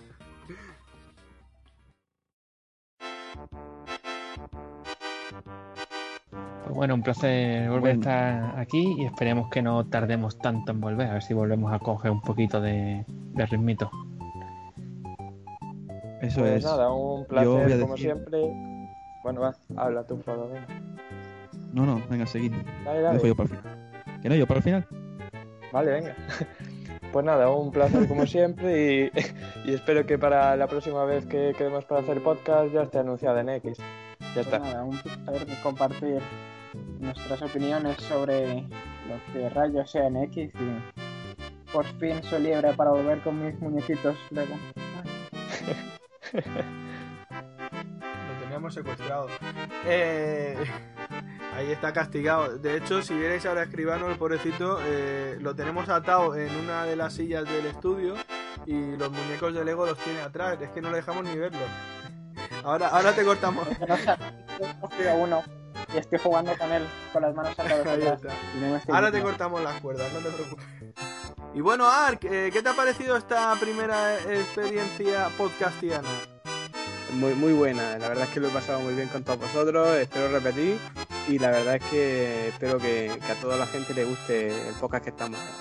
Bueno, 6.73 6.93
un 6.95 7.01
placer 7.03 7.69
volver 7.69 7.97
Bueno. 7.97 8.09
a 8.11 8.39
estar 8.43 8.59
aquí 8.59 8.95
y 8.99 9.05
esperemos 9.05 9.49
que 9.49 9.61
no 9.61 9.85
tardemos 9.87 10.37
tanto 10.37 10.71
en 10.71 10.79
volver, 10.81 11.07
a 11.07 11.13
ver 11.13 11.23
si 11.23 11.33
volvemos 11.33 11.71
a 11.73 11.79
coger 11.79 12.11
un 12.11 12.21
poquito 12.21 12.59
de, 12.61 13.05
de 13.07 13.45
ritmito. 13.45 13.89
Eso 16.21 16.41
Pues 16.41 16.51
es. 16.57 16.63
nada, 16.65 16.91
un 16.91 17.25
placer 17.25 17.79
como 17.79 17.93
decir- 17.95 17.97
siempre. 17.97 18.39
Bueno, 19.23 19.41
va, 19.41 19.55
habla 19.77 20.03
tú, 20.05 20.19
Pablo. 20.21 20.49
No, 21.73 21.85
no, 21.85 22.01
venga, 22.09 22.25
seguid. 22.25 22.53
Dale, 22.85 23.01
dale. 23.01 23.13
dejo 23.17 23.27
yo 23.27 23.35
para 23.35 23.49
el 23.49 23.57
final. 23.57 24.21
¿Que 24.21 24.29
no, 24.29 24.35
yo 24.35 24.47
para 24.47 24.57
el 24.57 24.63
final? 24.63 24.87
Vale, 25.71 25.91
venga. 25.91 26.15
Pues 27.11 27.25
nada, 27.25 27.49
un 27.49 27.71
placer 27.71 28.07
como 28.07 28.27
siempre 28.27 29.09
y, 29.11 29.11
y 29.65 29.73
espero 29.73 30.05
que 30.05 30.19
para 30.19 30.55
la 30.55 30.67
próxima 30.67 31.05
vez 31.05 31.25
que 31.25 31.55
quedemos 31.57 31.83
para 31.85 32.01
hacer 32.01 32.21
podcast 32.21 32.71
ya 32.71 32.83
esté 32.83 32.99
anunciada 32.99 33.41
en 33.41 33.49
X. 33.49 33.79
Ya 33.79 34.25
Pues 34.35 34.45
está. 34.45 34.59
nada, 34.59 34.83
un 34.83 34.95
placer 34.99 35.47
compartir 35.63 36.19
nuestras 36.99 37.41
opiniones 37.41 37.97
sobre 38.03 38.67
lo 39.07 39.33
que 39.33 39.49
rayos 39.49 39.91
sea 39.91 40.07
en 40.07 40.17
X 40.17 40.51
y 40.55 41.71
por 41.71 41.85
fin 41.99 42.21
soy 42.23 42.41
libre 42.41 42.73
para 42.73 42.91
volver 42.91 43.21
con 43.21 43.45
mis 43.45 43.59
muñequitos 43.59 44.17
Lego. 44.31 44.55
Lo 46.33 46.41
teníamos 48.41 48.73
secuestrado. 48.73 49.27
Eh, 49.85 50.57
ahí 51.55 51.71
está 51.71 51.93
castigado. 51.93 52.57
De 52.57 52.77
hecho, 52.77 53.01
si 53.01 53.15
vierais 53.15 53.45
ahora 53.45 53.63
escribano, 53.63 54.09
el 54.09 54.17
pobrecito, 54.17 54.79
eh, 54.85 55.37
lo 55.39 55.55
tenemos 55.55 55.87
atado 55.89 56.35
en 56.35 56.53
una 56.55 56.85
de 56.85 56.95
las 56.95 57.13
sillas 57.13 57.45
del 57.45 57.67
estudio 57.67 58.15
y 58.65 58.97
los 58.97 59.11
muñecos 59.11 59.53
de 59.53 59.63
Lego 59.63 59.85
los 59.85 59.97
tiene 59.99 60.21
atrás. 60.21 60.59
Es 60.61 60.69
que 60.69 60.81
no 60.81 60.89
le 60.89 60.97
dejamos 60.97 61.23
ni 61.23 61.35
verlos. 61.35 61.61
Ahora, 62.63 62.89
ahora 62.89 63.13
te 63.13 63.23
cortamos. 63.23 63.65
Uno 65.17 65.43
y 65.93 65.97
estoy 65.97 66.19
jugando 66.19 66.57
con 66.57 66.71
él 66.71 66.87
con 67.11 67.21
las 67.21 67.35
manos 67.35 67.57
atadas 67.57 68.21
no 68.59 68.95
Ahora 68.95 69.11
te 69.11 69.21
cortamos 69.21 69.61
las 69.61 69.79
cuerdas, 69.81 70.11
no 70.13 70.19
te 70.19 70.29
preocupes. 70.29 70.65
Y 71.53 71.61
bueno, 71.61 71.89
Ark, 71.89 72.19
eh, 72.25 72.49
¿qué 72.53 72.61
te 72.61 72.69
ha 72.69 72.73
parecido 72.73 73.17
esta 73.17 73.55
primera 73.59 74.15
experiencia 74.17 75.29
podcastiana? 75.37 76.07
Muy, 77.13 77.33
muy 77.33 77.53
buena, 77.53 77.97
la 77.97 78.09
verdad 78.09 78.25
es 78.25 78.29
que 78.29 78.39
lo 78.39 78.49
he 78.49 78.51
pasado 78.51 78.81
muy 78.81 78.93
bien 78.93 79.07
con 79.07 79.23
todos 79.23 79.39
vosotros, 79.39 79.97
espero 79.97 80.29
repetir 80.29 80.77
y 81.27 81.39
la 81.39 81.49
verdad 81.49 81.75
es 81.75 81.83
que 81.85 82.47
espero 82.49 82.77
que, 82.77 83.19
que 83.25 83.31
a 83.31 83.35
toda 83.35 83.57
la 83.57 83.65
gente 83.65 83.93
le 83.95 84.05
guste 84.05 84.47
el 84.47 84.75
podcast 84.75 85.03
que 85.03 85.09
estamos 85.09 85.39
haciendo. 85.39 85.58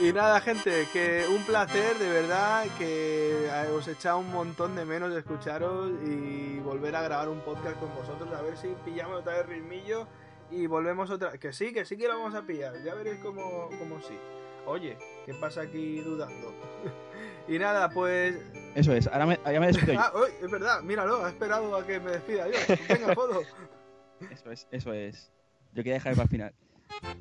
Y 0.00 0.12
nada, 0.12 0.40
gente, 0.40 0.88
que 0.92 1.24
un 1.28 1.44
placer, 1.44 1.96
de 1.98 2.08
verdad, 2.08 2.66
que 2.76 3.46
eh, 3.46 3.70
os 3.72 3.86
he 3.86 3.92
echado 3.92 4.18
un 4.18 4.30
montón 4.32 4.74
de 4.74 4.84
menos 4.84 5.12
de 5.12 5.20
escucharos 5.20 5.92
y 6.04 6.58
volver 6.58 6.96
a 6.96 7.02
grabar 7.02 7.28
un 7.28 7.40
podcast 7.40 7.78
con 7.78 7.94
vosotros, 7.94 8.32
a 8.34 8.42
ver 8.42 8.56
si 8.56 8.74
pillamos 8.84 9.20
otra 9.20 9.34
vez 9.34 9.46
ritmillo 9.46 10.08
y 10.50 10.66
volvemos 10.66 11.10
otra 11.10 11.38
Que 11.38 11.52
sí, 11.52 11.72
que 11.72 11.84
sí 11.84 11.96
que 11.96 12.08
lo 12.08 12.18
vamos 12.18 12.34
a 12.34 12.42
pillar, 12.42 12.74
ya 12.82 12.94
veréis 12.94 13.20
cómo, 13.20 13.70
cómo 13.78 14.00
sí. 14.00 14.18
Oye, 14.66 14.98
¿qué 15.26 15.34
pasa 15.34 15.60
aquí 15.60 16.00
dudando? 16.00 16.52
y 17.48 17.58
nada, 17.58 17.88
pues... 17.88 18.36
Eso 18.74 18.92
es. 18.94 19.06
Ahora 19.06 19.26
me, 19.26 19.38
ya 19.44 19.60
me 19.60 19.68
despido 19.68 19.92
yo. 19.92 20.00
Ah, 20.02 20.12
uy, 20.16 20.28
es 20.42 20.50
verdad, 20.50 20.82
míralo, 20.82 21.24
ha 21.24 21.28
esperado 21.28 21.76
a 21.76 21.86
que 21.86 22.00
me 22.00 22.10
despida 22.10 22.48
yo. 22.48 22.58
Venga, 22.88 23.14
foto. 23.14 23.42
Eso 24.30 24.50
es, 24.50 24.66
eso 24.70 24.92
es. 24.92 25.30
Yo 25.72 25.82
quería 25.82 25.94
dejar 25.94 26.14
para 26.14 26.22
el 26.22 26.28
final. 26.30 26.54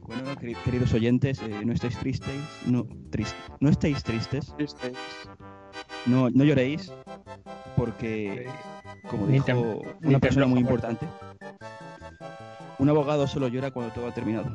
Bueno, 0.02 0.36
queri- 0.36 0.56
queridos 0.64 0.94
oyentes, 0.94 1.41
eh, 1.41 1.62
no 1.66 1.74
estéis 1.74 1.98
tristes, 1.98 2.36
no, 2.66 2.86
tris- 3.10 3.36
no 3.60 3.70
estéis 3.70 4.04
tristes, 4.04 4.54
Triste. 4.58 4.94
no, 6.06 6.30
no 6.30 6.44
lloréis, 6.44 6.91
porque, 7.76 8.48
como 9.10 9.26
dijo 9.28 9.82
una 10.04 10.20
persona 10.20 10.45
muy 10.45 10.60
importante, 10.60 11.08
un 12.80 12.90
abogado 12.90 13.28
solo 13.28 13.48
llora 13.48 13.72
cuando 13.72 13.94
todo 13.94 14.08
ha 14.08 14.14
terminado. 14.14 14.52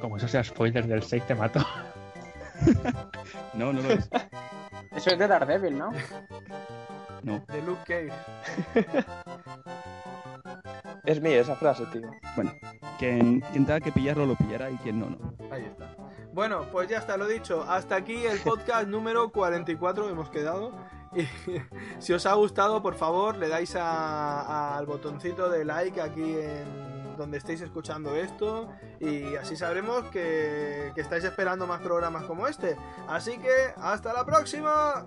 Como 0.00 0.16
eso 0.18 0.28
sea 0.28 0.44
spoiler 0.44 0.86
del 0.86 1.02
6 1.02 1.26
te 1.26 1.34
mato. 1.34 1.64
No, 3.54 3.72
no 3.72 3.80
lo 3.80 3.90
es. 3.90 4.08
Eso 4.94 5.10
es 5.10 5.18
de 5.18 5.26
Daredevil, 5.26 5.78
¿no? 5.78 5.90
No. 7.22 7.42
De 7.48 7.62
Luke 7.62 7.80
Cage. 7.86 8.12
Es 11.06 11.20
mía 11.22 11.40
esa 11.40 11.54
frase, 11.56 11.86
tío. 11.86 12.10
Bueno, 12.34 12.52
quien, 12.98 13.40
quien 13.52 13.64
tenga 13.64 13.80
que 13.80 13.92
pillarlo, 13.92 14.26
lo 14.26 14.34
pillará 14.36 14.70
y 14.70 14.76
quien 14.78 14.98
no, 15.00 15.08
no. 15.10 15.34
Ahí 15.52 15.64
está. 15.64 15.94
Bueno, 16.32 16.66
pues 16.72 16.88
ya 16.88 16.98
está, 16.98 17.16
lo 17.16 17.26
dicho. 17.26 17.62
Hasta 17.68 17.96
aquí 17.96 18.24
el 18.26 18.38
podcast 18.40 18.88
número 18.88 19.30
44 19.30 20.08
hemos 20.10 20.28
quedado. 20.30 20.72
Y 21.14 21.22
si 22.00 22.12
os 22.12 22.26
ha 22.26 22.34
gustado, 22.34 22.82
por 22.82 22.94
favor, 22.96 23.36
le 23.36 23.48
dais 23.48 23.74
a- 23.76 24.76
al 24.76 24.86
botoncito 24.86 25.48
de 25.48 25.64
like 25.64 26.00
aquí 26.02 26.34
en 26.38 27.16
donde 27.16 27.38
estéis 27.38 27.60
escuchando 27.62 28.14
esto. 28.16 28.68
Y 29.00 29.36
así 29.36 29.56
sabremos 29.56 30.04
que, 30.10 30.90
que 30.94 31.00
estáis 31.00 31.22
esperando 31.24 31.66
más 31.68 31.80
programas 31.80 32.24
como 32.24 32.46
este. 32.48 32.76
Así 33.08 33.38
que, 33.38 33.52
hasta 33.76 34.12
la 34.12 34.24
próxima. 34.26 35.06